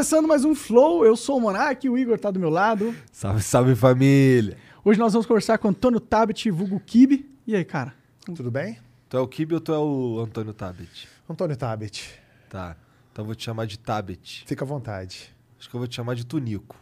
[0.00, 1.04] Começando mais um Flow.
[1.04, 2.94] Eu sou o Monark, o Igor tá do meu lado.
[3.12, 4.56] Salve, salve família.
[4.82, 7.30] Hoje nós vamos conversar com o Antônio Tabet, vulgo Kibe.
[7.46, 7.92] E aí, cara?
[8.24, 8.78] Tudo bem?
[9.10, 11.06] Tu é o Kibe ou tu é o Antônio Tabet?
[11.28, 12.78] Antônio Tabet, Tá.
[13.12, 14.42] Então eu vou te chamar de Tabet.
[14.46, 15.30] fica à vontade.
[15.58, 16.76] Acho que eu vou te chamar de Tunico.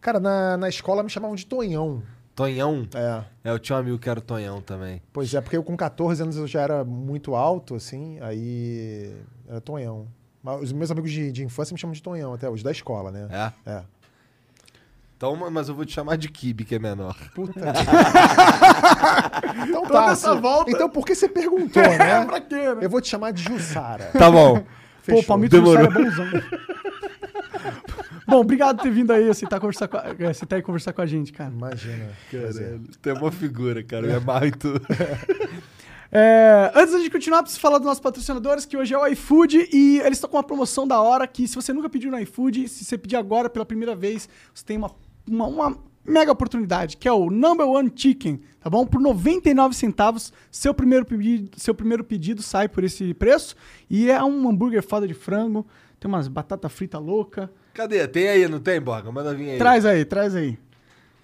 [0.00, 2.04] Cara, na, na escola me chamavam de Tonhão.
[2.36, 2.86] Tonhão?
[2.94, 3.24] É.
[3.48, 5.02] É, eu tinha um amigo que era o Tonhão também.
[5.12, 9.12] Pois é, porque eu com 14 anos eu já era muito alto, assim, aí
[9.48, 10.06] era Tonhão.
[10.42, 13.10] Mas os meus amigos de, de infância me chamam de Tonhão até hoje, da escola,
[13.10, 13.28] né?
[13.30, 13.70] É?
[13.70, 13.82] É.
[15.16, 17.16] Então, mas eu vou te chamar de Kibe, que é menor.
[17.34, 17.58] Puta.
[19.68, 20.12] então Toda tá.
[20.12, 20.70] essa se- volta.
[20.70, 22.24] Então por que você perguntou, né?
[22.24, 22.78] pra quê, né?
[22.82, 24.10] Eu vou te chamar de Jussara.
[24.16, 24.60] Tá bom.
[25.08, 25.22] Pô, Fechou.
[25.22, 25.86] o Palmito Demorou.
[25.86, 26.26] é bonzão.
[28.26, 31.00] Bom, obrigado por ter vindo aí, aceitar conversar com a, é, aceitar aí conversar com
[31.00, 31.50] a gente, cara.
[31.50, 32.10] Imagina.
[32.30, 34.04] Caralho, tu é uma figura, cara.
[34.06, 34.68] Eu me amarro em tu.
[36.10, 39.68] É, antes da gente continuar, preciso falar dos nossos patrocinadores, que hoje é o iFood
[39.72, 42.66] e eles estão com uma promoção da hora que se você nunca pediu no iFood,
[42.68, 44.90] se você pedir agora pela primeira vez, você tem uma,
[45.28, 48.86] uma, uma mega oportunidade, que é o Number One Chicken, tá bom?
[48.86, 53.54] Por 99 centavos, seu primeiro pedido, seu primeiro pedido sai por esse preço
[53.90, 55.66] e é um hambúrguer foda de frango,
[56.00, 57.50] tem umas batata frita louca.
[57.74, 58.08] Cadê?
[58.08, 59.12] Tem aí, não tem, Borga?
[59.12, 59.58] Manda vir aí.
[59.58, 60.58] Traz aí, traz aí.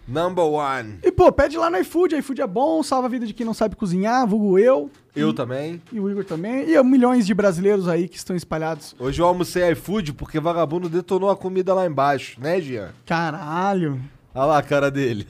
[0.07, 0.99] Number one.
[1.03, 3.55] E pô, pede lá no iFood, iFood é bom, salva a vida de quem não
[3.55, 4.91] sabe cozinhar, vulgo eu.
[5.17, 5.83] Eu e, também.
[5.91, 6.69] E o Igor também.
[6.69, 8.95] E milhões de brasileiros aí que estão espalhados.
[8.99, 12.91] Hoje eu almocei iFood porque vagabundo detonou a comida lá embaixo, né, Jean?
[13.07, 14.01] Caralho.
[14.35, 15.27] Olha lá a cara dele.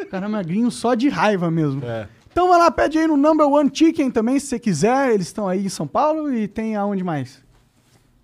[0.00, 1.84] O cara é magrinho só de raiva mesmo.
[1.84, 2.08] É.
[2.32, 5.12] Então vai lá, pede aí no Number One Chicken também, se você quiser.
[5.12, 7.42] Eles estão aí em São Paulo e tem aonde mais?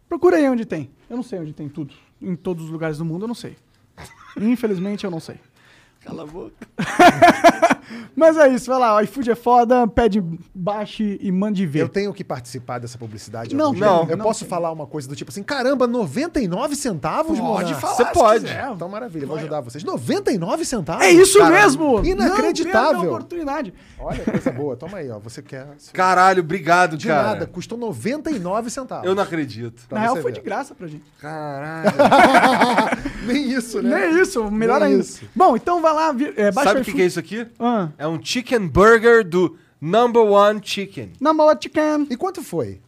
[0.08, 0.90] Procura aí onde tem.
[1.08, 1.94] Eu não sei onde tem tudo.
[2.20, 3.56] Em todos os lugares do mundo eu não sei.
[4.36, 5.36] Infelizmente eu não sei.
[6.04, 6.52] Cala a boca.
[8.16, 8.96] Mas é isso, vai lá.
[8.96, 10.22] O iFood é foda, pede,
[10.54, 11.80] baixe e mande ver.
[11.80, 13.54] Eu tenho que participar dessa publicidade?
[13.54, 14.08] Não, não?
[14.08, 18.04] Eu não posso falar uma coisa do tipo assim, caramba, 99 centavos, Pode falar Você
[18.06, 18.44] pode.
[18.44, 18.70] quiser.
[18.72, 19.84] Então, maravilha, vou ajudar vocês.
[19.84, 21.04] 99 centavos?
[21.04, 22.04] É isso Cara, mesmo!
[22.04, 22.92] Inacreditável.
[22.94, 23.72] Não a oportunidade.
[23.98, 24.76] Olha, coisa boa.
[24.76, 25.19] Toma aí, ó.
[25.20, 25.66] Você quer...
[25.92, 27.22] Caralho, obrigado, De cara.
[27.22, 29.06] nada, custou 99 centavos.
[29.06, 29.82] Eu não acredito.
[29.88, 30.38] Pra Na real você foi ver.
[30.38, 31.04] de graça pra gente.
[31.20, 31.90] Caralho.
[33.26, 34.08] Nem isso, né?
[34.10, 35.00] Nem isso, melhor Nem ainda.
[35.02, 35.24] isso.
[35.34, 37.47] Bom, então vai lá, vi- é, baixa Sabe o que, que é isso aqui?
[37.58, 41.12] Ah, É um chicken burger do Number One Chicken.
[41.20, 42.06] na boa chicken.
[42.10, 42.80] E quanto foi?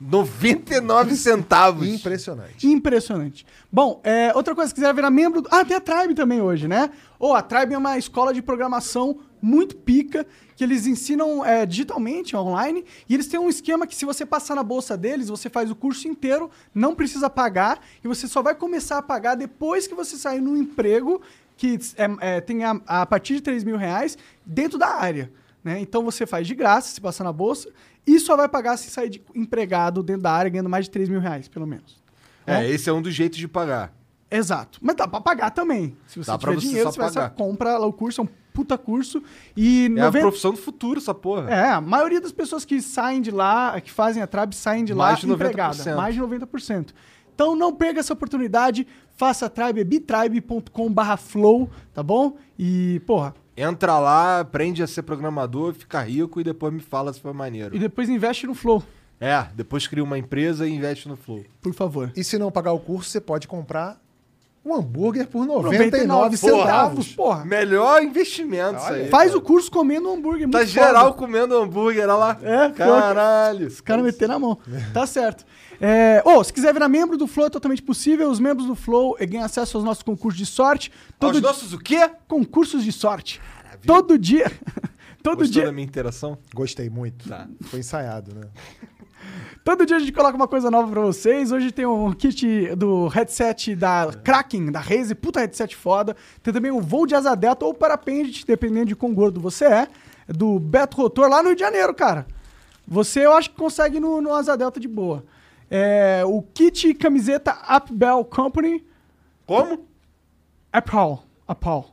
[0.00, 1.86] 99 centavos.
[1.88, 2.66] Impressionante.
[2.66, 3.46] Impressionante.
[3.70, 5.40] Bom, é, outra coisa, se quiser virar membro...
[5.42, 6.90] do- Ah, tem a Tribe também hoje, né?
[7.18, 10.24] Ou a Tribe é uma escola de programação muito pica,
[10.56, 14.54] que eles ensinam é, digitalmente, online, e eles têm um esquema que se você passar
[14.54, 18.54] na bolsa deles, você faz o curso inteiro, não precisa pagar, e você só vai
[18.54, 21.20] começar a pagar depois que você sair no emprego,
[21.62, 25.30] que é, é, tem a, a partir de 3 mil reais, dentro da área.
[25.62, 25.78] Né?
[25.80, 27.68] Então você faz de graça se passar na bolsa,
[28.04, 31.08] e só vai pagar se sair de empregado dentro da área, ganhando mais de 3
[31.08, 32.02] mil reais, pelo menos.
[32.44, 33.94] É, esse é um dos jeitos de pagar.
[34.28, 34.80] Exato.
[34.82, 35.96] Mas dá pra pagar também.
[36.08, 37.28] Se você Dá tiver você dinheiro, você vai pagar.
[37.28, 39.22] só compra lá o curso, é um puta curso.
[39.56, 41.48] E É a 90 profissão do futuro, essa porra.
[41.48, 44.94] É, a maioria das pessoas que saem de lá, que fazem a Trab, saem de
[44.94, 45.32] lá Mais de 90%.
[45.34, 45.96] empregada.
[45.96, 46.88] Mais de 90%.
[47.34, 48.86] Então não perca essa oportunidade,
[49.22, 52.36] faça a Tribe, é bitribe.com.br flow, tá bom?
[52.58, 57.20] E, porra, Entra lá, aprende a ser programador, fica rico e depois me fala se
[57.20, 57.72] foi maneiro.
[57.76, 58.82] e depois investe no flow,
[59.20, 61.44] É, depois cria uma empresa e investe no Flow.
[61.60, 62.10] por favor.
[62.16, 64.01] E se não pagar o curso, você pode comprar
[64.64, 66.52] um hambúrguer por 99 porra.
[66.62, 67.08] centavos.
[67.14, 67.44] Porra.
[67.44, 69.08] Melhor investimento isso aí.
[69.08, 71.16] Faz o curso comendo hambúrguer Tá muito geral foda.
[71.16, 72.38] comendo hambúrguer, olha lá.
[72.42, 73.66] É, Caralho.
[73.66, 74.58] Os caras meteram a mão.
[74.94, 75.44] Tá certo.
[75.80, 78.30] É, ô, se quiser virar membro do Flow, é totalmente possível.
[78.30, 80.92] Os membros do Flow eh, ganham acesso aos nossos concursos de sorte.
[81.18, 82.08] Todo Aos di- nossos o quê?
[82.28, 83.40] Concursos de sorte.
[83.84, 84.50] Todo dia.
[85.24, 85.64] Todo Gostou dia.
[85.66, 86.38] da minha interação?
[86.54, 87.28] Gostei muito.
[87.28, 87.48] Tá.
[87.62, 88.42] Foi ensaiado, né?
[89.64, 91.52] Todo dia a gente coloca uma coisa nova pra vocês.
[91.52, 96.16] Hoje tem um kit do headset da Kraken, da Razer, puta headset foda.
[96.42, 99.88] Tem também o voo de asa delta ou parapente, dependendo de quão gordo você é,
[100.26, 102.26] do Beto Rotor, lá no Rio de Janeiro, cara.
[102.86, 105.24] Você eu acho que consegue no, no asa delta de boa.
[105.70, 108.84] É, o kit camiseta Upbell Company.
[109.46, 109.86] Como?
[110.72, 111.18] Apple.
[111.46, 111.92] Apple.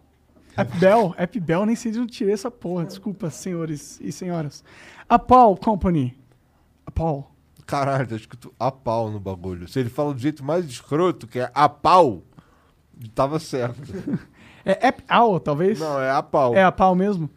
[0.58, 2.86] Appbell, Appbell, nem sei de onde tirei essa porra.
[2.86, 4.64] Desculpa, senhores e senhoras.
[5.08, 6.19] Apple Company.
[7.04, 7.24] Apple.
[7.66, 9.68] Caralho, tá escrito a pau no bagulho.
[9.68, 12.24] Se ele fala do jeito mais escroto, que é a pau,
[13.14, 13.80] tava certo.
[14.66, 15.80] É Apple, talvez?
[15.80, 16.54] Não, é a pau.
[16.54, 17.30] É a pau mesmo?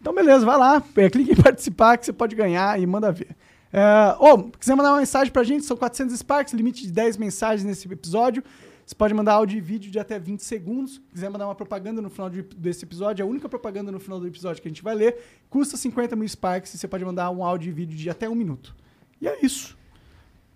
[0.00, 3.36] Então, beleza, vai lá, é, clique em participar que você pode ganhar e manda ver.
[3.72, 7.62] É, ô, quiser mandar uma mensagem pra gente, são 400 Sparks, limite de 10 mensagens
[7.64, 8.42] nesse episódio.
[8.84, 11.00] Você pode mandar áudio e vídeo de até 20 segundos.
[11.12, 14.18] quiser mandar uma propaganda no final de- desse episódio, é a única propaganda no final
[14.18, 17.30] do episódio que a gente vai ler, custa 50 mil Sparks e você pode mandar
[17.30, 18.74] um áudio e vídeo de até um minuto.
[19.22, 19.78] E é isso.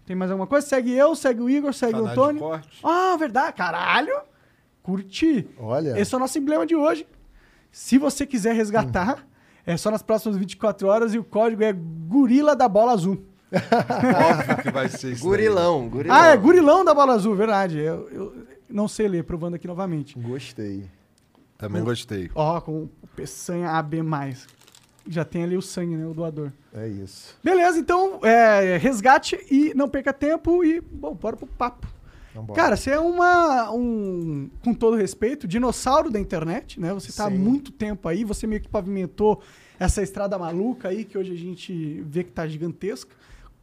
[0.04, 0.66] Tem mais alguma coisa?
[0.66, 2.42] Segue eu, segue o Igor, segue o Antônio.
[2.82, 3.56] Ah, verdade.
[3.56, 4.12] Caralho!
[4.82, 5.48] Curti.
[5.58, 5.98] Olha.
[5.98, 7.06] Esse é o nosso emblema de hoje.
[7.70, 9.24] Se você quiser resgatar,
[9.64, 13.24] é só nas próximas 24 horas e o código é Gorila da Bola Azul.
[13.52, 15.22] Óbvio que vai ser isso.
[15.22, 15.30] daí.
[15.30, 16.16] Gurilão, gurilão.
[16.16, 17.78] Ah, é Gurilão da Bola Azul, verdade.
[17.78, 20.18] Eu, eu não sei ler, provando aqui novamente.
[20.18, 20.88] Gostei.
[21.56, 22.30] Também gostei.
[22.34, 24.02] Ó, com o Peçanha AB+.
[25.08, 26.06] Já tem ali o sangue, né?
[26.06, 26.50] O doador.
[26.74, 27.36] É isso.
[27.42, 31.86] Beleza, então, é, resgate e não perca tempo e, bom, bora pro papo.
[32.34, 32.60] Vambora.
[32.60, 36.92] Cara, você é uma, um, com todo respeito, dinossauro da internet, né?
[36.92, 37.38] Você tá há Sim.
[37.38, 39.40] muito tempo aí, você meio que pavimentou
[39.78, 43.14] essa estrada maluca aí, que hoje a gente vê que tá gigantesca.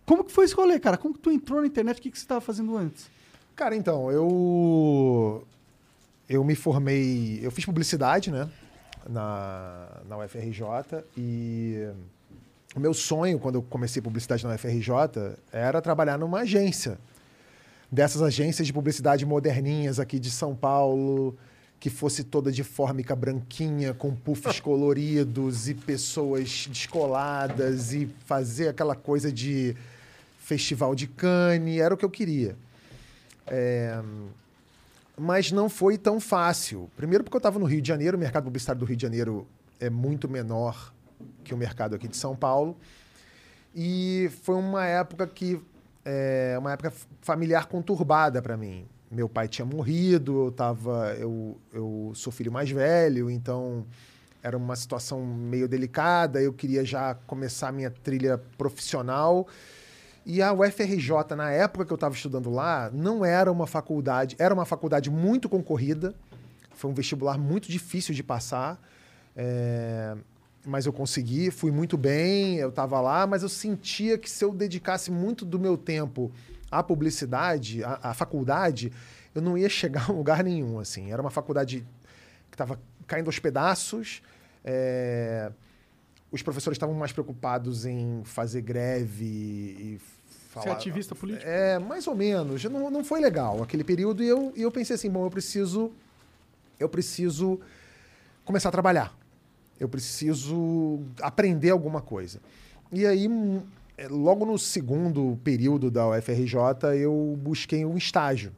[0.06, 0.98] Como que foi esse rolê, cara?
[0.98, 2.00] Como que tu entrou na internet?
[2.00, 3.10] O que, que você tava fazendo antes?
[3.56, 5.44] Cara, então, eu.
[6.28, 7.40] Eu me formei.
[7.42, 8.50] Eu fiz publicidade, né?
[9.10, 11.04] Na, na UFRJ.
[11.18, 11.88] E
[12.76, 16.98] o meu sonho, quando eu comecei publicidade na UFRJ, era trabalhar numa agência.
[17.92, 21.38] Dessas agências de publicidade moderninhas aqui de São Paulo,
[21.80, 28.96] que fosse toda de fórmica branquinha, com puffs coloridos e pessoas descoladas, e fazer aquela
[28.96, 29.76] coisa de
[30.40, 31.80] festival de Cannes.
[31.80, 32.56] Era o que eu queria.
[33.46, 34.02] É,
[35.18, 36.90] mas não foi tão fácil.
[36.96, 39.48] Primeiro porque eu estava no Rio de Janeiro, o mercado publicitário do Rio de Janeiro
[39.80, 40.94] é muito menor
[41.44, 42.78] que o mercado aqui de São Paulo.
[43.76, 45.62] E foi uma época que
[46.06, 48.86] é, uma época familiar conturbada para mim.
[49.10, 53.86] Meu pai tinha morrido, eu tava, eu, eu sou filho mais velho, então
[54.42, 56.42] era uma situação meio delicada.
[56.42, 59.48] Eu queria já começar a minha trilha profissional.
[60.26, 64.54] E a UFRJ, na época que eu estava estudando lá, não era uma faculdade, era
[64.54, 66.16] uma faculdade muito concorrida,
[66.72, 68.82] foi um vestibular muito difícil de passar,
[69.36, 70.16] é,
[70.66, 74.54] mas eu consegui, fui muito bem, eu estava lá, mas eu sentia que se eu
[74.54, 76.32] dedicasse muito do meu tempo
[76.72, 78.94] à publicidade, à, à faculdade,
[79.36, 81.12] eu não ia chegar a lugar nenhum, assim.
[81.12, 81.86] Era uma faculdade
[82.50, 84.22] que estava caindo aos pedaços,
[84.64, 85.52] é,
[86.34, 90.02] os professores estavam mais preocupados em fazer greve e
[90.50, 90.64] falar...
[90.66, 91.48] Ser ativista político?
[91.48, 92.64] É, mais ou menos.
[92.64, 95.92] Não, não foi legal aquele período e eu, eu pensei assim, bom, eu preciso,
[96.80, 97.60] eu preciso
[98.44, 99.16] começar a trabalhar.
[99.80, 102.42] Eu preciso aprender alguma coisa.
[102.92, 103.62] E aí, hum,
[103.96, 108.52] é, logo no segundo período da UFRJ, eu busquei um estágio.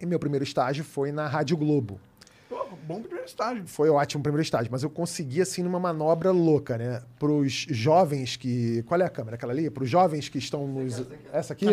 [0.00, 2.00] E meu primeiro estágio foi na Rádio Globo.
[2.48, 3.66] Pô, bom primeiro estágio.
[3.66, 7.02] Foi ótimo o primeiro estágio, mas eu consegui, assim, numa manobra louca, né?
[7.18, 8.82] Para os jovens que.
[8.84, 9.36] Qual é a câmera?
[9.36, 9.68] Aquela ali?
[9.68, 11.02] Para os jovens que estão nos.
[11.32, 11.66] Essa aqui?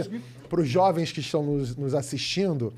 [0.50, 2.74] Para os jovens que estão nos, nos assistindo,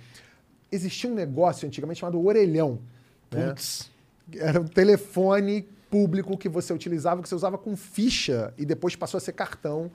[0.71, 2.79] existia um negócio antigamente chamado orelhão.
[3.31, 3.53] Né?
[4.37, 9.17] Era um telefone público que você utilizava, que você usava com ficha e depois passou
[9.17, 9.89] a ser cartão.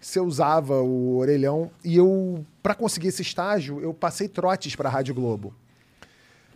[0.00, 1.70] Você usava o orelhão.
[1.84, 5.54] E eu, para conseguir esse estágio, eu passei trotes para a Rádio Globo.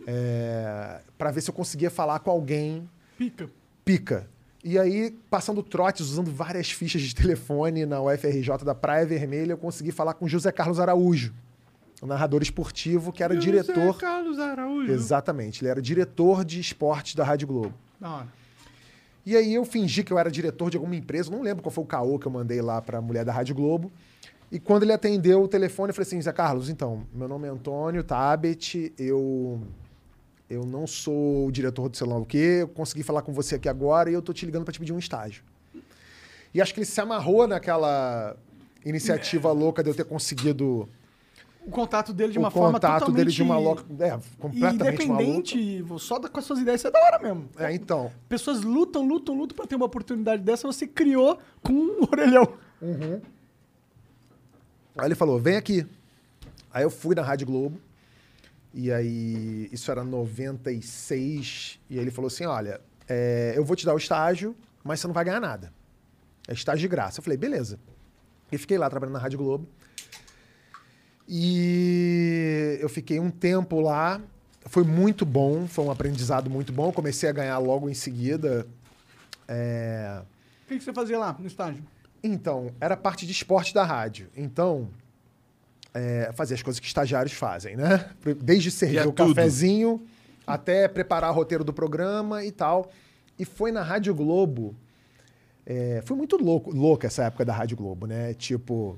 [0.05, 3.49] É, para ver se eu conseguia falar com alguém Pica.
[3.85, 4.27] pica.
[4.63, 9.57] E aí, passando trotes, usando várias fichas de telefone na UFRJ da Praia Vermelha, eu
[9.57, 11.33] consegui falar com José Carlos Araújo,
[12.01, 13.97] o narrador esportivo, que era diretor.
[13.97, 14.91] Carlos Araújo.
[14.91, 17.73] Exatamente, ele era diretor de esportes da Rádio Globo.
[17.99, 18.27] Da hora.
[19.25, 21.83] E aí eu fingi que eu era diretor de alguma empresa, não lembro qual foi
[21.83, 23.91] o caô que eu mandei lá para a mulher da Rádio Globo.
[24.51, 27.51] E quando ele atendeu o telefone, eu falei assim, Zé Carlos, então, meu nome é
[27.51, 29.61] Antônio Tabet, eu
[30.49, 33.55] eu não sou o diretor do sei lá o quê, eu consegui falar com você
[33.55, 35.43] aqui agora e eu tô te ligando para te pedir um estágio.
[36.53, 38.35] E acho que ele se amarrou naquela
[38.85, 40.87] iniciativa louca de eu ter conseguido
[41.65, 43.17] O contato dele de o uma forma contato totalmente...
[43.17, 45.23] dele de uma louca, é, completamente maluca.
[45.23, 47.49] Independente, só da, com as suas ideias, isso é da hora mesmo.
[47.57, 52.03] É, então, Pessoas lutam, lutam, lutam pra ter uma oportunidade dessa, você criou com um
[52.11, 52.53] orelhão.
[54.97, 55.87] Aí ele falou, vem aqui.
[56.71, 57.79] Aí eu fui na Rádio Globo.
[58.73, 61.79] E aí, isso era 96.
[61.89, 65.13] E ele falou assim: olha, é, eu vou te dar o estágio, mas você não
[65.13, 65.71] vai ganhar nada.
[66.47, 67.19] É estágio de graça.
[67.19, 67.79] Eu falei, beleza.
[68.51, 69.67] E fiquei lá trabalhando na Rádio Globo.
[71.27, 74.21] E eu fiquei um tempo lá.
[74.65, 76.87] Foi muito bom, foi um aprendizado muito bom.
[76.87, 78.67] Eu comecei a ganhar logo em seguida.
[79.47, 80.21] É,
[80.65, 81.83] O que, que você fazia lá no estágio?
[82.23, 84.29] Então, era parte de esporte da rádio.
[84.35, 84.89] Então,
[85.93, 88.09] é, fazia as coisas que estagiários fazem, né?
[88.41, 89.35] Desde servir é o tudo.
[89.35, 90.01] cafezinho
[90.45, 92.91] até preparar o roteiro do programa e tal.
[93.37, 94.75] E foi na Rádio Globo.
[95.65, 98.33] é, foi muito louco, louca essa época da Rádio Globo, né?
[98.33, 98.97] Tipo,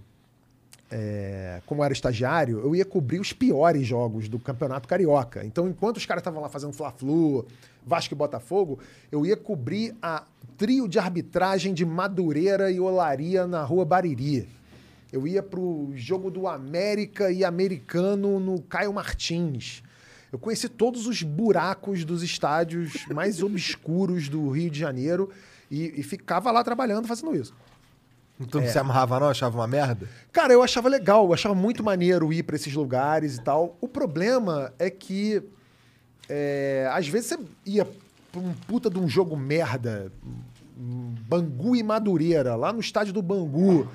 [0.90, 5.46] é, como eu era estagiário, eu ia cobrir os piores jogos do Campeonato Carioca.
[5.46, 7.46] Então, enquanto os caras estavam lá fazendo Fla-Flu,
[7.86, 8.80] Vasco e Botafogo,
[9.12, 10.24] eu ia cobrir a
[10.58, 14.48] trio de arbitragem de Madureira e Olaria na Rua Bariri.
[15.15, 19.81] Eu ia pro jogo do América e Americano no Caio Martins.
[20.29, 25.29] Eu conheci todos os buracos dos estádios mais obscuros do Rio de Janeiro
[25.72, 27.53] e, e ficava lá trabalhando fazendo isso.
[28.38, 28.65] Então É.
[28.65, 29.29] não se amarrava, não?
[29.29, 30.10] Achava uma merda?
[30.34, 33.77] Cara, eu achava legal, eu achava muito maneiro ir pra esses lugares e tal.
[33.79, 35.41] O problema é que
[36.27, 37.86] é, às vezes você ia
[38.34, 40.12] pra um puta de um jogo merda,
[40.75, 43.88] Bangu e Madureira, lá no estádio do Bangu.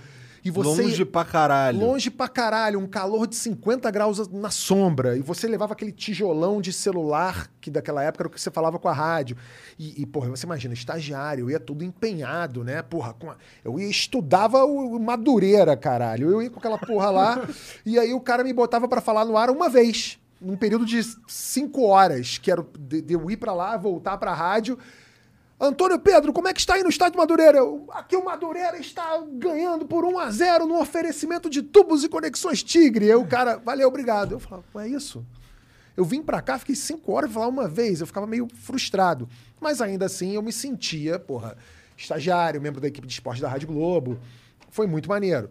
[0.44, 1.78] E você Longe pra caralho.
[1.78, 5.16] Longe pra caralho, um calor de 50 graus na sombra.
[5.16, 8.78] E você levava aquele tijolão de celular, que daquela época era o que você falava
[8.78, 9.36] com a rádio.
[9.78, 12.80] E, e porra, você imagina, estagiário, eu ia tudo empenhado, né?
[12.82, 16.30] Porra, a- eu ia, estudava o, o Madureira, caralho.
[16.30, 17.48] Eu ia com aquela porra lá,
[17.84, 20.18] e aí o cara me botava pra falar no ar uma vez.
[20.40, 24.32] Num período de cinco horas, que era de, de eu ir pra lá, voltar pra
[24.32, 24.78] rádio.
[25.60, 27.58] Antônio Pedro, como é que está aí no estádio Madureira?
[27.90, 32.62] Aqui o Madureira está ganhando por 1 a 0 no oferecimento de tubos e conexões
[32.62, 33.10] Tigre.
[33.10, 34.32] Aí o cara, valeu, obrigado.
[34.32, 35.22] Eu falava, é isso?
[35.94, 38.00] Eu vim pra cá, fiquei cinco horas falar uma vez.
[38.00, 39.28] Eu ficava meio frustrado.
[39.60, 41.54] Mas ainda assim, eu me sentia, porra,
[41.94, 44.18] estagiário, membro da equipe de esporte da Rádio Globo.
[44.70, 45.50] Foi muito maneiro.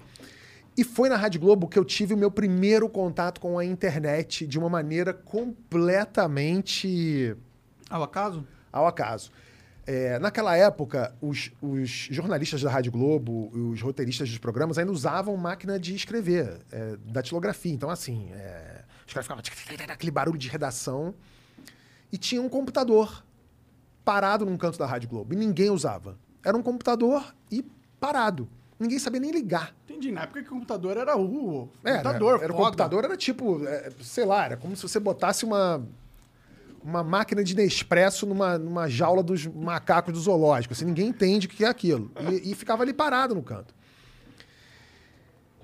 [0.76, 4.48] E foi na Rádio Globo que eu tive o meu primeiro contato com a internet
[4.48, 7.36] de uma maneira completamente
[7.88, 8.44] Ao acaso?
[8.72, 9.32] ao acaso.
[9.92, 15.36] É, naquela época, os, os jornalistas da Rádio Globo, os roteiristas dos programas ainda usavam
[15.36, 17.74] máquina de escrever, é, datilografia.
[17.74, 19.44] Então, assim, é, os caras ficavam
[19.92, 21.16] aquele barulho de redação
[22.12, 23.26] e tinha um computador
[24.06, 26.20] parado num canto da Rádio Globo e ninguém usava.
[26.46, 27.66] Era um computador e
[28.00, 28.48] parado.
[28.80, 29.76] Ninguém sabia nem ligar.
[29.86, 30.12] Entendi.
[30.12, 32.36] Na época que o computador era o computador.
[32.36, 32.66] Era, era o foda.
[32.68, 35.84] computador, era tipo, é, sei lá, era como se você botasse uma,
[36.84, 40.74] uma máquina de Nespresso numa, numa jaula dos macacos do zoológico.
[40.74, 42.12] Assim, ninguém entende o que é aquilo.
[42.32, 43.74] E, e ficava ali parado no canto.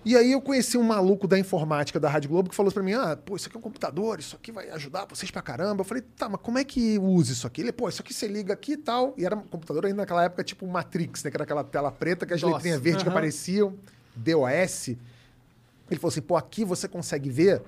[0.06, 2.94] E aí eu conheci um maluco da informática da Rádio Globo que falou pra mim:
[2.94, 5.82] ah, pô, isso aqui é um computador, isso aqui vai ajudar vocês pra caramba.
[5.82, 7.62] Eu falei, tá, mas como é que usa isso aqui?
[7.62, 9.16] Ele, pô, isso aqui você liga aqui e tal.
[9.18, 11.32] E era um computador ainda naquela época, tipo Matrix, né?
[11.32, 12.54] Que era aquela tela preta que as DOS.
[12.54, 13.74] letrinhas verdes que apareciam,
[14.16, 14.90] DOS.
[14.90, 17.64] Ele falou assim: pô, aqui você consegue ver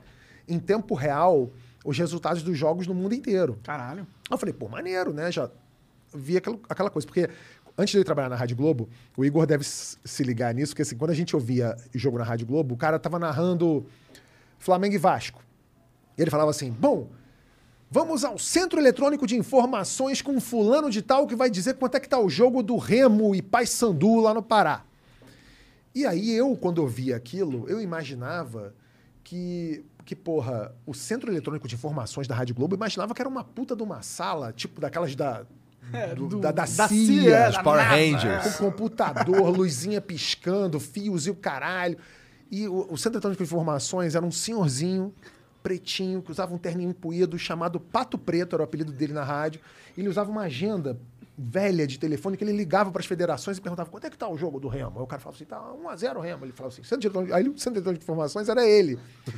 [0.48, 1.52] em tempo real
[1.88, 3.58] os resultados dos jogos no mundo inteiro.
[3.64, 4.06] Caralho.
[4.30, 5.32] Eu falei, pô, maneiro, né?
[5.32, 5.50] Já
[6.14, 7.08] vi aquela, aquela coisa.
[7.08, 7.30] Porque
[7.78, 10.98] antes de eu trabalhar na Rádio Globo, o Igor deve se ligar nisso, porque assim,
[10.98, 13.86] quando a gente ouvia jogo na Rádio Globo, o cara tava narrando
[14.60, 15.42] Flamengo e Vasco.
[16.18, 17.08] E ele falava assim: bom.
[17.90, 22.02] Vamos ao Centro Eletrônico de Informações com fulano de tal que vai dizer quanto é
[22.02, 24.84] que tá o jogo do Remo e Paysandu lá no Pará.
[25.96, 28.76] E aí eu, quando eu via aquilo, eu imaginava
[29.24, 33.28] que, que, porra, o Centro Eletrônico de Informações da Rádio Globo, eu imaginava que era
[33.28, 35.44] uma puta de uma sala, tipo daquelas da,
[35.92, 38.56] É, do- do- da, da, da CIA, CIA, Os da Power NASA, Rangers.
[38.56, 41.98] com computador, luzinha piscando, fios e o caralho.
[42.50, 45.14] E o, o Centro Eletrônico de Informações era um senhorzinho
[45.62, 49.60] pretinho que usava um terninho empuído chamado Pato Preto, era o apelido dele na rádio.
[49.98, 50.98] Ele usava uma agenda
[51.38, 54.28] velha de telefone que ele ligava para as federações e perguntava quanto é que tá
[54.28, 54.94] o jogo do Remo.
[54.96, 56.46] Aí o cara falava assim, tá 1x0 Remo.
[56.46, 57.36] Ele falava assim, Centro Eletrônico...
[57.36, 58.98] aí o Centro Eletrônico de Informações era ele.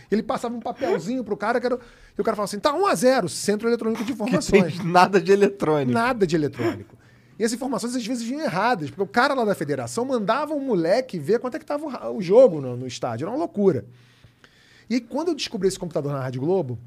[0.10, 1.76] Ele passava um papelzinho pro cara que era...
[1.76, 4.84] e o cara falava assim, tá 1x0 Centro Eletrônico de Informações.
[4.84, 5.92] Nada de eletrônico.
[5.92, 6.98] Nada de eletrônico.
[7.38, 10.60] E as informações às vezes vinham erradas, porque o cara lá da federação mandava um
[10.60, 13.26] moleque ver quanto é que estava o, jogo no, no estádio.
[13.26, 13.86] Era uma loucura.
[14.90, 16.78] E aí, quando eu descobri esse computador na Rádio Globo,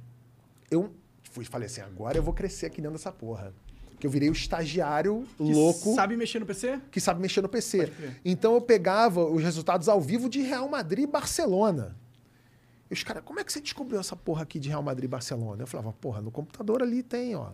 [0.70, 0.90] eu
[1.30, 3.54] fui, falei assim: agora eu vou crescer aqui dentro dessa porra.
[4.02, 6.80] Que eu virei o estagiário Que louco Sabe mexer no PC?
[6.90, 7.92] que sabe mexer no PC.
[8.24, 11.94] Então eu pegava os resultados ao vivo de Real Madrid e Barcelona.
[12.90, 15.06] E os caras, como é que você descobriu essa porra aqui de Real Madrid e
[15.08, 15.62] Barcelona?
[15.62, 17.50] Eu falava, porra, no computador ali tem, ó.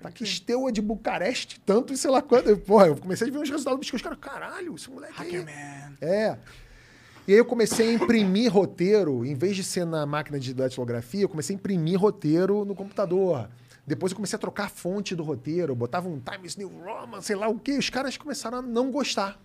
[0.00, 2.48] Tá aqui Steaua de Bucareste, tanto e sei lá quanto.
[2.48, 5.32] Eu, Porra, eu comecei a ver uns resultados dos caras, caralho, esse moleque aí.
[5.32, 5.96] Hackerman.
[6.00, 6.38] É.
[7.26, 11.22] E aí eu comecei a imprimir roteiro, em vez de ser na máquina de datilografia,
[11.22, 13.48] eu comecei a imprimir roteiro no computador.
[13.88, 17.34] Depois eu comecei a trocar a fonte do roteiro, botava um Times New Roman, sei
[17.34, 17.72] lá o quê.
[17.72, 19.40] Os caras começaram a não gostar.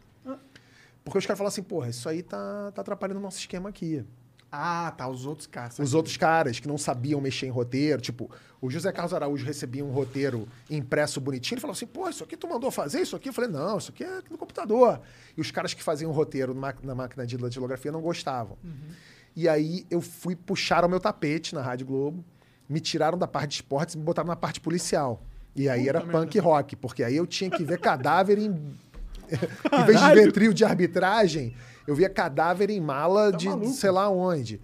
[1.02, 4.06] Porque os caras falaram assim, porra, isso aí tá, tá atrapalhando o nosso esquema aqui.
[4.52, 5.08] Ah, tá.
[5.08, 5.80] Os outros caras.
[5.80, 8.30] Os outros caras que não sabiam mexer em roteiro, tipo,
[8.62, 12.36] o José Carlos Araújo recebia um roteiro impresso bonitinho, ele falava assim, pô, isso aqui
[12.36, 13.30] tu mandou fazer isso aqui?
[13.30, 15.02] Eu falei, não, isso aqui é no computador.
[15.38, 18.58] E os caras que faziam roteiro na, na máquina de datilografia não gostavam.
[19.36, 22.24] E aí eu fui puxar o meu tapete na Rádio Globo,
[22.70, 25.22] me tiraram da parte de esportes e me botaram na parte policial.
[25.55, 28.50] E aí era punk rock, porque aí eu tinha que ver cadáver em.
[29.29, 31.55] em vez de ver trio de arbitragem,
[31.88, 33.72] eu via cadáver em mala de maluco.
[33.72, 34.60] sei lá onde.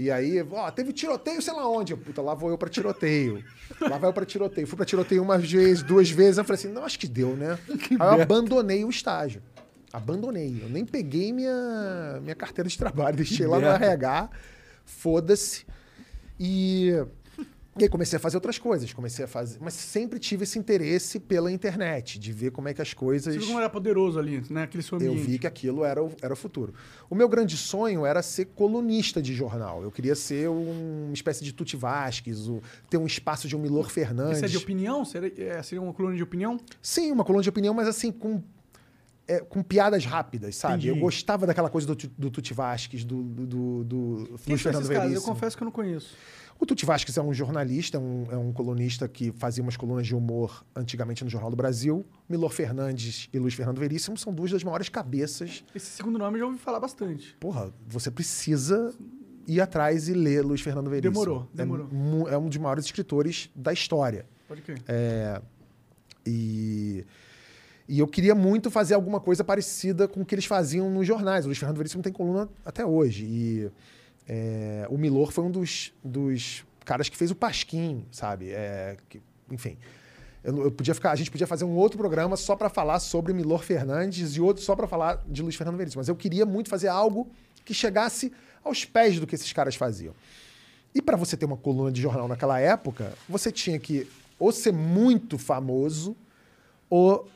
[0.00, 1.94] E aí, ó, teve tiroteio, sei lá onde.
[1.94, 3.44] Puta, lá vou eu pra tiroteio.
[3.80, 4.66] Lá vai eu pra tiroteio.
[4.66, 6.38] Fui pra tiroteio uma vez, duas vezes.
[6.38, 7.58] Eu falei assim, não, acho que deu, né?
[7.68, 9.42] Aí eu abandonei o estágio.
[9.92, 10.58] Abandonei.
[10.62, 13.14] Eu nem peguei minha, minha carteira de trabalho.
[13.16, 13.84] Deixei lá no merda.
[13.84, 14.30] RH.
[14.86, 15.66] Foda-se.
[16.38, 16.94] E,
[17.78, 18.92] e aí comecei a fazer outras coisas.
[18.92, 19.58] Comecei a fazer.
[19.60, 23.34] Mas sempre tive esse interesse pela internet, de ver como é que as coisas.
[23.34, 24.64] Você como era poderoso ali, né?
[24.64, 25.26] Aquele seu Eu ambiente.
[25.30, 26.74] vi que aquilo era o, era o futuro.
[27.08, 29.82] O meu grande sonho era ser colunista de jornal.
[29.82, 33.58] Eu queria ser um- uma espécie de Tuti Vasquez, o- ter um espaço de um
[33.60, 34.38] Milor Fernandes.
[34.38, 35.04] Isso é de opinião?
[35.04, 36.58] Seria, é, seria uma coluna de opinião?
[36.82, 38.42] Sim, uma coluna de opinião, mas assim, com,
[39.26, 40.74] é, com piadas rápidas, sabe?
[40.74, 40.88] Entendi.
[40.88, 44.96] Eu gostava daquela coisa do, do Tuti Vasquez, do, do, do, do Quem Fernando caras?
[45.04, 45.32] Eu Veríssimo.
[45.34, 46.14] confesso que eu não conheço.
[46.58, 50.06] O Tuti Vasquez é um jornalista, é um, é um colunista que fazia umas colunas
[50.06, 52.04] de humor antigamente no Jornal do Brasil.
[52.28, 56.40] Milor Fernandes e Luiz Fernando Veríssimo são duas das maiores cabeças Esse segundo nome eu
[56.40, 57.34] já ouvi falar bastante.
[57.40, 58.92] porra, você precisa
[59.46, 61.14] ir atrás e ler Luiz Fernando Veríssimo.
[61.14, 61.48] Demorou,
[61.88, 62.28] demorou.
[62.28, 64.26] É, é um dos maiores escritores da história.
[64.46, 64.82] Pode crer.
[64.86, 65.40] É,
[66.26, 67.06] e,
[67.92, 71.44] e eu queria muito fazer alguma coisa parecida com o que eles faziam nos jornais.
[71.44, 73.24] O Luiz Fernando Veríssimo tem coluna até hoje.
[73.24, 73.70] E
[74.28, 78.50] é, o Milor foi um dos, dos caras que fez o Pasquim, sabe?
[78.50, 79.20] É, que-
[79.50, 79.76] enfim.
[80.44, 83.32] Eu, eu podia ficar, a gente podia fazer um outro programa só para falar sobre
[83.32, 86.00] Milor Fernandes e outro só para falar de Luiz Fernando Veríssimo.
[86.00, 87.28] Mas eu queria muito fazer algo
[87.64, 90.14] que chegasse aos pés do que esses caras faziam.
[90.94, 94.72] E para você ter uma coluna de jornal naquela época, você tinha que ou ser
[94.72, 96.16] muito famoso
[96.88, 97.28] ou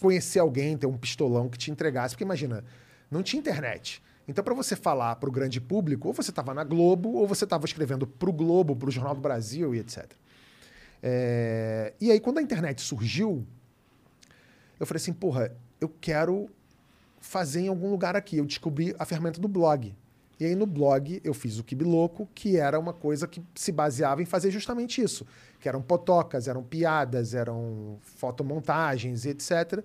[0.00, 2.14] conhecer alguém, ter um pistolão que te entregasse.
[2.14, 2.64] Porque imagina,
[3.10, 4.02] não tinha internet.
[4.26, 7.44] Então, para você falar para o grande público, ou você estava na Globo, ou você
[7.44, 10.12] estava escrevendo para o Globo, para o Jornal do Brasil e etc.
[11.02, 13.46] É, E aí, quando a internet surgiu,
[14.78, 16.48] eu falei assim, porra, eu quero
[17.20, 18.36] fazer em algum lugar aqui.
[18.36, 19.94] Eu descobri a ferramenta do blog.
[20.40, 24.22] E aí no blog eu fiz o Kibiloco, que era uma coisa que se baseava
[24.22, 25.26] em fazer justamente isso.
[25.58, 29.82] Que eram potocas, eram piadas, eram fotomontagens etc.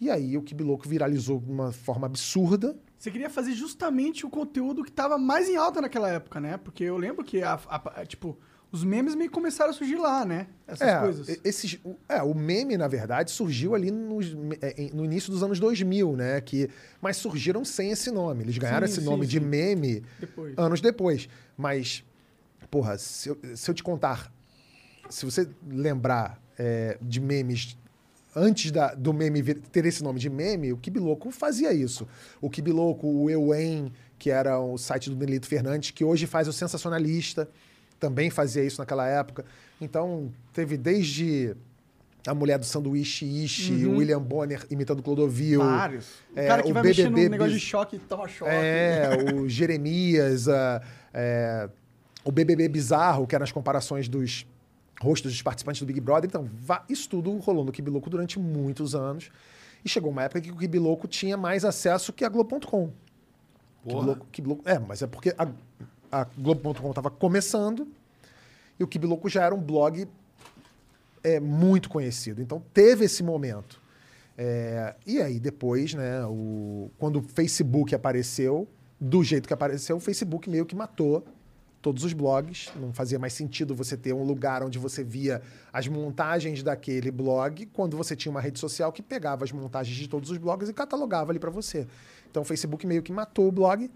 [0.00, 2.76] E aí o Kibiloco viralizou de uma forma absurda.
[2.98, 6.56] Você queria fazer justamente o conteúdo que tava mais em alta naquela época, né?
[6.56, 8.38] Porque eu lembro que, a, a- a- tipo,
[8.72, 10.48] os memes meio começaram a surgir lá, né?
[10.66, 11.40] Essas é, coisas.
[11.44, 16.16] Esses, é, o meme, na verdade, surgiu ali nos- é, no início dos anos 2000,
[16.16, 16.40] né?
[16.40, 16.68] Que,
[17.00, 18.42] mas surgiram sem esse nome.
[18.44, 19.44] Eles ganharam Sim, esse sim, nome de sim.
[19.44, 20.54] meme Depois.
[20.58, 21.28] anos depois.
[21.56, 22.04] Mas,
[22.70, 24.32] porra, se eu, se eu te contar,
[25.08, 27.78] se você lembrar é, de memes
[28.34, 32.06] antes da- do meme ter esse nome de meme, o Kibiloco fazia isso.
[32.40, 36.52] O Kibiloco, o Euen, que era o site do Nelito Fernandes, que hoje faz o
[36.52, 37.48] Sensacionalista,
[37.98, 39.44] também fazia isso naquela época.
[39.80, 41.54] Então, teve desde
[42.26, 45.60] a mulher do sanduíche Ishi, o William Bonner imitando Clodovil.
[45.60, 46.06] Vários.
[46.34, 48.50] O é, cara que o vai mexer num BBB negócio de choque e toma choque.
[48.50, 50.82] é, o Jeremias, a-
[51.14, 51.68] é,
[52.24, 54.44] o BBB Bizarro, que eram as comparações dos
[55.00, 56.28] rostos dos participantes do Big Brother.
[56.28, 56.50] Então,
[56.88, 59.30] isso tudo rolou no Kibiloco durante muitos anos.
[59.84, 62.90] E chegou uma época que o Kibiloco tinha mais acesso que a Globo.com.
[63.86, 65.46] Kibiloco, Kibiloco, é, mas é porque a,
[66.10, 67.88] a Globo.com estava começando
[68.78, 70.06] e o Kibiloco já era um blog
[71.22, 72.40] é, muito conhecido.
[72.40, 73.80] Então, teve esse momento.
[74.38, 78.68] É, e aí, depois, né, o, quando o Facebook apareceu,
[79.00, 81.24] do jeito que apareceu, o Facebook meio que matou
[81.86, 82.68] todos os blogs.
[82.74, 85.40] Não fazia mais sentido você ter um lugar onde você via
[85.72, 90.08] as montagens daquele blog, quando você tinha uma rede social que pegava as montagens de
[90.08, 91.86] todos os blogs e catalogava ali para você.
[92.28, 93.88] Então, o Facebook meio que matou o blog,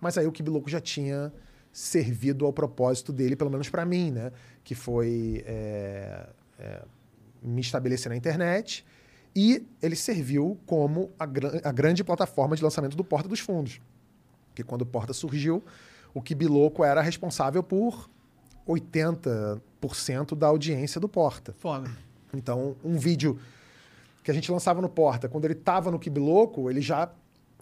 [0.00, 1.30] mas aí o Kibiloco já tinha
[1.74, 4.30] servido ao propósito dele, pelo menos para mim, né?
[4.62, 6.82] Que foi é, é,
[7.42, 8.86] me estabelecer na internet
[9.34, 13.80] e ele serviu como a, gran- a grande plataforma de lançamento do Porta dos Fundos.
[14.50, 15.64] Porque quando o Porta surgiu,
[16.14, 18.08] o Kibiloco era responsável por
[18.68, 21.52] 80% da audiência do Porta.
[21.58, 21.90] Foda.
[22.32, 23.38] Então, um vídeo
[24.22, 27.10] que a gente lançava no Porta, quando ele estava no Kibiloco, ele já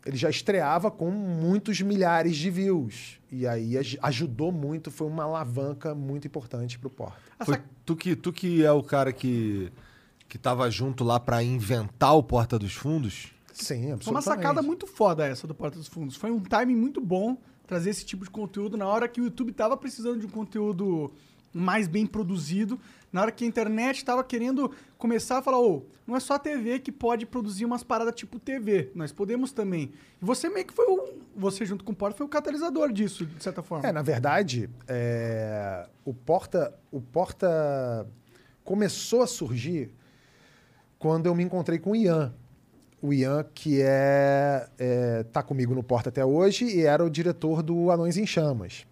[0.04, 3.18] ele já estreava com muitos milhares de views.
[3.30, 7.18] E aí aj- ajudou muito, foi uma alavanca muito importante pro Porta.
[7.44, 9.72] Foi tu, que, tu que é o cara que,
[10.28, 13.28] que tava junto lá pra inventar o Porta dos Fundos?
[13.52, 14.04] Sim, absolutamente.
[14.04, 16.16] Foi uma sacada muito foda essa do Porta dos Fundos.
[16.16, 17.36] Foi um timing muito bom
[17.66, 21.10] trazer esse tipo de conteúdo na hora que o YouTube tava precisando de um conteúdo
[21.54, 22.78] mais bem produzido,
[23.12, 26.38] na hora que a internet tava querendo começar a falar, ô, não é só a
[26.38, 29.92] TV que pode produzir umas paradas tipo TV, nós podemos também.
[30.20, 33.26] E você meio que foi o, você junto com o Porta foi o catalisador disso,
[33.26, 33.86] de certa forma.
[33.86, 38.06] É, na verdade, é, o Porta, o Porta
[38.64, 39.94] começou a surgir
[40.98, 42.34] quando eu me encontrei com o Ian.
[43.00, 47.62] O Ian, que é, é tá comigo no Porta até hoje e era o diretor
[47.62, 48.86] do Anões em Chamas.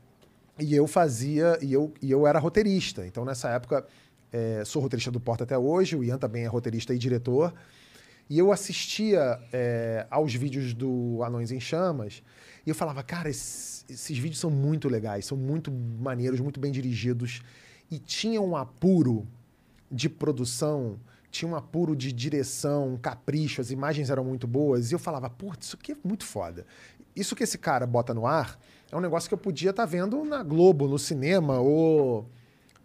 [0.59, 3.07] E eu fazia, e eu, e eu era roteirista.
[3.07, 3.87] Então, nessa época,
[4.33, 7.53] é, sou roteirista do Porta até hoje, o Ian também é roteirista e diretor.
[8.29, 12.23] E eu assistia é, aos vídeos do Anões em Chamas
[12.65, 16.71] e eu falava, cara, esses, esses vídeos são muito legais, são muito maneiros, muito bem
[16.71, 17.43] dirigidos.
[17.91, 19.27] E tinha um apuro
[19.91, 24.93] de produção, tinha um apuro de direção, um capricho, as imagens eram muito boas.
[24.93, 26.65] E eu falava, putz, isso aqui é muito foda.
[27.17, 28.57] Isso que esse cara bota no ar
[28.93, 32.29] é um negócio que eu podia estar vendo na Globo, no cinema ou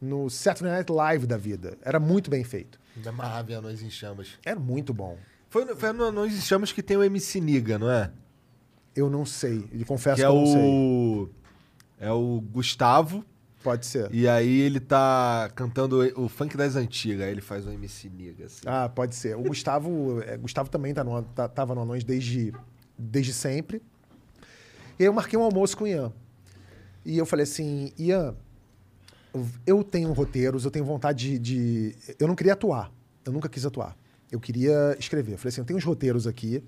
[0.01, 1.77] no Saturday Night Live da vida.
[1.81, 2.79] Era muito bem feito.
[2.97, 4.29] Da Marravia Anões em Chamas.
[4.45, 5.17] Era muito bom.
[5.49, 8.11] Foi, no- foi no Anões em Chamas que tem o MC Niga, não é?
[8.95, 10.61] Eu não sei, eu confesso que que, é eu não sei.
[10.61, 11.29] o.
[11.99, 13.25] É o Gustavo.
[13.63, 14.13] Pode ser.
[14.13, 17.25] E aí ele tá cantando o funk das antigas.
[17.25, 18.61] Aí ele faz um MC Niga, assim.
[18.65, 19.35] Ah, pode ser.
[19.35, 22.53] O Gustavo, é, Gustavo também tá no, tá, tava no Anões desde,
[22.97, 23.81] desde sempre.
[24.99, 26.13] E aí eu marquei um almoço com o Ian.
[27.03, 28.35] E eu falei assim, Ian,
[29.65, 32.91] eu tenho roteiros, eu tenho vontade de, de- Eu não queria atuar.
[33.25, 33.95] Eu nunca quis atuar.
[34.31, 35.33] Eu queria escrever.
[35.33, 36.63] Eu falei assim, eu tenho uns roteiros aqui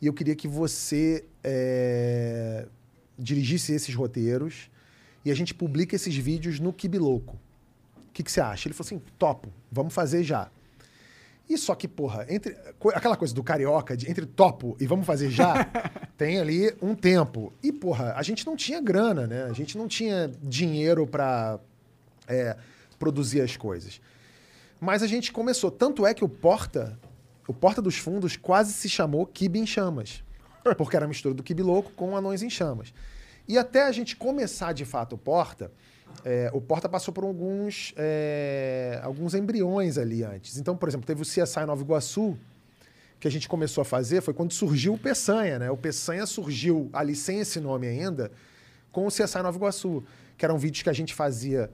[0.00, 2.66] e eu queria que você é,
[3.18, 4.70] dirigisse esses roteiros
[5.24, 7.34] e a gente publica esses vídeos no Kibiloco.
[8.08, 8.66] O que, que você acha?
[8.68, 10.50] Ele falou assim, topo, vamos fazer já.
[11.48, 12.56] E só que, porra, entre
[12.94, 15.64] aquela coisa do carioca, de entre topo e vamos fazer já,
[16.16, 17.52] tem ali um tempo.
[17.62, 19.44] E, porra, a gente não tinha grana, né?
[19.44, 21.58] A gente não tinha dinheiro pra
[22.32, 22.56] é,
[22.98, 24.00] produzir as coisas.
[24.80, 25.70] Mas a gente começou.
[25.70, 26.98] Tanto é que o Porta,
[27.46, 30.24] o Porta dos Fundos quase se chamou Kibe em Chamas.
[30.76, 32.92] Porque era a mistura do Kibe Louco com Anões em Chamas.
[33.46, 35.70] E até a gente começar de fato o Porta,
[36.24, 40.56] é, o Porta passou por alguns, é, alguns embriões ali antes.
[40.58, 42.36] Então, por exemplo, teve o CSI Nova Iguaçu,
[43.18, 45.70] que a gente começou a fazer, foi quando surgiu o Peçanha, né?
[45.70, 48.30] O Peçanha surgiu ali sem esse nome ainda,
[48.90, 50.02] com o CSI Nova Iguaçu,
[50.36, 51.70] que eram vídeos que a gente fazia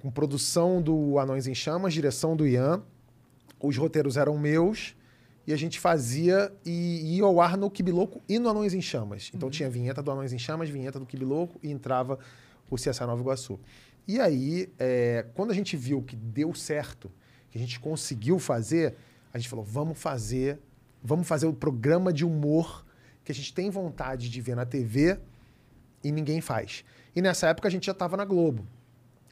[0.00, 2.82] com produção do Anões em Chamas, direção do Ian.
[3.62, 4.96] Os roteiros eram meus
[5.46, 9.30] e a gente fazia e ia ao ar no Kibiloco e no Anões em Chamas.
[9.34, 12.18] Então tinha vinheta do Anões em Chamas, vinheta do Kibiloco e entrava
[12.70, 13.60] o CSI Nova Iguaçu.
[14.08, 17.10] E aí, é, quando a gente viu que deu certo,
[17.50, 18.96] que a gente conseguiu fazer,
[19.32, 20.58] a gente falou, vamos fazer,
[21.02, 22.86] vamos fazer o programa de humor
[23.22, 25.18] que a gente tem vontade de ver na TV
[26.02, 26.84] e ninguém faz.
[27.14, 28.66] E nessa época a gente já estava na Globo.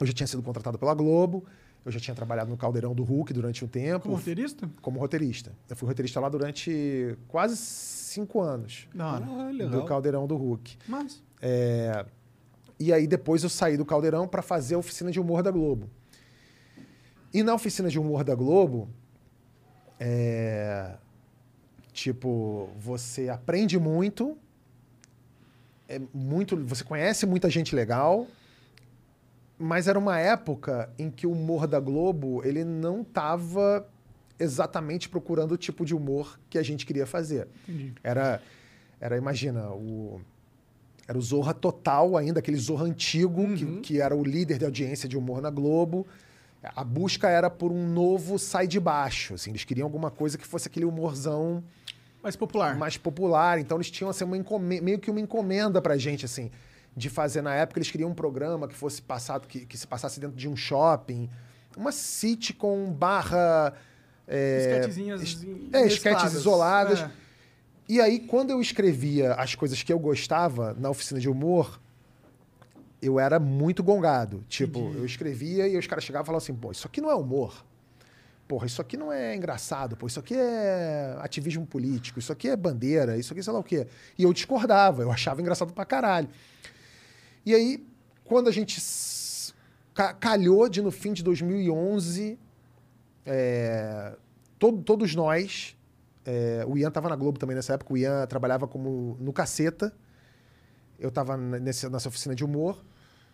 [0.01, 1.45] Eu já tinha sido contratado pela Globo,
[1.85, 4.01] eu já tinha trabalhado no Caldeirão do Hulk durante um tempo.
[4.05, 4.71] Como roteirista?
[4.81, 5.53] Como roteirista.
[5.69, 8.89] Eu fui roteirista lá durante quase cinco anos.
[8.97, 9.25] Hora.
[9.25, 9.85] Ah, Do legal.
[9.85, 10.77] Caldeirão do Hulk.
[10.87, 12.05] Mas, É,
[12.79, 15.89] E aí depois eu saí do Caldeirão para fazer a oficina de humor da Globo.
[17.35, 18.89] E na oficina de humor da Globo,
[20.01, 20.97] é,
[21.93, 24.37] tipo, você aprende muito,
[25.89, 28.27] é muito, você conhece muita gente legal,
[29.59, 33.87] mas era uma época em que o humor da Globo ele não estava
[34.39, 37.49] exatamente procurando o tipo de humor que a gente queria fazer.
[37.69, 37.95] entendi.
[38.03, 38.41] Era,
[39.01, 40.21] era imagina, o,
[41.09, 45.09] era o Zorra Total ainda, aquele Zorra antigo, que, que era o líder de audiência
[45.09, 46.07] de humor na Globo.
[46.63, 50.47] A busca era por um novo sai de baixo, assim, eles queriam alguma coisa que
[50.47, 51.63] fosse aquele humorzão
[52.23, 52.77] Mais popular.
[52.77, 56.51] mais popular, então eles tinham assim, uma meio que uma encomenda pra gente, assim,
[56.99, 60.19] de fazer na época, eles queriam um programa que fosse passado, que, que se passasse
[60.21, 61.31] dentro de um shopping,
[61.77, 63.73] uma sitcom barra...
[64.27, 67.01] É, Esquetezinhas é, esquetes isoladas.
[67.01, 67.11] É.
[67.89, 71.81] E aí, quando eu escrevia as coisas que eu gostava na oficina de humor,
[73.01, 74.45] eu era muito gongado.
[74.49, 74.99] Tipo, Entendi.
[74.99, 77.65] eu escrevia e os caras chegavam e falavam assim, pô, isso aqui não é humor.
[78.47, 82.57] Porra, isso aqui não é engraçado, pô, isso aqui é ativismo político, isso aqui é
[82.57, 83.87] bandeira, isso aqui sei lá o quê.
[84.19, 86.29] E eu discordava, eu achava engraçado pra caralho.
[87.45, 87.87] E aí,
[88.25, 88.81] quando a gente
[90.21, 92.39] calhou de no fim de 2011,
[93.27, 94.17] é,
[94.59, 95.75] todo- todos nós
[96.31, 97.95] É, o Ian tava na Globo também nessa época.
[97.95, 99.95] O Ian trabalhava como no Caceta.
[100.99, 102.85] Eu tava n- nesse, nessa oficina de humor.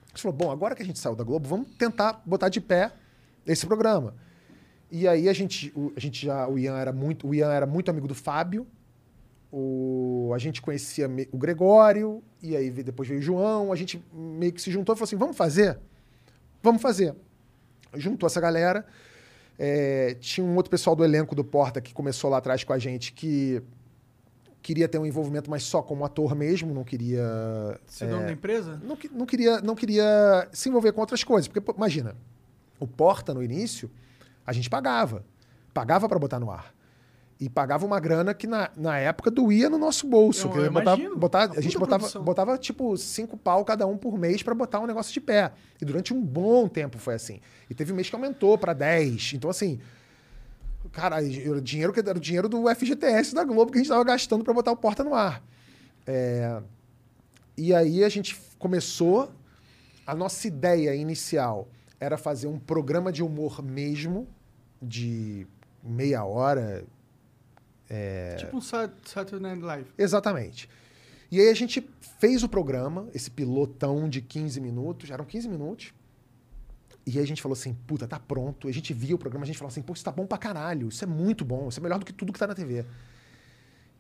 [0.05, 2.61] A gente falou, bom, agora que a gente saiu da Globo, vamos tentar botar de
[2.61, 2.93] pé
[3.45, 4.15] esse programa.
[4.93, 7.91] E aí a gente, a gente já, o Ian era muito, o Ian era muito
[7.91, 8.65] amigo do Fábio.
[9.57, 13.73] O, a gente conhecia o Gregório, e aí depois veio o João.
[13.73, 15.79] A gente meio que se juntou e falou assim: vamos fazer?
[16.61, 17.15] Vamos fazer.
[17.95, 18.85] Juntou essa galera.
[19.57, 22.79] É, tinha um outro pessoal do elenco do Porta que começou lá atrás com a
[22.81, 23.63] gente que
[24.61, 27.23] queria ter um envolvimento, mas só como ator mesmo, não queria.
[27.87, 28.81] Ser dono da empresa?
[28.83, 31.47] Não, não queria, não queria se envolver com outras coisas.
[31.47, 32.17] Porque, imagina,
[32.81, 33.89] o Porta no início,
[34.45, 35.25] a gente pagava.
[35.73, 36.74] Pagava para botar no ar.
[37.45, 40.49] E pagava uma grana que na, na época doía no nosso bolso.
[40.49, 42.23] Eu- eu botava- botar- Uma a gente botava, produção.
[42.25, 45.53] botava, tipo, cinco pau cada um por mês para botar um negócio de pé.
[45.79, 47.41] E durante um bom tempo foi assim.
[47.69, 49.33] E teve um mês que aumentou para 10.
[49.35, 49.79] Então, assim,
[50.91, 54.05] cara, era dinheiro que era o dinheiro do FGTS da Globo que a gente estava
[54.05, 55.43] gastando para botar o Porta no ar.
[56.07, 56.63] É,
[57.59, 59.31] e aí a gente começou.
[60.07, 61.69] A nossa ideia inicial
[62.01, 64.27] era fazer um programa de humor mesmo,
[64.81, 65.47] de
[65.83, 66.85] meia hora.
[67.95, 68.37] É.
[68.37, 69.91] Tipo um Sat- Saturday Night Live.
[69.97, 70.69] Exatamente.
[71.31, 71.87] E aí a gente
[72.21, 75.93] fez o programa, esse pilotão de 15 minutos, eram 15 minutos.
[77.07, 78.67] E aí a gente falou assim, puta, tá pronto.
[78.69, 80.89] A gente via o programa, a gente falou assim, pô, isso tá bom pra caralho,
[80.89, 82.85] isso é muito bom, isso é melhor do que tudo que tá na TV.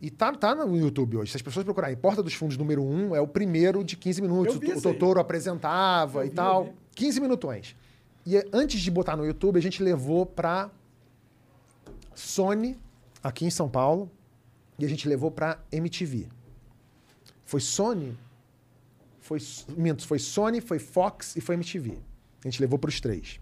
[0.00, 1.30] E tá, tá no YouTube hoje.
[1.30, 4.56] Se as pessoas procurarem Porta dos Fundos número 1, é o primeiro de 15 minutos.
[4.56, 4.80] O.
[4.82, 6.64] Totoro apresentava Eu e vi, tal.
[6.66, 6.78] eu vi.
[6.94, 7.76] 15 minutões.
[8.26, 10.70] E é, antes de botar no YouTube, a gente levou pra
[12.14, 12.78] Sony,
[13.24, 14.10] aqui em São Paulo,
[14.78, 16.28] e a gente levou pra MTV.
[17.46, 18.16] Foi Sony,
[19.20, 19.38] foi,
[19.76, 21.96] minto, foi Sony, foi Fox e foi MTV.
[22.44, 23.40] A gente levou para os três.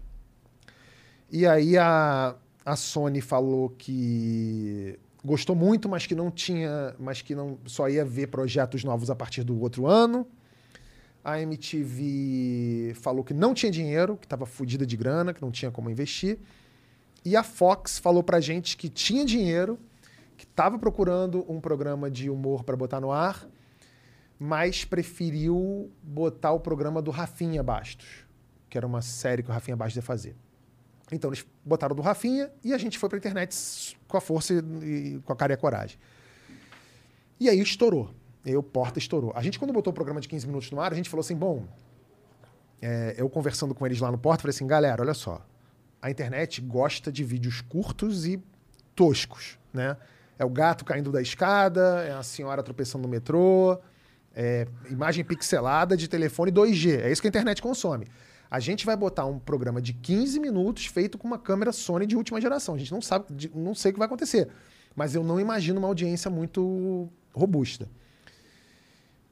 [1.29, 7.35] E aí a, a Sony falou que gostou muito, mas que não tinha, mas que
[7.35, 10.25] não só ia ver projetos novos a partir do outro ano.
[11.23, 15.71] A MTV falou que não tinha dinheiro, que estava fodida de grana, que não tinha
[15.71, 16.37] como investir.
[17.25, 19.79] E a Fox falou pra gente que tinha dinheiro,
[20.35, 23.47] que estava procurando um programa de humor para botar no ar,
[24.37, 28.25] mas preferiu botar o programa do Rafinha Bastos,
[28.69, 30.35] que era uma série que o Rafinha Bastos ia fazer.
[31.11, 35.19] Então eles botaram do Rafinha e a gente foi pra internet com a força e,
[35.23, 35.97] com a cara e a coragem.
[37.39, 38.09] E aí estourou.
[38.45, 39.31] E o Porta estourou.
[39.35, 41.35] A gente, quando botou o programa de 15 minutos no ar, a gente falou assim:
[41.35, 41.65] bom,
[42.81, 45.45] é, eu conversando com eles lá no Porta, falei assim: galera, olha só.
[46.03, 48.37] A internet gosta de vídeos curtos e
[48.93, 49.95] toscos, né?
[50.37, 53.79] É o gato caindo da escada, é a senhora tropeçando no metrô,
[54.35, 56.99] é imagem pixelada de telefone 2G.
[56.99, 58.05] É isso que a internet consome.
[58.51, 62.17] A gente vai botar um programa de 15 minutos feito com uma câmera Sony de
[62.17, 62.75] última geração.
[62.75, 64.49] A gente não sabe, não sei o que vai acontecer.
[64.93, 67.87] Mas eu não imagino uma audiência muito robusta.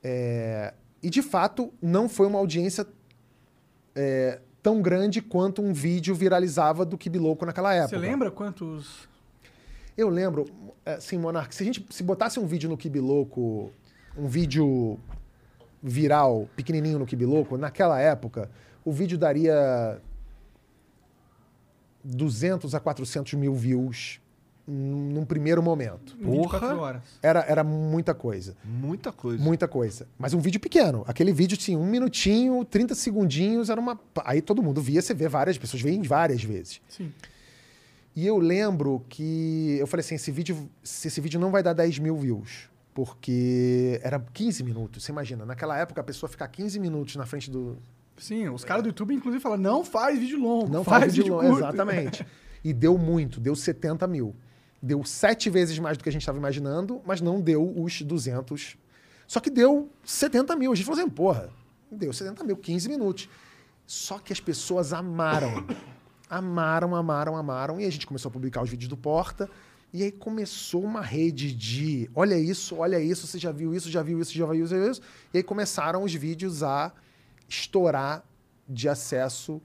[0.02, 2.88] É, e de fato, não foi uma audiência
[3.94, 7.98] é, tão grande quanto um vídeo viralizava do Kibiloco naquela época.
[8.00, 9.10] Você lembra quantos.
[9.98, 10.46] Eu lembro,
[10.86, 13.72] assim, Monark, se a gente se botasse um vídeo no Kibiloco,
[14.18, 15.00] um vídeo
[15.82, 18.50] viral, pequenininho no Kibiloco, naquela época,
[18.86, 20.00] o vídeo daria
[22.04, 24.21] 200 a 400 mil views
[24.72, 26.16] num primeiro momento.
[26.20, 26.82] em 24 Porra.
[26.82, 27.02] horas?
[27.22, 28.56] Era, era muita coisa.
[28.64, 29.44] Muita coisa.
[29.44, 30.08] Muita coisa.
[30.18, 31.04] Mas um vídeo pequeno.
[31.08, 34.00] Aquele vídeo, assim, um minutinho, 30 segundinhos, era uma.
[34.24, 36.82] Aí todo mundo via, você vê várias pessoas, veem várias vezes.
[36.88, 37.12] Sim.
[38.16, 41.74] E eu lembro que eu falei assim: esse vídeo, se esse vídeo não vai dar
[41.74, 42.70] 10 mil views.
[42.94, 45.04] Porque era 15 minutos.
[45.04, 47.78] Você imagina, naquela época a pessoa ficar 15 minutos na frente do.
[48.18, 50.70] Sim, os caras do YouTube, inclusive, falam: não faz vídeo longo.
[50.70, 51.48] Não faz, vídeo longo.
[51.48, 52.26] curto." Exatamente.
[52.64, 54.36] E deu muito, deu 70 mil.
[54.82, 58.78] Deu sete vezes mais do que a gente estava imaginando, mas não deu os 200.
[59.28, 60.72] Só que deu 70 mil.
[60.72, 61.50] A gente falou assim, porra,
[61.92, 63.30] deu 70 mil, 15 minutos.
[63.86, 65.66] Só que as pessoas amaram.
[66.30, 67.82] Amaram, amaram, amaram.
[67.82, 69.50] E a gente começou a publicar os vídeos do Porta.
[69.94, 74.02] E aí começou uma rede de olha isso, olha isso, você já viu isso, já
[74.02, 75.02] viu isso, já viu isso, já viu isso.
[75.34, 76.94] E aí começaram os vídeos a
[77.50, 78.24] estourar
[78.68, 79.62] de acesso.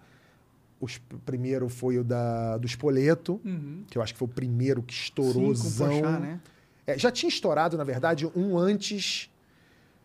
[0.81, 3.85] Os, o primeiro foi o da, do Espoleto, Uhum.
[3.89, 5.55] que eu acho que foi o primeiro que estourou.
[5.55, 6.41] Sim, com né?
[6.87, 9.31] É, já tinha estourado, na verdade, um antes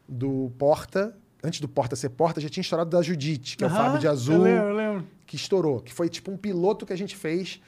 [0.08, 1.16] do Porta.
[1.44, 4.06] Antes do Porta ser Porta, já tinha estourado da Judite, que é o Fábio de
[4.06, 5.08] Eu Azul, lembro, eu lembro.
[5.26, 5.82] que estourou.
[5.82, 7.60] Que foi tipo um piloto que a gente fez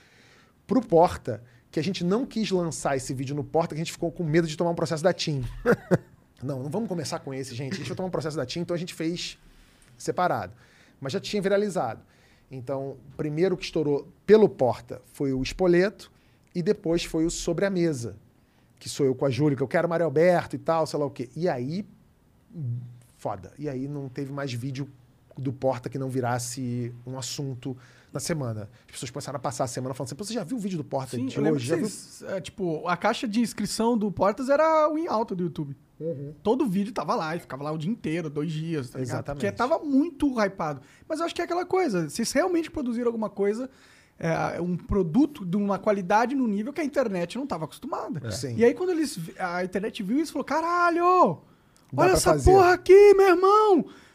[0.68, 3.92] pro Porta, que a gente não quis lançar esse vídeo no Porta, que a gente
[3.92, 5.44] ficou com medo de tomar um processo da TIM.
[6.42, 7.74] não, não vamos começar com esse, gente.
[7.74, 9.38] A gente tomar um processo da TIM, então a gente fez
[9.98, 10.54] separado.
[11.02, 12.02] Mas já tinha viralizado.
[12.54, 16.12] Então, primeiro que estourou pelo Porta foi o Espoleto
[16.54, 18.16] e depois foi o Sobre a Mesa,
[18.78, 21.06] que sou eu com a Júlia, que eu quero Mário Alberto e tal, sei lá
[21.06, 21.30] o quê.
[21.36, 21.84] E aí,
[23.18, 23.52] foda.
[23.58, 24.88] E aí não teve mais vídeo
[25.36, 27.76] do Porta que não virasse um assunto
[28.14, 28.70] na semana.
[28.86, 30.78] As pessoas começaram a passar a semana falando assim, "Pô, você já viu o vídeo
[30.78, 31.66] do Porta Sim, de hoje?
[31.66, 31.90] Já viu?
[31.90, 35.76] vocês, é, tipo, a caixa de inscrição do Portas era o em alta do YouTube.
[36.00, 36.34] Uhum.
[36.44, 39.00] Todo vídeo tava lá, e ficava lá o dia inteiro, dois dias, tá?
[39.00, 39.42] Exatamente.
[39.42, 40.82] Porque tava muito hypado.
[41.08, 43.70] Mas eu acho que é aquela coisa, vocês realmente produziram alguma coisa,
[44.20, 48.32] é, um produto de uma qualidade no nível que a internet não tava acostumada.
[48.32, 48.56] Sim.
[48.58, 51.40] E aí quando eles, a internet viu isso, falou, caralho,
[51.92, 53.86] Dá olha essa fazer." porra aqui, meu irmão!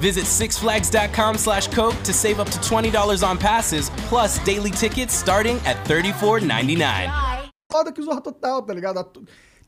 [0.00, 5.56] Visit sixflags.com slash Coke to save up to $20 on passes, plus daily tickets starting
[5.66, 7.50] at $34.99.
[7.70, 9.02] foda que o Zorra Total, tá ligado?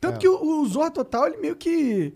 [0.01, 0.19] Tanto É.
[0.19, 2.15] que o, o Zorra Total, ele meio que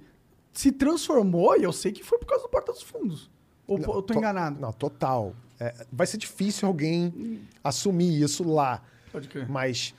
[0.52, 3.30] se transformou, e eu sei que foi por causa do Porta dos Fundos.
[3.66, 4.60] Ou Não, eu tô to- enganado?
[4.60, 5.34] Não, total.
[5.58, 8.82] É, vai ser difícil alguém assumir isso lá.
[9.12, 9.48] Pode crer.
[9.48, 9.94] Mas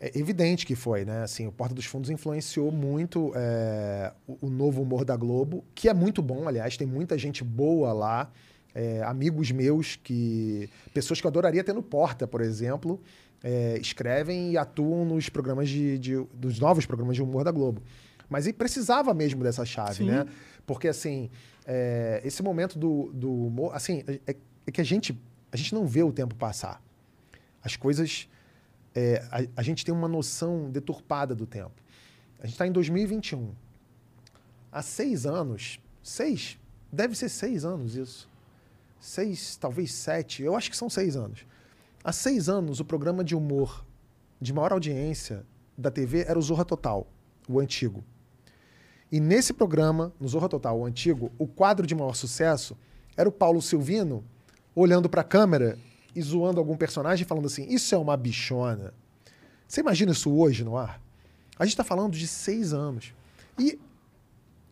[0.00, 1.22] é evidente que foi, né?
[1.22, 5.88] Assim, o Porta dos Fundos influenciou muito é, o, o novo humor da Globo, que
[5.88, 8.30] é muito bom, aliás, tem muita gente boa lá.
[8.74, 10.68] é, amigos meus que.
[10.92, 13.00] Pessoas que eu adoraria ter no Porta, por exemplo,
[13.42, 17.80] é, escrevem e atuam nos programas de, de- dos novos programas de humor da Globo.
[18.28, 20.06] Mas ele precisava mesmo dessa chave, Sim.
[20.10, 20.26] né?
[20.66, 21.30] Porque, assim,
[22.24, 23.74] esse momento do, do humor.
[23.74, 25.16] Assim, é, é que a gente,
[25.50, 26.82] a gente não vê o tempo passar.
[27.62, 28.28] As coisas.
[28.96, 31.82] É, a, a gente tem uma noção deturpada do tempo.
[32.40, 33.54] A gente está em 2021.
[34.72, 36.58] Há seis anos, seis,
[36.90, 38.26] deve ser seis anos isso.
[38.98, 41.46] Seis, talvez sete, eu acho que são seis anos.
[42.02, 43.84] Há seis anos, o programa de humor
[44.40, 45.44] de maior audiência
[45.76, 47.06] da TV era o Zorra Total,
[47.46, 48.02] o antigo.
[49.12, 52.76] E nesse programa, no Zorra Total, o antigo, o quadro de maior sucesso
[53.14, 54.24] era o Paulo Silvino
[54.74, 55.78] olhando para a câmera
[56.16, 58.94] e zoando algum personagem e falando assim: Isso é uma bichona.
[59.68, 61.00] Você imagina isso hoje no ar?
[61.58, 63.12] A gente está falando de seis anos.
[63.58, 63.78] E,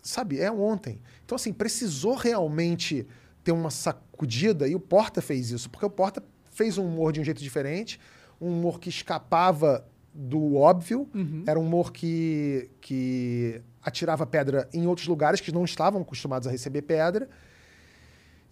[0.00, 1.00] sabe, é ontem.
[1.24, 3.07] Então, assim, precisou realmente
[3.42, 7.20] ter uma sacudida e o Porta fez isso, porque o Porta fez um humor de
[7.20, 8.00] um jeito diferente,
[8.40, 11.09] um humor que escapava do óbvio,
[11.46, 16.50] era um humor que, que atirava pedra em outros lugares que não estavam acostumados a
[16.50, 17.28] receber pedra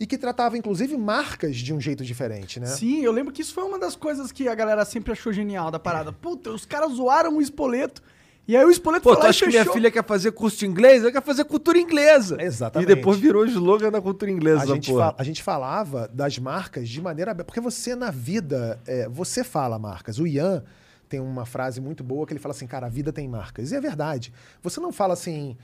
[0.00, 2.66] e que tratava, inclusive, marcas de um jeito diferente, né?
[2.66, 5.70] Sim, eu lembro que isso foi uma das coisas que a galera sempre achou genial
[5.70, 6.12] da parada.
[6.12, 8.02] Puta, os caras zoaram o Espoleto,
[8.48, 11.02] e aí o Espoleto Pô, tu acha que minha filha quer fazer curso de inglês?
[11.02, 12.36] Ela quer fazer cultura inglesa.
[12.42, 12.90] Exatamente.
[12.90, 16.88] E depois virou slogan da cultura inglesa, a gente, fa- a gente falava das marcas
[16.88, 17.44] de maneira aberta.
[17.44, 20.18] Porque você, na vida, é, você fala marcas.
[20.18, 20.64] O Ian
[21.08, 23.70] tem uma frase muito boa que ele fala assim, cara, a vida tem marcas.
[23.70, 24.32] E é verdade.
[24.60, 25.56] Você não fala assim,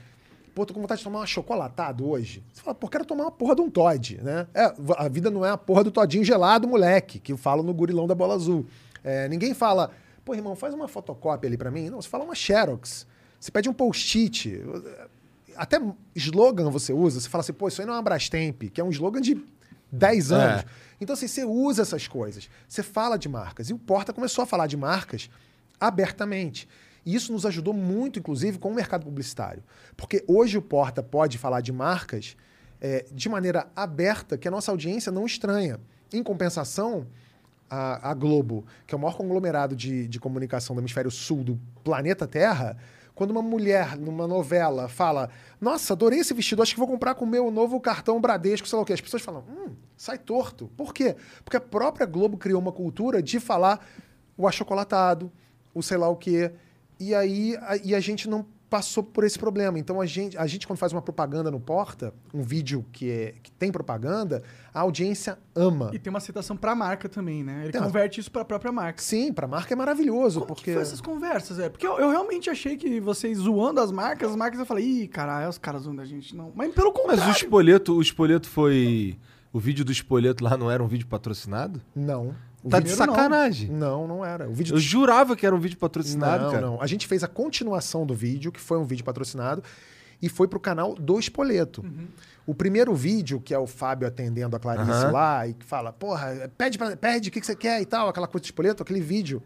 [0.59, 2.43] pô, tô com vontade de tomar um achocolatado hoje.
[2.51, 4.45] Você fala, pô, quero tomar uma porra de um Todd, né?
[4.53, 7.73] É, a vida não é a porra do Todinho gelado, moleque, que eu falo no
[7.73, 8.65] gurilão da bola azul.
[9.01, 9.89] É, ninguém fala,
[10.25, 11.89] pô, irmão, faz uma fotocópia ali pra mim.
[11.89, 13.07] Não, você fala uma Xerox.
[13.39, 14.61] Você pede um post-it.
[15.55, 15.81] Até
[16.13, 17.21] slogan você usa.
[17.21, 19.41] Você fala assim, pô, isso aí não é uma Brastemp, que é um slogan de
[19.89, 20.61] 10 anos.
[20.63, 20.65] É.
[20.99, 22.49] Então, assim, você usa essas coisas.
[22.67, 23.69] Você fala de marcas.
[23.69, 25.29] E o Porta começou a falar de marcas
[25.79, 26.67] abertamente.
[27.05, 29.63] E isso nos ajudou muito, inclusive, com o mercado publicitário.
[29.95, 32.35] Porque hoje o Porta pode falar de marcas
[32.81, 35.79] eh, de maneira aberta que a nossa audiência não estranha.
[36.11, 37.07] Em compensação,
[37.69, 41.59] a, a Globo, que é o maior conglomerado de, de comunicação do hemisfério sul do
[41.83, 42.77] planeta Terra,
[43.13, 45.29] quando uma mulher numa novela fala:
[45.61, 48.77] Nossa, adorei esse vestido, acho que vou comprar com o meu novo cartão Bradesco, sei
[48.77, 48.93] lá o quê.
[48.93, 50.69] As pessoas falam: Hum, sai torto.
[50.75, 51.15] Por quê?
[51.43, 53.85] Porque a própria Globo criou uma cultura de falar
[54.37, 55.31] o achocolatado,
[55.73, 56.53] o sei lá o quê.
[56.99, 59.79] E aí a, e a gente não passou por esse problema.
[59.79, 63.33] Então a gente, a gente quando faz uma propaganda no Porta, um vídeo que, é,
[63.41, 65.89] que tem propaganda, a audiência ama.
[65.91, 67.61] E tem uma citação pra marca também, né?
[67.63, 69.01] Ele Tem uma- converte isso pra própria marca.
[69.01, 71.67] Sim, pra marca é maravilhoso, Como porque que foi essas conversas, é?
[71.67, 75.07] Porque eu, eu realmente achei que vocês zoando as marcas, as marcas eu falei, ih,
[75.07, 76.51] caralho, os caras zoando a gente, não.
[76.53, 77.27] Mas pelo Mas contrário.
[77.33, 79.17] o espoleto, o espoleto foi.
[79.51, 81.81] O vídeo do espoleto lá não era um vídeo patrocinado?
[81.95, 82.35] não.
[82.63, 83.69] O Tá de sacanagem.
[83.69, 84.49] Não, não era.
[84.49, 86.65] O vídeo Eu jurava que era um vídeo patrocinado, não, cara.
[86.65, 86.81] não.
[86.81, 89.63] A gente fez a continuação do vídeo, que foi um vídeo patrocinado,
[90.21, 91.85] e foi pro canal do Espoleto.
[92.45, 95.11] O primeiro vídeo, que é o Fábio atendendo a Clarice Aham.
[95.11, 98.09] lá, e que fala, porra, pede, pra, pede o que, que você quer e tal,
[98.09, 99.41] aquela coisa do Espoleto, aquele vídeo.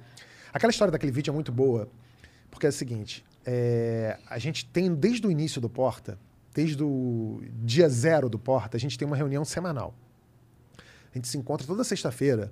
[0.52, 1.90] Aquela história daquele vídeo é muito boa,
[2.50, 6.18] porque é o seguinte, é, a gente tem, desde o início do Porta,
[6.54, 9.94] desde o dia zero do Porta, a gente tem uma reunião semanal.
[10.78, 12.52] A gente se encontra toda sexta-feira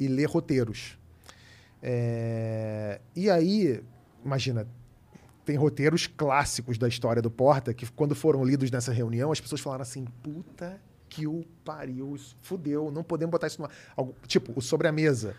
[0.00, 0.98] e lê roteiros.
[1.82, 3.82] É, E aí,
[4.24, 4.66] imagina,
[5.44, 9.60] tem roteiros clássicos da história do Porta que, quando foram lidos nessa reunião, as pessoas
[9.60, 13.66] falaram assim: puta que o pariu, isso fudeu, não podemos botar isso no.
[13.66, 15.34] ar." Algo- Tipo, o sobre a mesa.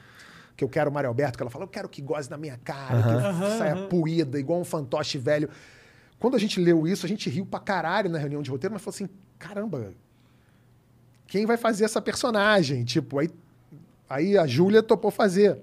[0.57, 2.57] Que eu quero o Mário Alberto, que ela fala, eu quero que goze na minha
[2.57, 5.49] cara, que saia puída, igual um fantoche velho.
[6.19, 8.83] Quando a gente leu isso, a gente riu pra caralho na reunião de roteiro, mas
[8.83, 9.09] falou assim:
[9.39, 9.93] caramba,
[11.25, 12.83] quem vai fazer essa personagem?
[12.83, 13.29] Tipo, aí,
[14.13, 15.59] aí a Júlia topou fazer.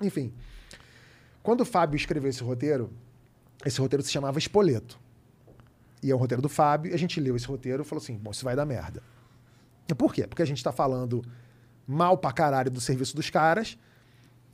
[0.00, 0.32] Enfim.
[1.42, 2.92] Quando o Fábio escreveu esse roteiro,
[3.64, 4.98] esse roteiro se chamava Espoleto.
[6.02, 8.30] E é o roteiro do Fábio, a gente leu esse roteiro e falou assim: bom,
[8.30, 9.02] isso vai dar merda.
[9.88, 10.26] E por quê?
[10.26, 11.24] Porque a gente tá falando
[11.86, 13.76] mal pra caralho do serviço dos caras,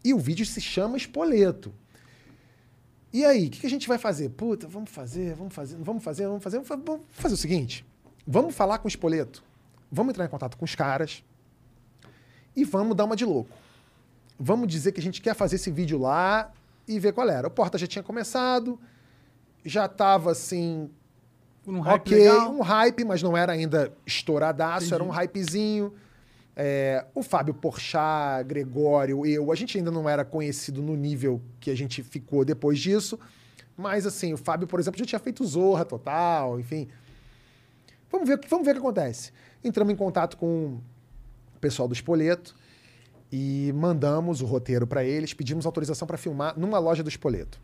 [0.04, 1.72] e o vídeo se chama Espoleto.
[3.12, 4.28] E aí, o que, que a gente vai fazer?
[4.30, 6.56] Puta, vamos fazer, vamos fazer, vamos fazer, vamos fazer.
[6.58, 7.84] Vamos fa- Vamos fazer o seguinte:
[8.26, 9.42] vamos falar com o Espoleto,
[9.90, 11.22] vamos entrar em contato com os caras
[12.58, 13.50] e vamos dar uma de louco.
[14.38, 16.50] Vamos dizer que a gente quer fazer esse vídeo lá
[16.86, 17.46] e ver qual era.
[17.46, 18.78] O Porta já tinha começado,
[19.64, 20.90] já tava assim,
[21.66, 22.52] Um hype ok, legal.
[22.52, 25.92] um hype, mas não era ainda estouradaço, era um hypezinho.
[26.56, 31.70] É, o Fábio Porchat, Gregório, eu, a gente ainda não era conhecido no nível que
[31.70, 33.16] a gente ficou depois disso.
[33.76, 36.88] Mas, assim, o Fábio, por exemplo, já tinha feito Zorra total, enfim.
[38.10, 39.30] Vamos ver, vamos ver o que acontece.
[39.62, 40.80] Entramos em contato com
[41.58, 42.54] o pessoal do Espoleto
[43.30, 47.60] e mandamos o roteiro para eles, pedimos autorização para filmar numa loja do Espoleto.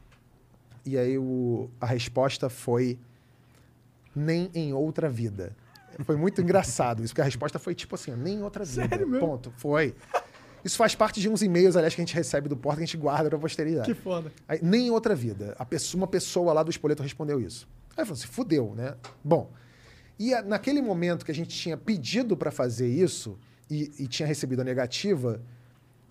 [0.84, 2.98] E aí o- a resposta foi
[4.14, 5.56] nem em outra vida.
[6.04, 8.88] Foi muito engraçado isso, porque a resposta foi tipo assim, nem em outra vida.
[8.88, 9.26] Sério mesmo?
[9.26, 9.52] Ponto.
[9.56, 9.94] Foi.
[10.64, 12.86] Isso faz parte de uns e-mails, aliás, que a gente recebe do Porta, que a
[12.86, 13.86] gente guarda pra posteridade.
[13.86, 14.32] Que foda.
[14.48, 15.54] Aí, nem em outra vida.
[15.58, 17.68] A pessoa, uma pessoa lá do Espoleto respondeu isso.
[17.96, 18.94] Aí falou assim, fudeu, né?
[19.22, 19.50] Bom,
[20.18, 23.38] e a- naquele momento que a gente tinha pedido para fazer isso
[23.74, 25.40] e, e tinha recebido a negativa,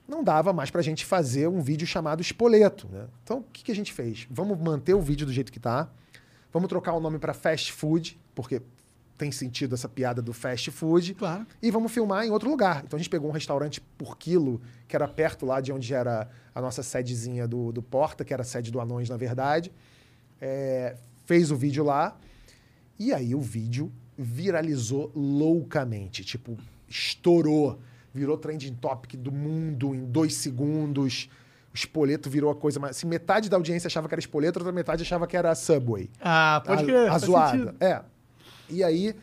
[0.08, 3.08] não dava mais pra gente fazer um vídeo chamado Espoleto, né?
[3.24, 4.28] Então, o que, que a gente fez?
[4.30, 5.90] Vamos manter o vídeo do jeito que tá.
[6.52, 8.62] Vamos trocar o nome para Fast Food, porque
[9.18, 11.14] tem sentido essa piada do fast food.
[11.14, 11.46] Claro.
[11.62, 12.84] E vamos filmar em outro lugar.
[12.86, 16.30] Então a gente pegou um restaurante por quilo, que era perto lá de onde era
[16.54, 19.72] a nossa sedezinha do, do Porta, que era a sede do Anões, na verdade.
[20.42, 22.18] É, fez o vídeo lá.
[23.00, 26.24] E aí o vídeo viralizou loucamente.
[26.24, 26.58] Tipo,
[26.94, 27.80] estourou.
[28.14, 31.30] Virou trending topic do mundo em dois segundos.
[31.74, 32.98] O espoleto virou a coisa mais.
[32.98, 36.10] Assim, metade da audiência achava que era espoleto, outra metade achava que era Subway.
[36.22, 37.12] Ah, pode a, crer.
[37.12, 37.76] a zoada.
[37.80, 38.02] É.
[38.70, 39.16] E aí,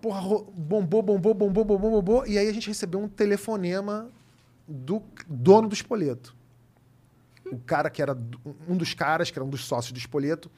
[0.00, 0.20] porra,
[0.52, 2.26] bombou, bombou, bombou, bombou, bombou.
[2.26, 4.10] E aí a gente recebeu um telefonema
[4.66, 6.34] do dono do espoleto.
[7.46, 8.18] O cara que era
[8.68, 10.50] um dos caras, que era um dos sócios do espoleto,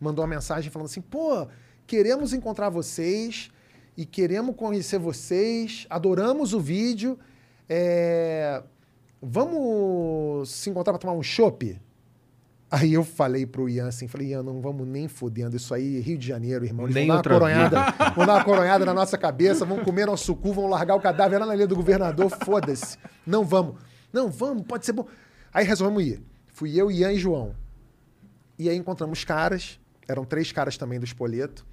[0.00, 1.46] mandou uma mensagem falando assim: pô,
[1.86, 3.52] queremos encontrar vocês
[3.96, 7.18] e queremos conhecer vocês, adoramos o vídeo.
[7.68, 8.62] é,
[9.20, 11.80] Vamos se encontrar para tomar um chopp?
[12.68, 16.16] Aí eu falei pro Ian assim, falei, Ian, não vamos nem fodendo isso aí, Rio
[16.18, 16.86] de Janeiro, irmão.
[16.86, 17.80] Eles Nem vão dar uma coronhada,
[18.16, 21.38] vão dar uma coronhada na nossa cabeça, vão comer nosso cu, vão largar o cadáver
[21.38, 22.96] lá na linha do governador, foda-se.
[23.26, 23.76] Não vamos.
[24.12, 25.06] Não, vamos, pode ser bom.
[25.52, 26.22] Aí resolvemos ir.
[26.48, 27.54] Fui eu, Ian e João.
[28.58, 29.78] E aí encontramos os caras,
[30.08, 31.66] eram três caras também do Espoleto,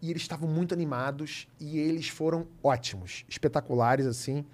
[0.00, 4.44] e eles estavam muito animados e eles foram ótimos, espetaculares, assim.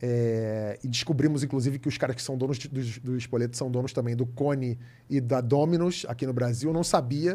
[0.00, 3.70] É, e descobrimos, inclusive, que os caras que são donos de- do, do Espoleto são
[3.70, 4.78] donos também do Cone
[5.08, 6.68] e da Dominus aqui no Brasil.
[6.70, 7.32] Eu não sabia.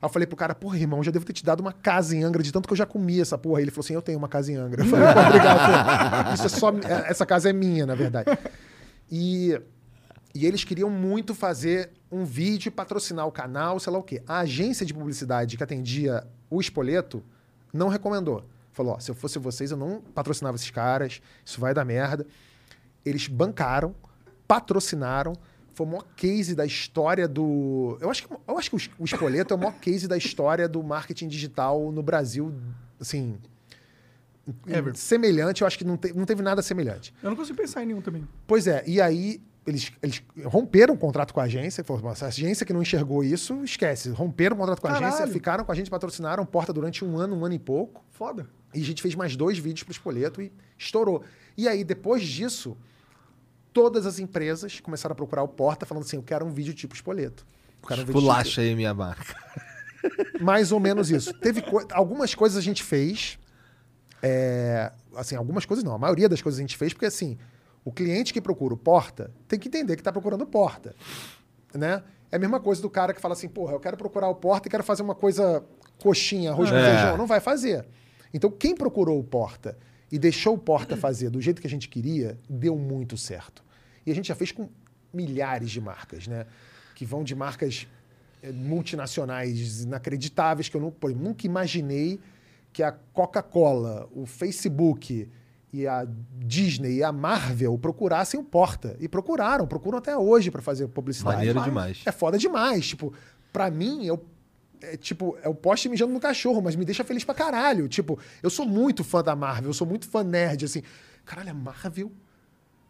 [0.00, 2.24] Aí eu falei pro cara, porra, irmão, já devo ter te dado uma casa em
[2.24, 3.58] Angra, de tanto que eu já comi essa porra.
[3.58, 4.82] Aí ele falou assim: eu tenho uma casa em Angra.
[4.82, 6.26] Eu falei, obrigado.
[6.28, 6.34] pô.
[6.34, 6.70] Isso é só.
[6.70, 8.30] é- Essa casa é minha, na verdade.
[9.10, 9.60] E,
[10.34, 14.22] e eles queriam muito fazer um vídeo, patrocinar o canal, sei lá o quê.
[14.26, 17.22] A agência de publicidade que atendia o Espoleto
[17.72, 18.44] não recomendou.
[18.72, 22.26] Falou, ó, se eu fosse vocês, eu não patrocinava esses caras, isso vai dar merda.
[23.04, 23.94] Eles bancaram,
[24.48, 25.34] patrocinaram,
[25.74, 27.98] foi o maior case da história do...
[28.00, 30.82] Eu acho que, eu acho que o Espoleto é o maior case da história do
[30.82, 32.54] marketing digital no Brasil,
[33.00, 33.38] assim...
[34.66, 34.96] Ever.
[34.96, 37.14] Semelhante, eu acho que não, te- não teve nada semelhante.
[37.22, 38.26] Eu não consigo pensar em nenhum também.
[38.44, 42.28] Pois é, e aí eles, eles romperam o contrato com a agência, falou, "Nossa, a
[42.28, 44.10] agência que não enxergou isso, esquece.
[44.10, 45.32] Romperam o contrato com a agência, Caralho.
[45.32, 48.04] ficaram com a gente, patrocinaram porta durante um ano, um ano e pouco.
[48.10, 48.48] Foda.
[48.74, 51.22] E a gente fez mais dois vídeos pro Espoleto e estourou.
[51.56, 52.76] E aí, depois disso,
[53.72, 56.94] todas as empresas começaram a procurar o Porta, falando assim: eu quero um vídeo tipo
[56.94, 57.46] Espoleto.
[57.82, 59.34] Eu quero um vídeo tipo- Pulacha aí minha marca.
[60.40, 61.32] mais ou menos isso.
[61.34, 63.38] Teve co- algumas coisas a gente fez.
[64.22, 65.94] é, assim, algumas coisas não.
[65.94, 67.38] A maioria das coisas a gente fez porque assim,
[67.84, 70.94] o cliente que procura o porta tem que entender que está procurando o porta,
[71.74, 72.02] né?
[72.30, 74.66] É a mesma coisa do cara que fala assim, porra, eu quero procurar o porta
[74.66, 75.62] e quero fazer uma coisa
[76.02, 76.94] coxinha, arroz com É.
[76.94, 77.86] feijão, não vai fazer.
[78.32, 79.76] Então, quem procurou o Porta
[80.10, 83.62] e deixou o Porta fazer do jeito que a gente queria, deu muito certo.
[84.06, 84.68] E a gente já fez com
[85.12, 86.46] milhares de marcas, né?
[86.94, 87.86] Que vão de marcas
[88.42, 92.18] eh, multinacionais inacreditáveis que eu eu nunca imaginei
[92.72, 95.28] que a Coca-Cola, o Facebook
[95.72, 96.06] e a
[96.38, 98.94] Disney e a Marvel procurassem o Porta.
[99.00, 101.36] E procuraram, procuram até hoje para fazer publicidade.
[101.36, 102.02] Maneiro Mas demais.
[102.04, 102.86] É foda demais.
[102.86, 103.12] Tipo,
[103.52, 104.22] pra mim, eu,
[104.82, 107.88] é, tipo, é o poste mijando no cachorro, mas me deixa feliz pra caralho.
[107.88, 110.82] Tipo, eu sou muito fã da Marvel, eu sou muito fã nerd, assim.
[111.24, 112.12] Caralho, a Marvel.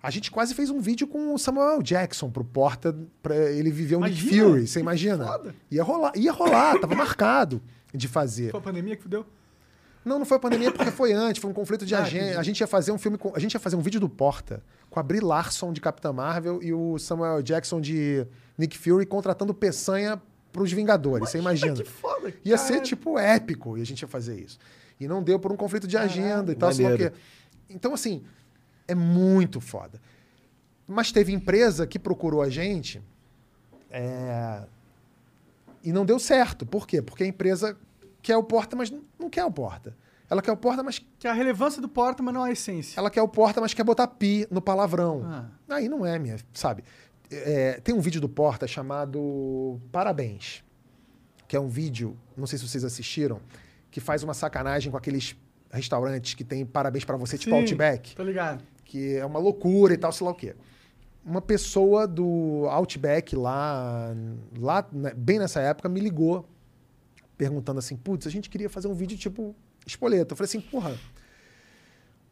[0.02, 3.94] A gente quase fez um vídeo com o Samuel Jackson pro Porta pra ele viver
[3.94, 4.66] um Nick Imagina, Fury.
[4.66, 5.24] Você imagina?
[5.24, 5.54] foda.
[5.70, 7.62] Ia rolar, ia rolar, tava marcado
[7.94, 8.50] de fazer.
[8.50, 9.24] Foi a pandemia que fudeu?
[10.04, 12.38] Não, não foi a pandemia porque foi antes, foi um conflito de Ah, agenda.
[12.40, 14.62] A gente ia fazer um filme com, a gente ia fazer um vídeo do Porta
[14.90, 18.26] com a Brie Larson de Capitã Marvel e o Samuel Jackson de
[18.58, 20.20] Nick Fury contratando Peçanha
[20.52, 21.74] pros Vingadores, você imagina.
[21.74, 22.34] Que foda.
[22.44, 22.68] Ia cara.
[22.68, 24.58] ser tipo épico e a gente ia fazer isso.
[25.00, 27.12] E não deu por um conflito de agenda e tal, sei lá o maneiro.
[27.14, 27.18] quê.
[27.70, 28.22] Então assim,
[28.86, 30.00] é muito foda.
[30.86, 33.00] Mas teve empresa que procurou a gente
[33.90, 34.62] é,
[35.82, 36.66] e não deu certo.
[36.66, 37.00] Por quê?
[37.00, 37.76] Porque a empresa
[38.22, 39.96] quer o porta, mas não quer o porta.
[40.30, 42.98] Ela quer o porta, mas Que é a relevância do porta, mas não a essência.
[42.98, 45.22] ela quer o porta, mas quer botar pi no palavrão.
[45.24, 45.46] Ah.
[45.68, 46.82] Aí não é, minha, sabe?
[47.30, 50.62] É, tem um vídeo do Porta chamado Parabéns,
[51.48, 53.40] que é um vídeo, não sei se vocês assistiram,
[53.90, 55.34] que faz uma sacanagem com aqueles
[55.70, 58.62] restaurantes que tem parabéns pra você, tipo Sim, Outback, Tô ligado.
[58.84, 60.54] que é uma loucura e tal, sei lá o quê.
[61.24, 64.14] Uma pessoa do Outback lá,
[64.58, 66.46] lá né, bem nessa época, me ligou
[67.42, 69.52] perguntando assim: putz, a gente queria fazer um vídeo tipo
[69.84, 70.32] espoleta.
[70.32, 70.96] Eu falei assim: porra,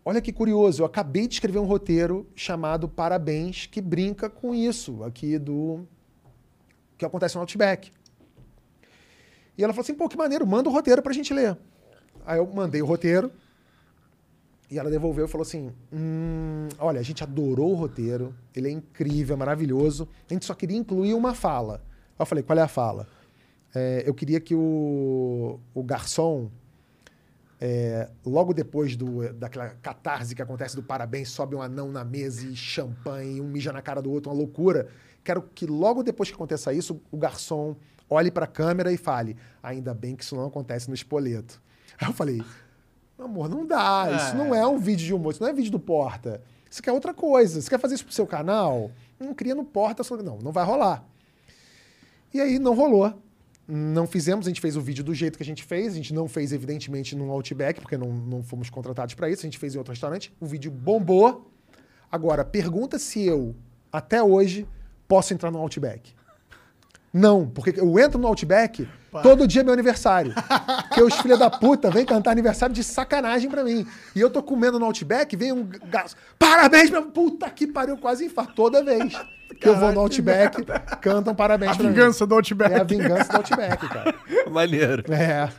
[0.04, 5.02] olha que curioso, eu acabei de escrever um roteiro chamado Parabéns, que brinca com isso
[5.02, 5.84] aqui do.
[6.96, 7.90] que acontece no Outback.
[9.58, 11.58] E ela falou assim: pô, que maneiro, manda o roteiro pra gente ler.
[12.24, 13.32] Aí eu mandei o roteiro.
[14.70, 18.70] E ela devolveu e falou assim: hum, olha, a gente adorou o roteiro, ele é
[18.70, 20.08] incrível, é maravilhoso.
[20.30, 21.82] A gente só queria incluir uma fala.
[22.16, 23.08] Aí eu falei: qual é a fala?
[23.74, 26.50] É, eu queria que o, o garçom,
[27.60, 32.46] é, logo depois do, daquela catarse que acontece do parabéns, sobe um anão na mesa
[32.46, 34.88] e champanhe, um mija na cara do outro, uma loucura.
[35.22, 37.76] Quero que logo depois que aconteça isso, o garçom
[38.08, 41.62] olhe para a câmera e fale: ainda bem que isso não acontece no espoleto.
[41.98, 42.42] Aí eu falei:
[43.18, 45.80] amor, não dá, isso não é um vídeo de humor, isso não é vídeo do
[45.80, 46.42] Porta.
[46.70, 47.60] Isso quer outra coisa.
[47.60, 48.92] Você quer fazer isso pro seu canal?
[49.18, 50.04] Não cria no Porta.
[50.22, 51.04] Não, não vai rolar.
[52.32, 53.12] E aí não rolou.
[53.70, 55.92] Não fizemos, a gente fez o vídeo do jeito que a gente fez.
[55.92, 59.42] A gente não fez, evidentemente, num Outback, porque não, não fomos contratados para isso.
[59.42, 60.32] A gente fez em outro restaurante.
[60.40, 61.50] O vídeo bombou.
[62.10, 63.54] Agora, pergunta se eu,
[63.92, 64.66] até hoje,
[65.06, 66.12] posso entrar no Outback.
[67.12, 68.88] Não, porque eu entro no Outback
[69.22, 70.32] todo dia é meu aniversário.
[70.88, 73.86] Porque os filha da puta vêm cantar aniversário de sacanagem pra mim.
[74.14, 76.14] E eu tô comendo no Outback, vem um gato.
[76.38, 77.06] Parabéns, meu.
[77.06, 79.12] Puta que pariu, quase infarto toda vez.
[79.58, 80.64] Que eu vou no Outback,
[81.00, 81.90] cantam parabéns A pra mim.
[81.90, 82.72] vingança do Outback.
[82.74, 84.14] É a vingança do Outback, cara.
[84.50, 85.04] Maneiro.
[85.12, 85.50] É.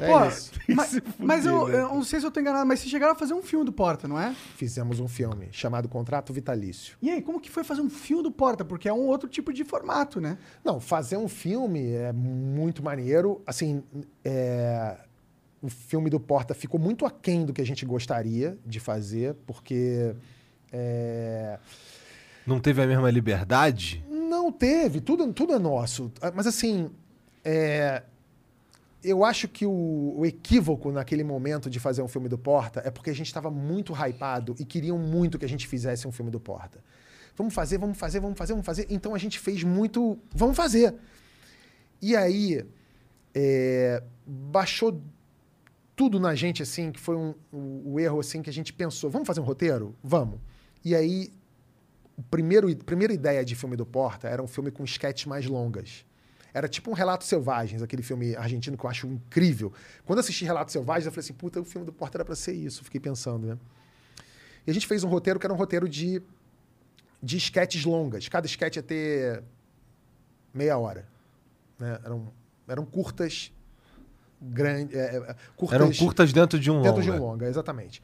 [0.00, 0.50] É Pô, isso.
[0.74, 3.34] mas, mas eu, eu não sei se eu tô enganado, mas vocês chegaram a fazer
[3.34, 4.34] um filme do Porta, não é?
[4.56, 6.96] Fizemos um filme chamado Contrato Vitalício.
[7.00, 8.64] E aí, como que foi fazer um filme do Porta?
[8.64, 10.38] Porque é um outro tipo de formato, né?
[10.64, 13.42] Não, fazer um filme é muito maneiro.
[13.46, 13.82] Assim,
[14.24, 14.96] é,
[15.60, 20.14] o filme do Porta ficou muito aquém do que a gente gostaria de fazer, porque
[20.72, 21.58] é,
[22.46, 24.04] Não teve a mesma liberdade?
[24.42, 26.10] não teve, tudo, tudo é nosso.
[26.34, 26.90] Mas assim,
[27.44, 28.02] é,
[29.04, 32.90] eu acho que o, o equívoco naquele momento de fazer um filme do Porta é
[32.90, 36.30] porque a gente estava muito hypado e queriam muito que a gente fizesse um filme
[36.30, 36.82] do Porta.
[37.36, 38.86] Vamos fazer, vamos fazer, vamos fazer, vamos fazer.
[38.90, 40.18] Então a gente fez muito.
[40.34, 40.94] Vamos fazer.
[42.00, 42.64] E aí
[43.34, 45.00] é, baixou
[45.94, 49.08] tudo na gente, assim, que foi um, o erro assim que a gente pensou.
[49.10, 49.94] Vamos fazer um roteiro?
[50.02, 50.40] Vamos.
[50.84, 51.30] E aí,
[52.16, 55.46] o primeiro, a primeira ideia de filme do Porta era um filme com sketches mais
[55.46, 56.04] longas.
[56.54, 59.72] Era tipo um Relatos Selvagens, aquele filme argentino que eu acho incrível.
[60.04, 62.36] Quando eu assisti Relatos Selvagens, eu falei assim, puta, o filme do Porta era pra
[62.36, 62.84] ser isso.
[62.84, 63.58] Fiquei pensando, né?
[64.66, 66.22] E a gente fez um roteiro que era um roteiro de,
[67.22, 68.28] de sketches longas.
[68.28, 69.42] Cada sketch ia ter
[70.52, 71.08] meia hora.
[71.78, 71.98] Né?
[72.04, 72.32] Eram,
[72.68, 73.50] eram curtas,
[74.40, 74.94] grandes...
[75.56, 77.02] curtas, Eram curtas dentro de um Dentro longa.
[77.02, 78.02] de um longa, exatamente.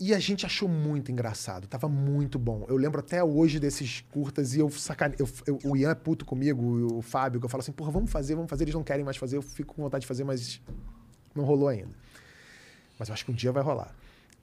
[0.00, 2.64] E a gente achou muito engraçado, tava muito bom.
[2.68, 5.16] Eu lembro até hoje desses curtas e eu sacane...
[5.18, 8.10] eu, eu- o Ian é puto comigo, o Fábio, que eu falo assim, porra, vamos
[8.10, 10.60] fazer, vamos fazer, eles não querem mais fazer, eu fico com vontade de fazer, mas
[11.34, 11.90] não rolou ainda.
[12.96, 13.92] Mas eu acho que um dia vai rolar.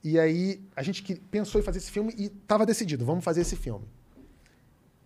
[0.04, 3.40] E aí a gente que- pensou em fazer esse filme e tava decidido, vamos fazer
[3.40, 3.86] esse filme.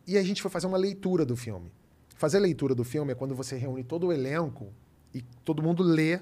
[0.07, 1.71] E a gente foi fazer uma leitura do filme.
[2.17, 4.73] Fazer a leitura do filme é quando você reúne todo o elenco
[5.15, 6.17] e todo mundo lê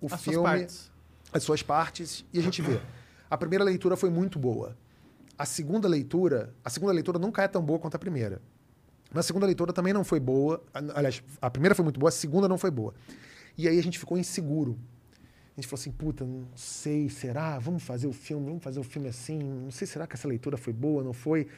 [0.00, 0.90] o As suas filme, partes.
[1.30, 2.80] as suas partes, e a gente vê.
[3.34, 4.76] A primeira leitura foi muito boa.
[5.36, 8.40] A segunda leitura, a segunda leitura nunca é tão boa quanto a primeira.
[9.12, 10.62] Na segunda leitura também não foi boa.
[10.72, 12.94] Aliás, a primeira foi muito boa, a segunda não foi boa.
[13.58, 14.78] E aí a gente ficou inseguro.
[15.56, 17.58] A gente falou assim, puta, não sei, será?
[17.58, 19.40] Vamos fazer o filme, vamos fazer o filme assim.
[19.42, 21.48] Não sei, será que essa leitura foi boa, não foi?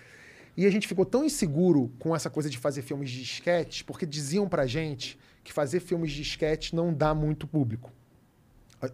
[0.56, 4.06] E a gente ficou tão inseguro com essa coisa de fazer filmes de sketch, porque
[4.06, 7.92] diziam pra gente que fazer filmes de sketch não dá muito público.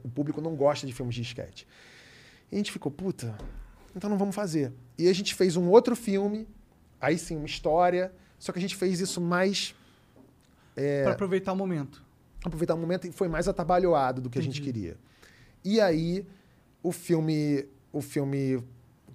[0.03, 1.63] O público não gosta de filmes de sketch.
[2.53, 3.35] E a gente ficou, puta,
[3.97, 4.73] então não vamos fazer.
[4.99, 6.47] E a gente fez um outro filme,
[7.01, 9.75] aí sim, uma história, só que a gente fez isso mais
[10.77, 11.03] É.
[11.05, 12.03] Pra aproveitar o momento.
[12.45, 14.97] aproveitar o momento e foi mais atabalhoado do que a gente queria.
[15.65, 16.27] E aí
[16.83, 18.63] o filme, o filme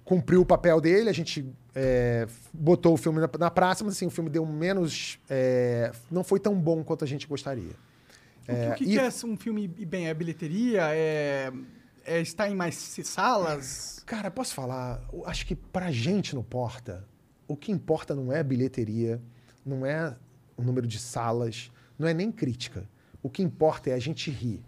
[0.04, 4.06] cumpriu o papel dele, a gente é, botou o filme na, na praça, mas assim,
[4.06, 5.18] o filme deu menos.
[5.28, 7.74] é, não foi tão bom quanto a gente gostaria.
[8.42, 10.08] O que- o que, e- que é um filme bem?
[10.08, 10.82] É bilheteria?
[10.94, 11.52] É,
[12.08, 14.02] é estar em mais salas?
[14.06, 15.02] Cara, posso falar?
[15.12, 17.06] Eu acho que pra gente no Porta,
[17.46, 19.20] o que importa não é a bilheteria,
[19.64, 20.16] não é
[20.56, 22.88] o número de salas, não é nem crítica.
[23.22, 24.62] O que importa é a gente rir.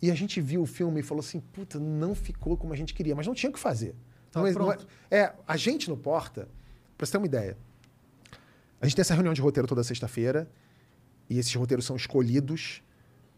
[0.00, 2.94] E a gente viu o filme e falou assim: puta, não ficou como a gente
[2.94, 3.94] queria, mas não tinha o que fazer.
[4.30, 4.78] Tá Não é, não é-
[5.10, 6.48] é, a gente no Porta,
[6.96, 7.56] pra você ter uma ideia,
[8.80, 10.48] a gente tem essa reunião de roteiro toda sexta-feira,
[11.30, 12.82] e esses roteiros são escolhidos,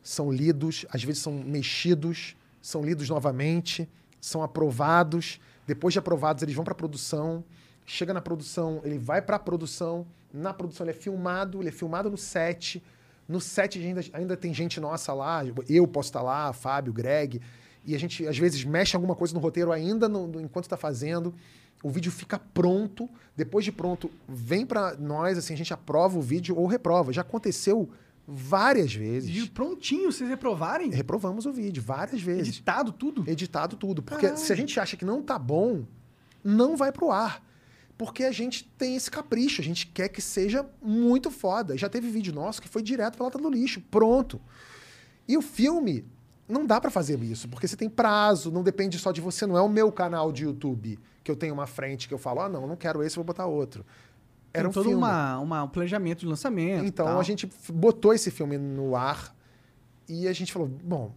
[0.03, 3.89] são lidos, às vezes são mexidos, são lidos novamente,
[4.21, 5.41] são aprovados.
[5.67, 7.45] Depois de aprovados, eles vão para produção.
[7.87, 10.07] Chega na produção, ele vai para a produção.
[10.33, 12.83] Na produção, ele é filmado, ele é filmado no set.
[13.29, 15.43] No set ainda, ainda tem gente nossa lá.
[15.69, 17.41] Eu posso estar lá, Fábio, Greg.
[17.85, 20.77] E a gente, às vezes, mexe alguma coisa no roteiro ainda no- no- enquanto está
[20.77, 21.35] fazendo.
[21.83, 23.09] O vídeo fica pronto.
[23.37, 27.13] Depois de pronto, vem para nós, assim, a gente aprova o vídeo ou reprova.
[27.13, 27.89] Já aconteceu
[28.31, 29.45] várias vezes.
[29.45, 30.91] E prontinho, vocês reprovarem?
[30.91, 32.49] Reprovamos o vídeo várias vezes.
[32.49, 33.25] Editado tudo?
[33.29, 34.03] Editado tudo.
[34.03, 35.85] Porque se a gente acha que não tá bom,
[36.45, 37.45] não vai pro ar.
[37.99, 41.77] Porque a gente tem esse capricho, a gente quer que seja muito foda.
[41.77, 44.41] Já teve vídeo nosso que foi direto pra lata do lixo, pronto.
[45.29, 46.07] E o filme,
[46.49, 49.57] não dá pra fazer isso, porque você tem prazo, não depende só de você, não
[49.57, 52.49] é o meu canal de YouTube que eu tenho uma frente que eu falo, ah,
[52.49, 53.85] não, não quero esse, vou botar outro.
[54.53, 54.99] Era um todo filme.
[54.99, 56.85] uma, uma- um planejamento de lançamento.
[56.85, 57.21] Então tal.
[57.21, 59.35] a gente botou esse filme no ar
[60.09, 61.13] e a gente falou, bom,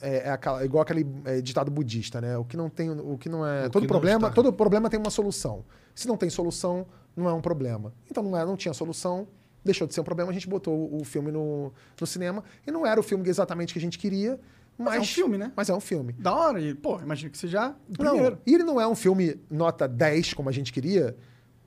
[0.00, 2.36] é, é aquela- é igual aquele é, ditado budista, né?
[2.36, 4.30] O que não tem, o que não é, O todo problema, está.
[4.34, 5.64] todo problema tem uma solução.
[5.94, 7.92] Se não tem solução, não é um problema.
[8.10, 9.26] Então não, é, não tinha solução,
[9.64, 12.70] deixou de ser um problema, a gente botou o, o filme no, no cinema e
[12.70, 14.40] não era o filme exatamente que a gente queria,
[14.78, 15.52] mas, é um filme, né?
[15.54, 16.14] Mas é um filme.
[16.14, 16.58] Da hora.
[16.60, 18.38] E, pô, imagina que seja o Não, primeiro.
[18.46, 21.14] e ele não é um filme nota 10, como a gente queria,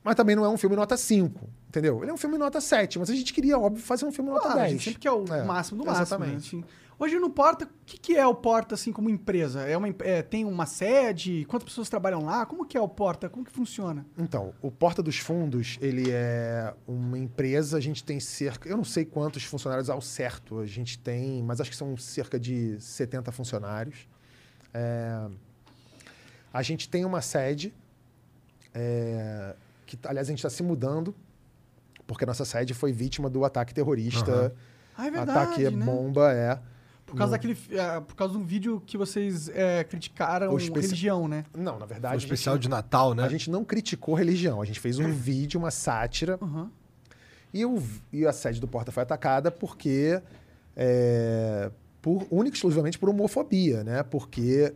[0.04, 2.02] mas também não é um filme nota 5, entendeu?
[2.02, 4.42] Ele é um filme nota 7, mas a gente queria, óbvio, fazer um filme nota
[4.44, 4.72] Claro, a 10.
[4.74, 6.04] gente sempre quer o É, máximo do máximo.
[6.04, 6.56] Exatamente.
[6.56, 6.62] Né?
[6.62, 6.64] Assim,
[7.00, 9.62] hoje no Porta, o que, que é o Porta, assim, como empresa?
[9.62, 11.46] É uma, é, tem uma sede?
[11.46, 12.46] Quantas pessoas trabalham lá?
[12.46, 13.30] Como que é o Porta?
[13.30, 14.06] Como que funciona?
[14.18, 18.84] Então, o Porta dos Fundos, ele é uma empresa, a gente tem cerca, eu não
[18.84, 23.32] sei quantos funcionários ao certo a gente tem, mas acho que são cerca de 70
[23.32, 24.08] funcionários.
[24.74, 25.28] É,
[26.54, 27.74] a gente tem uma sede,
[28.74, 29.56] é,
[29.98, 31.14] que, aliás, a gente está se mudando,
[32.08, 34.54] porque a nossa sede foi vítima do ataque terrorista.
[34.98, 35.86] Ah, é verdade, ataque né?
[35.86, 36.60] bomba, é.
[37.06, 37.58] Por causa daquele...
[37.72, 41.46] é, por causa de um vídeo que vocês é, criticaram especi- religião, né?
[41.56, 42.16] Não, na verdade.
[42.16, 43.24] o gente especial não- de Natal, né?
[43.24, 46.70] A gente não criticou religião, a gente fez um vídeo, uma sátira, Uhum.
[47.54, 47.82] e, o,
[48.12, 50.22] e a sede do Porta foi atacada porque.
[50.76, 51.70] É,
[52.02, 54.04] por, única e exclusivamente por homofobia, né?
[54.04, 54.74] Porque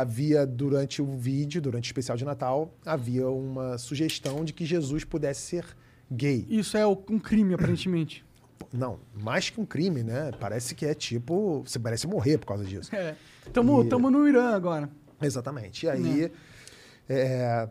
[0.00, 5.04] havia, durante o vídeo, durante o especial de Natal, havia uma sugestão de que Jesus
[5.04, 5.64] pudesse ser
[6.10, 6.46] gay.
[6.48, 8.24] Isso é um crime, aparentemente.
[8.72, 10.30] Não, mais que um crime, né?
[10.40, 11.62] Parece que é tipo.
[11.66, 12.94] Você merece morrer por causa disso.
[12.94, 13.14] É.
[13.52, 14.88] Tamo, E- tamo no Irã agora.
[15.22, 15.86] Exatamente.
[15.86, 16.32] E aí.
[17.08, 17.68] é,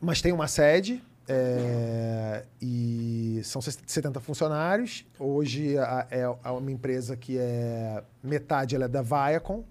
[0.00, 1.02] mas tem uma sede.
[1.26, 5.06] é, e são 70 funcionários.
[5.18, 8.02] Hoje a- é é uma empresa que é.
[8.22, 9.64] Metade ela é da Viacom,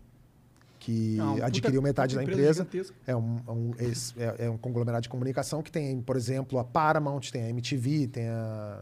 [0.84, 2.94] que É uma puta- adquiriu metade puta da empresa empresa.
[3.08, 3.72] É um, é um-
[4.18, 8.08] é- é um conglomerado de comunicação que tem, por exemplo, a Paramount, tem a MTV,
[8.08, 8.82] tem a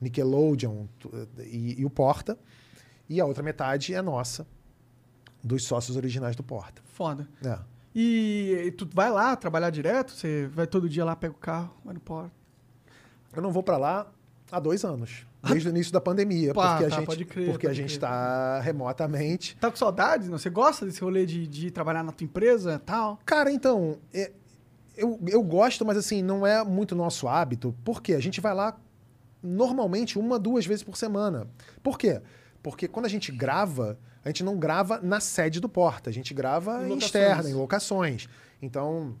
[0.00, 0.86] Nickelodeon
[1.38, 2.38] e, e o Porta.
[3.08, 4.46] E a outra metade é nossa,
[5.42, 6.82] dos sócios originais do Porta.
[6.92, 7.26] Foda.
[7.44, 7.58] É.
[7.94, 10.12] E, e tu vai lá trabalhar direto?
[10.12, 12.30] Você vai todo dia lá, pega o carro, vai no Porta?
[13.34, 14.12] Eu não vou para lá
[14.52, 17.50] há dois anos, desde o início da pandemia, Pá, porque a tá, gente, pode crer,
[17.50, 19.56] porque a gente está remotamente.
[19.56, 20.28] Tá com saudades?
[20.28, 20.38] Não?
[20.38, 23.18] Você gosta desse rolê de, de trabalhar na tua empresa e tal?
[23.24, 24.32] Cara, então, é-
[24.96, 28.76] eu, eu gosto, mas assim, não é muito nosso hábito, porque a gente vai lá
[29.42, 31.46] normalmente uma, duas vezes por semana.
[31.82, 32.20] Por quê?
[32.62, 36.34] Porque quando a gente grava, a gente não grava na sede do Porta, a gente
[36.34, 38.28] grava Em em externa, em locações.
[38.60, 39.16] Então,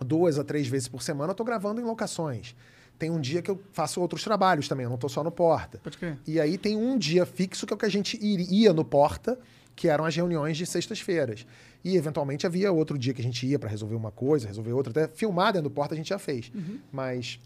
[0.00, 2.54] duas a três vezes por semana eu tô gravando em locações.
[2.98, 5.78] Tem um dia que eu faço outros trabalhos também, eu não tô só no Porta.
[5.78, 6.18] Pode crer.
[6.26, 9.38] E aí tem um dia fixo que é o que a gente iria no Porta,
[9.76, 11.46] que eram as reuniões de sextas-feiras.
[11.84, 14.90] E eventualmente havia outro dia que a gente ia para resolver uma coisa, resolver outra.
[14.90, 16.50] Até filmar dentro do Porta a gente já fez.
[16.90, 17.38] Mas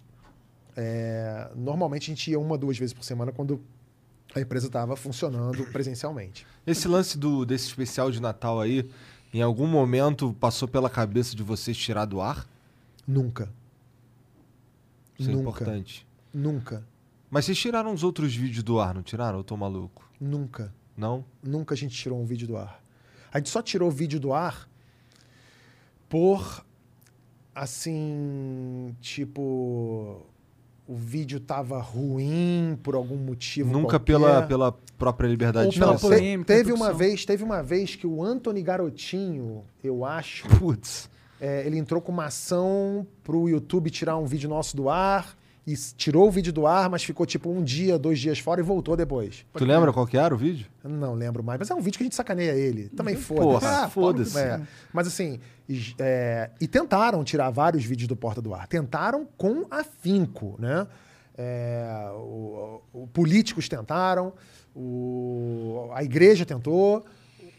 [0.74, 3.60] é, normalmente a gente ia uma, duas vezes por semana quando
[4.34, 6.46] a empresa estava funcionando presencialmente.
[6.66, 8.88] Esse lance do, desse especial de Natal aí,
[9.32, 12.46] em algum momento passou pela cabeça de vocês tirar do ar?
[13.06, 13.50] Nunca.
[15.18, 15.48] Isso é Nunca.
[15.50, 16.06] importante.
[16.32, 16.84] Nunca.
[17.30, 19.38] Mas vocês tiraram os outros vídeos do ar, não tiraram?
[19.38, 20.08] Eu tô maluco.
[20.20, 20.72] Nunca.
[20.96, 21.24] Não?
[21.42, 22.82] Nunca a gente tirou um vídeo do ar.
[23.32, 24.68] A gente só tirou o vídeo do ar
[26.08, 26.62] por,
[27.54, 30.20] assim, tipo,
[30.86, 34.04] o vídeo tava ruim por algum motivo Nunca qualquer.
[34.04, 36.10] pela, pela própria liberdade Ou de Não, expressão.
[36.10, 41.08] polêmica, teve uma vez, teve uma vez que o Anthony Garotinho, eu acho, Putz.
[41.44, 45.36] É, ele entrou com uma ação pro YouTube tirar um vídeo nosso do ar
[45.66, 48.64] e tirou o vídeo do ar, mas ficou tipo um dia, dois dias fora e
[48.64, 49.44] voltou depois.
[49.52, 50.66] Tu lembra qual que era o vídeo?
[50.84, 52.88] Não lembro mais, mas é um vídeo que a gente sacaneia ele.
[52.90, 53.46] Também foda-se.
[53.66, 54.38] Porra, Ah, foda-se.
[54.38, 54.60] é.
[54.92, 55.38] Mas assim,
[55.68, 58.66] e, é, e tentaram tirar vários vídeos do Porta do Ar.
[58.68, 60.86] Tentaram com afinco, né?
[61.38, 64.32] É, o- o- políticos tentaram,
[64.74, 67.04] o- a igreja tentou,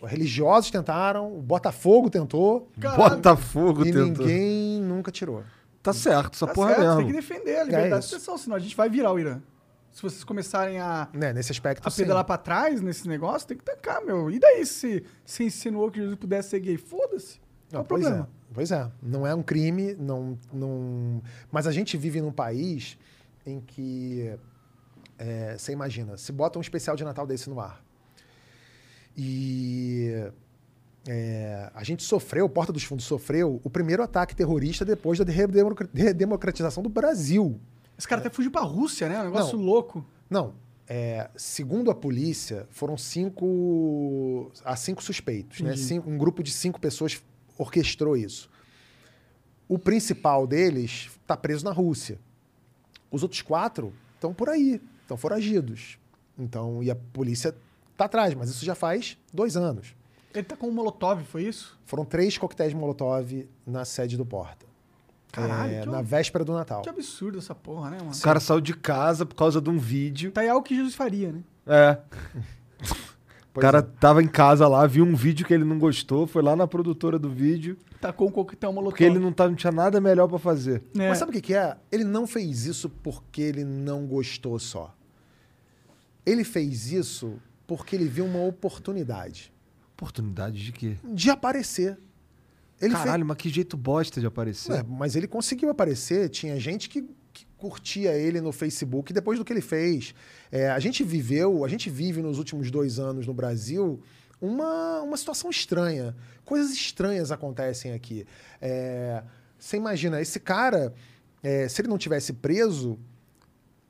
[0.06, 3.16] religiosos tentaram, o Botafogo tentou Caralho.
[3.16, 4.26] Botafogo e tentou.
[4.26, 5.43] ninguém nunca tirou.
[5.82, 7.22] Tá certo, essa Tá porra certo, é tem que mesmo.
[7.22, 8.16] defender a liberdade de isso.
[8.16, 9.41] expressão, senão a gente vai virar o Irã.
[9.91, 12.01] Se vocês começarem a, Né, nesse aspecto, a sim.
[12.04, 14.32] pedalar pra trás nesse negócio, tem que tancar, meu.
[14.32, 16.78] E daí se se insinuou que Jesus pudesse ser gay?
[16.78, 17.39] Foda-se.
[17.72, 18.28] Não, o pois problema?
[18.28, 18.89] é, pois é.
[19.01, 21.22] Não é um crime, não, não...
[21.51, 22.97] mas a gente vive num país
[23.45, 24.34] em que
[25.20, 27.84] é, você imagina, se bota um especial de Natal desse no ar
[29.18, 30.11] e
[31.07, 35.26] é, a gente sofreu, Porta dos Fundos sofreu o primeiro ataque terrorista depois da
[35.93, 37.59] redemocratização do Brasil.
[37.97, 39.22] Esse cara até fugiu pra Rússia, né?
[39.22, 39.66] Um negócio Não.
[39.66, 40.05] louco.
[40.30, 40.53] Não,
[40.88, 44.51] é, segundo a polícia, foram cinco.
[44.66, 45.72] Há cinco suspeitos, né?
[45.72, 45.86] Entendi.
[45.88, 47.22] Cinco- um grupo de cinco pessoas
[47.57, 48.49] orquestrou isso.
[49.68, 52.20] O principal deles está preso na Rússia.
[53.11, 55.97] Os outros quatro estão por aí, estão foragidos.
[56.38, 57.55] Então, e a polícia
[57.98, 59.96] tá atrás, mas isso já faz dois anos.
[60.34, 61.78] Ele tá com um molotov, foi isso?
[61.86, 64.66] Foram três coquetéis Molotov na sede do Porta.
[65.32, 66.82] Caralho, É, que, na ab- véspera do Natal.
[66.82, 68.12] que absurdo essa porra, né, mano?
[68.12, 70.32] O cara saiu de casa por causa de um vídeo.
[70.32, 71.44] Tá aí algo que Jesus faria, né?
[71.68, 71.98] É.
[73.56, 73.82] O cara é.
[73.84, 77.20] tava em casa lá, viu um vídeo que ele não gostou, foi lá na produtora
[77.20, 78.94] do vídeo, Tacou um coquetel molotov.
[78.94, 80.82] porque ele não, tá, não tinha nada melhor pra fazer.
[80.98, 81.08] É.
[81.10, 81.78] Mas sabe o que, que é?
[81.91, 84.91] Ele não fez isso porque ele não gostou só.
[86.26, 89.53] Ele fez isso porque ele viu uma oportunidade
[89.93, 90.97] Oportunidade de quê?
[91.03, 91.97] de aparecer.
[92.82, 94.72] Ele Caralho, mas que jeito bosta de aparecer.
[94.74, 94.78] fez...
[94.80, 96.28] Ué, mas ele conseguiu aparecer.
[96.30, 100.14] Tinha gente que, que curtia ele no Facebook depois do que ele fez.
[100.51, 104.01] É, a gente viveu, a gente vive nos últimos dois anos no Brasil
[104.41, 106.16] uma, uma situação estranha.
[106.43, 108.26] Coisas estranhas acontecem aqui.
[108.59, 109.24] É,
[109.57, 110.93] você imagina, esse cara,
[111.41, 112.99] é, se ele não tivesse preso,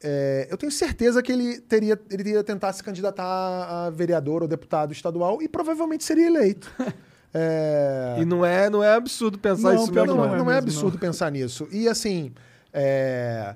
[0.04, 4.48] é, eu tenho certeza que ele teria, ele iria tentar se candidatar a vereador ou
[4.48, 6.72] deputado estadual e provavelmente seria eleito.
[7.36, 10.06] É, E não é, não é absurdo pensar Não, isso mesmo.
[10.06, 11.68] não, não é não é mesmo, absurdo pensar nisso.
[11.72, 12.32] E assim,
[12.72, 13.56] é,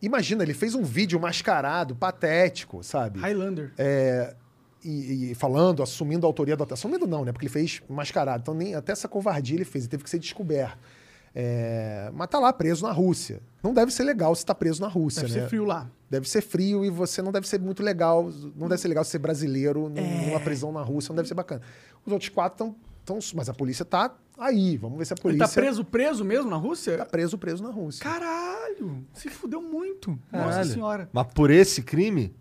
[0.00, 3.20] imagina, ele fez um vídeo mascarado, patético, sabe?
[3.20, 3.74] Highlander.
[3.76, 4.34] É,
[4.82, 6.80] e, e falando, assumindo a autoria do ataque.
[6.80, 7.30] Assumindo não, né?
[7.30, 8.40] Porque ele fez mascarado.
[8.40, 10.78] Então nem até essa covardia ele fez, ele teve que ser descoberto.
[11.40, 13.40] É, mas tá lá preso na Rússia.
[13.62, 15.40] Não deve ser legal se tá preso na Rússia, Deve né?
[15.42, 15.88] ser frio lá.
[16.10, 18.28] Deve ser frio e você não deve ser muito legal.
[18.56, 20.26] Não deve ser legal ser brasileiro É.
[20.26, 21.62] numa prisão na Rússia, não deve ser bacana.
[22.04, 22.88] Os outros quatro estão.
[23.04, 24.76] Tão, mas a polícia tá aí.
[24.76, 25.46] Vamos ver se a Ele polícia.
[25.46, 26.98] tá preso, preso mesmo na Rússia?
[26.98, 28.02] Tá preso, preso na Rússia.
[28.02, 29.02] Caralho!
[29.14, 30.10] Se fudeu muito.
[30.30, 30.68] Nossa Caralho.
[30.70, 31.08] senhora.
[31.10, 32.34] Mas por esse crime?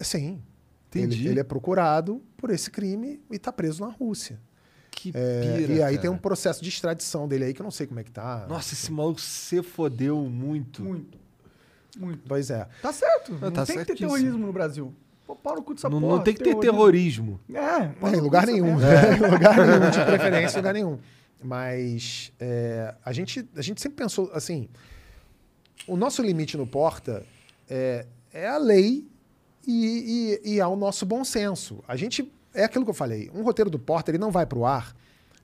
[0.00, 0.42] Sim.
[0.88, 1.20] Entendi.
[1.22, 4.38] Ele, ele é procurado por esse crime e tá preso na Rússia.
[5.00, 5.98] Que É, pira, e aí cara.
[5.98, 8.46] tem um processo de extradição dele aí que eu não sei como é que tá.
[8.48, 10.82] Nossa, esse maluco se fodeu muito.
[10.82, 11.16] Muito.
[11.96, 12.22] Muito.
[12.26, 12.66] Pois é.
[12.82, 13.32] Tá certo.
[13.40, 14.92] Não tá tem que ter terrorismo no Brasil.
[15.24, 16.16] Pô, pau no cu dessa Não, porra.
[16.16, 17.38] não tem que ter terrorismo.
[17.54, 18.76] É, É, em lugar nenhum.
[18.76, 19.26] merda.
[19.26, 20.98] em lugar nenhum, de preferência, em lugar nenhum.
[21.40, 24.68] Mas é, a, gente, a gente sempre pensou assim:
[25.86, 27.24] o nosso limite no Porta
[27.70, 29.06] é, é a lei
[29.66, 31.84] e, e, e ao nosso bom senso.
[31.86, 32.32] A gente.
[32.60, 34.94] É aquilo que eu falei: um roteiro do Porta ele não vai pro ar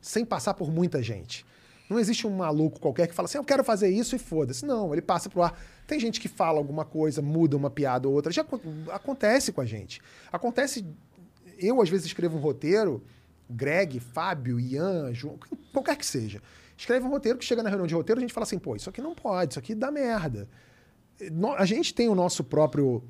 [0.00, 1.44] sem passar por muita gente.
[1.88, 4.64] Não existe um maluco qualquer que fala assim, eu quero fazer isso e foda-se.
[4.64, 5.58] Não, ele passa pro ar.
[5.86, 8.32] Tem gente que fala alguma coisa, muda uma piada ou outra.
[8.32, 8.60] Já acon-
[8.90, 10.00] acontece com a gente.
[10.32, 10.84] Acontece
[11.58, 13.02] eu, às vezes, escrevo um roteiro,
[13.48, 15.38] Greg, Fábio, Ian, João,
[15.72, 16.42] qualquer que seja.
[16.76, 18.88] Escreve um roteiro que chega na reunião de roteiro, a gente fala assim, pô, isso
[18.88, 20.48] aqui não pode, isso aqui dá merda.
[21.56, 23.04] A gente tem o nosso próprio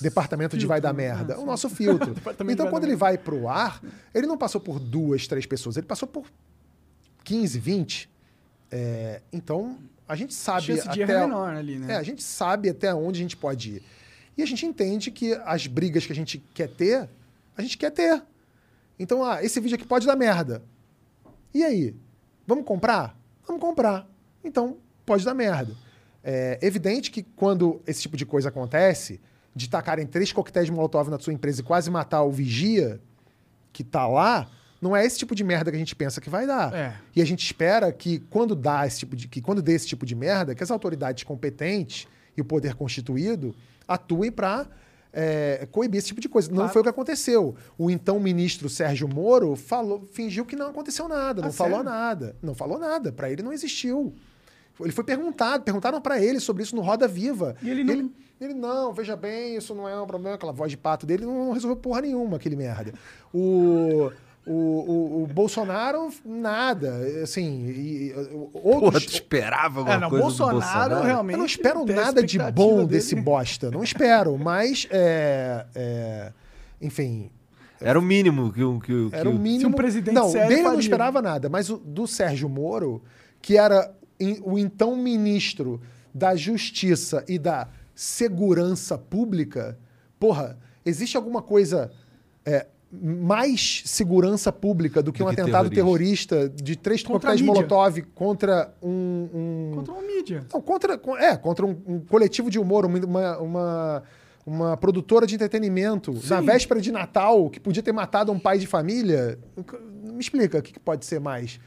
[0.00, 2.14] departamento de vai dar filtro, merda, o nosso filtro.
[2.50, 3.82] Então, quando ele vai pro ar,
[4.14, 6.26] ele não passou por duas, três pessoas, ele passou por
[7.24, 8.10] 15, 20.
[8.70, 11.94] É, então, a gente sabe até é menor ali, né?
[11.94, 13.82] é, a gente sabe até onde a gente pode ir.
[14.36, 17.08] E a gente entende que as brigas que a gente quer ter,
[17.56, 18.22] a gente quer ter.
[18.98, 20.62] Então, ah, esse vídeo aqui pode dar merda.
[21.52, 21.94] E aí?
[22.46, 23.18] Vamos comprar?
[23.46, 24.08] Vamos comprar.
[24.42, 25.74] Então, pode dar merda.
[26.24, 29.20] É evidente que quando esse tipo de coisa acontece,
[29.54, 33.00] de tacarem três coquetéis de molotov na sua empresa e quase matar o vigia
[33.72, 34.48] que tá lá,
[34.80, 36.74] não é esse tipo de merda que a gente pensa que vai dar.
[36.74, 36.94] É.
[37.14, 40.04] E a gente espera que quando dá esse tipo de que quando dê esse tipo
[40.06, 43.54] de merda, que as autoridades competentes e o poder constituído
[43.86, 44.66] atuem para
[45.70, 46.48] coibir esse tipo de coisa.
[46.48, 46.72] Não Claro.
[46.72, 47.54] foi o que aconteceu.
[47.76, 51.90] O então ministro Sérgio Moro falou, fingiu que não aconteceu nada, Ah, não falou sério?
[51.90, 53.12] nada, não falou nada.
[53.12, 54.14] Para ele não existiu.
[54.80, 57.54] Ele foi perguntado, perguntaram para ele sobre isso no Roda Viva.
[57.62, 60.70] E ele não- Ele, ele, não, veja bem, isso não é um problema, aquela voz
[60.70, 62.92] de pato dele não resolveu porra nenhuma, aquele merda.
[63.32, 64.10] O,
[64.46, 66.92] o, o, o Bolsonaro, nada.
[67.22, 68.12] Assim, e, e,
[68.52, 69.06] Porra, outros.
[69.06, 71.06] tu esperava alguma É, não, coisa Bolsonaro, do Bolsonaro?
[71.06, 71.34] realmente.
[71.34, 72.86] Eu não espero nada de bom dele.
[72.88, 73.70] desse bosta.
[73.70, 74.86] Não espero, mas.
[74.90, 76.32] é, é,
[76.80, 77.30] enfim,
[77.80, 78.80] Era o mínimo que o...
[78.80, 79.60] Que, que era o mínimo.
[79.60, 83.00] Se um presidente não, sério dele eu não esperava nada, mas o, do Sérgio Moro,
[83.40, 83.92] que era
[84.44, 85.80] o então ministro
[86.14, 89.78] da Justiça e da Segurança Pública,
[90.18, 91.90] porra, existe alguma coisa
[92.44, 96.36] é, mais segurança pública do que Do um que atentado terrorista.
[96.36, 97.40] terrorista, de três coquetéis.
[97.40, 100.46] Molotov contra um- um, Contra uma mídia.
[100.52, 104.02] não, contra, co- é, contra um, um coletivo de humor, uma, uma,
[104.44, 108.66] uma, produtora de entretenimento, na véspera de Natal, que podia ter matado um pai de
[108.66, 109.38] família.
[110.02, 111.58] Me explica, o que, que pode ser mais?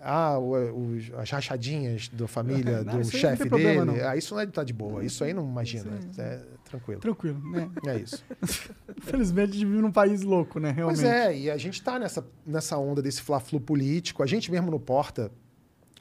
[0.00, 4.00] Ah, os- as rachadinhas da família, Não, do aí chefe problema, dele.
[4.02, 4.08] não.
[4.08, 5.04] Ah, isso não é de tá de boa.
[5.04, 5.98] Isso aí não imagina.
[6.18, 7.00] É tranquilo.
[7.00, 7.70] Tranquilo, né?
[7.86, 8.22] É isso.
[8.98, 10.70] Infelizmente, a gente vive num país louco, né?
[10.70, 11.00] Realmente.
[11.02, 14.22] Pois é, e a gente tá nessa, nessa onda desse fla-flu político.
[14.22, 15.30] A gente mesmo no Porta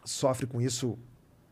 [0.04, 0.98] sofre com isso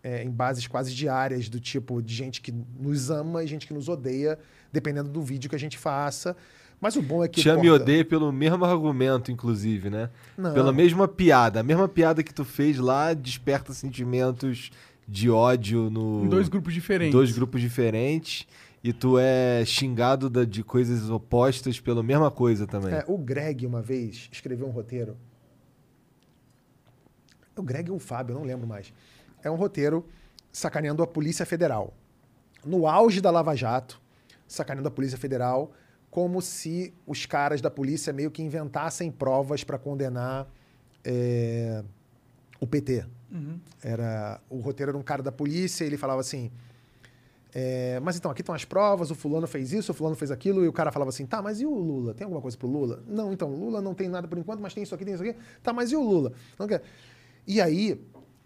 [0.04, 3.74] é, em bases quase diárias, do tipo de gente que nos ama e gente que
[3.74, 4.38] nos odeia,
[4.72, 6.36] dependendo do vídeo que a gente faça.
[6.84, 7.40] Mas o bom é que.
[7.40, 10.10] o Te ama e Porta- odeia pelo mesmo argumento, inclusive, né?
[10.38, 10.54] Não.
[10.54, 11.62] Pela mesma piada.
[11.62, 14.70] A mesma piada que tu fez lá desperta sentimentos
[15.08, 16.26] de ódio no...
[16.26, 17.14] Em dois grupos diferentes.
[17.14, 18.46] dois grupos diferentes.
[18.84, 22.94] E tu é xingado da- de coisas opostas pela mesma coisa também.
[22.94, 25.16] É, o Greg, uma vez, escreveu um roteiro.
[27.56, 28.92] O Greg ou o Fábio, eu não lembro mais.
[29.42, 30.06] É um roteiro
[30.52, 31.94] sacaneando a Polícia Federal.
[32.66, 34.02] No auge da Lava Jato,
[34.48, 35.72] sacaneando a Polícia Federal,
[36.14, 40.48] como se os caras da polícia meio que inventassem provas para condenar
[41.04, 41.84] é,
[42.60, 43.04] o PT.
[43.82, 46.52] Era, o roteiro era um cara da polícia, ele falava assim.
[47.52, 50.64] é, mas então, aqui estão as provas, o fulano fez isso, o fulano fez aquilo,
[50.64, 52.14] e o cara falava assim, tá, mas e o Lula?
[52.14, 53.04] Tem alguma coisa pro Lula?
[53.08, 55.24] Não, então, o Lula não tem nada por enquanto, mas tem isso aqui, tem isso
[55.24, 55.36] aqui.
[55.64, 56.32] Tá, mas e o Lula?
[56.60, 56.84] Não quer.
[57.48, 58.00] E aí,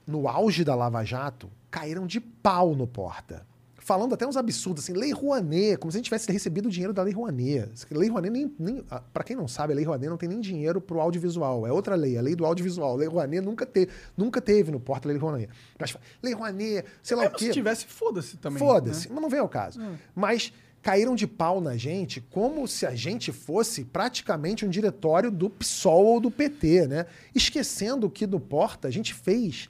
[0.07, 3.45] no auge da Lava Jato, caíram de pau no Porta.
[3.87, 6.91] Falando até uns absurdos, assim, Lei Rouanet, como se a gente tivesse recebido o dinheiro
[6.91, 7.71] da Lei Rouanet.
[7.89, 10.41] Lei Rouanet, nem, nem, ah, pra quem não sabe, a Lei Rouanet não tem nem
[10.41, 11.65] dinheiro pro audiovisual.
[11.65, 12.97] É outra lei, a lei do audiovisual.
[12.97, 15.49] Lei Rouanet nunca, te, nunca teve no Porta Lei Rouanet.
[15.79, 17.45] Mas, Lei Rouanet, sei lá o Mesmo quê.
[17.45, 18.59] se tivesse, foda-se também.
[18.59, 19.13] Foda-se, né?
[19.13, 19.79] mas não vem ao caso.
[20.13, 25.49] Mas caíram de pau na gente como se a gente fosse praticamente um diretório do
[25.49, 27.05] PSOL ou do PT, né?
[27.33, 29.69] Esquecendo que do Porta a gente fez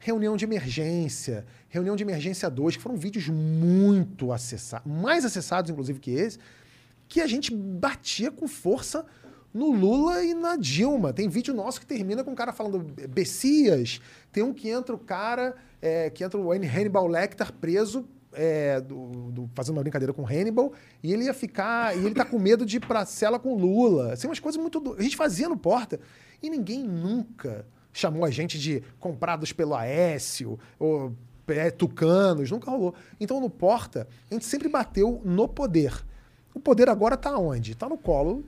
[0.00, 5.98] reunião de emergência, reunião de emergência 2, que foram vídeos muito acessados, mais acessados inclusive
[5.98, 6.38] que esse,
[7.08, 9.06] que a gente batia com força
[9.52, 11.12] no Lula e na Dilma.
[11.12, 14.00] Tem vídeo nosso que termina com o cara falando Bessias,
[14.30, 19.30] tem um que entra o cara, é, que entra o Hannibal Lecter preso, é, do-
[19.30, 22.38] do- fazendo uma brincadeira com o Hannibal, e ele ia ficar, e ele tá com
[22.38, 24.12] medo de ir pra cela com Lula.
[24.12, 24.78] Assim, umas coisas muito...
[24.78, 25.98] do- A gente fazia no Porta,
[26.42, 31.14] e ninguém nunca chamou a gente de comprados pelo Aécio, ou
[31.48, 32.94] é, tucanos, nunca rolou.
[33.20, 36.04] Então, no Porta, a gente sempre bateu no poder.
[36.54, 37.74] O poder agora tá onde?
[37.74, 38.44] Tá no colo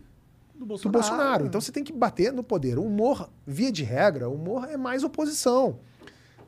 [0.54, 0.92] Do do Bolsonaro.
[1.00, 1.46] Bolsonaro.
[1.46, 2.78] Então você tem que bater no poder.
[2.78, 5.78] O humor, via de regra, o humor é mais oposição.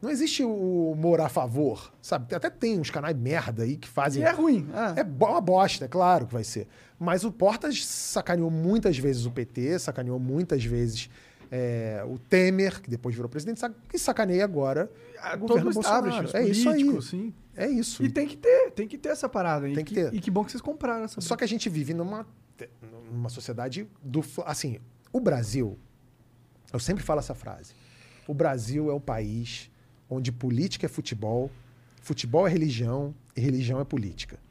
[0.02, 2.34] Não existe o humor a favor, sabe?
[2.34, 4.22] Até tem uns canais merda aí que E fazem.
[4.22, 4.68] é ruim.
[4.94, 6.68] É bo- uma bosta, é claro que vai ser.
[6.98, 11.08] Mas o Portas sacaneou muitas vezes o PT, sacaneou muitas vezes
[11.50, 14.90] é, o Temer, que depois virou presidente, sac- e sacaneia agora
[15.40, 17.02] O todo o establishment, É isso aí.
[17.02, 17.34] sim.
[17.56, 18.04] É isso.
[18.04, 19.66] E tem que ter, tem que ter essa parada.
[19.66, 20.14] Tem e que ter.
[20.14, 21.20] E que bom que vocês compraram essa.
[21.20, 22.26] Só que a gente vive numa
[23.10, 24.24] numa sociedade do.
[24.44, 24.78] Assim,
[25.12, 25.78] o Brasil,
[26.72, 27.72] eu sempre falo essa frase.
[28.26, 29.70] O Brasil é um país
[30.08, 31.50] onde política é futebol,
[32.00, 34.38] futebol é religião e religião é política.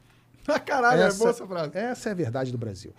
[0.48, 1.76] Ah, caralho, é boa essa frase.
[1.76, 2.94] Essa é a verdade do Brasil.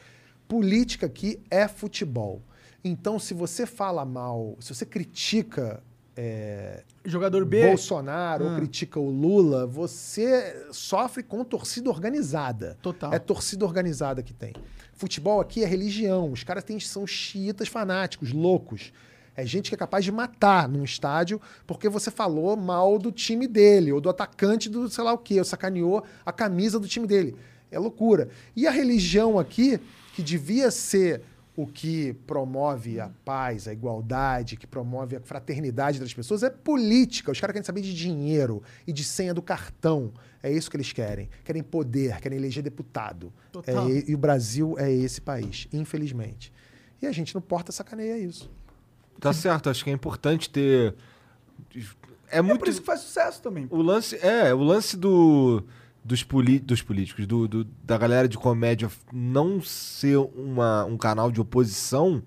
[0.49, 2.41] Política aqui é futebol.
[2.84, 5.82] Então, se você fala mal, se você critica
[6.18, 7.68] é, Jogador B.
[7.68, 8.55] Bolsonaro ou Ah.
[8.55, 12.78] critica o Lula, você sofre com torcida organizada.
[12.82, 13.13] Total.
[13.13, 14.53] É torcida organizada que tem.
[14.93, 16.32] Futebol aqui é religião.
[16.32, 18.91] Os caras têm, são xiitas fanáticos, loucos.
[19.36, 23.47] É gente que é capaz de matar num estádio porque você falou mal do time
[23.47, 27.05] dele, ou do atacante do sei lá o quê, ou sacaneou a camisa do time
[27.05, 27.36] dele.
[27.70, 28.30] É loucura.
[28.55, 29.80] E a religião aqui,
[30.15, 31.22] que devia ser
[31.58, 37.32] o que promove a paz, a igualdade, que promove a fraternidade das pessoas, é política.
[37.32, 40.14] Os caras querem saber de dinheiro e de senha do cartão.
[40.43, 41.28] É isso que eles querem.
[41.43, 43.34] Querem poder, querem eleger deputado.
[43.51, 43.89] Total.
[43.89, 46.53] É, e, o Brasil é esse país, infelizmente.
[47.01, 48.51] E a gente não porta sacaneia isso.
[49.20, 50.93] Tá certo, acho que é importante ter.
[52.30, 52.60] É É muito.
[52.60, 53.68] por isso que faz sucesso também.
[53.72, 54.16] O lance.
[54.18, 55.64] É, o lance do.
[56.08, 56.26] Dos,
[56.64, 62.24] dos políticos, do, do- da galera de comédia não ser uma, um canal de oposição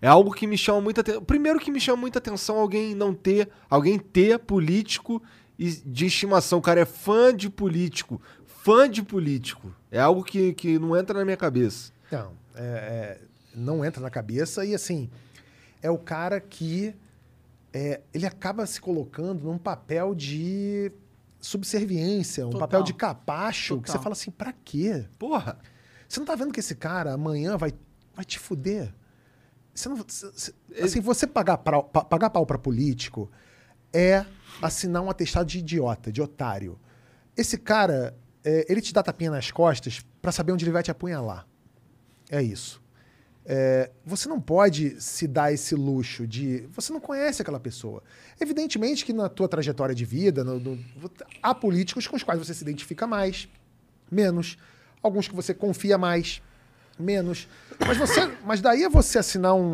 [0.00, 1.24] é algo que me chama muita atenção.
[1.24, 3.48] Primeiro que me chama muita atenção alguém não ter.
[3.68, 5.20] Alguém ter político
[5.58, 6.58] de estimação.
[6.58, 8.20] O cara é fã de político.
[8.46, 9.74] Fã de político.
[9.90, 11.90] É algo que, que não entra na minha cabeça.
[12.12, 13.20] Não, é- é,
[13.54, 15.08] não entra na cabeça e assim,
[15.82, 16.94] é o cara que
[17.72, 20.92] é, ele acaba se colocando num papel de
[21.46, 22.68] subserviência, um Total.
[22.68, 24.02] papel de capacho, que você Total.
[24.02, 25.06] fala assim, pra quê?
[25.18, 25.58] Porra!
[26.08, 27.72] Você não tá vendo que esse cara amanhã vai,
[28.14, 28.92] vai te fuder?
[29.74, 33.30] Você não, cê- cê- assim, você pagar, pa- pagar pau pra político
[33.92, 34.24] é
[34.62, 36.78] assinar um atestado de idiota, de otário.
[37.36, 40.90] Esse cara, é, ele te dá tapinha nas costas pra saber onde ele vai te
[40.90, 41.46] apunhalar.
[42.30, 42.82] É isso.
[43.48, 46.66] É, você não pode se dar esse luxo de.
[46.72, 48.02] Você não conhece aquela pessoa.
[48.40, 50.78] Evidentemente que na tua trajetória de vida, no- no-
[51.42, 53.48] há políticos com os quais você se identifica mais,
[54.10, 54.58] menos.
[55.00, 56.42] Alguns que você confia mais,
[56.98, 57.46] menos.
[57.86, 59.70] Mas, você, mas daí é você assinar um,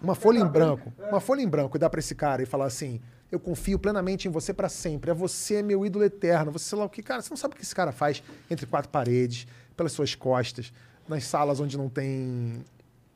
[0.00, 2.66] uma folha em branco, uma folha em branco e dar pra esse cara e falar
[2.66, 3.00] assim:
[3.32, 5.10] eu confio plenamente em você pra sempre.
[5.10, 6.52] É você meu ídolo eterno.
[6.52, 7.20] Você sei lá o que, cara.
[7.20, 10.72] Você não sabe o que esse cara faz entre quatro paredes, pelas suas costas,
[11.08, 12.64] nas salas onde não tem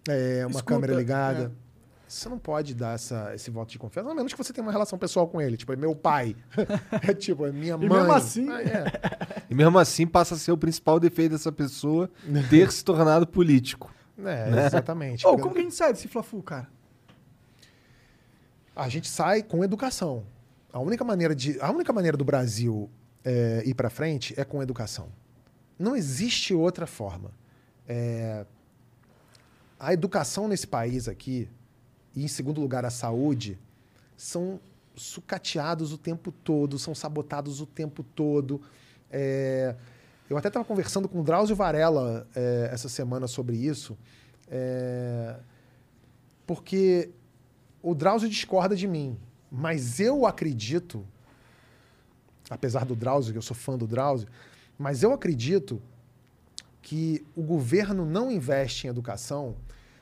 [0.09, 1.53] é, uma Escuta, câmera ligada.
[1.67, 1.71] é.
[2.09, 4.73] Você não pode dar essa, esse voto de confiança, a menos que você tenha uma
[4.73, 5.57] relação pessoal com ele.
[5.57, 6.35] Tipo, é meu pai.
[7.09, 7.89] é tipo, é minha mãe.
[7.89, 8.85] mesmo assim- Ah, é.
[9.49, 12.11] E mesmo assim passa a ser o principal defeito dessa pessoa
[12.49, 13.93] ter se tornado político.
[14.23, 15.27] É, exatamente.
[15.27, 16.69] Ô, Porque como que a gente sai desse Fla-Fu, cara?
[18.77, 20.25] A gente sai com educação.
[20.73, 22.91] A única maneira, de, a única maneira do Brasil
[23.25, 25.09] é, ir para frente é com educação.
[25.79, 27.31] Não existe outra forma.
[27.89, 28.45] É,
[29.81, 31.49] a educação nesse país aqui,
[32.15, 33.59] e em segundo lugar a saúde,
[34.15, 34.61] são
[34.95, 38.61] sucateados o tempo todo, são sabotados o tempo todo.
[39.11, 39.75] É,
[40.29, 43.97] eu até estava conversando com o Drauzio Varela é, essa semana sobre isso,
[44.49, 45.37] é,
[46.47, 47.09] porque
[47.83, 49.19] o Drauzio discorda de mim,
[49.51, 51.07] mas eu acredito,
[52.51, 54.29] apesar do Drauzio, que eu sou fã do Drauzio,
[54.79, 55.81] mas eu acredito
[56.91, 59.55] que o governo não investe em educação,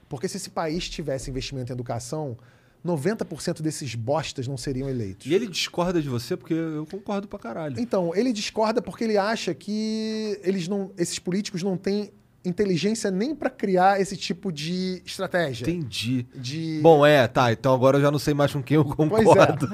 [0.08, 2.34] porque se esse país tivesse investimento em educação,
[2.82, 5.26] 90% desses bostas não seriam eleitos.
[5.26, 7.78] E ele discorda de você porque eu concordo pra caralho.
[7.78, 12.10] Então, ele discorda porque ele acha que eles não, esses políticos não têm
[12.42, 15.64] inteligência nem para criar esse tipo de estratégia.
[15.68, 16.26] Entendi.
[16.34, 16.80] De...
[16.82, 17.52] Bom, é, tá.
[17.52, 19.68] Então agora eu já não sei mais com quem eu Pois concordo.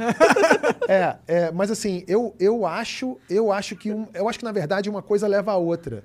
[0.89, 0.91] é.
[0.93, 4.51] é, é, mas assim, eu, eu acho, eu acho que um- eu acho que na
[4.51, 6.03] verdade uma coisa leva a outra.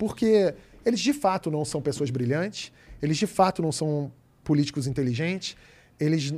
[0.00, 2.72] Porque eles de fato não são pessoas brilhantes,
[3.02, 4.10] eles de fato não são
[4.42, 5.54] políticos inteligentes,
[6.00, 6.32] eles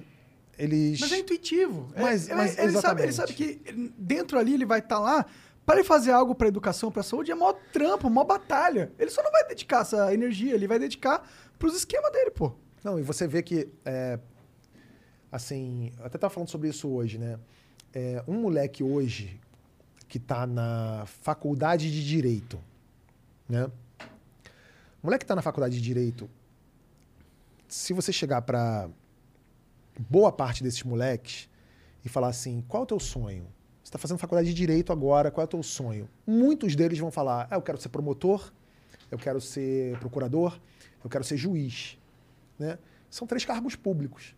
[0.58, 1.88] eles Mas é intuitivo.
[1.94, 3.60] É- Mas- ele, mas ele sabe, ele sabe que
[3.96, 5.24] dentro ali ele vai estar lá.
[5.64, 8.90] Para ele fazer algo para educação, para saúde, é mó trampo, mó batalha.
[8.98, 11.22] Ele só não vai dedicar essa energia, ele vai dedicar
[11.56, 12.52] pros esquemas dele, pô.
[12.82, 14.18] Não, e você vê que, é,
[15.30, 17.38] assim, eu até estava falando sobre isso hoje, né?
[17.94, 19.40] É, um moleque hoje
[20.08, 22.58] que está na faculdade de Direito,
[23.49, 23.70] né?
[25.03, 26.30] O moleque que está na faculdade de Direito,
[27.66, 28.88] se você chegar para
[29.99, 31.49] boa parte desses moleques
[32.05, 33.47] e falar assim, qual é o teu sonho?
[33.82, 36.09] Você está fazendo faculdade de Direito agora, qual é o teu sonho?
[36.26, 38.53] Muitos deles vão falar, ah, eu quero ser promotor,
[39.11, 40.59] eu quero ser procurador,
[41.03, 41.99] eu quero ser juiz
[42.62, 42.78] né?
[43.11, 44.34] São três cargos públicos.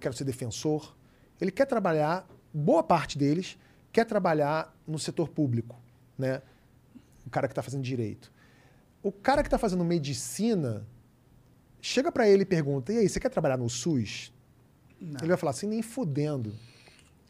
[0.00, 0.96] Quero ser defensor.
[1.40, 3.58] Ele quer trabalhar, boa parte deles
[3.92, 5.76] quer trabalhar no setor público,
[6.16, 6.42] né?
[7.30, 8.32] O cara que está fazendo direito.
[9.00, 10.84] O cara que está fazendo medicina
[11.80, 14.34] chega para ele e pergunta: e aí, você quer trabalhar no SUS?
[15.00, 16.52] Ele vai falar assim: nem fudendo.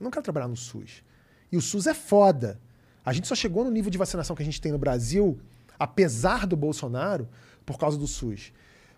[0.00, 1.04] Não quero trabalhar no SUS.
[1.52, 2.58] E o SUS é foda.
[3.04, 5.38] A gente só chegou no nível de vacinação que a gente tem no Brasil,
[5.78, 7.28] apesar do Bolsonaro,
[7.66, 8.54] por causa do SUS.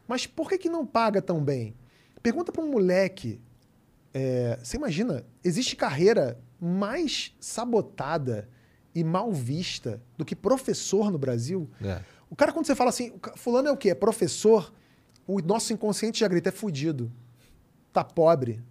[0.07, 1.75] Mas por que, que não paga tão bem?
[2.23, 3.41] Pergunta para um moleque.
[4.15, 8.49] é, você imagina, existe carreira mais sabotada
[8.95, 11.69] e mal vista do que professor no Brasil?
[11.83, 12.01] É.
[12.31, 13.91] O cara, quando você fala assim, fulano é o quê?
[13.91, 14.73] É professor,
[15.27, 17.13] o nosso inconsciente já grita, é fudido.
[17.93, 18.63] Tá pobre.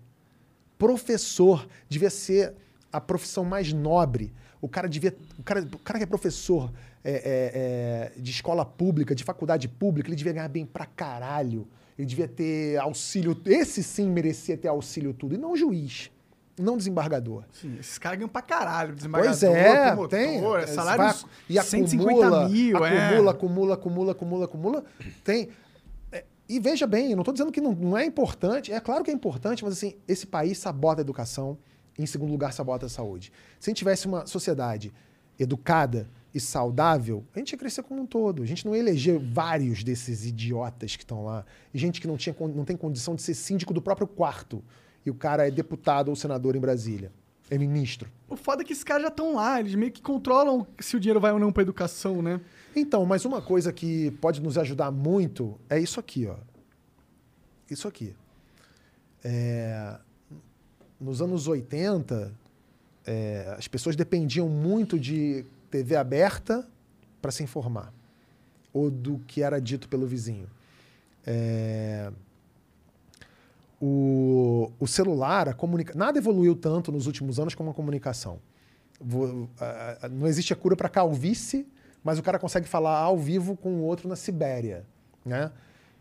[0.78, 2.56] Professor devia ser
[2.92, 4.34] a profissão mais nobre.
[4.60, 5.16] O cara devia.
[5.38, 6.72] O cara, o cara que é professor
[7.04, 11.68] é, é, é, de escola pública, de faculdade pública, ele devia ganhar bem pra caralho.
[11.98, 13.40] Ele devia ter auxílio.
[13.46, 15.36] Esse sim merecia ter auxílio tudo.
[15.36, 16.10] E não juiz.
[16.62, 17.44] Não desembargador.
[17.52, 18.96] Sim, esses caras ganham pra caralho.
[18.96, 20.38] Desembargador, Pois é, promotor, tem.
[20.38, 20.42] é
[20.98, 21.16] vai-
[21.50, 23.08] e 150 acumula, mil, é.
[23.08, 24.84] acumula, acumula, acumula, acumula, acumula.
[25.24, 25.50] Tem.
[26.12, 28.72] É, E veja bem, não estou dizendo que não, não é importante.
[28.72, 31.58] É claro que é importante, mas assim, esse país sabota a educação.
[32.00, 33.32] Em segundo lugar, sabota a saúde.
[33.60, 34.94] Se a gente tivesse uma sociedade
[35.38, 38.42] educada e saudável, a gente ia crescer como um todo.
[38.42, 41.44] A gente não ia eleger vários desses idiotas que estão lá.
[41.74, 44.64] Gente que não, tinha, não tem condição de ser síndico do próprio quarto.
[45.06, 47.12] E o cara é deputado ou senador em Brasília.
[47.50, 48.10] É ministro.
[48.30, 51.00] O foda é que esses caras já estão lá, eles meio que controlam se o
[51.00, 52.40] dinheiro vai ou não pra educação, né?
[52.76, 56.38] Então, mas uma coisa que pode nos ajudar muito é isso aqui, ó.
[57.70, 58.16] Isso aqui.
[59.24, 59.98] É,
[61.00, 62.32] nos anos 80,
[63.06, 66.68] é, as pessoas dependiam muito de TV aberta
[67.22, 67.94] para se informar,
[68.74, 70.48] ou do que era dito pelo vizinho.
[71.26, 72.12] É,
[73.82, 75.94] o, o celular, a comunica...
[75.98, 78.40] nada evoluiu tanto nos últimos anos como a comunicação.
[79.00, 81.68] Vo- a- a- Não existe a cura para calvície,
[82.04, 84.86] mas o cara consegue falar ao vivo com o outro na Sibéria,
[85.26, 85.52] né?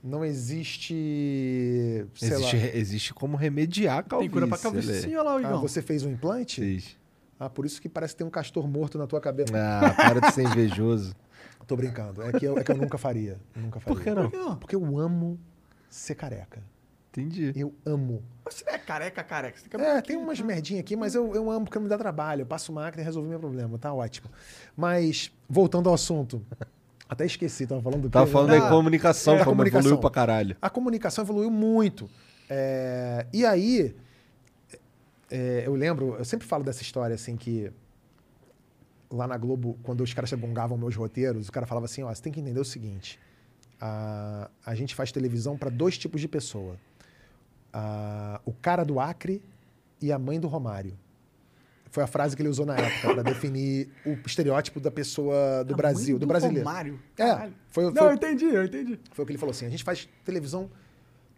[0.03, 2.63] Não existe, sei Existe, lá.
[2.75, 4.31] existe como remediar a calvície.
[4.31, 5.01] Tem cura pra calvície.
[5.03, 5.61] Sim, olha lá o Ah, Igão.
[5.61, 6.61] você fez um implante?
[6.61, 6.97] Fiz.
[7.39, 9.53] Ah, por isso que parece que tem um castor morto na tua cabeça.
[9.57, 11.15] Ah, para de ser invejoso.
[11.67, 12.23] Tô brincando.
[12.23, 13.39] É que eu, é que eu nunca faria.
[13.55, 13.95] Eu nunca faria.
[13.97, 14.57] Por que não?
[14.57, 15.39] Porque eu amo
[15.89, 16.63] ser careca.
[17.13, 17.53] Entendi.
[17.57, 18.23] Eu amo.
[18.45, 19.59] Mas Você é careca, careca.
[19.59, 20.45] Você tem É, cabelo tem aqui, umas tá?
[20.45, 22.43] merdinhas aqui, mas eu, eu amo porque me dá trabalho.
[22.43, 23.77] Eu passo máquina e resolvi meu problema.
[23.79, 24.31] Tá ótimo.
[24.77, 26.45] Mas, voltando ao assunto.
[27.09, 28.33] Até esqueci, tava falando do Tava quê?
[28.33, 29.81] falando Ah, da comunicação, é, como comunicação.
[29.81, 30.57] evoluiu pra caralho.
[30.63, 32.09] A comunicação evoluiu muito.
[32.49, 33.97] É, e aí,
[35.29, 37.73] é, eu lembro, eu sempre falo dessa história assim que
[39.11, 42.23] lá na Globo, quando os caras gongavam meus roteiros, o cara falava assim: ó, você
[42.23, 43.19] tem que entender o seguinte.
[43.81, 46.77] A, a gente faz televisão para dois tipos de pessoa.
[47.73, 49.43] A- o cara do Acre
[50.01, 50.99] e a mãe do Romário.
[51.93, 55.75] Foi a frase que ele usou na época para definir o estereótipo da pessoa do
[55.75, 56.67] A Brasil, mãe do, brasileiro.
[56.69, 57.01] Romário.
[57.17, 57.55] É, Caralho.
[57.69, 59.01] foi- Não, foi- eu entendi, eu entendi.
[59.13, 60.71] Foi o que ele falou assim: a gente faz televisão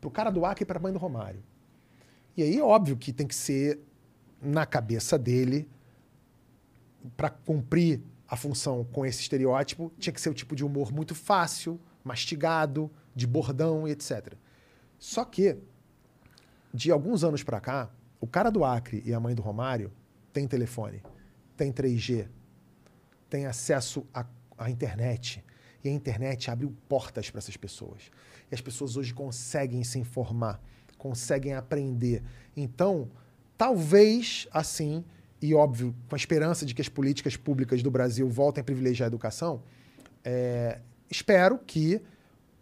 [0.01, 1.43] pro cara do Acre e pra mãe do Romário.
[2.37, 3.81] E aí, óbvio que tem que ser
[4.43, 5.69] na cabeça dele,
[7.17, 11.15] para cumprir a função com esse estereótipo, tinha que ser o tipo de humor muito
[11.15, 14.35] fácil, mastigado, de bordão e etc.
[14.99, 15.57] Só que,
[16.73, 19.93] de alguns anos para cá, o cara do Acre e a mãe do Romário
[20.33, 21.03] tem telefone,
[21.57, 22.29] tem 3G,
[23.29, 24.25] tem acesso à,
[24.57, 25.45] à internet.
[25.85, 28.11] E a internet abriu portas para essas pessoas.
[28.51, 30.63] E as pessoas hoje conseguem se informar,
[30.97, 32.23] conseguem aprender.
[32.57, 33.11] Então,
[33.59, 35.05] talvez assim,
[35.41, 39.07] e óbvio, com a esperança de que as políticas públicas do Brasil voltem a privilegiar
[39.07, 39.63] a educação,
[40.25, 40.81] é,
[41.11, 42.01] espero que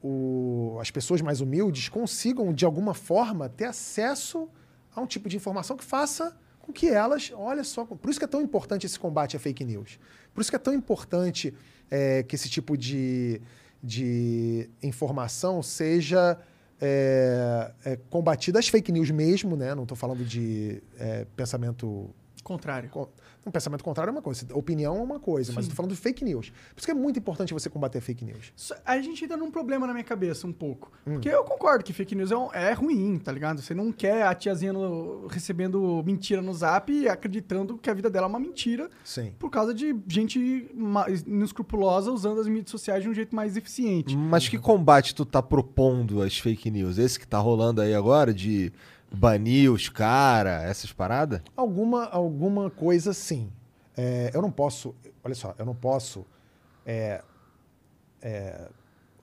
[0.02, 4.48] o- as pessoas mais humildes consigam, de alguma forma, ter acesso
[4.94, 8.24] a um tipo de informação que faça com que elas, olha só, por isso que
[8.24, 9.98] é tão importante esse combate à fake news.
[10.34, 11.54] Por isso que é tão importante
[11.90, 13.40] é, que esse tipo de,
[13.82, 16.38] de informação seja
[16.80, 19.74] é, é, combatida, as fake news mesmo, né?
[19.74, 22.08] Não estou falando de é, pensamento
[22.42, 22.88] Contrário.
[22.90, 23.08] Con-
[23.46, 25.96] Um pensamento contrário é uma coisa, opinião é uma coisa, mas eu tô falando de
[25.96, 26.50] fake news.
[26.50, 28.52] Por isso que é muito importante você combater fake news.
[28.84, 30.92] A gente entra num problema na minha cabeça um pouco.
[31.06, 31.12] Hum.
[31.14, 33.62] Porque eu concordo que fake news é, um- é ruim, tá ligado?
[33.62, 38.10] Você não quer a tiazinha no- recebendo mentira no zap e acreditando que a vida
[38.10, 39.32] dela é uma mentira Sim.
[39.38, 40.70] por causa de gente
[41.26, 44.16] inescrupulosa usando as mídias sociais de um jeito mais eficiente.
[44.16, 46.98] Mas que combate tu tá propondo às fake news?
[46.98, 48.72] Esse que tá rolando aí agora de
[49.12, 51.40] banir os cara, essas paradas?
[51.56, 53.50] Alguma, alguma coisa sim.
[53.96, 56.24] É, eu não posso, olha só, eu não posso
[56.86, 57.22] é,
[58.22, 58.68] é,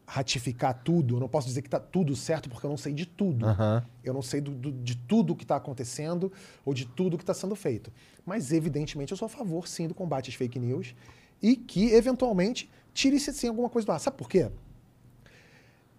[0.06, 3.06] ratificar tudo, eu não posso dizer que está tudo certo porque eu não sei de
[3.06, 3.46] tudo.
[3.46, 3.84] Aham.
[4.04, 6.32] Eu não sei do- do- de tudo que está acontecendo
[6.66, 7.92] ou de tudo que está sendo feito.
[8.26, 10.94] Mas, evidentemente, eu sou a favor, sim, do combate às fake news
[11.42, 14.00] e que, eventualmente, tire-se, sim, alguma coisa do ar.
[14.00, 14.50] Sabe por quê?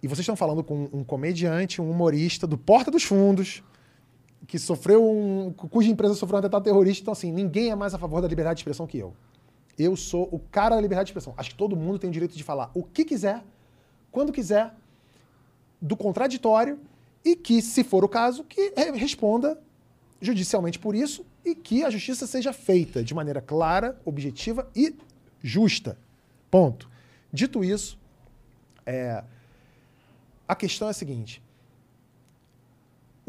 [0.01, 3.61] E vocês estão falando com um comediante, um humorista do Porta dos Fundos,
[4.47, 5.51] que sofreu um.
[5.53, 7.01] cuja empresa sofreu um atentado terrorista.
[7.03, 9.13] Então, assim, ninguém é mais a favor da liberdade de expressão que eu.
[9.77, 11.33] Eu sou o cara da liberdade de expressão.
[11.37, 13.43] Acho que todo mundo tem o direito de falar o que quiser,
[14.11, 14.73] quando quiser,
[15.81, 16.79] do contraditório,
[17.23, 19.59] e que, se for o caso, que responda
[20.21, 24.95] judicialmente por isso e que a justiça seja feita de maneira clara, objetiva e
[25.41, 25.97] justa.
[26.51, 26.89] Ponto.
[27.31, 27.97] Dito isso,
[28.85, 29.23] é,
[30.47, 31.41] a questão é a seguinte: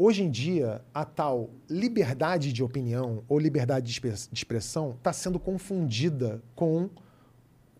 [0.03, 5.13] hoje em dia, a tal liberdade de opinião ou liberdade de expre- de expressão está
[5.13, 6.89] sendo confundida com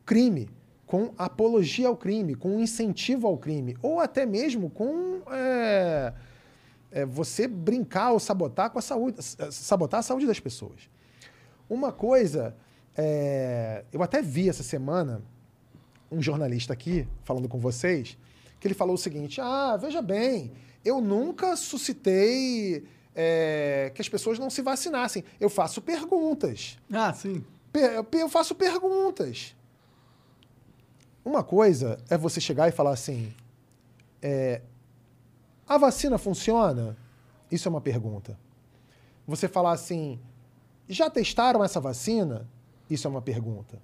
[0.06, 0.50] crime,
[0.86, 6.14] com apologia ao crime, com incentivo ao crime, ou até mesmo com é,
[6.92, 9.18] é, você brincar ou sabotar com a saúde,
[9.52, 10.90] sabotar a saúde das pessoas.
[11.70, 12.56] Uma coisa,
[12.96, 15.22] é, eu até vi essa semana
[16.12, 18.18] um jornalista aqui falando com vocês,
[18.60, 20.52] que ele falou o seguinte: ah, veja bem,
[20.84, 22.86] eu nunca suscitei
[23.16, 25.24] é, que as pessoas não se vacinassem.
[25.40, 26.78] Eu faço perguntas.
[26.92, 27.44] Ah, sim.
[28.12, 29.56] Eu faço perguntas.
[31.24, 33.34] Uma coisa é você chegar e falar assim:
[34.22, 34.62] é,
[35.68, 36.98] a vacina funciona?
[37.52, 38.38] Isso é uma pergunta.
[39.28, 40.20] Você falar assim:
[40.90, 42.50] já testaram essa vacina?
[42.90, 43.82] Isso é uma pergunta.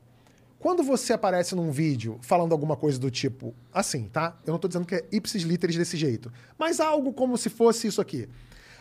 [0.59, 4.35] Quando você aparece num vídeo falando alguma coisa do tipo, assim, tá?
[4.45, 7.87] Eu não estou dizendo que é ipsis literis desse jeito, mas algo como se fosse
[7.87, 8.27] isso aqui.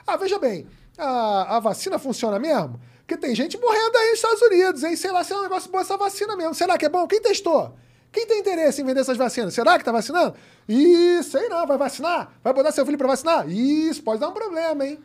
[0.06, 0.66] Ah, veja bem,
[0.96, 2.80] a, a vacina funciona mesmo?
[2.98, 4.96] Porque tem gente morrendo aí nos Estados Unidos, hein?
[4.96, 6.54] Sei lá se é um negócio bom essa vacina mesmo.
[6.54, 7.06] Será que é bom?
[7.06, 7.74] Quem testou?
[8.10, 9.52] Quem tem interesse em vender essas vacinas?
[9.52, 10.34] Será que tá vacinando?
[10.66, 12.32] Ih, sei não, vai vacinar?
[12.42, 13.48] Vai botar seu filho para vacinar?
[13.48, 14.98] Isso pode dar um problema, hein?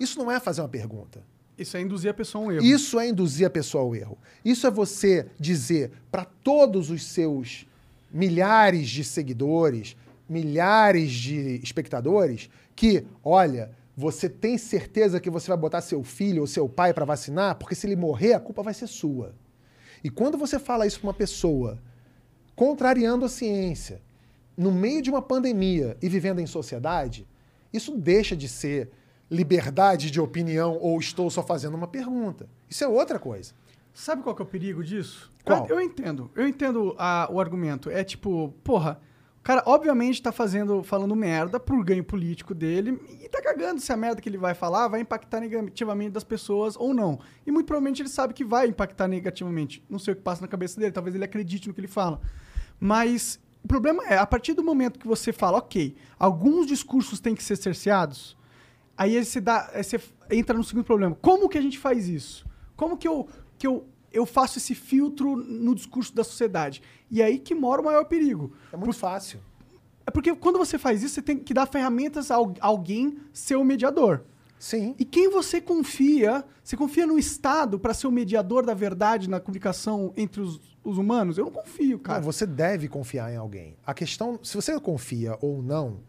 [0.00, 1.22] Isso não é fazer uma pergunta.
[1.58, 2.64] Isso é induzir a pessoa a um erro.
[2.64, 4.18] Isso é induzir a pessoa ao erro.
[4.44, 7.66] Isso é você dizer para todos os seus
[8.10, 9.96] milhares de seguidores,
[10.28, 16.46] milhares de espectadores, que, olha, você tem certeza que você vai botar seu filho ou
[16.46, 17.56] seu pai para vacinar?
[17.56, 19.34] Porque se ele morrer, a culpa vai ser sua.
[20.04, 21.82] E quando você fala isso para uma pessoa
[22.54, 24.02] contrariando a ciência,
[24.56, 27.26] no meio de uma pandemia e vivendo em sociedade,
[27.72, 28.90] isso deixa de ser
[29.30, 32.48] liberdade de opinião ou estou só fazendo uma pergunta.
[32.68, 33.52] Isso é outra coisa.
[33.92, 35.32] Sabe qual que é o perigo disso?
[35.44, 35.66] Qual?
[35.66, 36.30] Eu, eu entendo.
[36.34, 37.88] Eu entendo a- o argumento.
[37.90, 39.00] É tipo, porra,
[39.38, 43.90] o cara obviamente tá fazendo, falando merda pro ganho político dele e tá cagando se
[43.92, 47.18] a merda que ele vai falar vai impactar negativamente das pessoas ou não.
[47.46, 49.82] E muito provavelmente ele sabe que vai impactar negativamente.
[49.88, 52.20] Não sei o que passa na cabeça dele, talvez ele acredite no que ele fala.
[52.78, 57.34] Mas o problema é, a partir do momento que você fala, ok, alguns discursos têm
[57.34, 58.36] que ser cerceados,
[58.96, 60.00] Aí você, dá, aí você
[60.30, 61.16] entra no segundo problema.
[61.20, 62.46] Como que a gente faz isso?
[62.74, 63.28] Como que eu,
[63.58, 66.82] que eu, eu faço esse filtro no discurso da sociedade?
[67.10, 68.52] E aí que mora o maior perigo.
[68.72, 69.38] É muito fácil.
[70.06, 73.56] É porque quando você faz isso, você tem que dar ferramentas a al- alguém ser
[73.56, 74.22] o mediador.
[74.58, 74.94] Sim.
[74.98, 76.42] E quem você confia?
[76.64, 80.96] Você confia no Estado para ser o mediador da verdade na comunicação entre os, os
[80.96, 81.36] humanos?
[81.36, 82.20] Eu não confio, cara.
[82.20, 83.76] Não, você deve confiar em alguém.
[83.84, 86.00] A questão, se você confia ou não,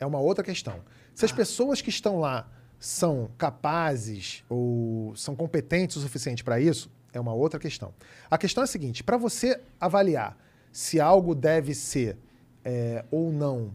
[0.00, 0.80] é uma outra questão.
[1.16, 2.46] Se as pessoas que estão lá
[2.78, 7.94] são capazes ou são competentes o suficiente para isso, é uma outra questão.
[8.30, 10.36] A questão é a seguinte: para você avaliar
[10.70, 12.18] se algo deve ser
[12.62, 13.74] é, ou não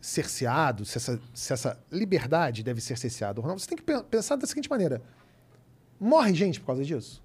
[0.00, 4.02] cerceado, se essa, se essa liberdade deve ser cerceada ou não, você tem que pe-
[4.04, 5.02] pensar da seguinte maneira:
[6.00, 7.22] morre gente por causa disso?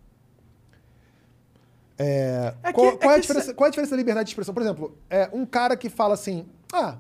[1.98, 3.98] É, É que- qual, é qual é a que diferença, qual é a diferença da
[3.98, 4.54] liberdade de expressão?
[4.54, 6.98] Por exemplo, é um cara que fala assim: ah,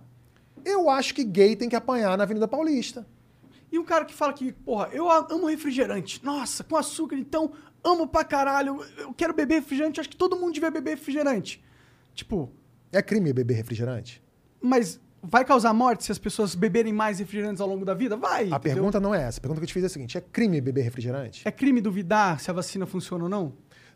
[0.66, 3.06] eu acho que gay tem que apanhar na Avenida Paulista.
[3.72, 6.24] E um cara que fala que, porra, eu amo refrigerante.
[6.24, 7.52] Nossa, com açúcar, então,
[7.84, 8.80] amo pra caralho.
[8.98, 11.64] Eu quero beber refrigerante, acho que todo mundo devia beber refrigerante.
[12.14, 12.52] Tipo,
[12.92, 14.22] É crime beber refrigerante?
[14.62, 18.16] mas vai causar morte se as pessoas beberem mais refrigerantes ao longo da vida?
[18.16, 18.44] Vai.
[18.44, 18.60] A entendeu?
[18.62, 19.40] pergunta não é essa.
[19.40, 21.42] A pergunta que eu te fiz é a seguinte: é crime beber refrigerante?
[21.48, 23.54] É crime duvidar se a vacina funciona ou não?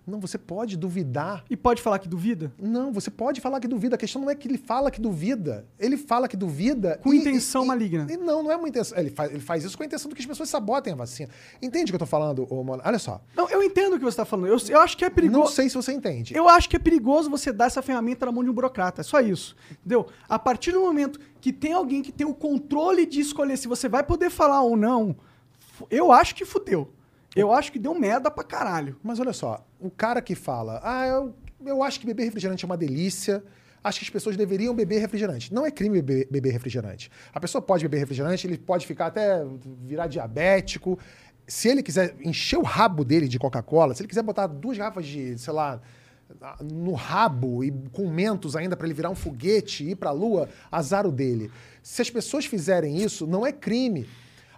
[0.08, 1.44] Não, você pode duvidar.
[1.50, 2.50] E pode falar que duvida?
[2.58, 3.96] Não, você pode falar que duvida.
[3.96, 5.66] A questão não é que ele fala que duvida.
[5.78, 6.98] Ele fala que duvida.
[7.04, 8.08] Com intenção maligna.
[8.10, 8.98] e não, não é uma intenção.
[8.98, 11.30] Ele faz, ele faz isso com a intenção de que as pessoas sabotem a vacina.
[11.62, 12.82] Entende o que eu tô falando, ô, mano?
[12.86, 13.22] Olha só.
[13.36, 14.48] Não, eu entendo o que você tá falando.
[14.48, 15.40] Eu, eu acho que é perigoso.
[15.42, 16.34] Não sei se você entende.
[16.34, 19.02] Eu acho que é perigoso você dar essa ferramenta na mão de um burocrata.
[19.02, 19.58] É só isso.
[19.70, 20.08] Entendeu?
[20.30, 23.90] A partir do momento que tem alguém que tem o controle de escolher se você
[23.90, 25.16] vai poder falar ou não,
[25.92, 26.94] eu acho que fudeu.
[27.40, 28.98] Eu acho que deu merda pra caralho.
[29.04, 31.36] Mas olha só, o cara que fala, ah, eu,
[31.66, 33.44] eu acho que beber refrigerante é uma delícia,
[33.84, 35.54] acho que as pessoas deveriam beber refrigerante.
[35.54, 37.12] Não é crime beber, beber refrigerante.
[37.34, 39.46] A pessoa pode beber refrigerante, ele pode ficar até
[39.84, 40.98] virar diabético.
[41.48, 45.06] Se ele quiser encher o rabo dele de Coca-Cola, se ele quiser botar duas garrafas
[45.06, 45.80] de, sei lá,
[46.62, 50.14] no rabo e com mentos ainda para ele virar um foguete e ir para a
[50.14, 51.50] lua, azar o dele.
[51.82, 54.08] Se as pessoas fizerem isso, não é crime.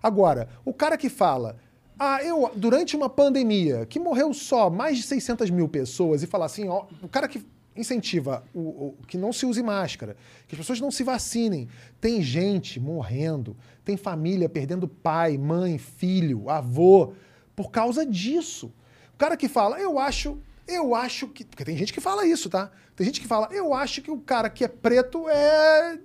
[0.02, 1.58] Agora, o cara que fala,
[2.00, 6.46] ah, eu, durante uma pandemia, que morreu só mais de 600 mil pessoas, e fala
[6.46, 7.46] assim, ó, o cara que
[7.76, 10.16] incentiva o, o, que não se use máscara,
[10.48, 11.68] que as pessoas não se vacinem.
[12.00, 17.14] Tem gente morrendo, tem família perdendo pai, mãe, filho, avô,
[17.56, 18.74] por causa disso.
[19.14, 21.44] O cara que fala, eu acho, eu acho que.
[21.44, 22.72] Porque tem gente que fala isso, tá?
[22.96, 26.00] Tem gente que fala, eu acho que o cara que é preto é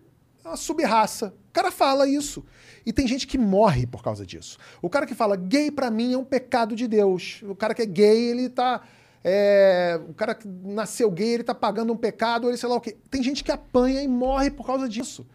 [0.50, 1.34] uma subraça.
[1.48, 2.44] O cara fala isso.
[2.84, 4.58] E tem gente que morre por causa disso.
[4.82, 7.42] O cara que fala gay para mim é um pecado de Deus.
[7.42, 8.82] O cara que é gay, ele tá.
[9.22, 12.80] É, o cara que nasceu gay, ele tá pagando um pecado, ele sei lá o
[12.80, 12.96] quê.
[13.10, 15.26] Tem gente que apanha e morre por causa disso.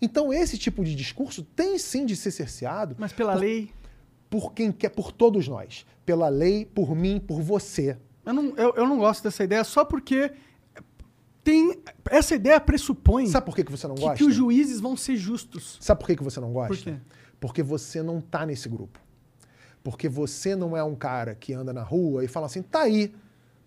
[0.00, 2.96] Então, esse tipo de discurso tem sim de ser cerceado.
[2.98, 3.70] Mas pela por, lei.
[4.30, 5.86] Por quem quer, por todos nós.
[6.06, 7.98] Pela lei, por mim, por você.
[8.24, 10.32] Eu não, eu, eu não gosto dessa ideia só porque
[11.44, 11.78] tem.
[12.10, 13.26] Essa ideia pressupõe.
[13.26, 14.16] Sabe por que, que você não que, gosta?
[14.16, 15.76] que os juízes vão ser justos.
[15.80, 16.74] Sabe por que, que você não gosta?
[16.74, 16.96] Por quê?
[17.38, 18.98] Porque você não tá nesse grupo.
[19.82, 23.14] Porque você não é um cara que anda na rua e fala assim, tá aí,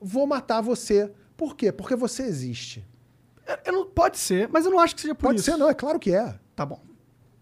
[0.01, 1.11] vou matar você.
[1.37, 1.71] Por quê?
[1.71, 2.83] Porque você existe.
[3.45, 5.51] Eu, eu não, pode ser, mas eu não acho que seja por Pode isso.
[5.51, 6.37] ser, não, é claro que é.
[6.55, 6.81] Tá bom.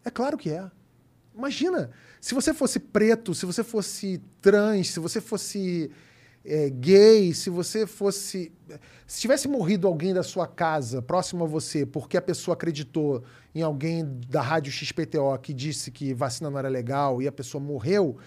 [0.04, 0.70] É claro que é.
[1.34, 1.90] Imagina,
[2.20, 5.90] se você fosse preto, se você fosse trans, se você fosse
[6.46, 8.52] é, gay, se você fosse.
[9.08, 13.24] Se tivesse morrido alguém da sua casa, próximo a você, porque a pessoa acreditou
[13.54, 17.64] em alguém da rádio XPTO que disse que vacina não era legal e a pessoa
[17.64, 18.18] morreu,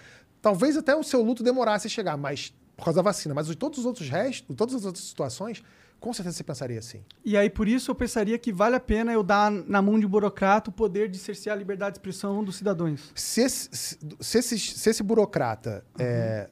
[0.41, 3.33] talvez até o seu luto demorasse a chegar, mas por causa da vacina.
[3.33, 5.61] Mas todos os outros restos, todas as outras situações,
[5.99, 7.03] com certeza você pensaria assim.
[7.25, 10.05] E aí, por isso, eu pensaria que vale a pena eu dar na mão de
[10.05, 13.11] um burocrata o poder de cercear a liberdade de expressão dos cidadãos.
[13.13, 16.49] Se esse, se, se esse, se esse burocrata é,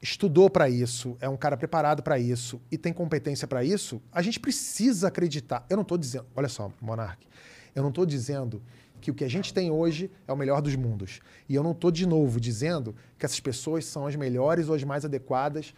[0.00, 4.22] estudou para isso, é um cara preparado para isso e tem competência para isso, a
[4.22, 5.64] gente precisa acreditar.
[5.68, 7.26] Eu não estou dizendo, olha só, Monark,
[7.74, 8.62] eu não estou dizendo
[9.00, 11.20] que o que a gente tem hoje é o melhor dos mundos.
[11.48, 14.84] E eu não estou de novo dizendo que essas pessoas são as melhores ou as
[14.84, 15.74] mais adequadas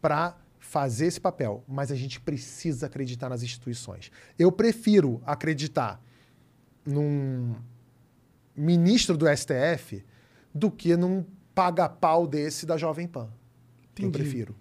[0.00, 4.10] para fazer esse papel, mas a gente precisa acreditar nas instituições.
[4.38, 6.02] Eu prefiro acreditar
[6.84, 7.54] num
[8.54, 10.04] ministro do STF
[10.54, 11.24] do que num
[11.54, 13.30] paga-pau desse da Jovem Pan.
[13.98, 14.24] Eu Entendi.
[14.24, 14.54] prefiro.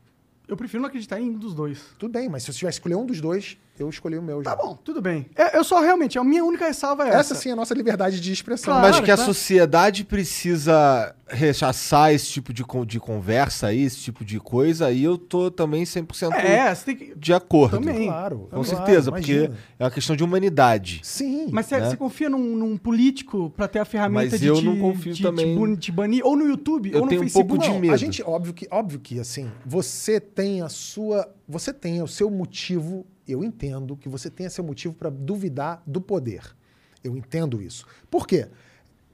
[0.47, 1.81] Eu prefiro não acreditar em um dos dois.
[1.97, 4.41] Tudo bem, mas se eu que escolher um dos dois, eu escolhi o meu.
[4.41, 4.55] Tá já.
[4.55, 5.25] bom, tudo bem.
[5.35, 7.17] É, Eu só realmente, a minha única ressalva é essa.
[7.19, 8.73] Essa sim é a nossa liberdade de expressão.
[8.73, 8.87] Claro.
[8.87, 9.33] Mas que a claro.
[9.33, 15.03] sociedade precisa rechaçar esse tipo de, con- de conversa aí, esse tipo de coisa, aí
[15.03, 17.15] eu tô também 100% É, você tem que.
[17.15, 17.79] de acordo.
[17.79, 18.07] Também.
[18.07, 18.37] Claro.
[18.41, 19.47] Com claro, certeza, imagina.
[19.49, 20.99] porque é uma questão de humanidade.
[21.03, 21.47] Sim.
[21.51, 21.89] Mas você, né?
[21.89, 25.13] você confia num, num político pra ter a ferramenta Mas de, eu te, não confio
[25.13, 25.75] de também.
[25.77, 26.21] Te, banir?
[26.25, 27.47] Ou no YouTube, Eu ou no tenho um Facebook.
[27.49, 27.93] pouco de Não, medo.
[27.93, 31.27] A gente, óbvio que, óbvio que, assim, você tem a sua.
[31.47, 33.05] Você tem o seu motivo.
[33.27, 36.55] Eu entendo que você tem seu motivo para duvidar do poder.
[37.03, 37.85] Eu entendo isso.
[38.09, 38.47] Por quê?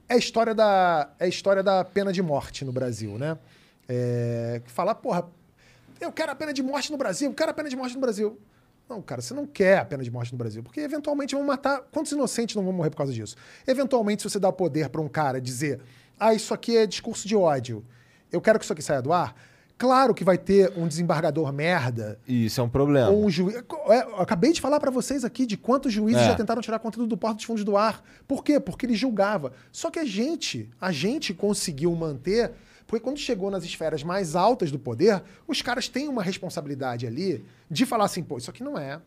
[0.08, 3.38] É a história da, é a história da pena de morte no Brasil, né?
[3.88, 5.26] É, que fala, porra,
[6.00, 8.00] eu quero a pena de morte no Brasil, eu quero a pena de morte no
[8.00, 8.38] Brasil.
[8.88, 11.80] Não, cara, você não quer a pena de morte no Brasil, porque eventualmente vão matar.
[11.90, 13.36] Quantos inocentes não vão morrer por causa disso?
[13.66, 15.80] Eventualmente, se você dá o poder para um cara dizer,
[16.18, 17.84] ah, isso aqui é discurso de ódio,
[18.30, 19.34] eu quero que isso aqui saia do ar,
[19.82, 23.10] claro que vai ter um desembargador merda E isso é um problema.
[23.10, 23.56] ou um juiz.
[23.56, 26.26] É, acabei de falar para vocês aqui de quantos juízes É.
[26.26, 28.00] já tentaram tirar conteúdo do porto dos fundos do ar.
[28.28, 28.60] Por quê?
[28.60, 29.52] Porque ele julgava.
[29.72, 32.52] Só que a gente, a gente conseguiu manter,
[32.86, 37.44] porque quando chegou nas esferas mais altas do poder, os caras têm uma responsabilidade ali
[37.68, 39.00] de falar assim, pô, isso aqui não é.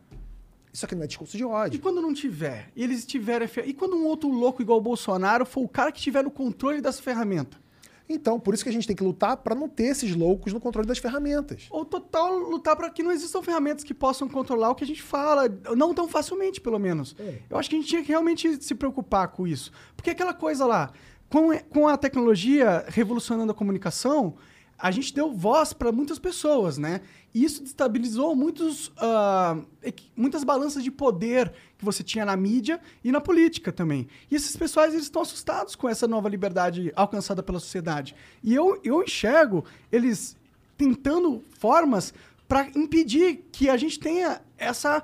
[0.72, 1.80] Isso aqui não é discurso de E ódio.
[1.80, 2.68] quando não tiver?
[2.76, 3.48] E eles tiverem.
[3.64, 6.82] E quando um outro louco igual o Bolsonaro for o cara que tiver no controle
[6.82, 7.56] dessa ferramenta?
[8.08, 10.60] Então, por isso que a gente tem que lutar para não ter esses loucos no
[10.60, 11.66] controle das ferramentas.
[11.70, 15.02] Ou total lutar para que não existam ferramentas que possam controlar o que a gente
[15.02, 17.16] fala, não tão facilmente, pelo menos.
[17.50, 19.72] Eu acho que a gente tinha que realmente se preocupar com isso.
[19.96, 20.92] Porque aquela coisa lá,
[21.28, 24.36] com, com a tecnologia revolucionando a comunicação,
[24.78, 27.00] a gente deu voz para muitas pessoas, né?
[27.34, 28.90] E isso destabilizou muitos,
[29.82, 34.08] equi- muitas balanças de poder que você tinha na mídia e na política também.
[34.30, 38.14] E esses pessoais eles estão assustados com essa nova liberdade alcançada pela sociedade.
[38.42, 40.36] E eu, eu enxergo eles
[40.78, 42.12] tentando formas
[42.48, 45.02] para impedir que a gente tenha essa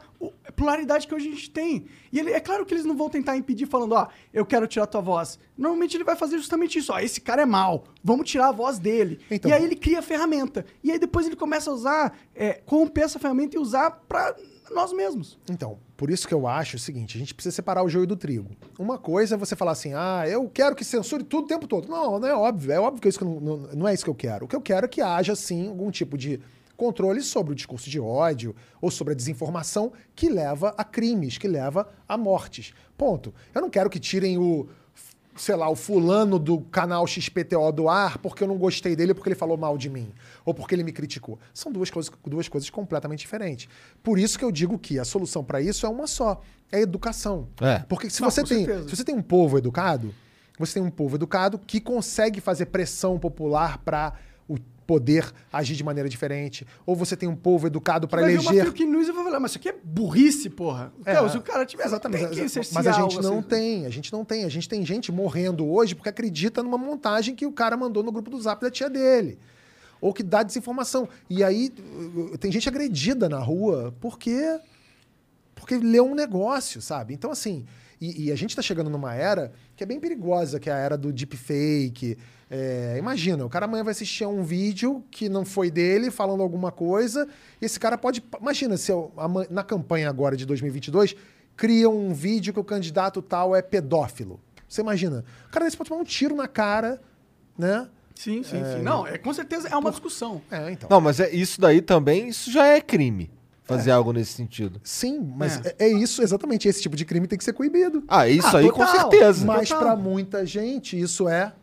[0.55, 1.86] pluralidade que hoje a gente tem.
[2.12, 4.86] E ele, é claro que eles não vão tentar impedir falando, ó, eu quero tirar
[4.86, 5.39] tua voz.
[5.56, 8.78] Normalmente ele vai fazer justamente isso, ó, esse cara é mau, vamos tirar a voz
[8.78, 9.20] dele.
[9.31, 10.64] Então- e aí ele cria a ferramenta.
[10.82, 14.36] E aí depois ele começa a usar, é, corromper essa ferramenta e usar para
[14.70, 15.39] nós mesmos.
[15.51, 18.16] Então, por isso que eu acho o seguinte: a gente precisa separar o joio do
[18.16, 18.51] trigo.
[18.78, 21.89] Uma coisa é você falar assim, ah, eu quero que censure tudo o tempo todo.
[21.89, 22.73] Não, não é óbvio.
[22.73, 24.47] É óbvio que, isso que não, não, não é isso que eu quero.
[24.47, 26.40] O que eu quero é que haja, sim, algum tipo de
[26.77, 31.49] controle sobre o discurso de ódio ou sobre a desinformação que leva a crimes, que
[31.49, 32.73] leva a mortes.
[32.97, 33.35] Ponto.
[33.55, 34.69] Eu não quero que tirem o,
[35.36, 39.28] sei lá, o fulano do canal XPTO do ar porque eu não gostei dele porque
[39.28, 40.12] ele falou mal de mim
[40.44, 41.39] ou porque ele me criticou.
[41.55, 43.69] São duas coisas, duas coisas completamente diferentes.
[44.03, 46.40] Por isso que eu digo que a solução para isso é uma só,
[46.70, 47.49] é educação.
[47.61, 47.78] É.
[47.89, 48.89] Porque se Não, você tem, certeza.
[48.89, 50.15] se você tem um povo educado,
[50.59, 54.15] você tem um povo educado que consegue fazer pressão popular para
[54.86, 58.50] poder agir de maneira diferente, ou você tem um povo educado para Vai ver uma
[58.50, 60.92] eleger fake news e vai falar, mas isso aqui é burrice, porra.
[61.04, 61.84] É, Então, se o cara tiver...
[61.84, 62.36] Exatamente.
[62.36, 63.48] tem que Mas a gente não assim.
[63.48, 64.44] tem, a gente não tem.
[64.44, 68.12] A gente tem gente morrendo hoje porque acredita numa montagem que o cara mandou no
[68.12, 69.38] grupo do zap da tia dele.
[70.00, 71.09] Ou que dá desinformação.
[71.30, 71.70] E aí
[72.40, 74.59] tem gente agredida na rua porque
[75.54, 77.14] porque leu um negócio, sabe?
[77.14, 77.64] Então, assim,
[78.00, 79.52] e, e a gente tá chegando numa era
[79.82, 82.16] que é bem perigosa, que é a era do deepfake.
[82.48, 86.42] É, imagina, o cara amanhã vai assistir a um vídeo que não foi dele, falando
[86.42, 87.26] alguma coisa,
[87.60, 88.22] e esse cara pode...
[88.40, 89.12] Imagina, se eu,
[89.50, 91.16] na campanha agora de 2022,
[91.56, 94.40] cria um vídeo que o candidato tal é pedófilo.
[94.68, 95.24] Você imagina?
[95.48, 97.00] O cara desse pode tomar um tiro na cara,
[97.59, 97.88] né?
[98.14, 98.82] Sim, sim, sim.
[98.82, 100.40] Não, é, com certeza é uma discussão.
[100.50, 100.88] É, então.
[100.88, 103.30] Não, mas é isso daí também, isso já é crime.
[103.64, 104.80] Fazer algo nesse sentido.
[104.84, 105.76] Sim, mas é.
[105.78, 106.66] é isso, exatamente.
[106.68, 108.02] Esse tipo de crime tem que ser coibido.
[108.09, 108.86] Ah, isso Ah, aí total.
[108.86, 109.47] com certeza.
[109.47, 111.55] Mas para muita gente, isso é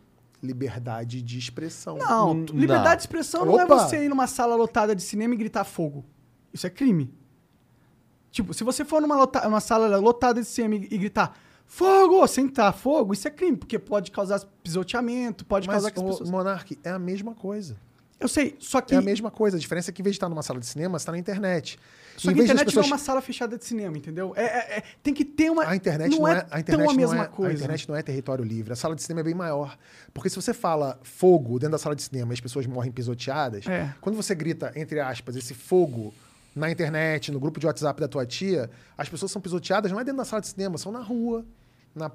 [0.42, 1.98] liberdade de expressão.
[1.98, 2.96] Não, Hum, liberdade não.
[2.96, 3.80] de expressão não é Opa!
[3.80, 6.06] você ir numa sala lotada de cinema e gritar fogo.
[6.54, 7.14] Isso é crime.
[8.32, 12.26] Tipo, se você for numa, lota- numa sala lotada de cinema e, e gritar fogo,
[12.28, 16.30] sentar fogo, isso é crime, porque pode causar pisoteamento, pode Mas, causar que as pessoas...
[16.30, 17.76] Monark, é a mesma coisa.
[18.20, 18.94] Eu sei, só que...
[18.94, 19.56] É a mesma coisa.
[19.56, 21.18] A diferença é que em vez de estar numa sala de cinema, você está na
[21.18, 21.80] internet.
[22.18, 24.34] Só que a internet não é pessoas- uma sala fechada de cinema, entendeu?
[24.36, 25.66] É, é- é- tem que ter uma...
[25.66, 27.52] A internet não, é, a internet tão a não mesma é, coisa.
[27.52, 28.74] A internet não é território livre.
[28.74, 29.78] A sala de cinema é bem maior.
[30.14, 33.66] Porque se você fala fogo dentro da sala de cinema e as pessoas morrem pisoteadas,
[33.68, 33.94] É.
[34.02, 36.14] quando você grita, entre aspas, esse fogo
[36.54, 40.04] na internet, no grupo de WhatsApp da tua tia, as pessoas são pisoteadas não é
[40.04, 41.46] dentro da sala de cinema, são na rua,
[41.96, 42.12] na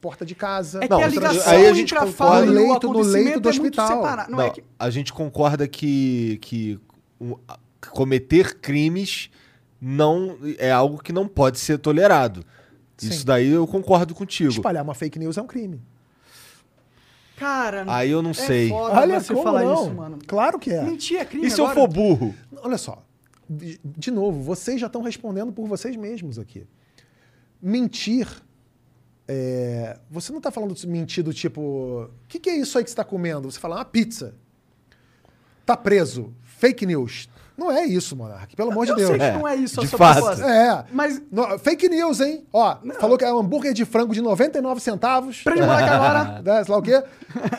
[0.00, 0.78] porta de casa.
[0.78, 2.48] É que Não, a outra- ligação aí a gente entre a concorda- fala No e
[2.48, 4.02] o leito- no leito do é muito hospital.
[4.28, 4.64] Não, Não, é que...
[4.78, 6.78] a gente concorda que, que
[7.20, 7.58] um, a-
[7.90, 9.30] cometer crimes
[9.80, 12.44] não é algo que não pode ser tolerado.
[12.96, 13.08] Sim.
[13.10, 14.50] Isso daí eu concordo contigo.
[14.50, 15.80] Espalhar uma fake news é um crime.
[17.36, 18.68] Cara, Aí eu não é sei.
[18.68, 19.74] foda Olha você falar não.
[19.84, 20.18] isso, mano.
[20.26, 20.82] Claro que é.
[20.82, 22.34] Mentir é crime E se eu for burro?
[22.62, 23.00] Olha só,
[23.48, 26.66] de, de novo, vocês já estão respondendo por vocês mesmos aqui.
[27.62, 28.26] Mentir.
[29.28, 31.60] É, você não está falando de mentir do tipo.
[31.60, 33.50] O que, que é isso aí que você está comendo?
[33.50, 34.34] Você fala, uma pizza.
[35.66, 36.32] Tá preso.
[36.42, 37.28] Fake news.
[37.56, 38.54] Não é isso, Monark.
[38.54, 39.08] Pelo amor de eu Deus.
[39.10, 40.18] sei que É, não é isso a de sua fato.
[40.18, 40.46] proposta.
[40.46, 40.84] É.
[40.92, 42.46] Mas No- fake news, hein?
[42.52, 45.42] Ó, falou que é um hambúrguer de frango de 99 centavos.
[45.42, 46.40] prende o moleque agora.
[46.42, 47.02] né, sei lá o quê.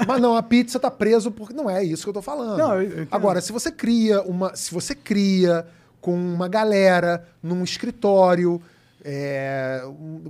[0.08, 2.58] Mas não, a pizza tá preso porque não é isso que eu tô falando.
[2.58, 3.08] Não, eu- eu.
[3.12, 5.68] Agora, se você cria uma, se você cria
[6.00, 8.62] com uma galera num escritório
[9.04, 9.82] é,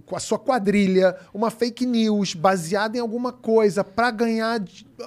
[0.06, 4.64] com a sua quadrilha, uma fake news baseada em alguma coisa pra ganhar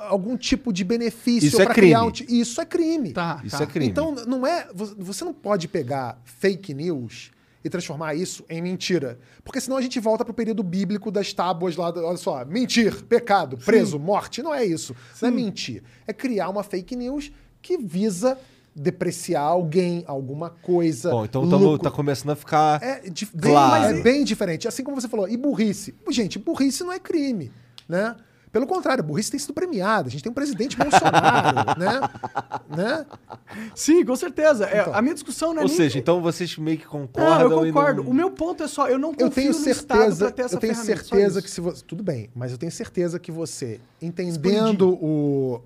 [0.09, 2.27] algum tipo de benefício, Isso é pra criar crime.
[2.33, 3.13] um isso é crime.
[3.13, 3.65] Tá, Isso tá.
[3.65, 3.87] é crime.
[3.91, 4.69] Então, não é.
[4.75, 7.31] vo- Você não pode pegar fake news
[7.65, 9.19] e transformar isso em mentira.
[9.45, 11.91] Porque senão a gente volta pro período bíblico das tábuas lá.
[11.97, 14.43] Olha só, mentir, pecado, preso, morte.
[14.43, 14.97] Não é isso.
[15.21, 15.83] Não é mentir.
[16.07, 17.31] É criar uma fake news
[17.61, 18.37] que visa
[18.75, 21.11] depreciar alguém, alguma coisa.
[21.11, 22.83] Bom, então tamo, tá começando a ficar.
[22.83, 23.85] É, bem, Claro.
[23.99, 24.67] é bem diferente.
[24.69, 25.95] Assim como você falou, e burrice?
[26.11, 27.53] Gente, burrice não é crime,
[27.89, 28.17] né?
[28.51, 30.09] Pelo contrário, burrice tem sido premiada.
[30.09, 32.01] A gente tem um presidente Bolsonaro, né?
[32.69, 33.07] né?
[33.75, 34.67] Sim, com certeza.
[34.67, 34.95] É, Então.
[34.95, 35.77] a minha discussão não é Ou nem...
[35.77, 37.49] seja, então vocês meio que concordam.
[37.49, 38.03] Não, eu concordo.
[38.05, 40.33] não- O meu ponto é só, eu não confio Eu tenho no Estado certeza, pra
[40.35, 43.33] ter essa eu tenho certeza que se você, tudo bem, mas eu tenho certeza que
[43.33, 45.63] você entendendo o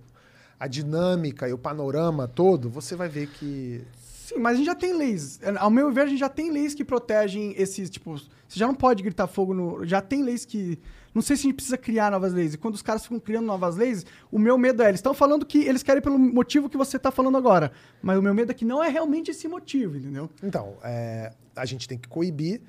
[0.58, 3.84] a dinâmica e o panorama todo, você vai ver que
[4.26, 5.38] Sim, mas a gente já tem leis.
[5.56, 8.18] Ao meu ver, a gente já tem leis que protegem esses, tipo...
[8.18, 9.86] Você já não pode gritar fogo no...
[9.86, 10.80] Já tem leis que...
[11.14, 12.52] Não sei se a gente precisa criar novas leis.
[12.52, 14.88] E quando os caras ficam criando novas leis, o meu medo é...
[14.88, 17.70] Eles estão falando que eles querem pelo motivo que você tá falando agora.
[18.02, 20.28] Mas o meu medo é que não é realmente esse motivo, entendeu?
[20.42, 22.60] Então, é, a gente tem que coibir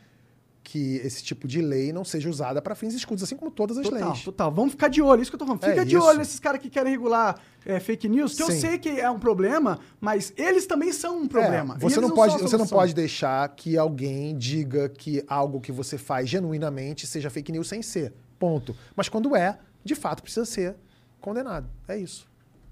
[0.68, 3.86] que esse tipo de lei não seja usada para fins escudos, assim como todas as
[3.86, 4.22] Total, leis.
[4.22, 4.52] total.
[4.52, 5.64] Vamos ficar de olho, isso que eu tô falando.
[5.64, 6.06] É Fica de isso.
[6.06, 8.60] olho nesses caras que querem regular é, fake news, que eu Sim.
[8.60, 11.76] sei que é um problema, mas eles também são um problema.
[11.76, 15.98] É, você não, pode, você não pode deixar que alguém diga que algo que você
[15.98, 18.14] faz genuinamente seja fake news sem ser.
[18.38, 18.76] Ponto.
[18.94, 20.76] Mas quando é, de fato precisa ser
[21.22, 21.70] condenado.
[21.88, 22.28] É isso.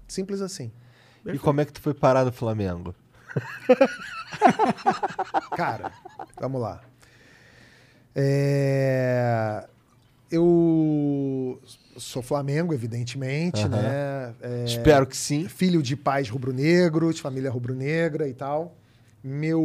[0.06, 0.70] Simples assim.
[1.24, 2.94] E como é que tu foi parar no Flamengo?
[5.56, 5.92] Cara,
[6.38, 6.82] vamos lá.
[8.18, 9.68] É,
[10.30, 11.60] Eu
[11.98, 14.34] sou Flamengo, evidentemente, né?
[14.40, 15.46] É, Espero que sim.
[15.48, 18.74] filho de pais rubro-negros, família rubro-negra e tal.
[19.22, 19.60] Meu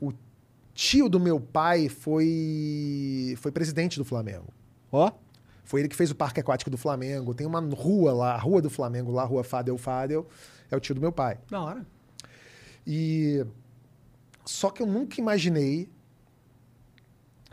[0.00, 0.12] o
[0.72, 4.52] tio do meu pai foi foi presidente do Flamengo.
[4.92, 5.10] Ó.
[5.64, 7.34] Foi ele que fez o parque aquático do Flamengo.
[7.34, 10.26] Tem uma rua lá, a rua do Flamengo lá, rua Fadel Fadel,
[10.70, 11.38] é o tio do meu pai.
[11.48, 11.86] Da hora.
[12.86, 13.44] E
[14.44, 15.88] só que eu nunca imaginei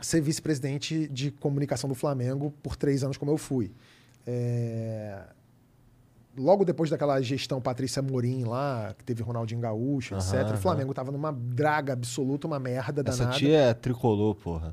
[0.00, 3.72] ser vice-presidente de comunicação do Flamengo por três anos como eu fui.
[4.26, 5.20] É,
[6.36, 10.54] Logo depois daquela gestão Patrícia Morim lá, que teve Ronaldinho Gaúcho, etc., aham.
[10.54, 13.36] o Flamengo tava numa draga absoluta, uma merda Essa danada.
[13.38, 14.72] tia é tricolor, porra.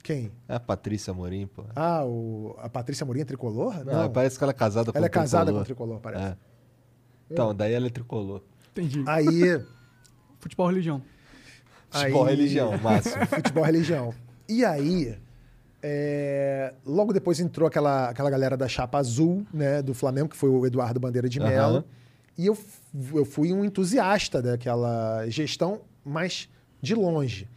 [0.00, 0.30] Quem?
[0.48, 1.70] É a Patrícia Morim, porra.
[1.74, 2.54] Ah, o...
[2.60, 3.84] a Patrícia Morim é tricolor?
[3.84, 5.96] Não, parece que ela é casada com Ela é um casada com tricolor.
[5.96, 6.32] o tricolor, parece.
[6.32, 6.36] É.
[7.30, 8.42] Então, daí ela é tricolor.
[8.70, 9.02] Entendi.
[9.06, 9.60] Aí.
[10.38, 11.02] Futebol religião.
[11.90, 13.26] Futebol, aí- religião, máximo.
[13.26, 14.14] Futebol religião.
[14.52, 15.16] E aí,
[15.82, 20.50] é, logo depois entrou aquela, aquela galera da chapa azul, né, do Flamengo, que foi
[20.50, 21.76] o Eduardo Bandeira de Mello.
[21.78, 21.84] Aham.
[22.36, 22.56] E eu,
[23.14, 26.48] eu fui um entusiasta daquela gestão, mas
[26.80, 27.48] de longe.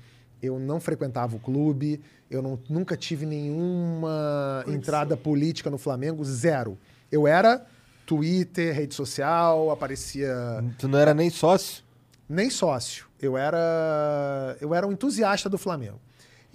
[0.41, 6.77] Eu não frequentava o clube, eu não- nunca tive nenhuma entrada política no Flamengo, zero.
[7.11, 7.65] Eu era
[8.05, 11.83] Twitter, rede social, aparecia Tu não era nem sócio?
[12.27, 13.05] nem sócio.
[13.21, 15.99] Eu era, eu era um entusiasta do Flamengo.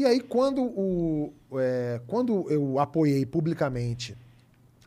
[0.00, 4.16] E aí, quando, o, é, quando eu apoiei publicamente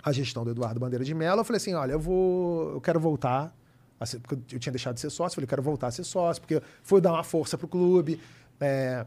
[0.01, 2.71] a gestão do Eduardo Bandeira de Mello, eu falei assim: olha, eu vou.
[2.71, 3.55] Eu quero voltar.
[4.03, 6.41] Ser, porque eu tinha deixado de ser sócio, eu falei, quero voltar a ser sócio,
[6.41, 8.19] porque foi dar uma força pro clube.
[8.59, 9.05] É,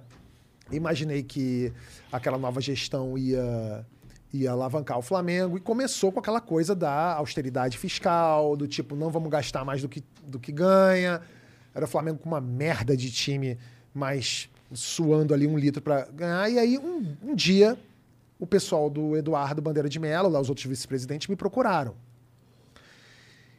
[0.70, 1.72] imaginei que
[2.12, 3.84] aquela nova gestão ia,
[4.32, 9.10] ia alavancar o Flamengo e começou com aquela coisa da austeridade fiscal, do tipo, não
[9.10, 11.20] vamos gastar mais do que, do que ganha.
[11.74, 13.58] Era o Flamengo com uma merda de time,
[13.92, 16.50] mas suando ali um litro para ganhar.
[16.50, 17.78] E aí, um, um dia,
[18.38, 21.94] o pessoal do Eduardo Bandeira de Mello, lá os outros vice-presidentes, me procuraram.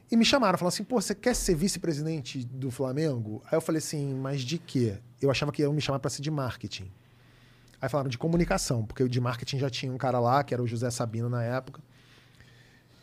[0.10, 3.42] E me chamaram, falaram assim, pô, você quer ser vice-presidente do Flamengo?
[3.46, 4.98] Aí eu falei assim, mas de quê?
[5.22, 6.90] Eu achava que iam me chamar para ser de marketing.
[7.82, 10.68] Aí falaram de comunicação, porque de marketing já tinha um cara lá, que era o
[10.68, 11.82] José Sabino na época.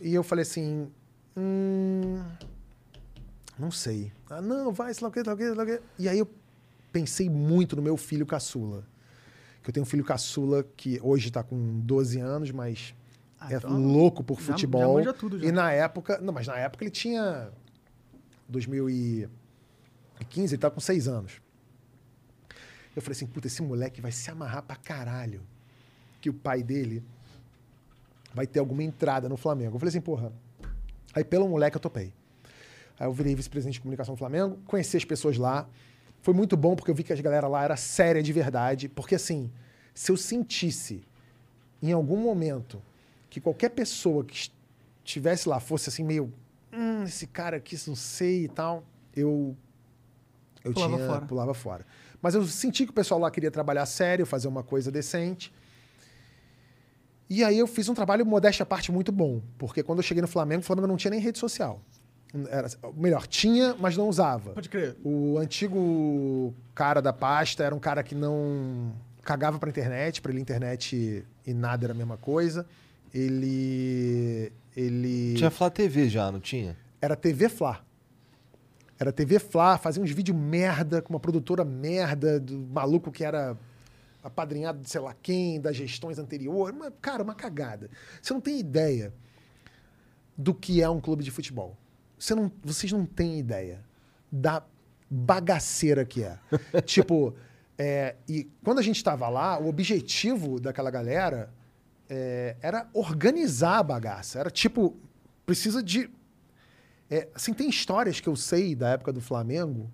[0.01, 0.91] E eu falei assim,
[1.37, 2.23] hum,
[3.59, 4.11] não sei.
[4.31, 5.81] Ah, não, vai, sei lá o quê, sei lá o quê, sei lá o quê.
[5.99, 6.29] E aí eu
[6.95, 8.87] pensei muito no meu filho caçula.
[9.63, 12.95] Que eu tenho um filho caçula que hoje está com 12 anos, mas
[13.41, 14.95] Ah, é então louco por já- já futebol.
[14.95, 15.47] manja tudo já.
[15.47, 17.51] E na época, não, mas na época ele tinha
[18.49, 21.41] 2015, ele tá com 6 anos.
[22.95, 25.43] Eu falei assim, puta, esse moleque vai se amarrar pra caralho.
[26.21, 27.03] Que o pai dele
[28.33, 29.75] vai ter alguma entrada no Flamengo.
[29.77, 30.33] Eu falei assim, porra.
[31.13, 32.13] Aí pelo moleque eu topei.
[32.99, 35.69] Aí eu virei vice-presidente de comunicação do Flamengo, conheci as pessoas lá.
[36.25, 38.89] Foi muito bom porque eu vi que as galera lá era séria de verdade.
[38.89, 39.53] Porque assim,
[39.93, 41.03] se eu sentisse
[41.83, 42.81] em algum momento
[43.29, 44.51] que qualquer pessoa que
[45.05, 46.33] estivesse lá fosse assim meio,
[46.73, 48.83] hum, esse cara aqui não sei e tal,
[49.15, 49.55] eu
[50.65, 51.27] eu Pulava tinha fora.
[51.27, 51.87] pulava fora.
[52.23, 55.53] Mas eu senti que o pessoal lá queria trabalhar sério, fazer uma coisa decente.
[57.29, 59.43] E aí eu fiz um trabalho, modéstia à parte, muito bom.
[59.59, 61.83] Porque quando eu cheguei no Flamengo, o Flamengo não tinha nem rede social.
[62.49, 64.53] Era, melhor, tinha, mas não usava.
[64.53, 64.97] Pode crer.
[65.05, 68.93] O antigo cara da pasta era um cara que não
[69.23, 72.67] cagava pra internet, pra ele internet e nada era a mesma coisa.
[73.13, 76.77] Ele ele Tinha Flá TV já, não tinha?
[77.01, 77.85] era TV Fla.
[78.99, 83.57] Era TV Fla, fazia uns vídeos merda com uma produtora merda do maluco que era
[84.23, 86.75] apadrinhado de sei lá quem, das gestões anteriores.
[86.75, 87.91] Uma, cara, uma cagada.
[88.23, 89.13] Você não tem ideia
[90.37, 91.77] do que é um clube de futebol.
[92.19, 93.85] Você não, vocês não têm ideia
[94.31, 94.63] da
[95.11, 96.39] bagaceira que é.
[96.85, 97.35] tipo,
[97.79, 101.53] é, e quando a gente estava lá, o objetivo daquela galera
[102.09, 104.39] é, era organizar a bagaça.
[104.39, 104.97] Era tipo,
[105.45, 106.11] precisa de.
[107.11, 109.93] É, assim, tem histórias que eu sei da época do Flamengo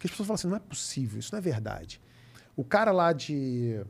[0.00, 2.00] que as pessoas falam assim: não é possível, isso não é verdade.
[2.56, 3.84] O cara lá de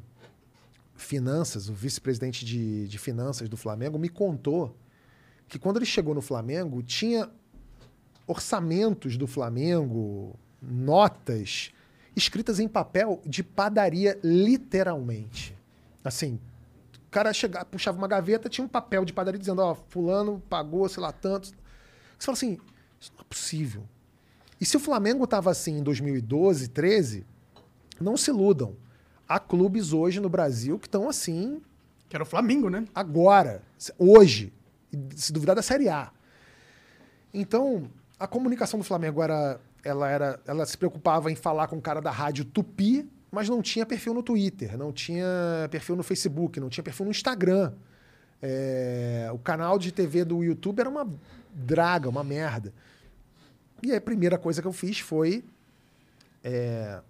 [0.95, 4.77] finanças, o vice-presidente de, de finanças do Flamengo, me contou
[5.51, 7.29] que quando ele chegou no Flamengo, tinha
[8.25, 11.73] orçamentos do Flamengo, notas
[12.15, 15.57] escritas em papel de padaria, literalmente.
[16.05, 16.39] Assim,
[17.07, 20.89] o cara chegava, puxava uma gaveta, tinha um papel de padaria dizendo, ó, fulano pagou,
[20.89, 21.49] sei lá, tanto.
[21.49, 22.57] Você fala assim,
[23.01, 23.83] isso não é possível.
[24.61, 27.27] E se o Flamengo estava assim em 2012, 13,
[28.01, 28.77] não se iludam.
[29.29, 31.61] Há clubes hoje no Brasil que estão assim
[32.09, 32.85] Que era o Flamengo, né?
[32.95, 33.63] agora,
[33.99, 34.53] hoje,
[35.17, 36.11] se duvidar da Série A.
[37.33, 41.81] Então, a comunicação do Flamengo era, ela era, ela se preocupava em falar com o
[41.83, 45.25] cara da rádio Tupi, mas não tinha perfil no Twitter, não tinha
[45.71, 47.73] perfil no Facebook, não tinha perfil no Instagram.
[48.43, 51.09] É, o canal de TV do YouTube era uma
[51.55, 52.73] draga, uma merda.
[53.83, 55.45] E aí a primeira coisa que eu fiz foi
[56.43, 57.01] é,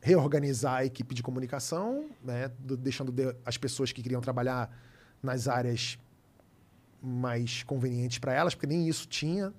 [0.00, 4.70] reorganizar a equipe de comunicação, né, do- deixando de- as pessoas que queriam trabalhar
[5.22, 5.98] nas áreas
[7.02, 9.52] mais convenientes para elas, porque nem isso tinha.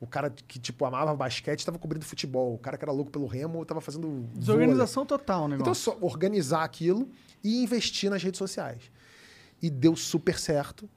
[0.00, 2.54] O cara que tipo amava basquete estava cobrindo futebol.
[2.54, 4.38] O cara que era louco pelo remo estava fazendo vôlei.
[4.38, 5.56] Desorganização total, né?
[5.60, 7.08] Então, só organizar aquilo
[7.44, 8.90] e investir nas redes sociais.
[9.60, 10.88] E deu super certo.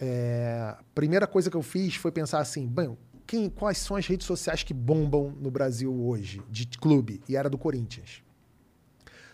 [0.00, 4.26] É, primeira coisa que eu fiz foi pensar assim, bem, quem, quais são as redes
[4.26, 7.20] sociais que bombam no Brasil hoje, de clube?
[7.28, 8.22] E era do Corinthians.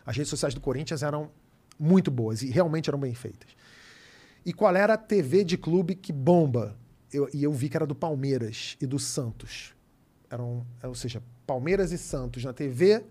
[0.07, 1.31] As redes sociais do Corinthians eram
[1.79, 3.51] muito boas e realmente eram bem feitas.
[4.49, 6.75] E qual era a TV de clube que bomba?
[7.13, 9.75] Eu- e eu vi que era do Palmeiras e do Santos.
[10.31, 13.05] Eram, ou seja, Palmeiras e Santos na TV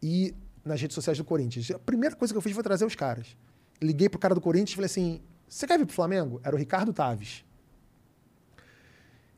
[0.00, 0.32] e
[0.64, 1.68] nas redes sociais do Corinthians.
[1.72, 3.36] A primeira coisa que eu fiz foi trazer os caras.
[3.82, 6.40] Liguei pro cara do Corinthians e falei assim: você quer vir pro Flamengo?
[6.44, 7.44] Era o Ricardo Taves.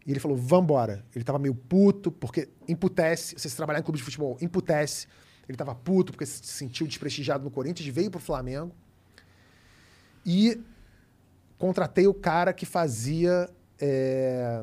[0.05, 1.03] E ele falou: vambora.
[1.15, 5.07] Ele tava meio puto, porque imputece, você se trabalhar em clube de futebol, imputece.
[5.49, 8.71] Ele tava puto porque se sentiu desprestigiado no Corinthians, veio pro Flamengo.
[10.27, 10.61] E
[11.59, 14.63] contratei o cara que fazia é,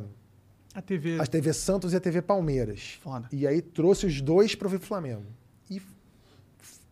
[0.74, 1.20] A TV.
[1.20, 3.00] a TV Santos e a TV Palmeiras.
[3.02, 3.28] Foda.
[3.32, 5.26] E aí trouxe os dois para o Flamengo.
[5.70, 5.82] E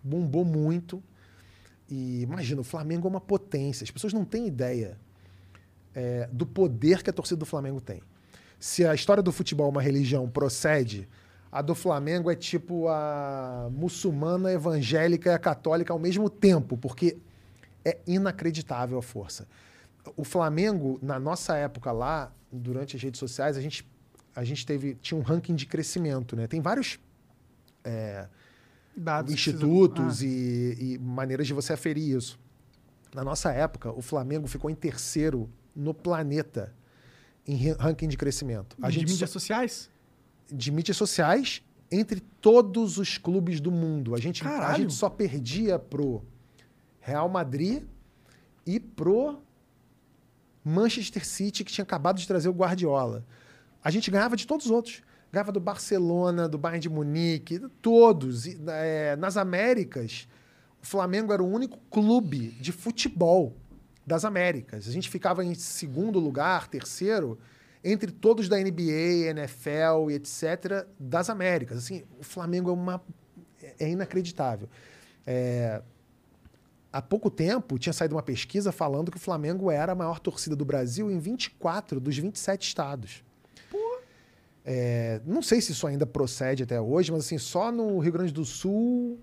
[0.03, 1.01] bombou muito.
[1.89, 3.83] E imagina, o Flamengo é uma potência.
[3.83, 4.97] As pessoas não têm ideia
[5.93, 8.01] é, do poder que a torcida do Flamengo tem.
[8.59, 11.07] Se a história do futebol é uma religião procede,
[11.51, 16.77] a do Flamengo é tipo a muçulmana, a evangélica e a católica ao mesmo tempo,
[16.77, 17.17] porque
[17.85, 19.47] é inacreditável a força.
[20.17, 23.87] O Flamengo, na nossa época lá, durante as redes sociais, a gente,
[24.35, 26.35] a gente teve, tinha um ranking de crescimento.
[26.35, 26.45] Né?
[26.47, 26.99] Tem vários
[28.95, 32.39] Dados que institutos precisam- e, e maneiras de você aferir isso.
[33.13, 36.73] Na nossa época, o Flamengo ficou em terceiro no planeta
[37.47, 38.75] em ra- ranking de crescimento.
[38.81, 39.89] Ah, A de gente mídias só- sociais?
[40.51, 44.13] de mídias sociais entre todos os clubes do mundo.
[44.13, 46.23] A gente, a gente só perdia pro
[46.99, 47.83] Real Madrid
[48.65, 49.39] e pro
[50.63, 53.25] Manchester City, que tinha acabado de trazer o Guardiola.
[53.83, 55.01] A gente ganhava de todos os outros.
[55.31, 58.45] Ganhava do Barcelona, do Bayern de Munique, todos.
[58.45, 60.27] E, é, nas Américas,
[60.81, 63.57] o Flamengo era o único clube de futebol
[64.05, 64.87] das Américas.
[64.87, 67.39] A gente ficava em segundo lugar, terceiro,
[67.83, 70.85] entre todos da NBA, NFL e etc.
[70.99, 71.79] das Américas.
[71.79, 73.03] Assim, o Flamengo é uma
[73.79, 74.69] é inacreditável.
[75.25, 75.81] É,
[76.93, 80.55] há pouco tempo tinha saído uma pesquisa falando que o Flamengo era a maior torcida
[80.55, 83.23] do Brasil em 24 dos 27 estados.
[84.65, 88.31] É, não sei se isso ainda procede até hoje, mas assim, só no Rio Grande
[88.31, 89.19] do Sul,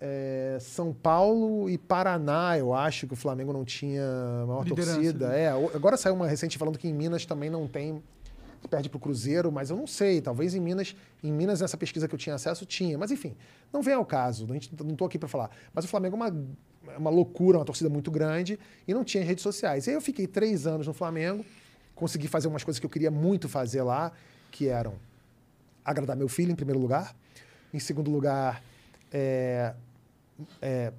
[0.00, 4.02] é, São Paulo e Paraná, eu acho que o Flamengo não tinha
[4.48, 5.28] maior Liderança, torcida.
[5.28, 5.42] né?
[5.42, 8.02] É, agora saiu uma recente falando que em Minas também não tem,
[8.68, 12.14] perde pro Cruzeiro, mas eu não sei, talvez em Minas, em Minas essa pesquisa que
[12.14, 13.36] eu tinha acesso tinha, mas enfim,
[13.72, 15.50] não vem ao caso, a gente não tô aqui para falar.
[15.72, 16.46] Mas o Flamengo é uma,
[16.94, 19.86] é uma loucura, uma torcida muito grande e não tinha redes sociais.
[19.86, 21.44] E aí eu fiquei três anos no Flamengo,
[21.94, 24.12] consegui fazer umas coisas que eu queria muito fazer lá,
[24.50, 24.94] que eram
[25.84, 27.14] agradar meu filho em primeiro lugar,
[27.72, 28.62] em segundo lugar
[29.10, 29.74] é,
[30.60, 30.92] é,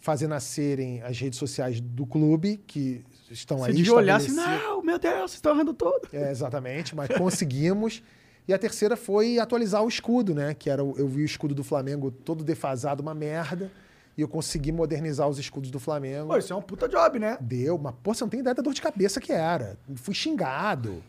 [0.00, 4.82] fazer nascerem as redes sociais do clube que estão Você aí devia olhar assim, não,
[4.82, 6.08] meu Deus, vocês estão errando todo.
[6.12, 8.02] É, exatamente, mas conseguimos.
[8.46, 10.54] E a terceira foi atualizar o escudo, né?
[10.54, 13.70] Que era eu vi o escudo do Flamengo todo defasado, uma merda,
[14.16, 16.28] e eu consegui modernizar os escudos do Flamengo.
[16.28, 17.36] Pô, isso é um puta job, né?
[17.40, 19.76] Deu, mas pô, você não tem ideia da dor de cabeça que era.
[19.96, 21.02] Fui xingado.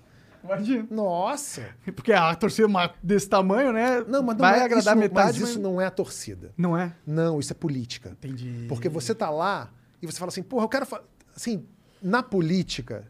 [0.43, 0.87] Imagina.
[0.89, 1.63] Nossa.
[1.95, 4.03] Porque a torcida uma- desse tamanho, né?
[4.07, 6.51] Não, mas não vai é, agradar isso, metade, mas isso não é a torcida.
[6.57, 6.93] não é.
[7.05, 8.11] Não, isso é política.
[8.11, 8.65] Entendi.
[8.69, 9.69] Porque você tá lá
[10.01, 10.85] e você fala assim, porra, eu quero.
[10.85, 11.01] fa-"
[11.35, 11.65] Assim,
[12.01, 13.07] na política,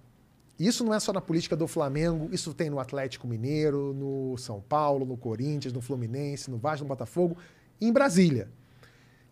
[0.60, 4.60] isso não é só na política do Flamengo, isso tem no Atlético Mineiro, no São
[4.60, 7.38] Paulo, no Corinthians, no Fluminense, no Vasco, no Botafogo,
[7.80, 8.50] em Brasília.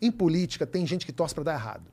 [0.01, 1.91] Em política, tem gente que torce para dar errado.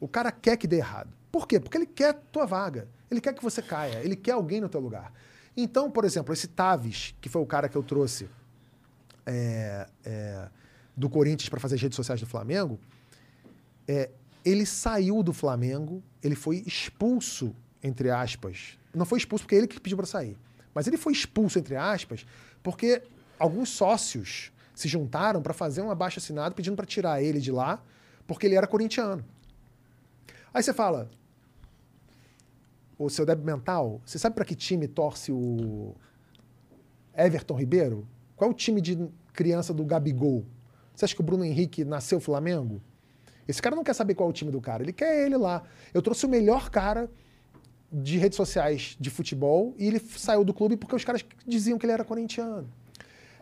[0.00, 1.10] O cara quer que dê errado.
[1.30, 1.60] Por quê?
[1.60, 2.88] Porque ele quer tua vaga.
[3.10, 4.00] Ele quer que você caia.
[4.02, 5.12] Ele quer alguém no teu lugar.
[5.56, 8.28] Então, por exemplo, esse Taves, que foi o cara que eu trouxe
[9.24, 10.48] é, é,
[10.96, 12.80] do Corinthians para fazer as redes sociais do Flamengo,
[13.86, 14.10] é,
[14.44, 18.78] ele saiu do Flamengo, ele foi expulso, entre aspas.
[18.94, 20.36] Não foi expulso porque ele que pediu para sair.
[20.74, 22.26] Mas ele foi expulso, entre aspas,
[22.62, 23.02] porque
[23.38, 27.80] alguns sócios se juntaram para fazer um abaixo assinado pedindo para tirar ele de lá,
[28.26, 29.24] porque ele era corintiano.
[30.52, 31.10] Aí você fala,
[32.98, 35.94] o seu débil mental, você sabe para que time torce o
[37.14, 38.08] Everton Ribeiro?
[38.34, 40.44] Qual é o time de criança do Gabigol?
[40.94, 42.80] Você acha que o Bruno Henrique nasceu Flamengo?
[43.46, 45.62] Esse cara não quer saber qual é o time do cara, ele quer ele lá.
[45.92, 47.10] Eu trouxe o melhor cara
[47.92, 51.86] de redes sociais de futebol e ele saiu do clube porque os caras diziam que
[51.86, 52.68] ele era corintiano.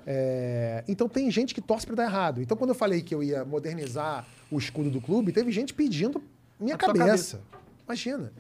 [0.07, 2.43] É, então tem gente que torce para dar errado.
[2.43, 6.23] Então quando eu falei que eu ia modernizar o escudo do clube, teve gente pedindo
[6.59, 7.41] minha A tua cabeça.
[7.87, 8.33] Imagina.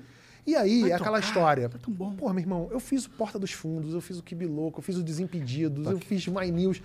[0.46, 1.68] E aí, Vai é aquela tocar, história.
[1.68, 2.14] tá tão bom.
[2.14, 4.82] Pô, meu irmão, eu fiz o Porta dos Fundos, eu fiz o Kibi Louco, eu
[4.82, 6.82] fiz o Desimpedidos, eu fiz My News.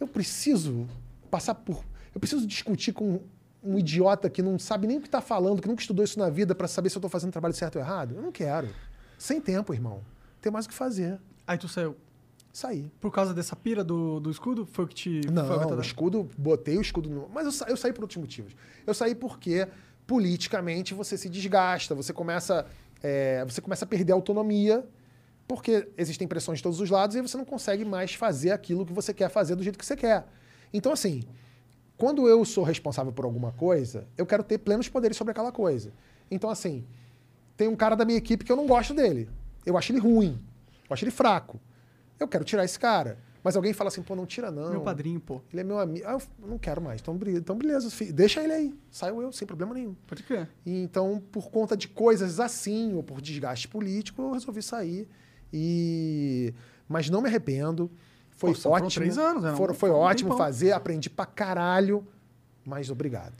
[0.00, 0.88] Eu preciso
[1.30, 1.84] passar por.
[2.12, 3.20] Eu preciso discutir com
[3.66, 6.28] um idiota que não sabe nem o que está falando, que nunca estudou isso na
[6.30, 8.14] vida para saber se eu estou fazendo o trabalho certo ou errado.
[8.14, 8.68] Eu não quero.
[9.18, 10.00] Sem tempo, irmão.
[10.40, 11.18] Tem mais o que fazer.
[11.46, 11.96] Aí tu saiu.
[12.52, 12.90] Sair.
[13.00, 14.64] Por causa dessa pira do, do escudo?
[14.64, 15.20] Foi o que te.
[15.24, 17.28] foi Não, gota o escudo, botei o escudo no.
[17.28, 18.54] Mas eu, sa- eu saí por outros motivos.
[18.86, 19.68] Eu saí porque,
[20.06, 22.64] politicamente, você se desgasta, você começa,
[23.02, 24.86] é, você começa a perder a autonomia,
[25.46, 28.92] porque existem pressões de todos os lados e você não consegue mais fazer aquilo que
[28.94, 30.26] você quer fazer do jeito que você quer.
[30.72, 31.24] Então, assim,
[31.96, 35.92] quando eu sou responsável por alguma coisa, eu quero ter plenos poderes sobre aquela coisa.
[36.30, 36.84] Então, assim,
[37.56, 39.28] tem um cara da minha equipe que eu não gosto dele.
[39.64, 40.38] Eu acho ele ruim.
[40.88, 41.58] Eu acho ele fraco.
[42.18, 43.18] Eu quero tirar esse cara.
[43.42, 44.70] Mas alguém fala assim, pô, não tira não.
[44.70, 45.40] Meu padrinho, pô.
[45.52, 46.04] Ele é meu amigo.
[46.06, 47.00] Ah, eu não quero mais.
[47.00, 48.74] Então, então beleza, deixa ele aí.
[48.90, 49.94] Saiu eu, sem problema nenhum.
[50.06, 50.48] Pode crer.
[50.66, 55.08] E, então, por conta de coisas assim, ou por desgaste político, eu resolvi sair.
[55.52, 56.52] E...
[56.88, 57.90] Mas não me arrependo.
[58.36, 58.90] Foi Pô, foram ótimo.
[59.04, 59.50] três anos, né?
[59.56, 60.44] For- Não foi foi um ótimo tempão.
[60.46, 62.06] fazer, aprendi pra caralho,
[62.64, 63.34] mas obrigado.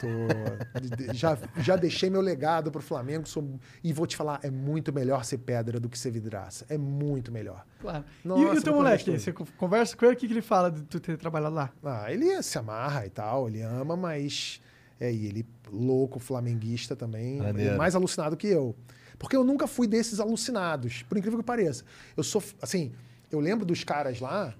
[0.00, 4.92] Tô- já, já deixei meu legado pro Flamengo sou- e vou te falar, é muito
[4.92, 6.64] melhor ser pedra do que ser vidraça.
[6.70, 7.64] É muito melhor.
[7.80, 8.04] Claro.
[8.24, 9.10] Nossa, e, e o teu moleque?
[9.18, 10.14] Você co- conversa com ele?
[10.14, 11.70] O que, que ele fala de tu ter trabalhado lá?
[11.84, 14.60] Ah, ele se amarra e tal, ele ama, mas.
[14.98, 17.78] É, e ele, louco, flamenguista também, ele é Maneiro.
[17.78, 18.74] mais alucinado que eu.
[19.18, 21.84] Porque eu nunca fui desses alucinados, por incrível que pareça.
[22.16, 22.92] Eu sou, assim,
[23.30, 24.54] eu lembro dos caras lá,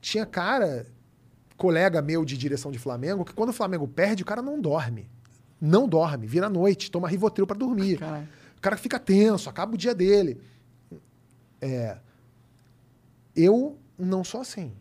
[0.00, 0.86] tinha cara,
[1.56, 5.08] colega meu de direção de Flamengo, que quando o Flamengo perde, o cara não dorme.
[5.60, 7.98] Não dorme, vira à noite, toma Rivotril pra dormir.
[7.98, 8.28] Caralho.
[8.56, 10.40] O cara fica tenso, acaba o dia dele.
[11.60, 11.96] É,
[13.34, 14.72] eu não sou assim.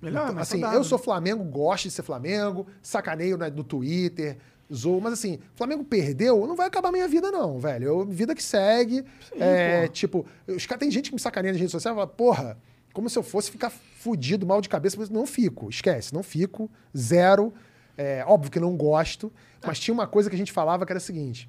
[0.00, 0.78] Melhor, Então, assim, saudável.
[0.80, 4.36] eu sou Flamengo, gosto de ser Flamengo, sacaneio né, no Twitter,
[4.72, 7.84] zoo, mas assim, Flamengo perdeu, não vai acabar a minha vida, não, velho.
[7.84, 9.04] Eu, vida que segue.
[9.38, 12.58] é, tipo, os caras tem gente que me sacaneia nas redes sociais e fala, porra,
[12.92, 16.70] como se eu fosse ficar fudido, mal de cabeça, mas não fico, esquece, não fico,
[16.96, 17.52] zero.
[17.96, 19.32] É, óbvio que não gosto,
[19.64, 21.48] mas tinha uma coisa que a gente falava que era a seguinte: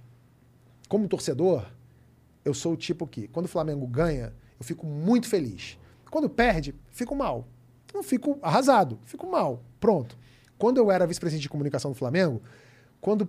[0.87, 1.65] como torcedor,
[2.43, 5.77] eu sou o tipo que, quando o Flamengo ganha, eu fico muito feliz.
[6.09, 7.47] Quando perde, fico mal.
[7.93, 9.63] Não fico arrasado, fico mal.
[9.79, 10.17] Pronto.
[10.57, 12.41] Quando eu era vice-presidente de comunicação do Flamengo,
[13.01, 13.27] quando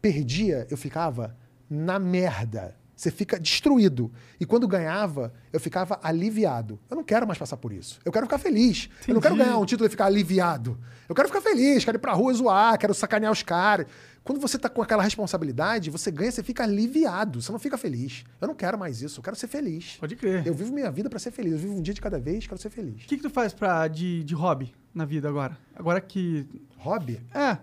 [0.00, 1.36] perdia, eu ficava
[1.68, 2.76] na merda.
[3.04, 4.10] Você fica destruído.
[4.40, 6.80] E quando ganhava, eu ficava aliviado.
[6.88, 8.00] Eu não quero mais passar por isso.
[8.02, 8.88] Eu quero ficar feliz.
[9.06, 9.50] Eu não quero Entendi.
[9.50, 10.78] ganhar um título e ficar aliviado.
[11.06, 13.86] Eu quero ficar feliz, quero ir pra rua zoar, quero sacanear os caras.
[14.22, 17.42] Quando você tá com aquela responsabilidade, você ganha, você fica aliviado.
[17.42, 18.24] Você não fica feliz.
[18.40, 19.20] Eu não quero mais isso.
[19.20, 19.98] Eu quero ser feliz.
[20.00, 20.46] Pode crer.
[20.46, 21.52] Eu vivo minha vida pra ser feliz.
[21.52, 23.04] Eu vivo um dia de cada vez, quero ser feliz.
[23.04, 25.58] O que, que tu faz pra, de, de hobby na vida agora?
[25.76, 26.46] Agora que.
[26.78, 27.20] Hobby?
[27.34, 27.58] É,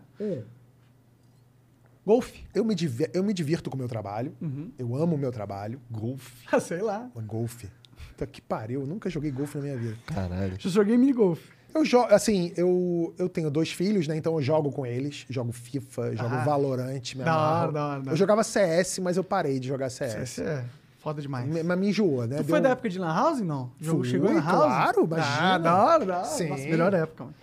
[2.05, 2.43] golfe.
[2.53, 4.33] Eu me, diver- eu me divirto com o meu trabalho.
[4.77, 5.79] Eu amo o meu trabalho.
[5.89, 6.45] Golfe.
[6.51, 7.09] Ah, sei lá.
[7.25, 7.69] Golfe.
[8.09, 8.81] Puta que pariu.
[8.81, 9.97] Eu nunca joguei golfe na minha vida.
[10.05, 10.55] Caralho.
[10.59, 11.49] Já joguei mini golfe.
[11.73, 14.17] Eu jogo, assim, eu, eu tenho dois filhos, né?
[14.17, 15.25] Então eu jogo com eles.
[15.29, 16.43] Jogo FIFA, jogo Ah.
[16.43, 17.15] Valorant.
[17.15, 18.11] Me Da hora, da hora, da hora.
[18.11, 20.15] Eu jogava CS, mas eu parei de jogar CS.
[20.15, 20.65] Esse é
[20.99, 21.47] foda demais.
[21.47, 22.35] Me- Mas me enjoou, né?
[22.35, 23.71] Tu Deu foi um- da época de Lan House, não?
[23.79, 24.55] O jogo Fui, chegou na House?
[24.65, 25.37] claro, imagina.
[25.53, 26.25] Ah, da hora, da hora.
[26.27, 26.49] Sim.
[26.49, 27.35] Nossa, melhor época, mano.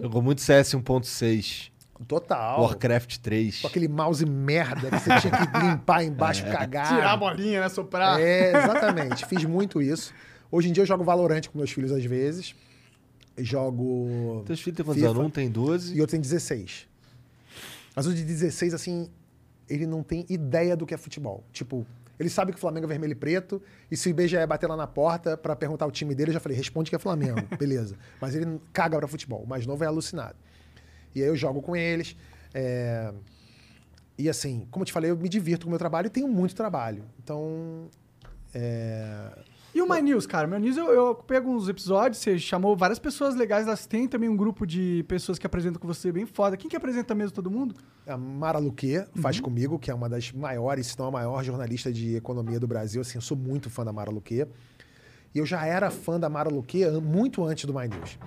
[0.00, 1.71] Jogou muito CS 1.6.
[2.06, 2.60] Total.
[2.60, 3.60] Warcraft 3.
[3.60, 6.88] Com aquele mouse merda que você tinha que limpar embaixo, cagar.
[6.88, 7.68] Tirar a bolinha, né?
[7.68, 8.20] Soprar.
[8.20, 9.26] É, exatamente.
[9.26, 10.12] Fiz muito isso.
[10.50, 12.54] Hoje em dia eu jogo Valorant com meus filhos às vezes.
[13.38, 14.42] Jogo.
[14.46, 15.18] Teus filhos têm quantos anos?
[15.18, 15.96] Um tem 12.
[15.96, 16.86] E outro tem 16.
[17.94, 19.10] Mas o de 16, assim,
[19.68, 21.44] ele não tem ideia do que é futebol.
[21.52, 21.86] Tipo,
[22.18, 23.60] ele sabe que o Flamengo é vermelho e preto,
[23.90, 26.40] e se o IBGE bater lá na porta pra perguntar o time dele, eu já
[26.40, 27.96] falei, responde que é Flamengo, beleza.
[28.20, 29.42] Mas ele caga pra futebol.
[29.42, 30.36] O mais novo é alucinado.
[31.14, 32.16] E aí eu jogo com eles.
[32.54, 33.12] é,
[34.18, 36.28] E assim, como eu te falei, eu me divirto com o meu trabalho e tenho
[36.28, 37.04] muito trabalho.
[37.22, 37.88] Então.
[38.54, 39.30] é,
[39.74, 40.46] E o My News, cara?
[40.46, 44.28] My News eu, eu pego uns episódios, você chamou várias pessoas legais, elas têm também
[44.28, 46.56] um grupo de pessoas que apresentam com você bem foda.
[46.58, 47.74] Quem que apresenta mesmo todo mundo?
[48.06, 51.90] A Mara Luque faz comigo, que é uma das maiores, se não a maior jornalista
[51.92, 53.00] de economia do Brasil.
[53.00, 54.46] Assim, eu sou muito fã da Mara Luque.
[55.34, 58.18] E eu já era fã da Mara Luque muito antes do My News.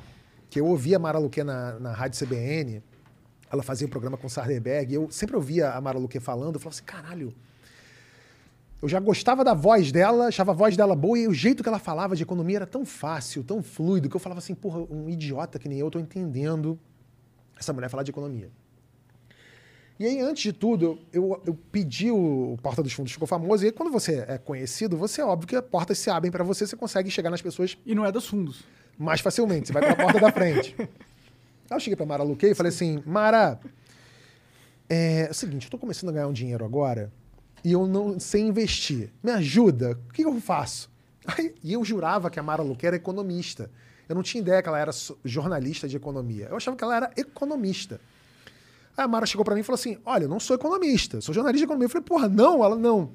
[0.56, 2.82] Que eu ouvia a Mara Luque na, na rádio CBN,
[3.52, 6.61] ela fazia um programa com o Sarderberg, eu sempre ouvia a Mara Luque falando, eu
[6.61, 7.36] falava assim, caralho,
[8.82, 11.68] eu já gostava da voz dela, achava a voz dela boa, e o jeito que
[11.68, 15.10] ela falava de economia era tão fácil, tão fluido, que eu falava assim, porra, um
[15.10, 16.80] idiota que nem eu, tô entendendo
[17.60, 18.49] essa mulher falar de economia.
[19.99, 23.65] E aí, antes de tudo, eu, eu pedi o, o Porta dos Fundos, ficou famoso.
[23.65, 26.45] E aí, quando você é conhecido, você é óbvio que as portas se abrem para
[26.45, 28.64] você, você consegue chegar nas pessoas E não é dos fundos.
[28.98, 29.68] Mais facilmente.
[29.68, 30.76] Você vai pra porta da frente.
[30.80, 30.88] Aí
[31.78, 33.60] eu cheguei pra Mara Luquei e falei assim: Mara,
[34.90, 37.12] é, é o seguinte, eu tô começando a ganhar um dinheiro agora
[37.64, 39.12] e eu não sei investir.
[39.24, 40.00] Me ajuda?
[40.10, 40.90] O que eu faço?
[41.26, 43.72] Aí, e eu jurava que a Mara Luquei era economista.
[44.08, 44.92] Eu não tinha ideia que ela era
[45.24, 46.48] jornalista de economia.
[46.50, 48.00] Eu achava que ela era economista.
[48.96, 51.34] Aí a Mara chegou pra mim e falou assim: Olha, eu não sou economista, sou
[51.34, 51.86] jornalista de economia.
[51.86, 53.12] Eu falei, porra, não, ela não.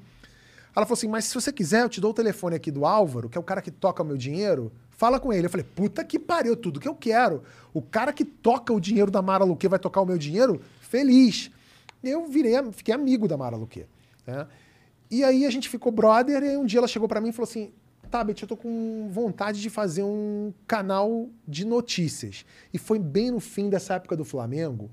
[0.75, 3.29] Ela falou assim: Mas se você quiser, eu te dou o telefone aqui do Álvaro,
[3.29, 4.71] que é o cara que toca o meu dinheiro.
[5.01, 5.47] Fala com ele.
[5.47, 7.41] Eu falei, puta que pariu, tudo que eu quero.
[7.73, 10.61] O cara que toca o dinheiro da Mara Luque vai tocar o meu dinheiro?
[10.79, 11.49] Feliz.
[12.03, 13.87] Eu virei, fiquei amigo da Mara Luque.
[14.27, 14.45] né?
[15.09, 17.49] E aí a gente ficou brother, e um dia ela chegou pra mim e falou
[17.49, 17.71] assim:
[18.11, 22.45] Tá, Beth, eu tô com vontade de fazer um canal de notícias.
[22.71, 24.91] E foi bem no fim dessa época do Flamengo,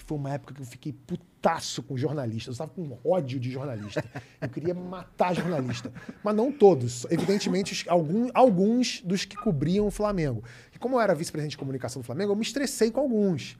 [0.00, 2.46] que foi uma época que eu fiquei putaço com jornalistas.
[2.48, 4.04] Eu estava com ódio de jornalista.
[4.40, 5.92] Eu queria matar jornalista.
[6.24, 7.04] Mas não todos.
[7.10, 10.42] Evidentemente, algum- alguns dos que cobriam o Flamengo.
[10.74, 13.58] E como eu era vice-presidente de comunicação do Flamengo, eu me estressei com alguns.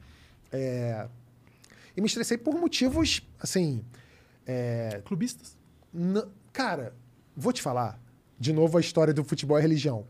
[0.52, 1.06] É,
[1.96, 3.84] E me estressei por motivos, assim.
[4.46, 5.56] é, Clubistas?
[5.92, 6.94] N- cara,
[7.36, 8.00] vou te falar.
[8.38, 10.06] De novo a história do futebol e religião.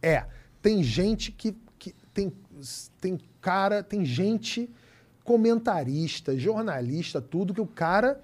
[0.00, 0.24] É,
[0.60, 2.32] tem gente que, que tem,
[3.00, 4.70] tem cara, tem gente
[5.24, 8.20] comentarista, jornalista, tudo que o cara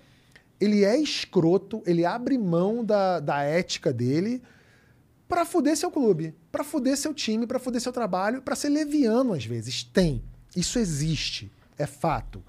[0.60, 4.42] ele é escroto, ele abre mão da, da ética dele
[5.28, 9.34] pra fuder seu clube, pra fuder seu time, pra fuder seu trabalho, pra ser leviano
[9.34, 9.84] às vezes.
[9.84, 10.22] Tem.
[10.56, 12.42] Isso existe, é fato.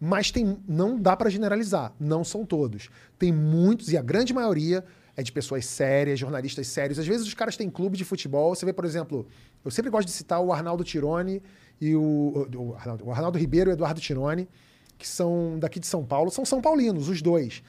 [0.00, 2.90] Mas tem, não dá pra generalizar, não são todos.
[3.18, 4.84] Tem muitos, e a grande maioria
[5.16, 6.98] é de pessoas sérias, jornalistas sérios.
[6.98, 8.54] Às vezes os caras têm clube de futebol.
[8.54, 9.26] Você vê, por exemplo,
[9.64, 11.40] eu sempre gosto de citar o Arnaldo Tironi
[11.80, 14.48] e o, o, Arnaldo, o Arnaldo Ribeiro e o Eduardo Tironi,
[14.96, 16.30] que são daqui de São Paulo.
[16.30, 17.62] São São Paulinos, os dois.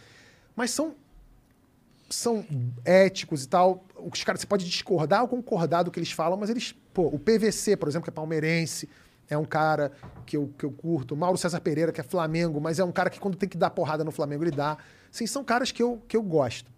[0.55, 0.95] Mas são
[2.09, 2.45] são
[2.83, 3.83] éticos e tal.
[3.95, 6.75] Os caras, você pode discordar ou concordar do que eles falam, mas eles.
[6.93, 8.87] Pô, o PVC, por exemplo, que é palmeirense,
[9.29, 9.91] é um cara
[10.25, 11.15] que eu, que eu curto.
[11.15, 13.69] Mauro César Pereira, que é Flamengo, mas é um cara que quando tem que dar
[13.71, 14.77] porrada no Flamengo, ele dá.
[15.11, 16.71] Sim, são caras que eu, que eu gosto.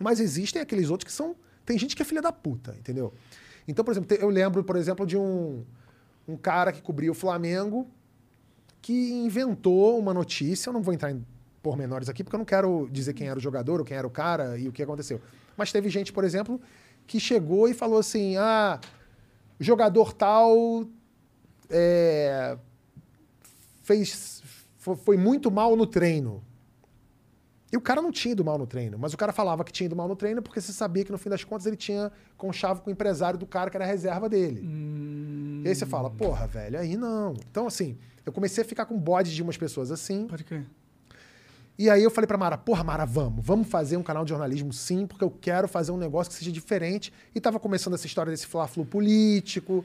[0.00, 1.36] Mas existem aqueles outros que são.
[1.64, 3.12] Tem gente que é filha da puta, entendeu?
[3.66, 5.64] Então, por exemplo, eu lembro, por exemplo, de um,
[6.26, 7.86] um cara que cobria o Flamengo
[8.80, 10.68] que inventou uma notícia.
[10.68, 11.24] Eu não vou entrar em
[11.62, 14.10] pormenores aqui, porque eu não quero dizer quem era o jogador ou quem era o
[14.10, 15.20] cara e o que aconteceu.
[15.56, 16.60] Mas teve gente, por exemplo,
[17.06, 18.80] que chegou e falou assim: ah,
[19.60, 20.84] jogador tal
[21.70, 22.56] é,
[23.82, 24.42] fez,
[24.78, 26.42] fo- foi muito mal no treino.
[27.72, 29.86] E o cara não tinha ido mal no treino, mas o cara falava que tinha
[29.86, 32.82] ido mal no treino porque você sabia que no fim das contas ele tinha conchavo
[32.82, 34.60] com o empresário do cara que era a reserva dele.
[35.64, 37.34] E aí você fala, porra, velho, aí não.
[37.50, 37.96] Então, assim,
[38.26, 40.26] eu comecei a ficar com bode de umas pessoas assim.
[40.26, 40.66] Pode crer.
[41.78, 44.72] E aí eu falei pra Mara, porra, Mara, vamos, vamos fazer um canal de jornalismo
[44.72, 47.10] sim, porque eu quero fazer um negócio que seja diferente.
[47.34, 49.82] E tava começando essa história desse fla-flu político,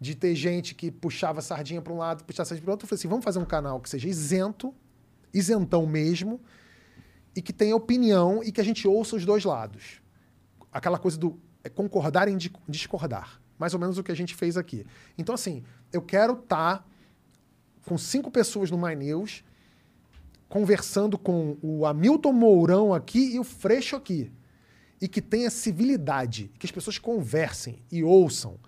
[0.00, 2.86] de ter gente que puxava sardinha pra um lado, puxava sardinha pro outro.
[2.86, 4.74] Eu falei assim, vamos fazer um canal que seja isento,
[5.32, 6.40] isentão mesmo,
[7.36, 10.00] e que tenha opinião e que a gente ouça os dois lados.
[10.72, 13.40] Aquela coisa do é, concordar em di- discordar.
[13.58, 14.86] Mais ou menos o que a gente fez aqui.
[15.18, 16.86] Então, assim, eu quero estar
[17.84, 19.44] com cinco pessoas no My News,
[20.48, 24.32] conversando com o Hamilton Mourão aqui e o Freixo aqui.
[25.00, 28.58] E que tenha civilidade, que as pessoas conversem e ouçam,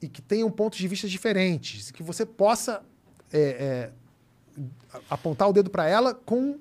[0.00, 2.84] e que tenham pontos de vista diferentes, que você possa
[3.32, 3.92] é, é,
[5.10, 6.58] apontar o dedo para ela com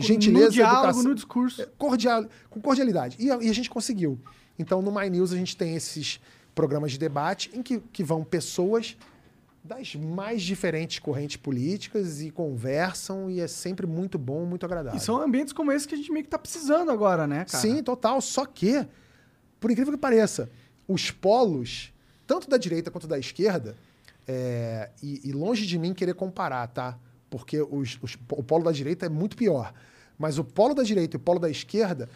[0.00, 1.66] gentileza, no diálogo, educação, no discurso.
[1.78, 3.16] cordial, com cordialidade.
[3.18, 4.18] E a, e a gente conseguiu.
[4.58, 6.20] Então, no My News, a gente tem esses
[6.54, 8.96] programas de debate em que, que vão pessoas
[9.64, 14.98] das mais diferentes correntes políticas e conversam, e é sempre muito bom, muito agradável.
[14.98, 17.62] E são ambientes como esse que a gente meio que tá precisando agora, né, cara?
[17.62, 18.20] Sim, total.
[18.20, 18.84] Só que,
[19.60, 20.50] por incrível que pareça,
[20.88, 21.92] os polos,
[22.26, 23.76] tanto da direita quanto da esquerda,
[24.26, 26.98] é, e, e longe de mim querer comparar, tá?
[27.32, 29.72] Porque os- os- o polo da direita é muito pior.
[30.18, 32.10] Mas o polo da direita e o polo da esquerda,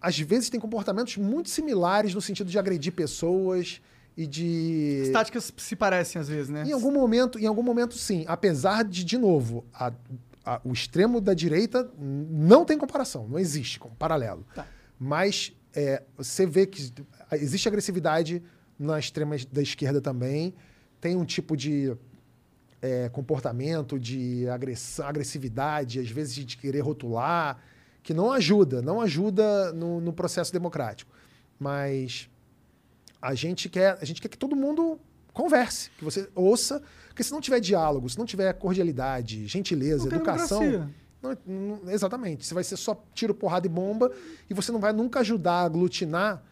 [0.00, 3.80] às vezes, têm comportamentos muito similares no sentido de agredir pessoas
[4.16, 5.00] e de.
[5.06, 6.62] As táticas se parecem às vezes, né?
[6.64, 8.24] Em algum momento, em algum momento, sim.
[8.28, 9.92] Apesar de, de novo, a-
[10.44, 14.46] a- o extremo da direita não tem comparação, não existe como paralelo.
[14.54, 14.68] Tá.
[14.96, 16.92] Mas é, você vê que
[17.32, 18.40] existe agressividade
[18.78, 20.54] na extrema da esquerda também.
[21.00, 21.92] Tem um tipo de
[22.84, 27.58] é, comportamento, de agressão, agressividade, às vezes de querer rotular,
[28.02, 31.10] que não ajuda, não ajuda no, no processo democrático.
[31.58, 32.28] Mas
[33.22, 35.00] a gente quer, a gente quer que todo mundo
[35.32, 40.16] converse, que você ouça, porque se não tiver diálogo, se não tiver cordialidade, gentileza, Não
[40.16, 40.90] educação.
[41.22, 42.44] Não- não- exatamente.
[42.44, 44.12] Você vai ser só tiro, porrada e bomba
[44.50, 46.42] e você não vai nunca ajudar a aglutinar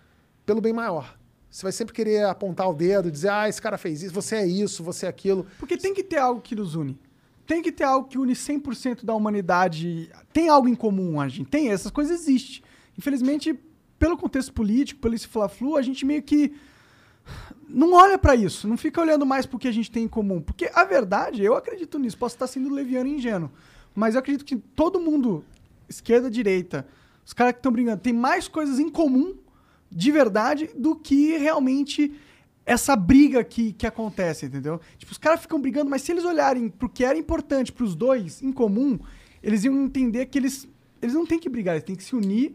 [0.47, 1.15] pelo bem maior.
[1.53, 4.47] Você vai sempre querer apontar o dedo, dizer, ah, esse cara fez isso, você é
[4.47, 5.47] isso, você é aquilo.
[5.59, 6.99] Porque tem que ter algo que nos une.
[7.47, 10.11] Tem que ter algo que une 100% da humanidade.
[10.33, 11.51] Tem algo em comum, a gente.
[11.51, 12.63] Tem, essas coisas existem.
[12.97, 13.55] Infelizmente,
[13.99, 16.55] pelo contexto político, pelo esse fla-flu, a gente meio que
[17.69, 20.41] não olha pra isso, não fica olhando mais pro que a gente tem em comum.
[20.41, 23.51] Porque a verdade, eu acredito nisso, posso estar sendo leviano e ingênuo,
[23.95, 25.45] mas eu acredito que todo mundo,
[25.87, 26.87] esquerda, direita,
[27.27, 29.37] os caras que estão brigando, tem mais coisas em comum
[29.95, 32.13] de verdade do que realmente
[32.65, 34.81] essa briga que, que acontece, entendeu?
[34.97, 38.41] Tipo, os caras ficam brigando, mas se eles olharem pro que era importante pros dois
[38.43, 38.99] em comum,
[39.43, 40.69] eles iam entender que eles,
[41.01, 42.55] eles não têm que brigar, eles têm que se unir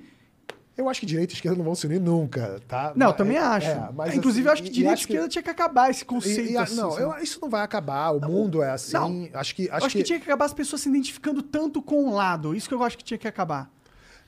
[0.77, 2.93] Eu acho que direita e esquerda não vão se unir nunca, tá?
[2.95, 3.67] não, eu Mas- também é- acho.
[3.67, 5.41] é, mas Inclusive, assim, eu acho que e- e direita e acho que- esquerda tinha
[5.43, 6.51] que acabar esse E- conceito.
[6.51, 8.11] e a- assim, não, eu- isso não vai acabar.
[8.11, 8.93] O mundo é assim.
[8.93, 9.27] Não.
[9.33, 9.65] Acho que.
[9.65, 10.03] Eu Acho, acho que...
[10.03, 12.55] tinha que acabar as pessoas se identificando tanto com um lado.
[12.55, 13.69] Isso que eu acho que tinha que acabar.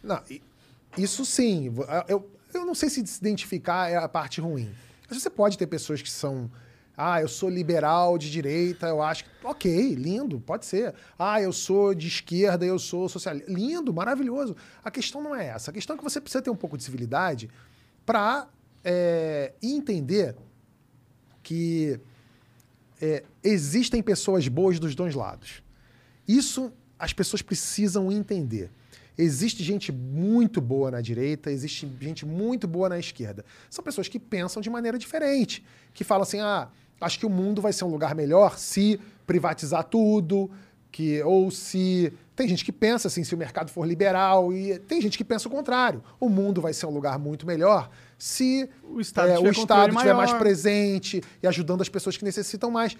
[0.03, 0.19] Não,
[0.98, 1.72] isso sim.
[2.07, 4.69] Eu, eu não sei se se identificar é a parte ruim.
[5.07, 6.49] Mas você pode ter pessoas que são.
[6.95, 9.23] Ah, eu sou liberal de direita, eu acho.
[9.43, 10.93] Ok, lindo, pode ser.
[11.17, 13.49] Ah, eu sou de esquerda, eu sou socialista.
[13.49, 14.55] Lindo, maravilhoso.
[14.84, 15.71] A questão não é essa.
[15.71, 17.49] A questão é que você precisa ter um pouco de civilidade
[18.05, 18.47] para
[19.61, 20.35] entender
[21.41, 21.99] que
[23.01, 25.63] é, existem pessoas boas dos dois lados.
[26.27, 28.69] Isso as pessoas precisam entender.
[29.22, 33.44] Existe gente muito boa na direita, existe gente muito boa na esquerda.
[33.70, 35.62] São pessoas que pensam de maneira diferente,
[35.94, 36.70] que falam assim: ah,
[37.02, 38.98] acho que o mundo vai ser um lugar melhor se
[39.28, 40.50] privatizar tudo,
[40.90, 45.02] que ou se tem gente que pensa assim, se o mercado for liberal e tem
[45.02, 46.02] gente que pensa o contrário.
[46.18, 49.91] O mundo vai ser um lugar muito melhor se O Estado é, tiver o Estado
[49.91, 52.96] estiver mais presente e ajudando as pessoas que necessitam mais.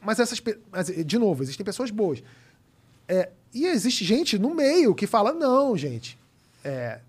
[0.00, 0.42] Mas essas,
[0.72, 2.24] mas, de novo, existem pessoas boas.
[3.08, 6.18] É, e existe gente no meio que fala: não, gente,
[6.62, 7.00] é,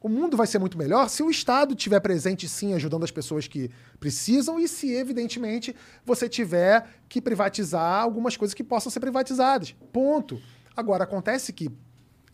[0.00, 3.46] o mundo vai ser muito melhor se o Estado estiver presente, sim, ajudando as pessoas
[3.46, 9.74] que precisam e se, evidentemente, você tiver que privatizar algumas coisas que possam ser privatizadas.
[9.92, 10.40] Ponto.
[10.76, 11.70] Agora, acontece que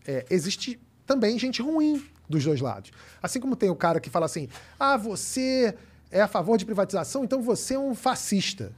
[0.05, 2.91] é, existe também gente ruim dos dois lados.
[3.21, 4.47] Assim como tem o cara que fala assim:
[4.79, 5.75] ah, você
[6.09, 8.73] é a favor de privatização, então você é um fascista.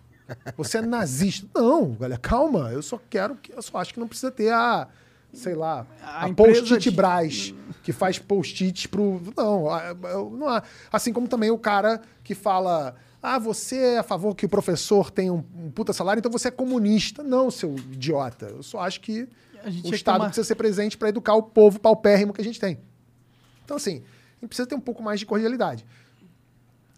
[0.58, 1.48] Você é nazista.
[1.54, 2.72] Não, galera, calma.
[2.72, 3.52] Eu só quero que.
[3.54, 4.88] Eu só acho que não precisa ter a.
[5.34, 9.20] Sei lá, A a, post-it de- Brás, que faz post-its pro.
[9.36, 10.62] Não, não há.
[10.92, 12.96] Assim como também o cara que fala.
[13.22, 16.50] Ah, você é a favor que o professor tenha um, um puta salário, então você
[16.50, 17.24] é comunista.
[17.24, 18.48] Não, seu idiota.
[18.48, 19.28] Eu só acho que
[19.84, 22.78] o Estado precisa ser presente para educar o povo paupérrimo que a gente tem.
[23.66, 25.86] Então, assim, a gente precisa ter um pouco mais de cordialidade.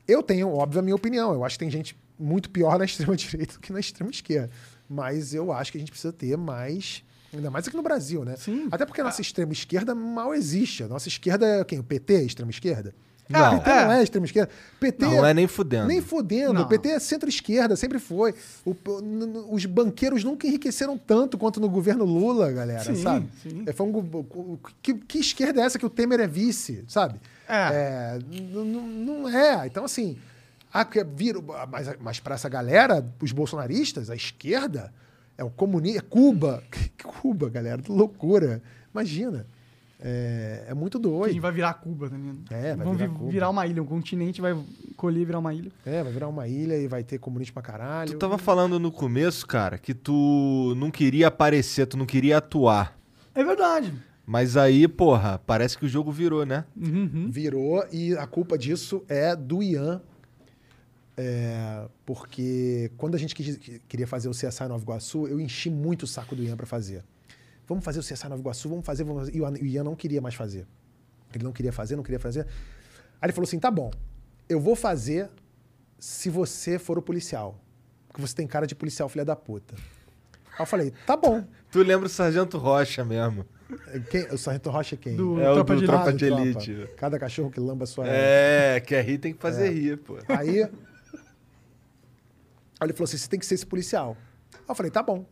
[0.07, 1.31] Eu tenho, óbvio, a minha opinião.
[1.33, 4.49] Eu acho que tem gente muito pior na extrema-direita do que na extrema-esquerda.
[4.89, 7.03] Mas eu acho que a gente precisa ter mais.
[7.33, 8.35] Ainda mais aqui no Brasil, né?
[8.37, 8.67] Sim.
[8.71, 10.83] Até porque a nossa extrema-esquerda mal existe.
[10.83, 11.79] A nossa esquerda é quem?
[11.79, 12.93] O PT é extrema-esquerda?
[13.27, 13.57] Não.
[13.57, 13.85] PT É.
[13.85, 14.51] não é extrema-esquerda.
[14.79, 15.87] PT Não é nem fudendo.
[15.87, 16.53] Nem fudendo.
[16.53, 16.61] Não.
[16.61, 18.35] O PT é centro-esquerda, sempre foi.
[18.63, 23.27] O- o- os banqueiros nunca enriqueceram tanto quanto no governo Lula, galera, Sim, sabe?
[23.41, 23.63] sim.
[23.65, 27.19] É, foi um o- que, que esquerda é essa que o Temer é vice, sabe?
[27.49, 28.19] É.
[28.31, 29.65] n- n- não é.
[29.65, 30.17] Então, assim,
[30.81, 31.39] a, que vira,
[31.71, 34.93] mas, mas para essa galera, os bolsonaristas, a esquerda,
[35.37, 36.63] é o comunismo, é Cuba.
[37.21, 38.61] Cuba, galera, que loucura.
[38.93, 39.45] Imagina.
[40.07, 41.31] É, é muito Que a doido.
[41.31, 42.39] gente vai virar Cuba, tá ligado?
[42.51, 43.31] É, vai Vamos virar vi- Cuba.
[43.31, 44.55] virar uma ilha, um continente vai
[44.97, 45.71] colher e virar uma ilha.
[45.85, 48.11] É, vai virar uma ilha e vai ter comunismo pra caralho.
[48.11, 52.95] Tu tava falando no começo, cara, que tu não queria aparecer, tu não queria atuar.
[53.33, 53.93] É verdade.
[54.27, 56.65] Mas aí, porra, parece que o jogo virou, né?
[56.75, 57.27] Uhum.
[57.29, 60.01] Virou e a culpa disso é do Ian.
[61.17, 65.69] É, porque quando a gente quis- que- queria fazer o CSI Nova Iguaçu, eu enchi
[65.69, 67.03] muito o saco do Ian pra fazer.
[67.67, 69.35] Vamos fazer o CSI Nova Iguaçu, vamos fazer, vamos fazer.
[69.37, 70.67] E o Ian- não queria mais fazer.
[71.33, 72.41] Ele não queria fazer, não queria fazer.
[73.21, 73.91] Aí ele falou assim: tá bom,
[74.49, 75.29] eu vou fazer
[75.97, 77.59] se você for o policial.
[78.09, 79.73] Porque você tem cara de policial, filha da puta.
[79.75, 81.43] Aí eu falei: tá bom.
[81.71, 83.45] Tu lembra o Sargento Rocha mesmo.
[84.09, 85.15] Quem, o Sargento Rocha é quem?
[85.17, 86.25] Do É o Tropa do de Tropa Elite.
[86.65, 86.93] de Elite.
[86.95, 88.05] Cada cachorro que lamba a sua.
[88.07, 90.17] É, quer rir tem que fazer rir, pô.
[90.29, 90.69] Aí,
[92.79, 94.15] aí ele falou assim: você tem que ser esse policial.
[94.53, 95.25] Aí eu falei: tá bom.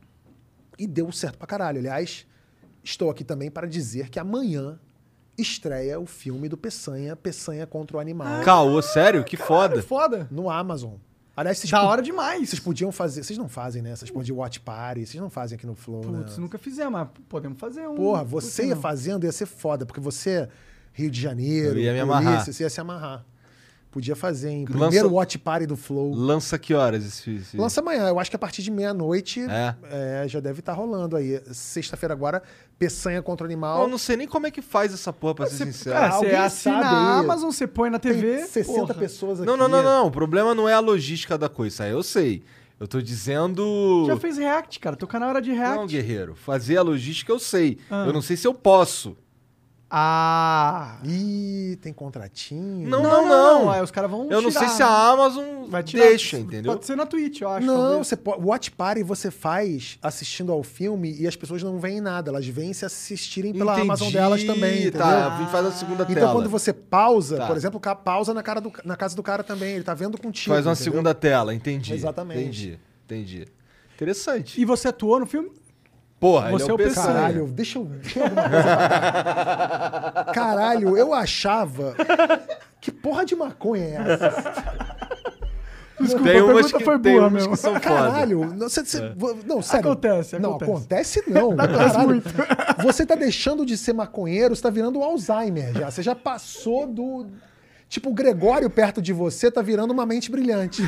[0.77, 1.79] E deu certo pra caralho.
[1.79, 2.25] Aliás,
[2.83, 4.79] estou aqui também para dizer que amanhã
[5.37, 9.23] estreia o filme do Peçanha, Peçanha contra o Animal, Caô, sério?
[9.23, 9.81] Que Foda.
[9.81, 9.81] foda.
[9.81, 10.27] Foda.
[10.31, 10.93] no Amazon.
[11.35, 12.47] Aliás, vocês, Da hora demais.
[12.49, 13.23] vocês podiam fazer.
[13.23, 13.95] Vocês não fazem, né?
[14.11, 16.41] Porra de Watch Party, vocês não fazem aqui no Flow, Putz, né?
[16.43, 17.95] nunca fizemos, mas podemos fazer um.
[17.95, 18.81] Porra, Por você ia não?
[18.81, 20.47] fazendo, ia ser foda, porque você,
[20.91, 22.45] Rio de Janeiro, Eu ia me polícia, amarrar.
[22.45, 23.25] você ia se amarrar.
[23.93, 24.65] Podia fazer, hein?
[24.67, 26.15] Lança- Primeiro Watch Party do Flow.
[26.15, 27.55] Lança que horas esse, esse...
[27.55, 29.75] Lança amanhã, eu acho que a partir de meia-noite É?
[30.23, 31.39] é, já deve estar rolando aí.
[31.51, 32.41] Sexta-feira agora,
[32.79, 33.83] Peçanha contra o Animal.
[33.83, 35.95] Eu não sei nem como é que faz essa porra, pra ser Você, sincero.
[35.95, 37.19] é, você Alguém assina a?
[37.19, 38.47] Amazon, você põe na Tem TV.
[38.47, 38.93] 60 porra.
[38.95, 39.45] pessoas aqui.
[39.47, 40.07] Não, não, não, não.
[40.07, 41.73] O problema não é a logística da coisa.
[41.75, 42.41] Isso aí eu sei.
[42.79, 44.05] Eu tô dizendo.
[44.07, 44.95] Já fez react, cara.
[44.95, 45.77] Teu canal era de react.
[45.77, 46.35] Não, guerreiro.
[46.35, 47.77] Fazer a logística eu sei.
[47.91, 48.05] Ah.
[48.07, 49.15] Eu não sei se eu posso.
[49.95, 50.97] Ah.
[51.03, 52.89] Ih, tem contratinho.
[52.89, 53.69] Não, não, não.
[53.71, 54.85] Aí os caras vão Eu não tirar, sei se né?
[54.85, 56.05] a Amazon Vai tirar.
[56.07, 56.73] deixa, entendeu?
[56.73, 57.65] Pode ser na Twitch, eu acho.
[57.67, 58.07] Não, talvez.
[58.07, 62.31] você pode, Watch Party você faz assistindo ao filme e as pessoas não veem nada,
[62.31, 63.87] elas vêm se assistirem pela Entendi.
[63.87, 64.99] Amazon delas também, entendeu?
[65.01, 66.31] Tá, a gente faz a segunda Então tela.
[66.33, 67.45] quando você pausa, Tá.
[67.47, 69.93] por exemplo, o cara pausa na, cara do- na casa do cara também, ele tá
[69.93, 70.55] vendo contigo.
[70.55, 70.91] Faz uma entendeu?
[70.91, 71.93] segunda tela, entendi.
[71.93, 72.39] Exatamente.
[72.41, 73.47] Entendi, entendi.
[73.95, 74.59] Interessante.
[74.59, 75.51] E você atuou no filme?
[76.23, 77.05] Porra, Você ele é é o Peçanha.
[77.07, 77.85] Caralho, deixa eu.
[77.85, 78.29] Coisa
[80.13, 81.93] pra- Caralho, eu achava.
[82.79, 84.29] Que porra de maconha é essa?
[85.99, 87.79] Desculpa, Tem a pergunta que, foi boa foda.
[87.81, 89.13] Caralho, você- você-
[89.45, 89.91] não, sério.
[89.91, 90.71] Acontece, Não, acontece.
[90.71, 91.55] acontece não.
[91.59, 92.23] Caralho.
[92.81, 95.91] Você tá deixando de ser maconheiro, você tá virando Alzheimer já.
[95.91, 97.27] Você já passou do.
[97.89, 100.81] Tipo, o Gregório perto de você tá virando uma mente brilhante.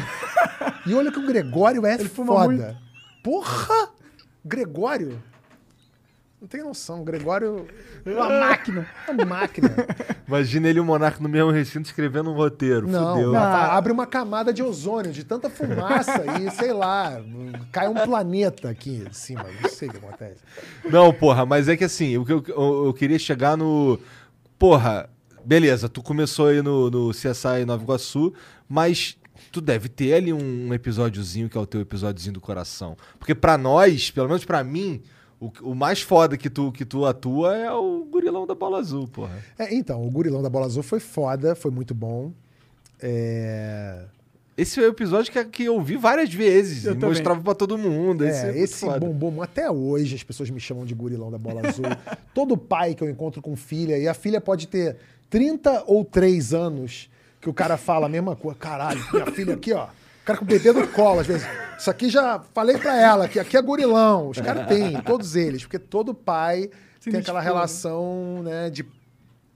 [0.87, 2.45] E olha que o Gregório é fuma foda.
[2.47, 2.77] muito.
[3.21, 3.89] Porra!
[4.45, 5.21] Gregório?
[6.39, 7.03] Não tem noção.
[7.03, 7.65] Gregório
[8.05, 8.87] Uma máquina.
[9.07, 9.69] é uma máquina.
[10.27, 12.87] Imagina ele e o Monarca no mesmo recinto escrevendo um roteiro.
[12.87, 13.31] Não, Fudeu.
[13.31, 13.41] não.
[13.41, 17.19] abre uma camada de ozônio, de tanta fumaça e, sei lá,
[17.71, 19.45] cai um planeta aqui em cima.
[19.59, 20.41] Não sei o que acontece.
[20.87, 23.99] Não, porra, mas é que assim, o que eu, eu, eu queria chegar no.
[24.59, 25.09] Porra,
[25.43, 28.33] beleza, tu começou aí no, no CSI Nova Iguaçu,
[28.69, 29.17] mas
[29.55, 32.97] tu deve ter ali um, episódiozinho que é o teu episódiozinho do coração.
[33.17, 35.01] Porque pra nós, pelo menos pra mim,
[35.39, 39.07] o, o mais foda que tu, que tu atua é o gurilão da bola azul,
[39.07, 39.41] porra.
[39.57, 42.33] É, então, o Gurilão da Bola Azul foi foda, foi muito bom.
[43.01, 44.03] É,
[44.57, 47.09] Esse é o episódio que, que eu vi várias vezes Eu e também.
[47.11, 48.25] mostrava pra todo mundo.
[48.25, 48.99] Esse, é, é, muito esse foda.
[48.99, 51.85] bombom, até hoje as pessoas me chamam de Gurilão da Bola Azul.
[52.35, 54.97] Todo pai que eu encontro com filha, e a filha pode ter
[55.29, 57.09] 30 ou 3 anos,
[57.45, 58.57] que o cara fala a mesma coisa.
[58.57, 59.85] Caralho, minha filha aqui, ó.
[59.85, 61.47] O cara com o bebê no colo, às vezes.
[61.77, 64.29] Isso aqui já falei pra ela, que aqui é gurilão.
[64.29, 67.45] Os caras têm, todos eles, porque todo pai Se tem aquela né?
[67.45, 68.83] relação, né, de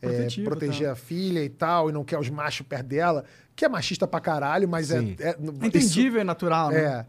[0.04, 0.94] é, proteger tá.
[0.94, 3.26] a filha e tal, e não quer os machos perto dela,
[3.56, 5.16] que é machista pra caralho, mas é, Sim.
[5.20, 5.30] é.
[5.30, 6.80] É entendível, é natural, né?
[6.80, 7.06] É.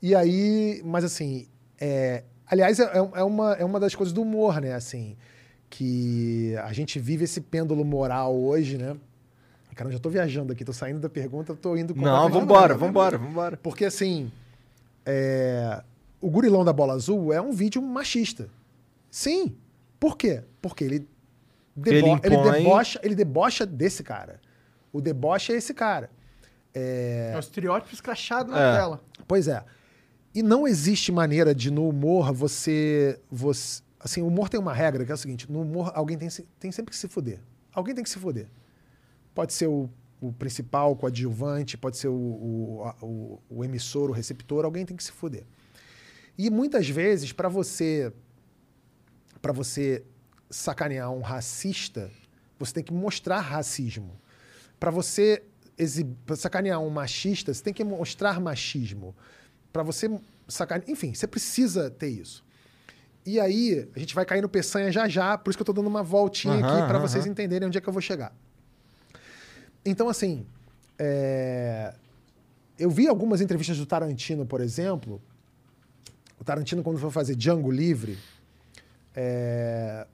[0.00, 1.48] E aí, mas assim,
[1.80, 4.74] é, aliás, é, é uma, é uma das coisas do humor, né?
[4.74, 5.16] Assim,
[5.68, 8.94] que a gente vive esse pêndulo moral hoje, né?
[9.80, 12.74] Cara, eu já tô viajando aqui, tô saindo da pergunta, tô indo Não, completamente- vambora,
[12.76, 13.56] vambora, vambora.
[13.56, 14.30] Porque assim,
[15.06, 15.82] é,
[16.20, 18.50] o gurilão da bola azul é um vídeo machista.
[19.10, 19.56] Sim.
[19.98, 20.42] Por quê?
[20.60, 20.98] Porque ele,
[21.74, 24.38] debo- Ele ele, impõe- debocha, ele debocha desse cara.
[24.92, 26.10] O deboche é esse cara.
[26.74, 28.76] É o estereótipo escrachado na É.
[28.76, 29.00] tela.
[29.26, 29.64] Pois é.
[30.34, 33.80] E não existe maneira de no humor você, você.
[33.98, 36.46] Assim, o humor tem uma regra que é o seguinte: no humor alguém tem, se-
[36.58, 37.38] tem sempre que se fuder.
[37.72, 38.46] Alguém tem que se fuder.
[39.40, 39.88] Pode ser o,
[40.20, 45.02] o principal, o coadjuvante, pode ser o, o, o- emissor, o receptor, alguém tem que
[45.02, 45.46] se fuder.
[46.36, 48.12] E muitas vezes, para você
[49.40, 50.04] para você
[50.50, 52.10] sacanear um racista,
[52.58, 54.20] você tem que mostrar racismo.
[54.78, 55.42] Para você
[55.78, 56.14] exib...
[56.26, 59.16] pra sacanear um machista, você tem que mostrar machismo.
[59.72, 60.10] Para você
[60.46, 60.90] sacanear.
[60.90, 62.44] Enfim, você precisa ter isso.
[63.24, 65.72] E aí, a gente vai cair no Peçanha já já, por isso que eu tô
[65.72, 67.08] dando uma voltinha Aham, aqui para aham.
[67.08, 68.36] vocês entenderem onde é que eu vou chegar.
[69.84, 70.46] Então, assim,
[70.98, 71.94] é,
[72.78, 75.20] eu vi algumas entrevistas do Tarantino, por exemplo.
[76.38, 78.18] O Tarantino, quando foi fazer Django Livre,
[79.14, 80.06] é,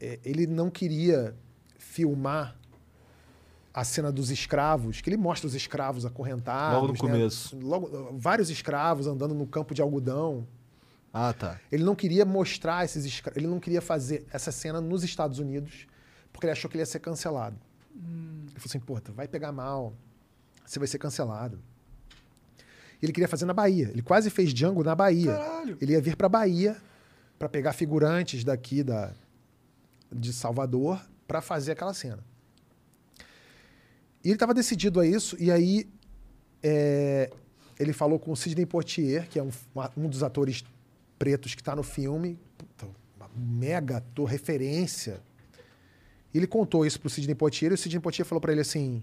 [0.00, 1.34] ele não queria
[1.78, 2.56] filmar
[3.72, 6.74] a cena dos escravos, que ele mostra os escravos acorrentados.
[6.74, 6.98] Logo no né?
[6.98, 7.58] começo.
[7.58, 10.46] Logo, vários escravos andando no campo de algodão.
[11.12, 11.60] Ah, tá.
[11.70, 15.86] Ele não queria mostrar esses escravos, ele não queria fazer essa cena nos Estados Unidos,
[16.32, 17.56] porque ele achou que ele ia ser cancelado.
[17.94, 19.94] Ele falou assim, pô, tu vai pegar mal,
[20.64, 21.60] você vai ser cancelado.
[23.02, 23.90] Ele queria fazer na Bahia.
[23.90, 25.32] Ele quase fez Django na Bahia.
[25.32, 25.78] Caralho.
[25.80, 26.76] Ele ia vir pra Bahia
[27.38, 29.12] para pegar figurantes daqui da,
[30.12, 32.24] de Salvador para fazer aquela cena.
[34.24, 35.88] E ele estava decidido a isso, e aí
[36.62, 37.30] é,
[37.78, 39.50] ele falou com o Sidney Poitier, que é um,
[39.96, 40.64] um dos atores
[41.18, 42.38] pretos que está no filme,
[43.36, 45.20] mega ator, referência.
[46.34, 49.02] Ele contou isso pro Sidney Poitier, e o Sidney Poitier falou para ele assim: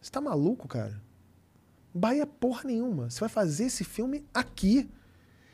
[0.00, 1.00] Você tá maluco, cara?
[1.94, 3.10] Bahia porra nenhuma.
[3.10, 4.88] Você vai fazer esse filme aqui.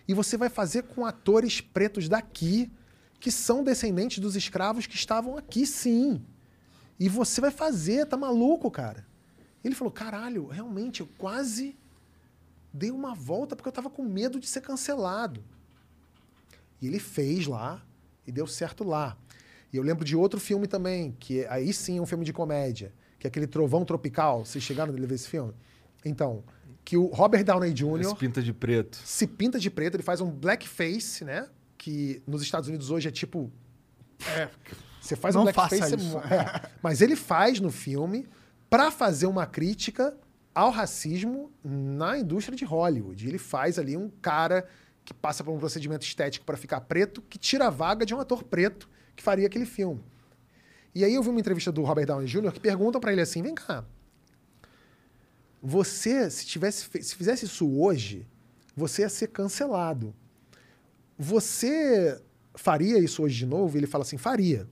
[0.09, 2.71] E você vai fazer com atores pretos daqui,
[3.19, 6.23] que são descendentes dos escravos que estavam aqui, sim.
[6.99, 9.07] E você vai fazer, tá maluco, cara?
[9.65, 11.77] Ele falou: caralho, realmente, eu quase
[12.73, 15.43] dei uma volta porque eu tava com medo de ser cancelado.
[16.81, 17.83] E ele fez lá
[18.27, 19.17] e deu certo lá.
[19.73, 22.33] E eu lembro de outro filme também, que é- aí sim é um filme de
[22.33, 24.45] comédia, que é aquele Trovão Tropical.
[24.45, 25.53] Vocês chegaram a ver esse filme?
[26.05, 26.45] Então,
[26.85, 28.01] que o Robert Downey Jr.
[28.01, 28.97] Esse pinta de preto.
[29.05, 31.49] se pinta de preto, ele faz um blackface, né?
[31.77, 33.51] Que nos Estados Unidos hoje é tipo.
[35.01, 35.79] você faz um Não blackface.
[35.81, 36.13] faça você isso.
[36.13, 36.63] mo- é.
[36.83, 38.27] Mas ele faz no filme
[38.71, 40.17] pra fazer uma crítica
[40.55, 43.29] ao racismo na indústria de Hollywood.
[43.29, 44.67] Ele faz ali um cara
[45.05, 48.21] que passa por um procedimento estético pra ficar preto, que tira a vaga de um
[48.21, 50.05] ator preto que faria aquele filme.
[50.95, 52.53] E aí eu vi uma entrevista do Robert Downey Jr.
[52.53, 53.85] que perguntam pra ele assim: vem cá,
[55.63, 58.27] você, se, tivesse, se fizesse isso hoje,
[58.77, 60.15] você ia ser cancelado.
[61.19, 62.23] Você
[62.55, 63.77] faria isso hoje de novo?
[63.77, 64.69] Ele fala assim: faria.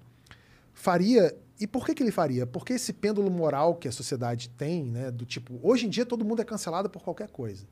[0.72, 1.36] Faria.
[1.58, 2.46] E por que, que ele faria?
[2.46, 5.10] Porque esse pêndulo moral que a sociedade tem, né?
[5.10, 7.66] Do tipo, hoje em dia todo mundo é cancelado por qualquer coisa.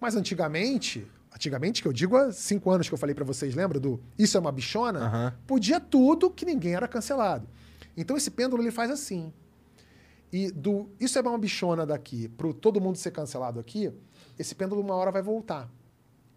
[0.00, 3.78] Mas antigamente, antigamente que eu digo há cinco anos que eu falei pra vocês, lembra
[3.78, 5.00] do isso é uma bichona?
[5.00, 5.34] Aham.
[5.46, 7.48] Podia tudo que ninguém era cancelado.
[7.96, 9.32] Então esse pêndulo ele faz assim.
[10.32, 13.92] E do isso é uma bichona daqui pro todo mundo ser cancelado aqui,
[14.38, 15.70] esse pêndulo uma hora vai voltar.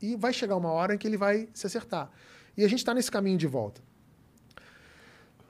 [0.01, 2.11] E vai chegar uma hora em que ele vai se acertar.
[2.57, 3.81] E a gente está nesse caminho de volta.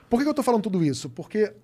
[0.09, 1.09] Por que que eu estou falando tudo isso?
[1.09, 1.55] Porque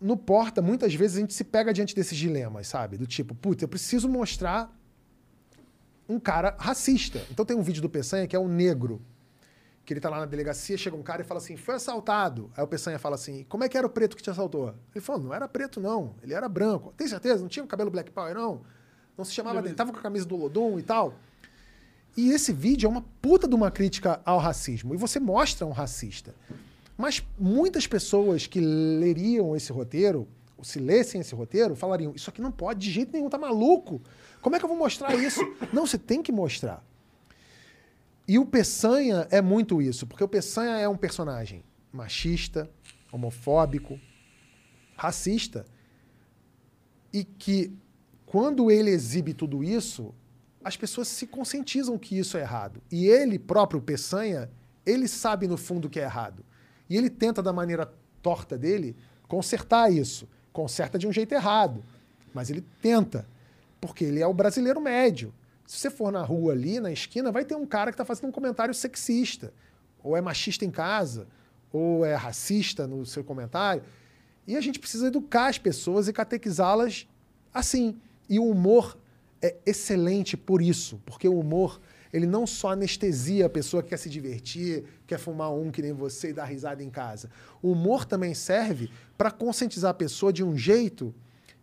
[0.00, 2.96] no Porta, muitas vezes a gente se pega diante desses dilemas, sabe?
[2.98, 4.75] Do tipo, putz, eu preciso mostrar
[6.08, 7.24] um cara racista.
[7.30, 9.00] Então tem um vídeo do Peçanha que é um negro.
[9.84, 12.50] Que ele tá lá na delegacia, chega um cara e fala assim: foi assaltado.
[12.56, 14.74] Aí o Peçanha fala assim: como é que era o preto que te assaltou?
[14.94, 16.14] Ele falou: não era preto, não.
[16.22, 16.92] Ele era branco.
[16.96, 17.40] Tem certeza?
[17.40, 18.62] Não tinha o cabelo Black Power, não?
[19.16, 19.60] Não se chamava.
[19.60, 21.14] Ele tava com a camisa do Lodum e tal.
[22.16, 24.94] E esse vídeo é uma puta de uma crítica ao racismo.
[24.94, 26.34] E você mostra um racista.
[26.96, 30.26] Mas muitas pessoas que leriam esse roteiro,
[30.56, 34.00] ou se lessem esse roteiro, falariam: Isso aqui não pode de jeito nenhum, tá maluco?
[34.46, 35.40] Como é que eu vou mostrar isso?
[35.74, 36.80] não, você tem que mostrar.
[38.28, 42.70] E o Peçanha é muito isso, porque o Peçanha é um personagem machista,
[43.10, 43.98] homofóbico,
[44.96, 45.66] racista,
[47.12, 47.76] e que
[48.24, 50.14] quando ele exibe tudo isso,
[50.62, 52.80] as pessoas se conscientizam que isso é errado.
[52.88, 54.48] E ele próprio, Peçanha,
[54.86, 56.44] ele sabe no fundo que é errado.
[56.88, 57.92] E ele tenta, da maneira
[58.22, 58.94] torta dele,
[59.26, 60.28] consertar isso.
[60.52, 61.82] Conserta de um jeito errado.
[62.32, 63.26] Mas ele tenta.
[63.86, 65.32] Porque ele é o brasileiro médio.
[65.66, 68.28] Se você for na rua ali, na esquina, vai ter um cara que está fazendo
[68.28, 69.52] um comentário sexista.
[70.02, 71.26] Ou é machista em casa,
[71.72, 73.82] ou é racista no seu comentário.
[74.46, 77.06] E a gente precisa educar as pessoas e catequizá-las
[77.52, 77.96] assim.
[78.28, 78.96] E o humor
[79.42, 81.80] é excelente por isso, porque o humor
[82.12, 85.92] ele não só anestesia a pessoa que quer se divertir, quer fumar um que nem
[85.92, 87.28] você e dar risada em casa.
[87.60, 91.14] O humor também serve para conscientizar a pessoa de um jeito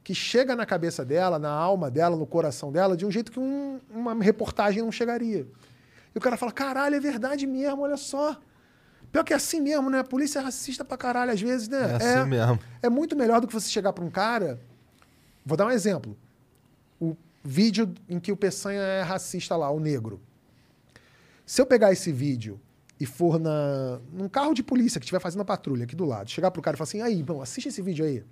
[0.04, 3.40] que chega na cabeça dela, na alma dela, no coração dela, de um jeito que
[3.40, 5.48] um- uma reportagem não chegaria.
[6.14, 8.38] E o cara fala: caralho, é verdade mesmo, olha só.
[9.12, 10.00] Pior que é assim mesmo, né?
[10.00, 11.92] A polícia é racista pra caralho às vezes, né?
[11.92, 12.60] É assim mesmo.
[12.82, 14.60] É muito melhor do que você chegar pra um cara.
[15.46, 16.18] Vou dar um exemplo.
[17.00, 20.20] O vídeo em que o Peçanha é racista lá, o negro.
[21.46, 22.60] Se eu pegar esse vídeo
[23.00, 26.30] e for na, num carro de polícia que estiver fazendo a patrulha aqui do lado,
[26.30, 28.24] chegar pro cara e falar assim: aí, bom, assiste esse vídeo aí.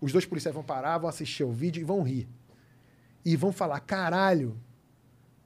[0.00, 2.28] Os dois policiais vão parar, vão assistir o vídeo e vão rir.
[3.24, 4.58] E vão falar: caralho,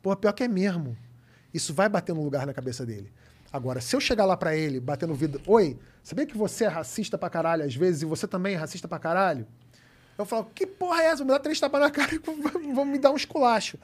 [0.03, 0.97] pô, pior que é mesmo.
[1.53, 3.13] Isso vai bater no lugar na cabeça dele.
[3.53, 6.69] Agora, se eu chegar lá pra ele, bater no vidro, oi, sabia que você é
[6.69, 9.47] racista pra caralho às vezes e você também é racista pra caralho?
[10.17, 11.25] Eu falo, que porra é essa?
[11.25, 13.79] Me dá três tapas na cara e vão me dar um esculacho.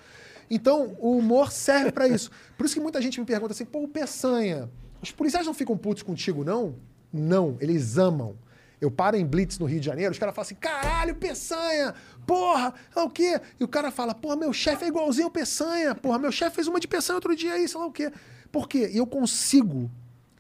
[0.51, 2.31] Então, o humor serve pra isso.
[2.57, 4.71] Por isso que muita gente me pergunta assim, pô, o Peçanha,
[5.03, 6.77] os policiais não ficam putos contigo, não?
[7.13, 8.37] Não, eles amam.
[8.81, 11.95] Eu paro em Blitz no Rio de Janeiro, os caras falam assim, caralho, Peçanha,
[12.27, 13.41] porra, é o quê?
[13.59, 16.69] E o cara fala, porra, meu chefe é igualzinho ao Peçanha, porra, meu chefe fez
[16.69, 18.13] uma de Peçanha outro dia aí, sei lá o quê.
[18.53, 18.91] Por quê?
[18.95, 19.91] Eu consigo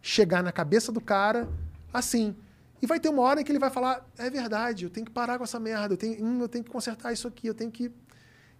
[0.01, 1.48] chegar na cabeça do cara
[1.93, 2.36] assim.
[2.81, 5.12] E vai ter uma hora em que ele vai falar, é verdade, eu tenho que
[5.12, 7.70] parar com essa merda, eu tenho, hum, eu tenho que consertar isso aqui, eu tenho
[7.70, 7.90] que...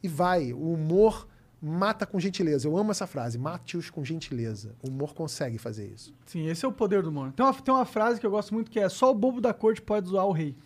[0.03, 1.29] E vai, o humor
[1.61, 2.69] mata com gentileza.
[2.69, 4.75] Eu amo essa frase, mate-os com gentileza.
[4.83, 6.15] O humor consegue fazer isso.
[6.27, 7.33] Sim, esse é o poder do humor.
[7.33, 9.53] Tem uma, tem uma frase que eu gosto muito que é só o bobo da
[9.53, 10.57] corte pode zoar o rei.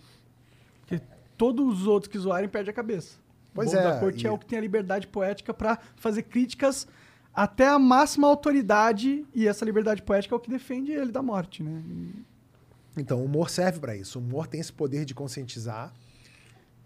[0.80, 1.00] Porque
[1.36, 3.16] todos os outros que zoarem perdem a cabeça.
[3.54, 5.78] Pois o bobo é, da corte e- é o que tem a liberdade poética pra
[5.96, 6.86] fazer críticas
[7.34, 11.62] até a máxima autoridade e essa liberdade poética é o que defende ele da morte,
[11.62, 11.82] né?
[12.94, 14.18] Então, o humor serve para isso.
[14.18, 15.94] O humor tem esse poder de conscientizar.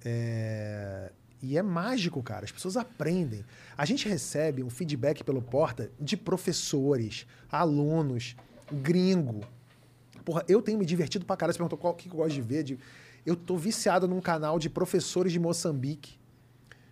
[0.04, 1.10] É,
[1.42, 2.44] E é mágico, cara.
[2.44, 3.44] As pessoas aprendem.
[3.76, 8.34] A gente recebe um feedback pelo Porta de professores, alunos,
[8.72, 9.40] gringo,
[10.24, 11.52] Porra, eu tenho me divertido pra caralho.
[11.54, 12.64] Você perguntou qual que eu gosto de ver.
[12.64, 12.78] de-
[13.24, 16.18] Eu tô viciado num canal de professores de Moçambique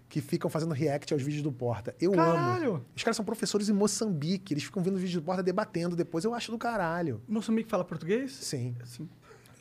[0.08, 1.96] que ficam fazendo react aos vídeos do Porta.
[2.00, 2.74] Eu Caralho!
[2.76, 2.84] amo.
[2.94, 4.54] Os caras são professores em Moçambique.
[4.54, 6.24] Eles ficam vendo vídeos do Porta debatendo depois.
[6.24, 7.20] Eu acho do caralho.
[7.26, 8.30] Moçambique fala português?
[8.32, 8.76] Sim.
[8.84, 9.08] Sim.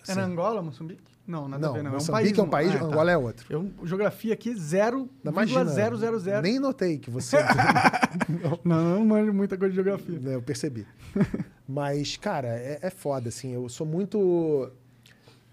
[0.07, 1.01] É na Angola, Moçambique?
[1.25, 1.91] Não, nada a Não, ver, não.
[1.93, 2.85] Moçambique é um país, Ah, tá.
[2.85, 3.45] Angola é outro.
[3.49, 5.65] Eu, geografia aqui, zero, Não, Imagina.
[5.65, 6.41] 0,000.
[6.41, 7.37] Nem notei que você.
[8.63, 10.19] Não, não manjo muita coisa de geografia.
[10.19, 10.85] Né, Eu percebi.
[11.67, 13.53] Mas, cara, é, é foda, assim.
[13.53, 14.69] Eu sou muito.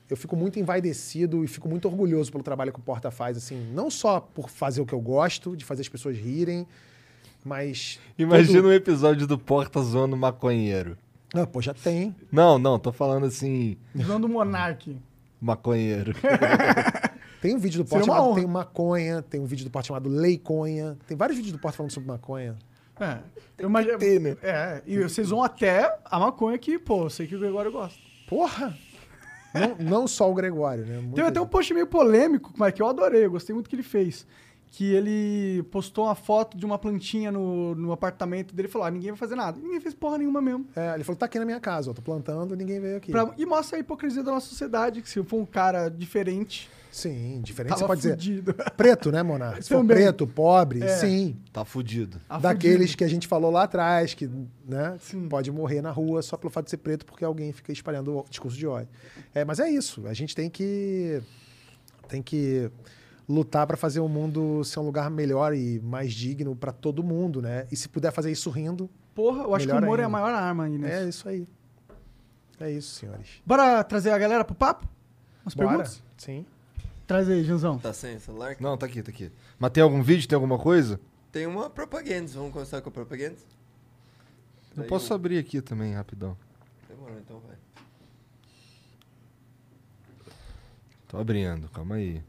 [0.08, 3.70] Eu fico muito envaidecido e fico muito orgulhoso pelo trabalho que o Porta faz, assim.
[3.72, 6.66] Não só por fazer o que eu gosto, de fazer as pessoas rirem,
[7.44, 8.00] mas.
[8.18, 10.98] Imagina todo- um episódio do Porta zoando maconheiro.
[11.34, 12.14] Ah, pô, já tem.
[12.30, 14.98] Não, não, tô falando assim, Usando o Monark.
[15.40, 16.12] maconheiro.
[17.40, 18.34] Tem um vídeo do uma chamado honra.
[18.40, 20.98] Tem Maconha, tem um vídeo do Porta chamado Leiconha.
[21.06, 22.54] Tem vários vídeos do Porta falando sobre maconha.
[23.00, 23.18] É.
[23.56, 23.98] Eu imagino.
[23.98, 24.36] ter, né?
[24.42, 27.98] É, e vocês vão até a maconha que, pô, eu sei que o Gregório gosta.
[28.28, 28.76] Porra!
[29.54, 30.98] Não, não só o Gregório, né?
[30.98, 33.70] Muita Teve até um post meio polêmico, mas que eu adorei, eu gostei muito do
[33.70, 34.26] que ele fez.
[34.72, 38.90] Que ele postou uma foto de uma plantinha no, no apartamento dele e falou: ah,
[38.90, 39.58] ninguém vai fazer nada.
[39.58, 40.64] E ninguém fez porra nenhuma mesmo.
[40.76, 43.10] É, ele falou: tá aqui na minha casa, eu tô plantando, ninguém veio aqui.
[43.10, 47.40] Pra- e mostra a hipocrisia da nossa sociedade, que se for um cara diferente, Sim,
[47.42, 47.76] diferente.
[47.78, 48.12] Você pode dizer.
[48.14, 48.54] fudido.
[48.76, 49.60] Preto, né, Monar?
[49.60, 50.88] Se for preto, pobre, É.
[50.98, 51.36] sim.
[51.52, 52.20] Tá fudido.
[52.28, 52.98] Ah, Daqueles fudido.
[52.98, 54.30] que a gente falou lá atrás, que
[54.66, 55.28] né, Sim.
[55.28, 58.24] pode morrer na rua só pelo fato de ser preto, porque alguém fica espalhando o
[58.30, 58.88] discurso de ódio.
[59.34, 60.06] É, mas é isso.
[60.06, 61.20] A gente tem que
[62.08, 62.70] tem que
[63.30, 67.40] lutar para fazer o mundo ser um lugar melhor e mais digno para todo mundo,
[67.40, 67.66] né?
[67.70, 70.08] E se puder fazer isso rindo, Porra, eu acho que o humor é a ainda.
[70.08, 71.04] maior arma aí, né?
[71.04, 71.46] é isso aí.
[72.58, 73.40] É isso, senhores.
[73.46, 74.86] Bora trazer a galera pro papo?
[75.44, 75.68] Umas Bora?
[75.68, 76.02] perguntas?
[76.16, 76.44] Sim.
[77.06, 77.78] Traz aí, Janzão.
[77.78, 78.56] Tá sem celular?
[78.60, 79.32] Não, tá aqui, tá aqui.
[79.58, 81.00] Mas tem algum vídeo, tem alguma coisa?
[81.32, 82.30] Tem uma propaganda.
[82.34, 83.36] Vamos começar com a propaganda?
[84.76, 86.36] Eu Daí posso abrir aqui também, rapidão.
[86.88, 87.56] Demorou, então vai.
[91.08, 92.22] Tô abrindo, calma aí.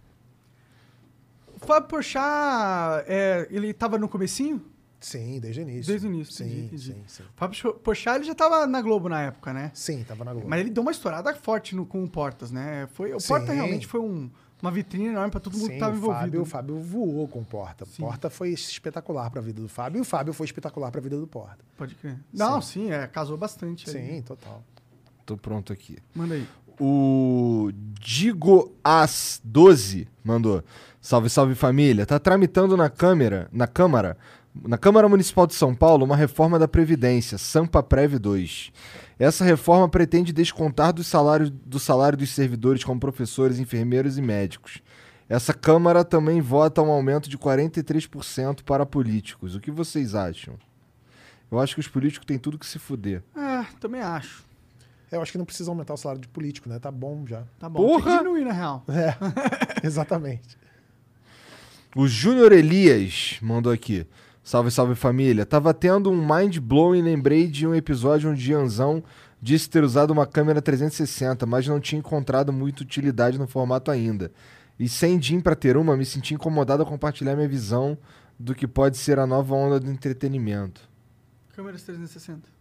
[1.62, 4.62] O Fábio Porchat, é, ele tava no comecinho?
[5.00, 5.88] Sim, desde o início.
[5.88, 6.84] Desde o início, Sim, entendi, entendi.
[6.84, 7.24] sim, sim.
[7.24, 9.72] O Fábio Porchat, ele já tava na Globo na época, né?
[9.74, 10.48] Sim, tava na Globo.
[10.48, 12.88] Mas ele deu uma estourada forte no, com o Portas, né?
[12.94, 13.28] Foi, o Sim.
[13.30, 14.30] Porta realmente foi um-
[14.62, 16.22] uma vitrine enorme pra todo mundo Sim, que tava o envolvido.
[16.24, 17.84] Fábio, o Fábio voou com o Porta.
[17.86, 18.04] Sim.
[18.04, 21.26] Porta foi espetacular pra vida do Fábio e o Fábio foi espetacular pra vida do
[21.26, 21.66] Porta.
[21.76, 22.20] Pode crer.
[22.32, 23.90] Não, sim, é, casou bastante.
[23.90, 24.16] aí.
[24.16, 24.64] Sim, total.
[25.26, 25.98] Tô pronto aqui.
[26.14, 26.48] Manda aí.
[26.80, 30.64] O Digo As 12 mandou.
[31.02, 32.06] Salve, salve família.
[32.06, 34.16] Tá tramitando na Câmara, na Câmara,
[34.54, 38.72] na Câmara Municipal de São Paulo, uma reforma da Previdência, Sampa Prev 2.
[39.18, 44.80] Essa reforma pretende descontar do salário, do salário dos servidores como professores, enfermeiros e médicos.
[45.28, 49.56] Essa Câmara também vota um aumento de 43% para políticos.
[49.56, 50.54] O que vocês acham?
[51.50, 53.24] Eu acho que os políticos têm tudo que se fuder.
[53.36, 54.46] É, também acho.
[55.12, 56.80] Eu acho que não precisa aumentar o salário de político, né?
[56.80, 57.44] Tá bom já.
[57.60, 57.80] Tá bom.
[57.80, 58.12] Tem Porra!
[58.12, 58.84] que diminuir, na real.
[58.88, 59.16] É,
[59.86, 60.61] exatamente.
[61.94, 64.08] O Júnior Elias mandou aqui.
[64.42, 65.46] Salve, salve família.
[65.46, 69.04] Tava tendo um mind blowing e lembrei de um episódio onde Janzão
[69.42, 74.32] disse ter usado uma câmera 360, mas não tinha encontrado muita utilidade no formato ainda.
[74.80, 77.98] E sem DIN pra ter uma, me senti incomodado a compartilhar minha visão
[78.40, 80.90] do que pode ser a nova onda do entretenimento.
[81.54, 82.61] Câmeras 360.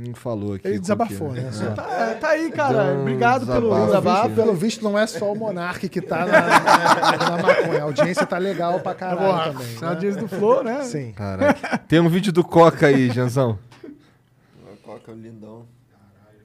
[0.00, 0.68] Não falou aqui.
[0.68, 1.40] Ele desabafou, é.
[1.40, 1.50] né?
[1.52, 1.72] Só.
[1.72, 2.84] Tá, é, tá aí, cara.
[2.84, 3.86] Deu um Obrigado pelo desabafo.
[3.86, 4.18] desabafo.
[4.28, 4.34] Desabafo.
[4.36, 7.80] Pelo visto, não é só o Monark que tá na, na, na maconha.
[7.80, 9.74] A audiência tá legal pra caralho também.
[9.74, 9.88] Na Né?
[9.88, 10.82] audiência do Flow, né?
[10.84, 11.10] Sim.
[11.12, 11.78] Caraca.
[11.78, 13.58] Tem um vídeo do Coca aí, Janzão.
[13.84, 15.66] Ó, Coca, o lindão.
[15.90, 16.44] Caralho.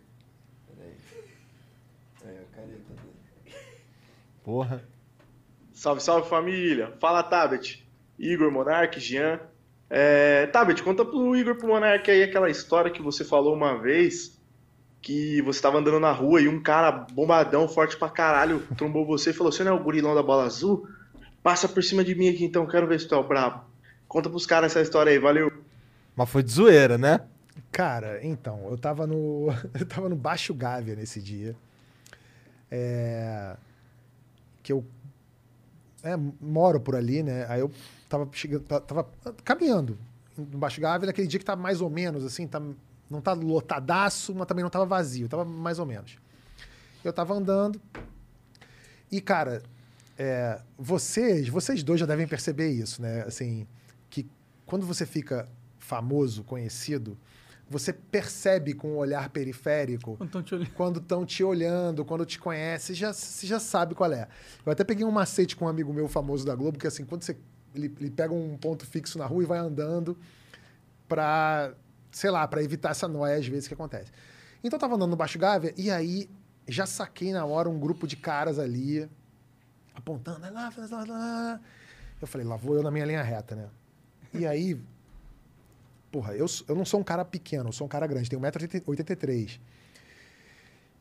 [0.75, 0.93] Peraí.
[2.25, 3.55] Aí, a careta dele.
[4.43, 4.81] Porra.
[5.73, 6.91] Salve, salve família.
[6.99, 7.85] Fala, Tabet.
[8.17, 9.39] Igor, Monark, Jean.
[9.95, 14.41] É, Tabet, conta pro Igor pro Monark aí aquela história que você falou uma vez
[14.99, 19.29] que você tava andando na rua e um cara bombadão, forte pra caralho, trombou você
[19.29, 20.87] e falou: Você não é o gurilão da bola azul?
[21.43, 23.65] Passa por cima de mim aqui então, quero ver se tu é o brabo.
[24.07, 25.53] Conta pros caras essa história aí, valeu.
[26.15, 27.19] Mas foi de zoeira, né?
[27.71, 29.49] Cara, então, eu tava no.
[29.79, 31.55] Eu tava no Baixo Gávea nesse dia.
[32.71, 33.55] É,
[34.63, 34.83] que eu
[36.01, 37.45] é, moro por ali, né?
[37.47, 37.69] Aí eu
[38.17, 38.63] tava chegando.
[38.63, 39.07] ta- Tava
[39.43, 39.97] caminhando
[40.37, 42.61] no Baixo Gávea naquele dia que tá mais ou menos, assim, tá,
[43.09, 46.17] não tá lotadaço, mas também não tava vazio, tava mais ou menos.
[47.03, 47.79] Eu tava andando.
[49.11, 49.61] E, cara,
[50.17, 53.23] é, vocês, vocês dois já devem perceber isso, né?
[53.23, 53.67] Assim,
[54.09, 54.27] que
[54.65, 57.17] quando você fica famoso, conhecido,
[57.69, 63.11] você percebe com o olhar periférico te quando estão te olhando, quando te conhece, já,
[63.13, 64.27] você já sabe qual é.
[64.65, 67.23] Eu até peguei um macete com um amigo meu famoso da Globo, que assim, quando
[67.23, 67.37] você
[67.75, 70.17] ele, ele pega um ponto fixo na rua e vai andando
[71.07, 71.73] pra,
[72.11, 74.11] sei lá, pra evitar essa noia às vezes que acontece.
[74.63, 76.29] Então eu tava andando no Baixo Gávea e aí
[76.67, 79.09] já saquei na hora um grupo de caras ali
[79.93, 80.39] apontando.
[80.39, 81.61] "Vai lá, lá, lá."
[82.21, 83.67] Eu falei, lá vou eu na minha linha reta, né?
[84.33, 84.79] E aí,
[86.11, 89.59] porra, eu, eu não sou um cara pequeno, eu sou um cara grande, tenho 1,83m.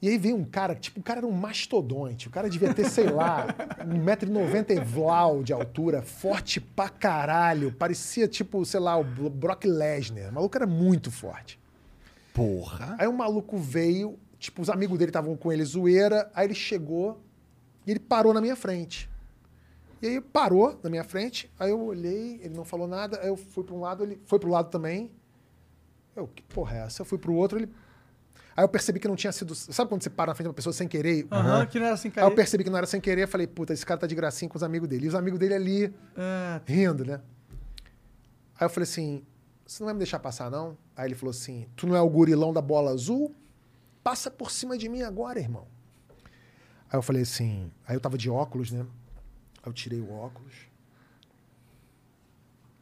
[0.03, 2.27] E aí veio um cara, tipo, o cara era um mastodonte.
[2.27, 3.47] O cara devia ter, sei lá,
[3.87, 7.71] 1,90m e vlau de altura, forte pra caralho.
[7.73, 10.31] Parecia, tipo, sei lá, o Bro- Brock Lesnar.
[10.31, 11.59] O maluco era muito forte.
[12.35, 12.97] Porra.
[12.99, 17.21] Aí o maluco veio, tipo, os amigos dele estavam com ele zoeira, aí ele chegou
[17.87, 19.09] e ele parou na minha frente.
[20.01, 23.37] E aí parou na minha frente, aí eu olhei, ele não falou nada, aí eu
[23.37, 25.13] fui para um lado, ele foi pro lado também.
[26.17, 27.03] Eu, que porra é essa?
[27.03, 27.69] Eu fui pro outro, ele.
[28.57, 29.55] Aí eu percebi que não tinha sido.
[29.55, 31.27] Sabe quando você para na frente de uma pessoa sem querer?
[31.31, 32.27] Aham, que não era assim, Aí cara.
[32.27, 34.57] eu percebi que não era sem querer, falei, puta, esse cara tá de gracinha com
[34.57, 35.07] os amigos dele.
[35.07, 37.21] E os amigos dele ali, É, rindo, né?
[38.61, 39.25] Aí eu falei assim:
[39.67, 40.77] você não vai me deixar passar, não?
[40.97, 43.35] Aí ele falou assim: tu não é o gurilão da bola azul?
[44.05, 45.67] Passa por cima de mim agora, irmão.
[46.91, 48.81] Aí eu falei assim: aí eu tava de óculos, né?
[48.81, 48.87] Aí
[49.71, 50.55] eu tirei o óculos.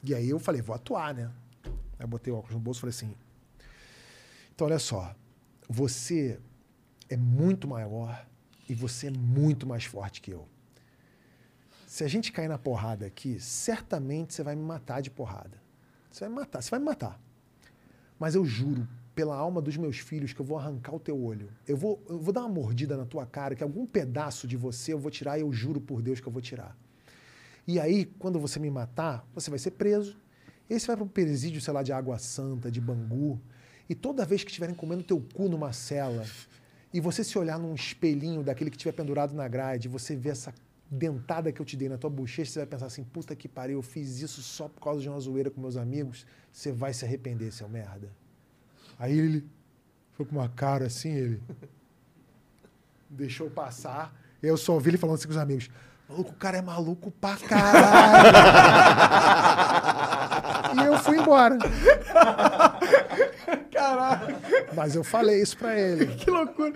[0.02, 1.30] E aí eu falei: vou atuar, né?
[1.64, 3.14] Aí eu botei o óculos no bolso e falei assim:
[4.55, 5.14] então olha só,
[5.72, 6.40] você
[7.09, 8.26] é muito maior
[8.68, 10.48] e você é muito mais forte que eu.
[11.86, 15.62] Se a gente cair na porrada aqui, certamente você vai me matar de porrada.
[16.10, 17.20] Você vai me matar, você vai me matar.
[18.18, 21.48] Mas eu juro, pela alma dos meus filhos, que eu vou arrancar o teu olho.
[21.68, 24.92] Eu vou, eu vou dar uma mordida na tua cara, que algum pedaço de você
[24.92, 26.76] eu vou tirar e eu juro por Deus que eu vou tirar.
[27.64, 30.18] E aí, quando você me matar, você vai ser preso.
[30.68, 33.40] E aí você vai para um presídio, sei lá, de Água Santa, de Bangu.
[33.90, 36.24] E toda vez que estiverem comendo teu cu numa cela,
[36.94, 40.54] e você se olhar num espelhinho daquele que estiver pendurado na grade, você vê essa
[40.88, 43.78] dentada que eu te dei na tua bochecha, você vai pensar assim, puta que pariu,
[43.78, 47.04] eu fiz isso só por causa de uma zoeira com meus amigos, você vai se
[47.04, 48.08] arrepender, seu merda.
[48.96, 49.44] Aí ele
[50.12, 51.42] foi com uma cara assim, ele
[53.10, 55.68] deixou passar, eu só ouvi ele falando assim com os amigos,
[56.08, 58.38] maluco, o cara é maluco pra caralho.
[60.80, 61.58] e eu fui embora.
[63.72, 64.36] caralho,
[64.74, 66.06] Mas eu falei isso pra ele.
[66.16, 66.72] que loucura.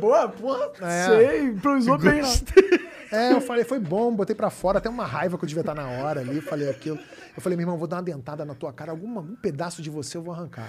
[0.00, 1.06] Boa, porra, É.
[1.06, 2.28] sei, improvisou bem lá.
[3.12, 5.76] É, eu falei, foi bom, botei pra fora, até uma raiva que eu devia estar
[5.76, 6.98] na hora ali, falei aquilo.
[7.36, 10.16] Eu falei, meu irmão, vou dar uma dentada na tua cara, algum pedaço de você
[10.16, 10.68] eu vou arrancar.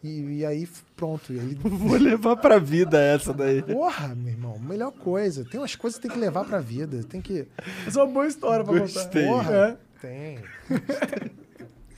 [0.00, 1.32] E, e aí, pronto.
[1.32, 3.62] E aí, Vou levar pra vida essa daí.
[3.62, 5.44] porra, meu irmão, melhor coisa.
[5.44, 7.02] Tem umas coisas que tem que levar pra vida.
[7.02, 7.48] Tem que.
[7.84, 9.26] Essa é uma boa história pra Gostei.
[9.26, 9.44] contar.
[9.44, 9.76] Porra, É.
[10.00, 10.38] tem.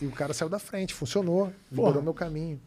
[0.00, 1.52] E o cara saiu da frente, funcionou.
[1.70, 2.60] Liberou meu caminho.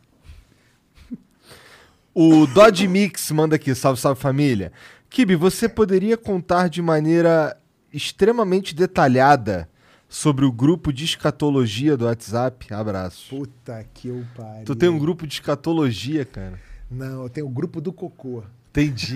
[2.14, 4.72] O Dodge Mix manda aqui, salve, salve família.
[5.10, 7.58] Kibi, você poderia contar de maneira
[7.92, 9.68] extremamente detalhada
[10.08, 12.72] sobre o grupo de escatologia do WhatsApp?
[12.72, 13.36] Abraço.
[13.36, 14.66] Puta que eu pariu.
[14.66, 16.60] Tu tem um grupo de escatologia, cara.
[16.90, 18.44] Não, eu tenho o grupo do cocô.
[18.70, 19.16] Entendi.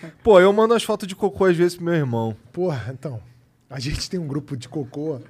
[0.24, 2.34] Pô, eu mando as fotos de cocô às vezes pro meu irmão.
[2.50, 3.20] Porra, então.
[3.68, 5.20] A gente tem um grupo de cocô.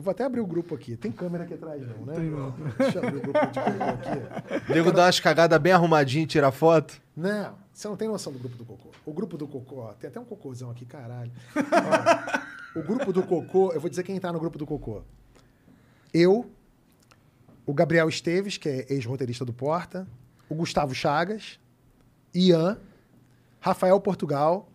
[0.00, 0.96] Eu vou até abrir o grupo aqui.
[0.96, 2.14] Tem câmera aqui atrás, não, né?
[2.78, 4.70] Deixa eu abrir o grupo de cocô aqui.
[4.70, 7.02] O nego dá umas cagadas bem arrumadinho e tira foto.
[7.14, 8.88] Não, você não tem noção do grupo do cocô.
[9.04, 11.30] O grupo do cocô, ó, tem até um cocôzão aqui, caralho.
[11.54, 15.02] Ó, o grupo do cocô, eu vou dizer quem tá no grupo do cocô.
[16.14, 16.50] Eu,
[17.66, 20.08] o Gabriel Esteves, que é ex-roteirista do Porta,
[20.48, 21.60] o Gustavo Chagas,
[22.34, 22.78] Ian,
[23.60, 24.66] Rafael Portugal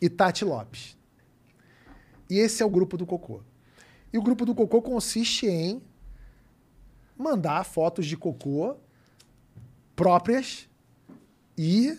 [0.00, 0.96] e Tati Lopes.
[2.30, 3.40] E esse é o grupo do cocô.
[4.14, 5.82] E o grupo do cocô consiste em
[7.18, 8.76] mandar fotos de cocô
[9.96, 10.68] próprias
[11.58, 11.98] e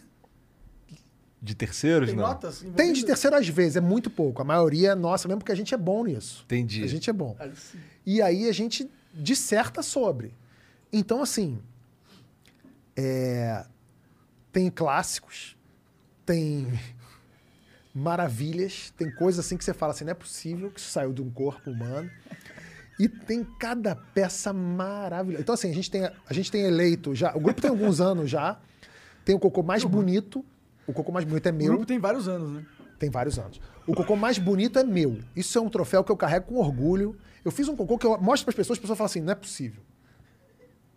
[1.42, 2.26] De terceiros, Tem não?
[2.26, 2.64] notas?
[2.74, 4.42] tem de terceiro às vezes, é muito pouco.
[4.42, 6.44] A maioria é nossa mesmo porque a gente é bom nisso.
[6.46, 6.84] Entendi.
[6.86, 7.36] A gente é bom.
[8.06, 10.34] E aí a gente disserta sobre.
[10.94, 11.60] Então, assim,
[12.96, 13.66] é,
[14.54, 15.58] tem clássicos,
[16.26, 16.80] tem
[17.96, 21.22] maravilhas, tem coisas assim que você fala assim, não é possível que isso saiu de
[21.22, 22.12] um corpo humano.
[23.00, 25.42] E tem cada peça maravilhosa.
[25.42, 27.36] Então, assim, a gente tem, a gente tem eleito já.
[27.36, 28.58] O grupo tem alguns anos já.
[29.24, 30.46] Tem o cocô mais bonito.
[30.88, 31.68] O cocô mais bonito é O meu.
[31.68, 32.66] grupo tem vários anos, né?
[33.00, 33.60] Tem vários anos.
[33.88, 35.20] O cocô mais bonito é meu.
[35.36, 37.18] Isso é um troféu que eu carrego com orgulho.
[37.44, 39.32] Eu fiz um cocô que eu mostro para as pessoas, as pessoas falam assim: não
[39.32, 39.84] é possível.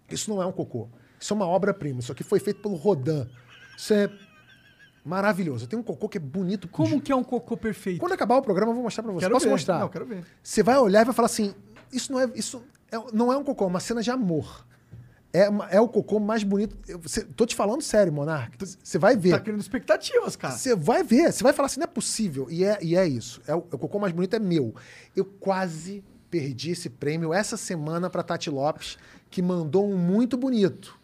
[0.09, 0.89] Isso não é um cocô.
[1.19, 1.99] Isso é uma obra-prima.
[1.99, 3.27] Isso aqui foi feito pelo Rodin.
[3.77, 4.09] Isso é
[5.05, 5.65] maravilhoso.
[5.65, 6.69] Eu tenho um cocô que é bonito.
[6.69, 8.01] Como que é um cocô perfeito?
[8.01, 9.21] Quando acabar o programa, eu vou mostrar para você.
[9.21, 9.51] Quero Posso ver.
[9.53, 9.79] mostrar?
[9.81, 10.25] Não, quero ver.
[10.43, 11.55] Você vai olhar e vai falar assim:
[11.93, 14.67] isso não é, isso é- não é um cocô, é uma cena de amor.
[15.31, 16.77] É, uma- é o cocô mais bonito.
[16.89, 18.57] Eu, você- tô te falando sério, Monark.
[18.83, 19.31] Você vai ver.
[19.33, 20.55] Tá criando expectativas, cara.
[20.55, 22.47] Você vai ver, você vai falar assim, não é possível.
[22.51, 23.41] E é, e é isso.
[23.47, 24.75] É o, o cocô mais bonito é meu.
[25.15, 28.97] Eu quase perdi esse prêmio essa semana para Tati Lopes,
[29.31, 30.99] que mandou um muito bonito.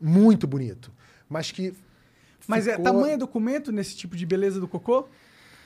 [0.00, 0.90] muito bonito.
[1.28, 1.74] Mas que.
[2.46, 5.08] Mas é ficou- tamanho é documento nesse tipo de beleza do cocô?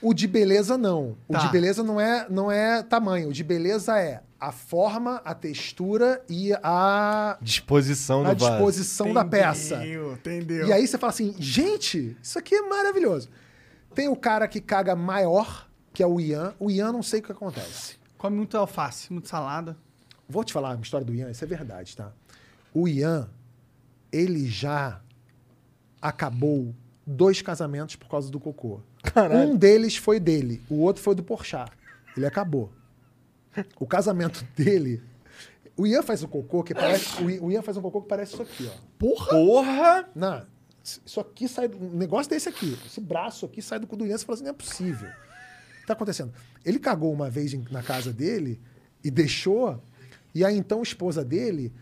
[0.00, 1.16] O de beleza não.
[1.26, 1.38] O Tá.
[1.40, 3.30] de beleza não é, não é tamanho.
[3.30, 8.52] O de beleza é a forma, a textura e a, Disposição a do vaso.
[8.52, 9.74] disposição da peça.
[9.76, 10.66] Entendeu, entendeu.
[10.68, 13.28] E aí você fala assim, gente, isso aqui é maravilhoso.
[13.92, 16.54] Tem o cara que caga maior, que é o Ian.
[16.60, 17.96] O Ian não sei o que acontece.
[18.16, 19.76] Come muito alface, muito salada.
[20.28, 22.12] Vou te falar uma história do Ian, isso é verdade, tá?
[22.72, 23.28] O Ian,
[24.12, 25.00] ele já
[26.00, 26.74] acabou
[27.06, 28.80] dois casamentos por causa do cocô.
[29.32, 31.70] Um deles foi dele, o outro foi do Porchat.
[32.16, 32.70] Ele acabou.
[33.78, 35.02] O casamento dele...
[35.76, 37.22] O Ian faz um cocô que parece...
[37.22, 38.76] o Ian faz um cocô que parece isso aqui, ó.
[38.98, 39.28] Porra!
[39.30, 40.08] Porra!
[40.12, 40.44] Não,
[40.82, 41.68] isso aqui sai.
[41.68, 42.76] do- Um negócio desse aqui.
[42.84, 44.18] Esse braço aqui sai do cu do Ian.
[44.18, 45.08] Você fala assim: não é possível.
[45.08, 46.32] O que tá acontecendo?
[46.64, 48.60] Ele cagou uma vez na casa dele
[49.04, 49.80] e deixou.
[50.34, 51.72] E a então esposa dele.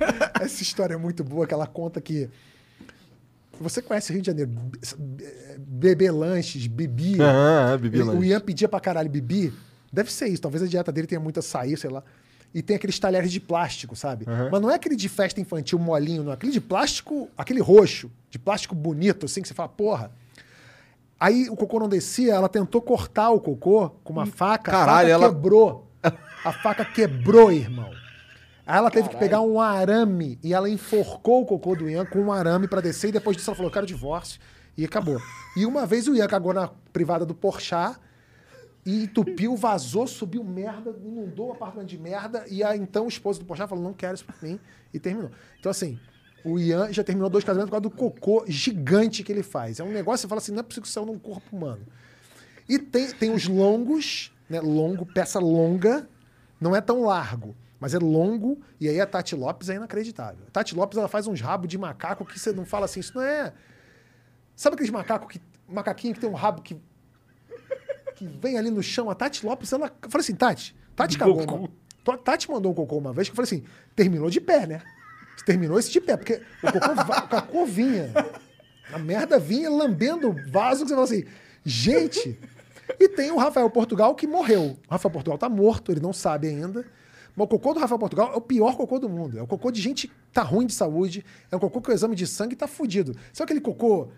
[0.40, 2.28] Essa história é muito boa, que ela conta que.
[3.60, 4.50] Você conhece Rio de Janeiro?
[4.98, 5.24] Be-
[5.58, 7.20] Bebê lanches, bibi.
[7.20, 8.18] Aham, bibi Ele- lanche.
[8.18, 9.52] O Ian pedia pra caralho bibi.
[9.92, 10.42] Deve ser isso.
[10.42, 12.02] Talvez a dieta dele tenha muito açaí, sei lá.
[12.52, 14.26] E tem aqueles talheres de plástico, sabe?
[14.50, 16.32] Mas não é aquele de festa infantil molinho, não.
[16.32, 20.10] Aquele de plástico, aquele roxo, de plástico bonito, assim, que você fala, porra.
[21.18, 24.70] Aí o cocô não descia, ela tentou cortar o cocô com uma faca.
[24.70, 25.90] Caralho, a faca ela- quebrou.
[26.44, 27.90] A faca quebrou, irmão.
[28.66, 32.20] Aí ela teve que pegar um arame e ela enforcou o cocô do Ian com
[32.20, 34.40] um arame pra descer e depois disso ela falou, eu quero divórcio.
[34.76, 35.20] E acabou.
[35.56, 37.98] E uma vez o Ian cagou na privada do Porchat
[38.84, 43.44] e entupiu, vazou, subiu merda, inundou o apartamento de merda e a então esposa do
[43.44, 44.58] Porchat falou, não quero isso pra mim
[44.92, 45.30] e terminou.
[45.60, 45.98] Então assim,
[46.44, 49.78] o Ian já terminou dois casamentos por causa do cocô gigante que ele faz.
[49.78, 51.86] É um negócio, você fala assim, não é possível que isso num corpo humano.
[52.68, 54.60] E tem, tem os longos, né?
[54.60, 56.08] Longo, peça longa,
[56.60, 60.44] não é tão largo, mas é longo, e aí a Tati Lopes é inacreditável.
[60.48, 63.12] A Tati Lopes ela faz uns rabos de macaco que você não fala assim, isso
[63.14, 63.52] não é.
[64.56, 65.40] Sabe aqueles macacos que.
[65.68, 66.76] Macaquinho que tem um rabo que.
[68.16, 69.10] que vem ali no chão?
[69.10, 69.92] A Tati Lopes, ela.
[70.02, 71.34] Eu falei assim, Tati, Tati cagou.
[72.06, 73.64] Uma, Tati mandou um cocô uma vez que eu falei assim,
[73.96, 74.82] terminou de pé, né?
[75.36, 78.12] Você terminou esse de pé, porque o cocô, va- o cocô vinha.
[78.92, 81.24] A merda vinha lambendo o vaso que você fala assim,
[81.64, 82.38] gente.
[83.00, 84.78] E tem o Rafael Portugal que morreu.
[84.86, 86.84] O Rafael Portugal tá morto, ele não sabe ainda.
[87.36, 89.38] Mas o cocô do Rafael Portugal é o pior cocô do mundo.
[89.38, 91.24] É o cocô de gente que tá ruim de saúde.
[91.50, 93.14] É um cocô que o exame de sangue tá fudido.
[93.32, 94.08] Sabe aquele cocô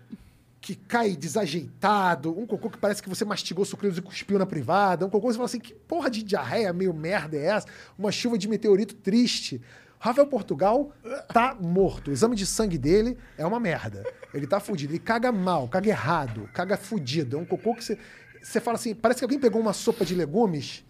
[0.61, 2.37] que cai desajeitado?
[2.37, 5.05] Um cocô que parece que você mastigou sucrilhos e cuspiu na privada?
[5.05, 7.67] Um cocô que você fala assim, que porra de diarreia meio merda é essa?
[7.97, 9.61] Uma chuva de meteorito triste.
[9.99, 10.91] Rafael Portugal
[11.33, 12.09] tá morto.
[12.09, 14.03] O exame de sangue dele é uma merda.
[14.31, 14.93] Ele tá fudido.
[14.93, 17.37] Ele caga mal, caga errado, caga fudido.
[17.37, 17.97] É um cocô que você.
[18.43, 20.85] Você fala assim, parece que alguém pegou uma sopa de legumes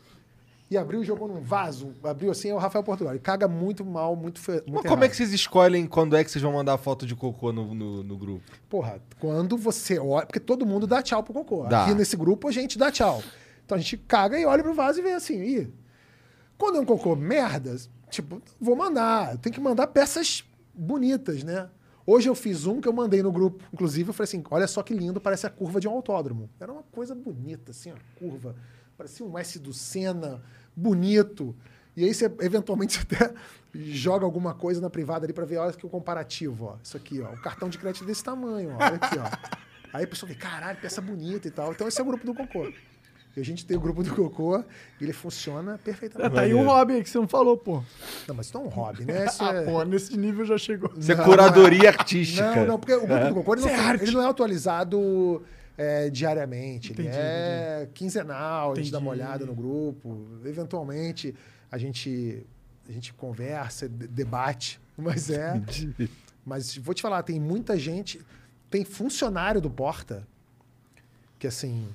[0.69, 1.93] e abriu e jogou num vaso.
[2.03, 3.13] Abriu assim, é o Rafael Portugal.
[3.13, 4.63] Ele caga muito mal, muito feio.
[4.67, 7.53] Mas como é que vocês escolhem quando é que vocês vão mandar foto de cocô
[7.53, 8.43] no, no, no grupo?
[8.69, 10.25] Porra, quando você olha.
[10.25, 11.65] Porque todo mundo dá tchau pro cocô.
[11.65, 11.85] Dá.
[11.85, 13.23] Aqui nesse grupo a gente dá tchau.
[13.65, 15.41] Então a gente caga e olha pro vaso e vê assim.
[15.41, 15.73] Ih,
[16.57, 17.77] quando é um cocô merda,
[18.09, 19.37] tipo, vou mandar.
[19.37, 21.69] Tenho que mandar peças bonitas, né?
[22.05, 23.63] Hoje eu fiz um que eu mandei no grupo.
[23.73, 26.49] Inclusive, eu falei assim: olha só que lindo, parece a curva de um autódromo.
[26.59, 28.55] Era uma coisa bonita, assim, a curva.
[28.97, 30.41] Parecia um S do Senna,
[30.77, 31.55] bonito.
[31.95, 33.33] E aí você, eventualmente, você até
[33.73, 36.75] joga alguma coisa na privada ali pra ver, olha aqui o comparativo, ó.
[36.83, 37.33] Isso aqui, ó.
[37.33, 38.83] O cartão de crédito desse tamanho, ó.
[38.83, 39.57] Olha aqui, ó.
[39.93, 41.71] Aí a pessoa vê, caralho, peça bonita e tal.
[41.71, 42.71] Então esse é o grupo do Cocô.
[43.35, 44.63] E a gente tem o grupo do Cocô
[44.99, 46.33] e ele funciona É, perfeitamente.
[46.33, 47.83] tá aí um hobby aí que você não falou, pô.
[48.27, 49.25] Não, mas isso não é um hobby, né?
[49.29, 49.63] Isso Ah, é...
[49.63, 50.91] pô, nesse nível já chegou.
[50.97, 52.55] Isso é Não, curadoria artística.
[52.55, 55.43] Não, não, porque o grupo do Cocô ele não, é ele não é atualizado
[55.77, 56.91] é, diariamente.
[56.91, 59.23] Ele Entendi, é quinzenal, a gente dá uma Entendi.
[59.27, 60.27] olhada no grupo.
[60.43, 61.35] Eventualmente
[61.71, 62.45] a gente,
[62.87, 64.79] a gente conversa, de- debate.
[64.97, 65.61] Mas é.
[66.45, 68.19] Mas vou te falar, tem muita gente.
[68.69, 70.27] Tem funcionário do Porta
[71.39, 71.87] que assim.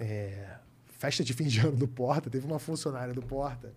[0.00, 0.56] é,
[0.98, 3.72] festa de fim de ano do Porta, teve uma funcionária do Porta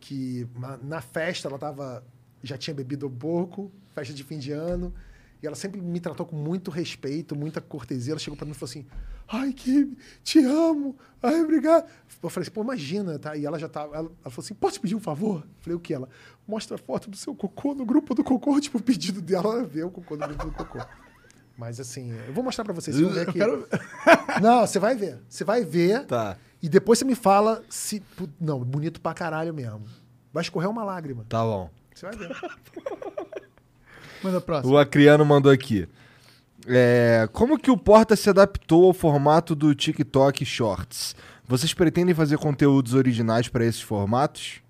[0.00, 0.46] que
[0.82, 2.02] na festa ela tava
[2.42, 4.94] já tinha bebido um pouco, festa de fim de ano,
[5.42, 8.12] e ela sempre me tratou com muito respeito, muita cortesia.
[8.12, 8.86] Ela chegou para mim e falou assim:
[9.28, 10.96] "Ai, Kim, te amo.
[11.22, 11.86] Ai, obrigado".
[12.22, 14.74] Eu falei assim: "Pô, imagina, tá?" E ela já tava, ela, ela falou assim: "Posso
[14.74, 16.08] te pedir um favor?" Eu falei: "O que ela?
[16.46, 19.64] Mostra a foto do seu cocô no grupo do cocô, tipo, o pedido dela ela
[19.64, 20.78] ver o cocô no grupo do cocô.
[21.56, 23.40] Mas assim, eu vou mostrar para vocês, vocês vão ver aqui.
[24.40, 25.18] Não, você vai ver.
[25.28, 26.04] Você vai ver.
[26.06, 28.00] Tá, E depois você me fala se.
[28.40, 29.82] Não, bonito pra caralho mesmo.
[30.32, 31.24] Vai escorrer uma lágrima.
[31.28, 31.68] tá bom.
[31.92, 32.30] Você vai ver.
[34.22, 34.72] Manda a próxima.
[34.72, 35.88] O Acriano mandou aqui.
[36.66, 41.14] É, como que o Porta se adaptou ao formato do TikTok Shorts?
[41.46, 44.60] Vocês pretendem fazer conteúdos originais para esses formatos?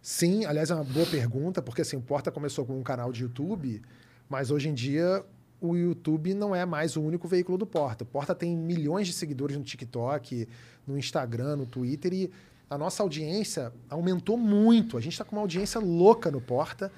[0.00, 3.22] Sim, aliás, é uma boa pergunta, porque assim, o Porta começou com um canal de
[3.24, 3.82] YouTube,
[4.28, 5.24] mas hoje em dia
[5.60, 8.04] o YouTube não é mais o único veículo do Porta.
[8.04, 10.46] O Porta tem milhões de seguidores no TikTok,
[10.86, 12.30] no Instagram, no Twitter e
[12.68, 14.96] a nossa audiência aumentou muito.
[14.96, 16.92] A gente está com uma audiência louca no Porta,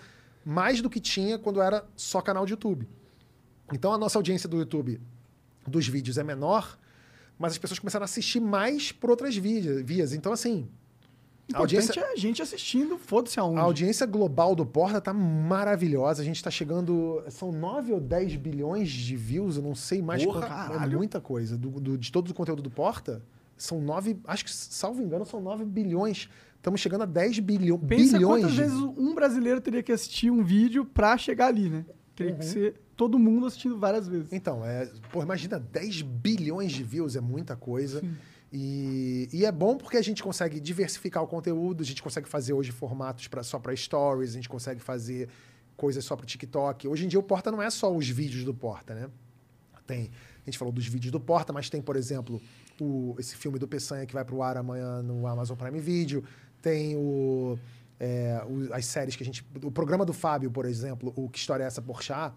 [0.51, 2.89] mais do que tinha quando era só canal de YouTube.
[3.71, 4.99] Então a nossa audiência do YouTube
[5.67, 6.79] dos vídeos é menor,
[7.39, 10.15] mas as pessoas começaram a assistir mais por outras vias.
[10.15, 10.67] Então, assim,
[11.53, 13.59] a audiência, é a gente assistindo, foda-se aonde.
[13.59, 16.23] a audiência global do Porta tá maravilhosa.
[16.23, 17.23] A gente tá chegando.
[17.29, 20.83] São 9 ou 10 bilhões de views, eu não sei mais Porra, quanto.
[20.83, 21.59] É muita coisa.
[21.59, 23.23] Do, do- de todo o conteúdo do Porta,
[23.55, 24.19] são 9.
[24.25, 26.29] Acho que, salvo engano, são 9 bilhões.
[26.59, 28.43] Estamos chegando a 10 bilhão, Pensa bilhões.
[28.43, 31.85] quantas de- vezes um brasileiro teria que assistir um vídeo pra chegar ali, né?
[32.15, 32.39] Teria Uhum.
[32.39, 34.33] que ser todo mundo assistindo várias vezes.
[34.33, 38.03] Então, é, pô, imagina 10 bilhões de views, é muita coisa.
[38.53, 42.53] E, e é bom porque a gente consegue diversificar o conteúdo, a gente consegue fazer
[42.55, 45.29] hoje formatos pra, só para stories, a gente consegue fazer
[45.77, 46.89] coisas só para TikTok.
[46.89, 49.09] Hoje em dia o Porta não é só os vídeos do Porta, né?
[49.87, 50.11] Tem,
[50.43, 52.41] a gente falou dos vídeos do Porta, mas tem, por exemplo,
[52.81, 56.25] o, esse filme do Peçanha que vai pro ar amanhã no Amazon Prime Video.
[56.63, 57.59] Tem o,
[58.01, 59.47] é, o- as séries que a gente.
[59.63, 62.35] O programa do Fábio, por exemplo, o Que História é essa Porchat,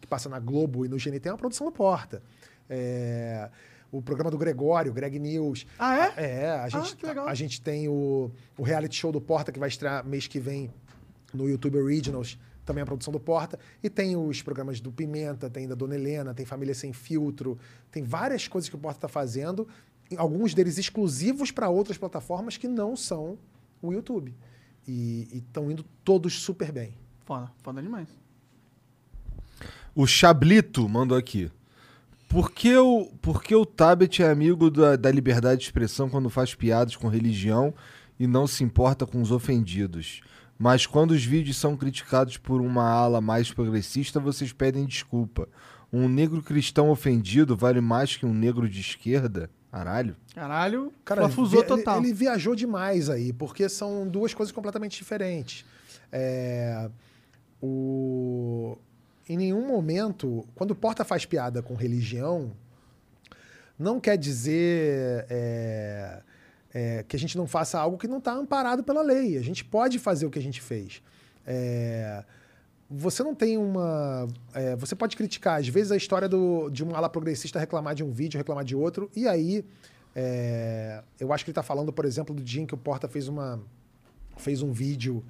[0.00, 2.22] que passa na Globo e no GNT, é uma produção do Porta.
[2.68, 3.50] É,
[3.92, 5.66] o programa do Gregório, Greg News.
[5.78, 6.42] Ah, é?
[6.44, 7.28] É, a gente, que legal.
[7.28, 10.70] a gente tem o, o reality show do Porta, que vai estrear mês que vem
[11.32, 13.58] no YouTube Originals, também a produção do Porta.
[13.82, 17.58] E tem os programas do Pimenta, tem da Dona Helena, tem Família Sem Filtro,
[17.90, 19.68] tem várias coisas que o Porta está fazendo,
[20.16, 23.38] alguns deles exclusivos para outras plataformas que não são
[23.88, 24.34] o YouTube.
[24.86, 26.94] E estão indo todos super bem.
[27.24, 28.08] Foda, foda demais.
[29.94, 31.50] O Chablito mandou aqui.
[32.28, 36.28] Por que o, por que o Tabet é amigo da, da liberdade de expressão quando
[36.28, 37.72] faz piadas com religião
[38.18, 40.20] e não se importa com os ofendidos?
[40.58, 45.48] Mas quando os vídeos são criticados por uma ala mais progressista, vocês pedem desculpa.
[45.92, 49.48] Um negro cristão ofendido vale mais que um negro de esquerda?
[49.74, 50.16] Caralho.
[50.32, 51.98] Caralho, Cara, vi- total.
[51.98, 55.64] Ele, ele viajou demais aí, porque são duas coisas completamente diferentes.
[56.12, 56.88] É,
[57.60, 58.78] o,
[59.28, 62.52] em nenhum momento, quando o Porta faz piada com religião,
[63.76, 66.22] não quer dizer é,
[66.72, 69.36] é, que a gente não faça algo que não está amparado pela lei.
[69.36, 71.02] A gente pode fazer o que a gente fez.
[71.44, 72.22] É,
[72.90, 74.28] você não tem uma.
[74.52, 78.04] é, você pode criticar, às vezes, a história do, de um ala progressista reclamar de
[78.04, 79.64] um vídeo, reclamar de outro, e aí.
[80.14, 83.08] é, eu acho que ele está falando, por exemplo, do dia em que o Porta
[83.08, 83.60] fez, uma,
[84.36, 85.24] fez um vídeo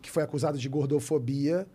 [0.00, 1.66] que foi acusado de gordofobia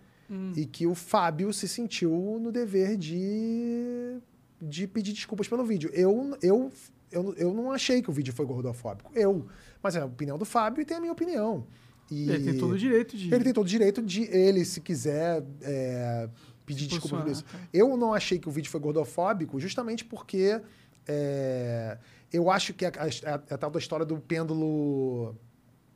[0.56, 4.20] e que o Fábio se sentiu no dever de,
[4.60, 5.92] de pedir desculpas pelo vídeo.
[5.94, 6.72] Eu, eu,
[7.12, 9.12] eu, eu não achei que o vídeo foi gordofóbico.
[9.14, 9.46] Eu.
[9.84, 11.68] Mas é a opinião do Fábio e tem a minha opinião.
[12.12, 13.34] E Ele tem todo o direito de.
[13.34, 16.30] ele tem todo o direito de ele, se quiser, é,
[16.66, 17.44] pedir Se desculpa por isso.
[17.44, 20.62] posicionar, Eu não achei que o vídeo foi gordofóbico, justamente porque
[21.08, 21.98] é,
[22.32, 25.36] eu acho que é a, a- a tal da história do pêndulo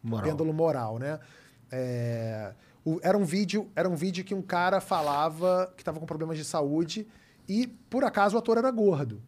[0.02, 0.30] Moral.
[0.30, 1.20] pêndulo moral, né?
[1.72, 6.06] É, o- era, um vídeo, era um vídeo que um cara falava que estava com
[6.06, 7.08] problemas de saúde
[7.48, 9.22] e, por acaso, o ator era gordo.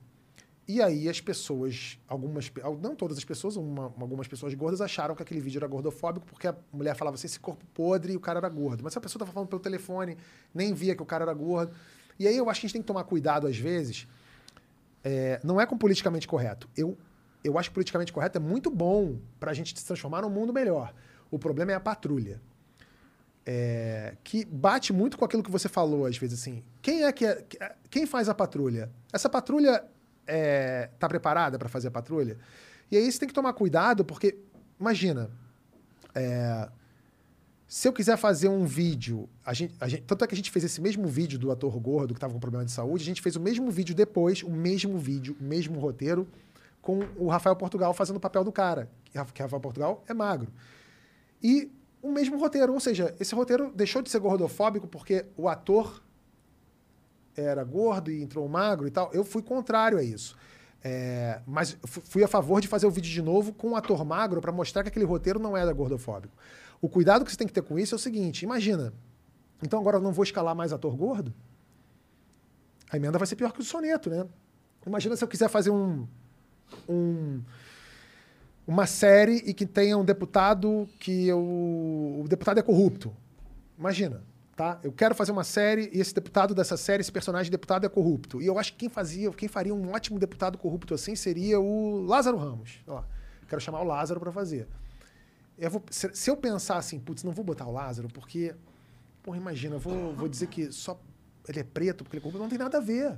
[0.73, 2.49] E aí as pessoas, algumas,
[2.81, 6.47] não todas as pessoas, uma- algumas pessoas gordas acharam que aquele vídeo era gordofóbico porque
[6.47, 8.81] a mulher falava assim, esse corpo podre e o cara era gordo.
[8.81, 10.15] Mas a pessoa estava falando pelo telefone,
[10.53, 11.73] nem via que o cara era gordo.
[12.17, 14.07] E aí eu acho que a gente tem que tomar cuidado às vezes.
[15.03, 16.69] É, não é com politicamente correto.
[16.77, 16.97] Eu,
[17.43, 20.53] eu acho que politicamente correto é muito bom para a gente se transformar num mundo
[20.53, 20.93] melhor.
[21.29, 22.41] O problema é a patrulha.
[23.45, 26.63] É, que bate muito com aquilo que você falou às vezes assim.
[26.81, 27.57] Quem é que é, que-
[27.89, 28.89] quem faz a patrulha?
[29.11, 29.83] Essa patrulha
[30.93, 32.37] está preparada para fazer a patrulha?
[32.91, 34.37] E aí você tem que tomar cuidado porque
[34.79, 35.29] imagina,
[36.13, 36.69] é,
[37.67, 40.51] se eu quiser fazer um vídeo, a gente, a gente- tanto é que a gente
[40.51, 43.21] fez esse mesmo vídeo do ator gordo que estava com problema de saúde, a gente
[43.21, 46.27] fez o mesmo vídeo depois, o mesmo vídeo, o mesmo roteiro,
[46.81, 50.13] com o Rafael Portugal fazendo o papel do cara, que Ra- que Rafael Portugal é
[50.13, 50.51] magro.
[51.41, 56.01] E o mesmo roteiro, ou seja, esse roteiro deixou de ser gordofóbico porque o ator
[57.35, 59.09] era gordo e entrou magro e tal.
[59.13, 60.35] Eu fui contrário a isso.
[60.83, 64.03] É, mas fu- fui a favor de fazer o vídeo de novo com um ator
[64.03, 66.33] magro para mostrar que aquele roteiro não era gordofóbico.
[66.81, 68.91] O cuidado que você tem que ter com isso é o seguinte: imagina,
[69.61, 71.33] então agora eu não vou escalar mais ator gordo?
[72.89, 74.25] A emenda vai ser pior que o soneto, né?
[74.85, 76.07] Imagina se eu quiser fazer um,
[76.89, 77.41] um-
[78.67, 83.15] uma série e que tenha um deputado que eu, o deputado é corrupto.
[83.77, 84.23] Imagina,
[84.61, 84.79] tá?
[84.83, 88.39] Eu quero fazer uma série e esse deputado dessa série, esse personagem deputado é corrupto.
[88.39, 92.01] E eu acho que quem fazia, quem faria um ótimo deputado corrupto assim seria o
[92.05, 92.79] Lázaro Ramos.
[92.87, 93.03] Ó,
[93.49, 94.67] quero chamar o Lázaro para fazer.
[95.57, 98.53] eu vou- se, se eu pensar assim, putz, não vou botar o Lázaro, porque,
[99.23, 100.99] porra, imagina, vou, vou dizer que só
[101.47, 103.17] ele é preto porque ele é corrupto, não tem nada a ver.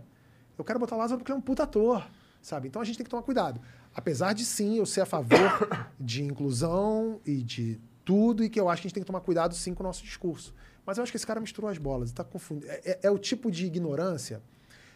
[0.58, 2.06] Eu quero botar o Lázaro porque ele é um puta ator,
[2.42, 2.70] sabe?
[2.70, 3.60] Então a gente tem que tomar cuidado.
[3.94, 5.38] Apesar de sim eu ser a favor
[6.00, 9.22] de inclusão e de tudo, e que eu acho que a gente tem que tomar
[9.22, 10.54] cuidado sim com o nosso discurso.
[10.86, 12.72] Mas eu acho que esse cara misturou as bolas, tá confundindo.
[12.72, 14.42] É, é- é o tipo de ignorância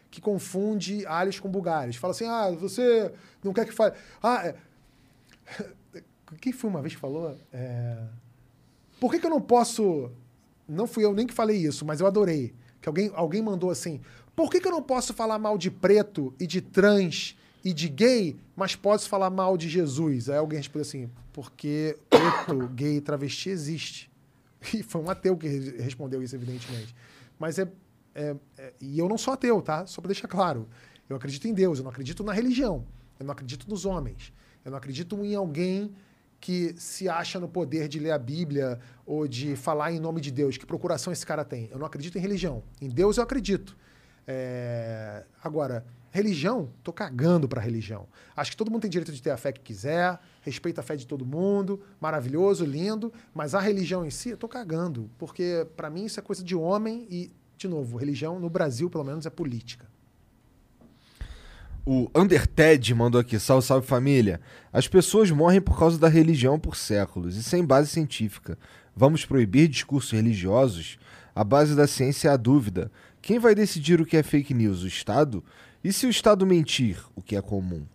[0.09, 1.95] que confunde alhos com bugalhos.
[1.95, 3.11] Fala assim, ah, você
[3.43, 3.93] não quer que fale.
[4.21, 4.55] Ah, é...
[6.41, 7.37] quem foi uma vez que falou?
[7.51, 7.97] É...
[8.99, 10.11] Por que, que eu não posso.
[10.67, 12.53] Não fui eu nem que falei isso, mas eu adorei.
[12.81, 14.01] Que alguém, alguém mandou assim:
[14.35, 17.87] por que, que eu não posso falar mal de preto e de trans e de
[17.89, 20.29] gay, mas posso falar mal de Jesus?
[20.29, 24.09] Aí alguém respondeu assim: porque preto, gay e travesti existe.
[24.73, 26.95] E foi um ateu que re- respondeu isso, evidentemente.
[27.39, 27.67] Mas é,
[28.15, 29.85] é- é- E eu não sou ateu, tá?
[29.85, 30.67] Só para deixar claro.
[31.09, 32.85] Eu acredito em Deus, eu não acredito na religião.
[33.19, 34.33] Eu não acredito nos homens.
[34.65, 35.93] Eu não acredito em alguém
[36.39, 40.31] que se acha no poder de ler a Bíblia ou de falar em nome de
[40.31, 40.57] Deus.
[40.57, 41.67] Que procuração esse cara tem?
[41.71, 42.61] Eu não acredito em religião.
[42.81, 43.75] Em Deus eu acredito.
[44.27, 48.07] É, Agora, religião, tô cagando pra religião.
[48.35, 50.95] Acho que todo mundo tem direito de ter a fé que quiser, respeito a fé
[50.95, 55.89] de todo mundo, maravilhoso, lindo, mas a religião em si, eu tô cagando, porque pra
[55.89, 59.29] mim isso é coisa de homem e, de novo, religião no Brasil, pelo menos, é
[59.29, 59.85] política.
[61.89, 64.41] O Underted mandou aqui, salve, salve família.
[64.73, 68.57] As pessoas morrem por causa da religião por séculos e sem base científica.
[68.93, 70.99] Vamos proibir discursos religiosos?
[71.33, 72.91] A base da ciência é a dúvida.
[73.21, 74.83] Quem vai decidir o que é fake news?
[74.83, 75.41] O Estado?
[75.83, 77.85] E se o Estado mentir, o que é comum?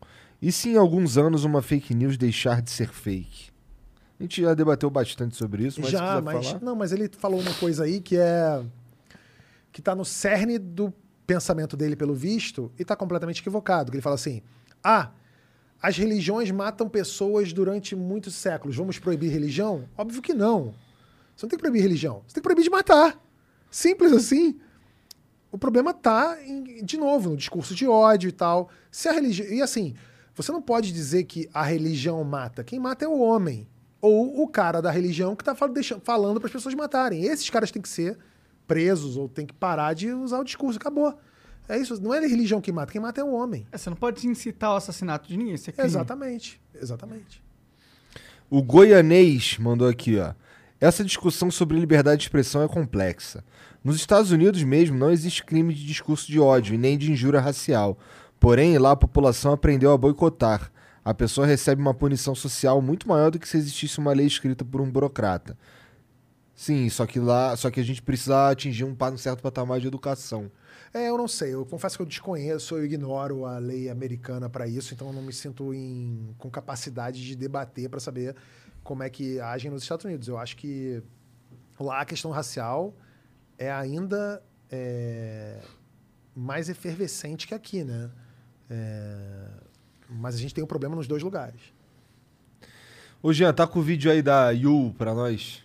[0.40, 3.50] E se em alguns anos uma fake news deixar de ser fake?
[4.18, 6.60] A gente já debateu bastante sobre isso, mas Já, mas falar...
[6.62, 8.62] não, mas ele falou uma coisa aí que é
[9.72, 10.92] que tá no cerne do
[11.26, 13.90] pensamento dele pelo visto e tá completamente equivocado.
[13.90, 14.42] Que ele fala assim:
[14.82, 15.10] "Ah,
[15.82, 18.76] as religiões matam pessoas durante muitos séculos.
[18.76, 20.74] Vamos proibir religião?" Óbvio que não.
[21.34, 22.22] Você não tem que proibir religião.
[22.26, 23.20] Você tem que proibir de matar.
[23.70, 24.60] Simples assim.
[25.52, 28.70] O problema tá, em- de novo, no discurso de ódio e tal.
[28.90, 29.46] Se a religião.
[29.48, 29.94] E assim,
[30.34, 32.64] você não pode dizer que a religião mata.
[32.64, 33.68] Quem mata é o homem.
[34.00, 37.22] Ou o cara da religião que tá fal- deixa- falando para as pessoas matarem.
[37.24, 38.18] Esses caras têm que ser
[38.66, 40.78] presos ou têm que parar de usar o discurso.
[40.78, 41.16] Acabou.
[41.68, 42.02] É isso.
[42.02, 42.90] Não é a religião que mata.
[42.90, 43.66] Quem mata é o homem.
[43.70, 45.54] É, você não pode incitar o assassinato de ninguém.
[45.54, 45.86] Isso é crime.
[45.86, 46.60] Exatamente.
[46.74, 47.42] Exatamente.
[48.50, 50.32] O Goianês mandou aqui, ó.
[50.82, 53.44] Essa discussão sobre liberdade de expressão é complexa.
[53.84, 57.38] Nos Estados Unidos mesmo não existe crime de discurso de ódio e nem de injúria
[57.38, 57.96] racial.
[58.40, 60.72] Porém, lá a população aprendeu a boicotar.
[61.04, 64.64] A pessoa recebe uma punição social muito maior do que se existisse uma lei escrita
[64.64, 65.56] por um burocrata.
[66.52, 70.50] Sim, só que lá, só que a gente precisa atingir um, certo patamar de educação.
[70.92, 71.54] É, eu não sei.
[71.54, 75.22] Eu confesso que eu desconheço, eu ignoro a lei americana para isso, então eu não
[75.22, 78.34] me sinto em- com capacidade de debater para saber
[78.82, 80.28] como é que agem nos Estados Unidos.
[80.28, 81.02] Eu acho que
[81.78, 82.94] lá a questão racial
[83.58, 85.60] é ainda é,
[86.34, 88.10] mais efervescente que aqui, né?
[88.70, 89.48] É,
[90.08, 91.60] mas a gente tem um problema nos dois lugares.
[93.22, 95.62] Ô Jean, tá com o vídeo aí da Yu pra nós?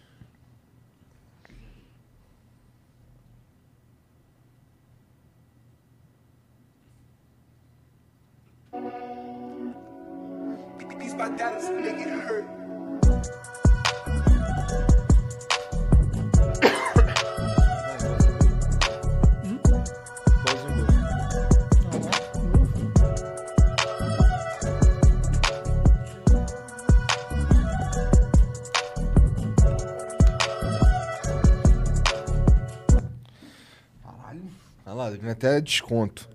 [35.32, 36.28] Até desconto.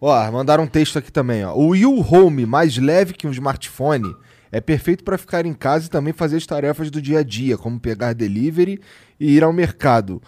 [0.00, 1.54] Ó, mandaram um texto aqui também, ó.
[1.54, 4.14] O U Home, mais leve que um smartphone,
[4.50, 7.56] é perfeito para ficar em casa e também fazer as tarefas do dia a dia,
[7.58, 8.80] como pegar delivery
[9.18, 10.22] e ir ao mercado.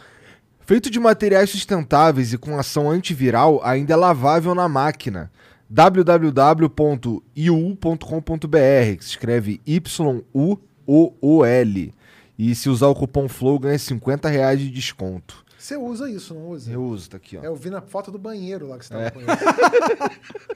[0.65, 5.31] Feito de materiais sustentáveis e com ação antiviral, ainda é lavável na máquina.
[5.69, 7.17] www.iu.com.br,
[8.97, 10.63] que se escreve Y-U-O-O-L.
[12.39, 15.42] E se usar o cupom FLOW, ganha 50 reais de desconto.
[15.63, 16.73] Você usa isso, não usa?
[16.73, 17.43] Eu uso, tá aqui, ó.
[17.45, 19.11] É, eu vi na foto do banheiro lá que você É.
[19.11, 19.29] tava com ele.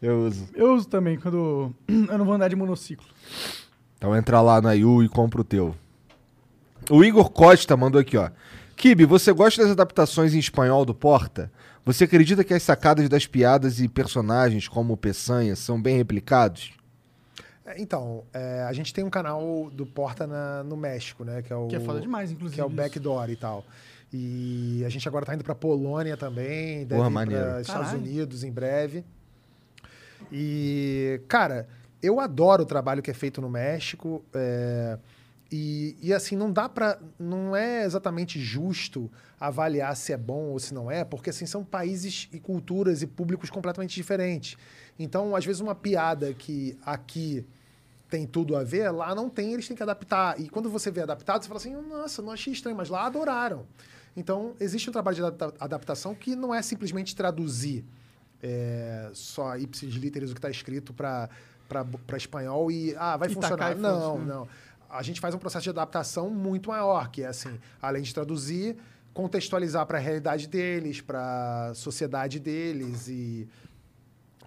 [0.00, 0.48] Eu uso.
[0.54, 3.06] Eu uso também quando eu não vou andar de monociclo.
[3.96, 5.74] Então entra lá na IU e compra o teu.
[6.90, 8.30] O Igor Costa mandou aqui, ó.
[8.76, 11.50] Kibe, você gosta das adaptações em espanhol do Porta?
[11.86, 16.72] Você acredita que as sacadas das piadas e personagens como o Peçanha são bem replicados?
[17.66, 21.42] É, Então, é, a gente tem um canal do Porta na- no México, né?
[21.42, 22.54] Que é o, Que é foda demais, inclusive.
[22.56, 22.76] que é o isso.
[22.76, 23.64] Backdoor e tal.
[24.12, 27.44] E a gente agora tá indo pra Polônia também, deve Porra, ir maneiro.
[27.44, 27.98] para Estados Caralho.
[28.04, 29.04] Unidos em breve.
[30.30, 31.68] E, cara,
[32.02, 34.24] eu adoro o trabalho que é feito no México.
[34.34, 34.98] é,
[35.52, 36.98] e, e, assim, não dá pra.
[37.18, 41.62] Não é exatamente justo avaliar se é bom ou se não é, porque assim, são
[41.64, 44.56] países e culturas e públicos completamente diferentes.
[44.98, 47.44] Então, às vezes, uma piada que aqui
[48.08, 50.38] tem tudo a ver, lá não tem, eles têm que adaptar.
[50.40, 53.66] E quando você vê adaptado, você fala assim, nossa, não achei estranho, mas lá adoraram.
[54.16, 57.84] Então, existe um trabalho de adapta- adaptação que não é simplesmente traduzir
[58.40, 61.28] é, só ipsis literis o que está escrito para
[62.16, 63.74] espanhol e, ah, vai E funcionar.
[63.74, 64.34] Não, funciona.
[64.34, 64.48] não.
[64.88, 68.76] A gente faz um processo de adaptação muito maior, que é assim, além de traduzir,
[69.12, 73.48] contextualizar para a realidade deles, para a sociedade deles e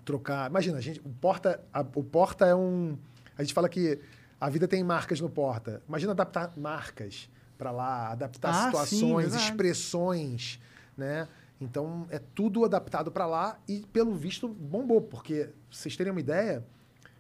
[0.07, 0.49] trocar.
[0.49, 2.97] Imagina, a gente, o Porta, a- o Porta é um.
[3.37, 3.99] A gente fala que
[4.39, 5.83] a vida tem marcas no Porta.
[5.87, 8.53] Imagina adaptar marcas para lá, adaptar Ah,
[8.85, 9.43] sim, situações, verdade.
[9.43, 10.59] expressões,
[10.95, 11.27] né?
[11.59, 16.19] Então é tudo adaptado para lá e pelo visto bombou, porque pra vocês terem uma
[16.19, 16.63] ideia,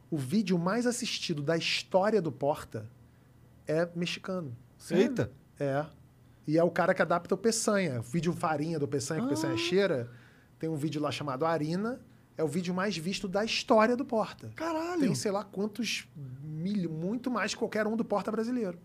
[0.09, 2.85] o vídeo mais assistido da história do Porta
[3.67, 4.55] é mexicano.
[4.91, 5.31] Eita.
[5.59, 5.85] É.
[6.47, 7.99] E é o cara que adapta o Peçanha.
[7.99, 10.09] O vídeo farinha do Peçanha, que o Peçanha cheira.
[10.59, 11.99] Tem um vídeo lá chamado Arina.
[12.37, 14.51] É o vídeo mais visto da história do Porta.
[14.55, 14.99] Caralho.
[15.01, 16.07] Tem sei lá quantos
[16.43, 18.77] mil, muito mais que qualquer um do Porta brasileiro.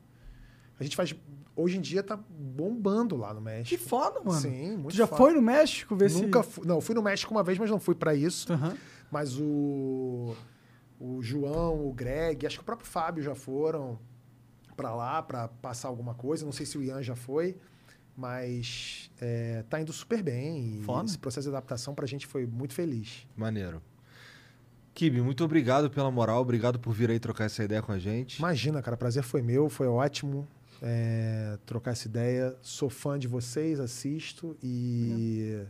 [0.81, 1.15] A gente faz.
[1.55, 3.85] Hoje em dia tá bombando lá no Que México.
[3.85, 4.41] foda, mano.
[4.41, 5.19] Sim, muito Tu já foda.
[5.23, 6.51] foi no México ver Nunca se...
[6.51, 6.67] fui.
[6.67, 8.51] Não, fui no México uma vez, mas não fui pra isso.
[8.51, 8.75] Aham.
[9.11, 10.35] Mas o,
[10.99, 13.99] o João, o Greg, acho que o próprio Fábio já foram
[14.75, 16.47] pra lá pra passar alguma coisa.
[16.47, 17.59] Não sei se o Ian já foi,
[18.17, 20.81] mas é, tá indo super bem.
[20.81, 21.07] E Foda.
[21.07, 23.27] esse processo de adaptação pra gente foi muito feliz.
[23.37, 23.83] Maneiro.
[24.95, 28.39] Kibi, muito obrigado pela moral, obrigado por vir aí trocar essa ideia com a gente.
[28.39, 30.47] Imagina, cara, prazer foi meu, foi ótimo
[30.83, 32.55] é, trocar essa ideia.
[32.61, 35.63] Sou fã de vocês, assisto e.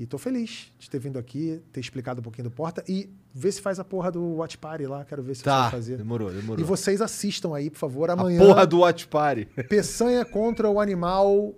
[0.00, 3.52] E tô feliz de ter vindo aqui, ter explicado um pouquinho do Porta e ver
[3.52, 5.04] se faz a porra do Watch Party lá.
[5.04, 5.98] Quero ver se Tá, vai fazer.
[5.98, 6.58] demorou, demorou.
[6.58, 8.38] E vocês assistam aí, por favor, A amanhã.
[8.38, 9.44] porra do Watch Party.
[9.68, 11.52] Peçanha contra o animal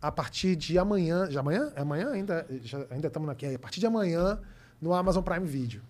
[0.00, 1.30] a partir de amanhã.
[1.30, 1.70] Já amanhã?
[1.76, 2.46] É amanhã ainda?
[2.62, 3.44] Já, ainda estamos aqui.
[3.54, 4.40] A partir de amanhã
[4.80, 5.82] no Amazon Prime Video.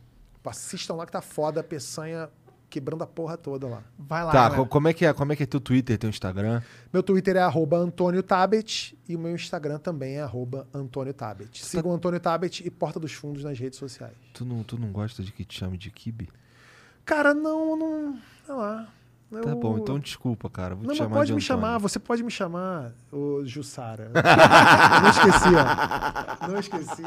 [0.45, 2.29] Assistam lá que tá foda, Peçanha
[2.73, 3.83] quebrando a porra toda lá.
[3.99, 4.57] Vai lá, Tá, galera.
[4.63, 5.13] co- como é que é?
[5.13, 6.63] Como é que é teu Twitter, teu Instagram?
[6.93, 11.65] Meu Twitter é arroba Antônio Tabet e o meu Instagram também é arroba Antônio Tabet.
[11.65, 14.15] Sigam o Antônio Tabet e Porta dos Fundos nas redes sociais.
[14.33, 16.29] Tu não, tu não gosta de que te chame de Kibi?
[17.05, 18.19] Cara, não, não.
[18.47, 18.89] Sei lá.
[19.41, 20.75] Tá Eu- bom, então desculpa, cara.
[20.75, 21.47] Vou Não, te chamar pode de me Antônio.
[21.63, 24.11] chamar, você pode me chamar, ô Jussara.
[25.03, 26.49] Não esqueci, ó.
[26.49, 27.03] Não esqueci.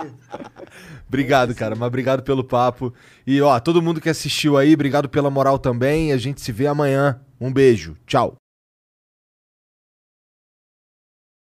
[1.07, 2.93] Obrigado, cara, mas obrigado pelo papo.
[3.27, 6.11] E ó, todo mundo que assistiu aí, obrigado pela moral também.
[6.11, 7.19] A gente se vê amanhã.
[7.39, 7.95] Um beijo.
[8.07, 8.35] Tchau.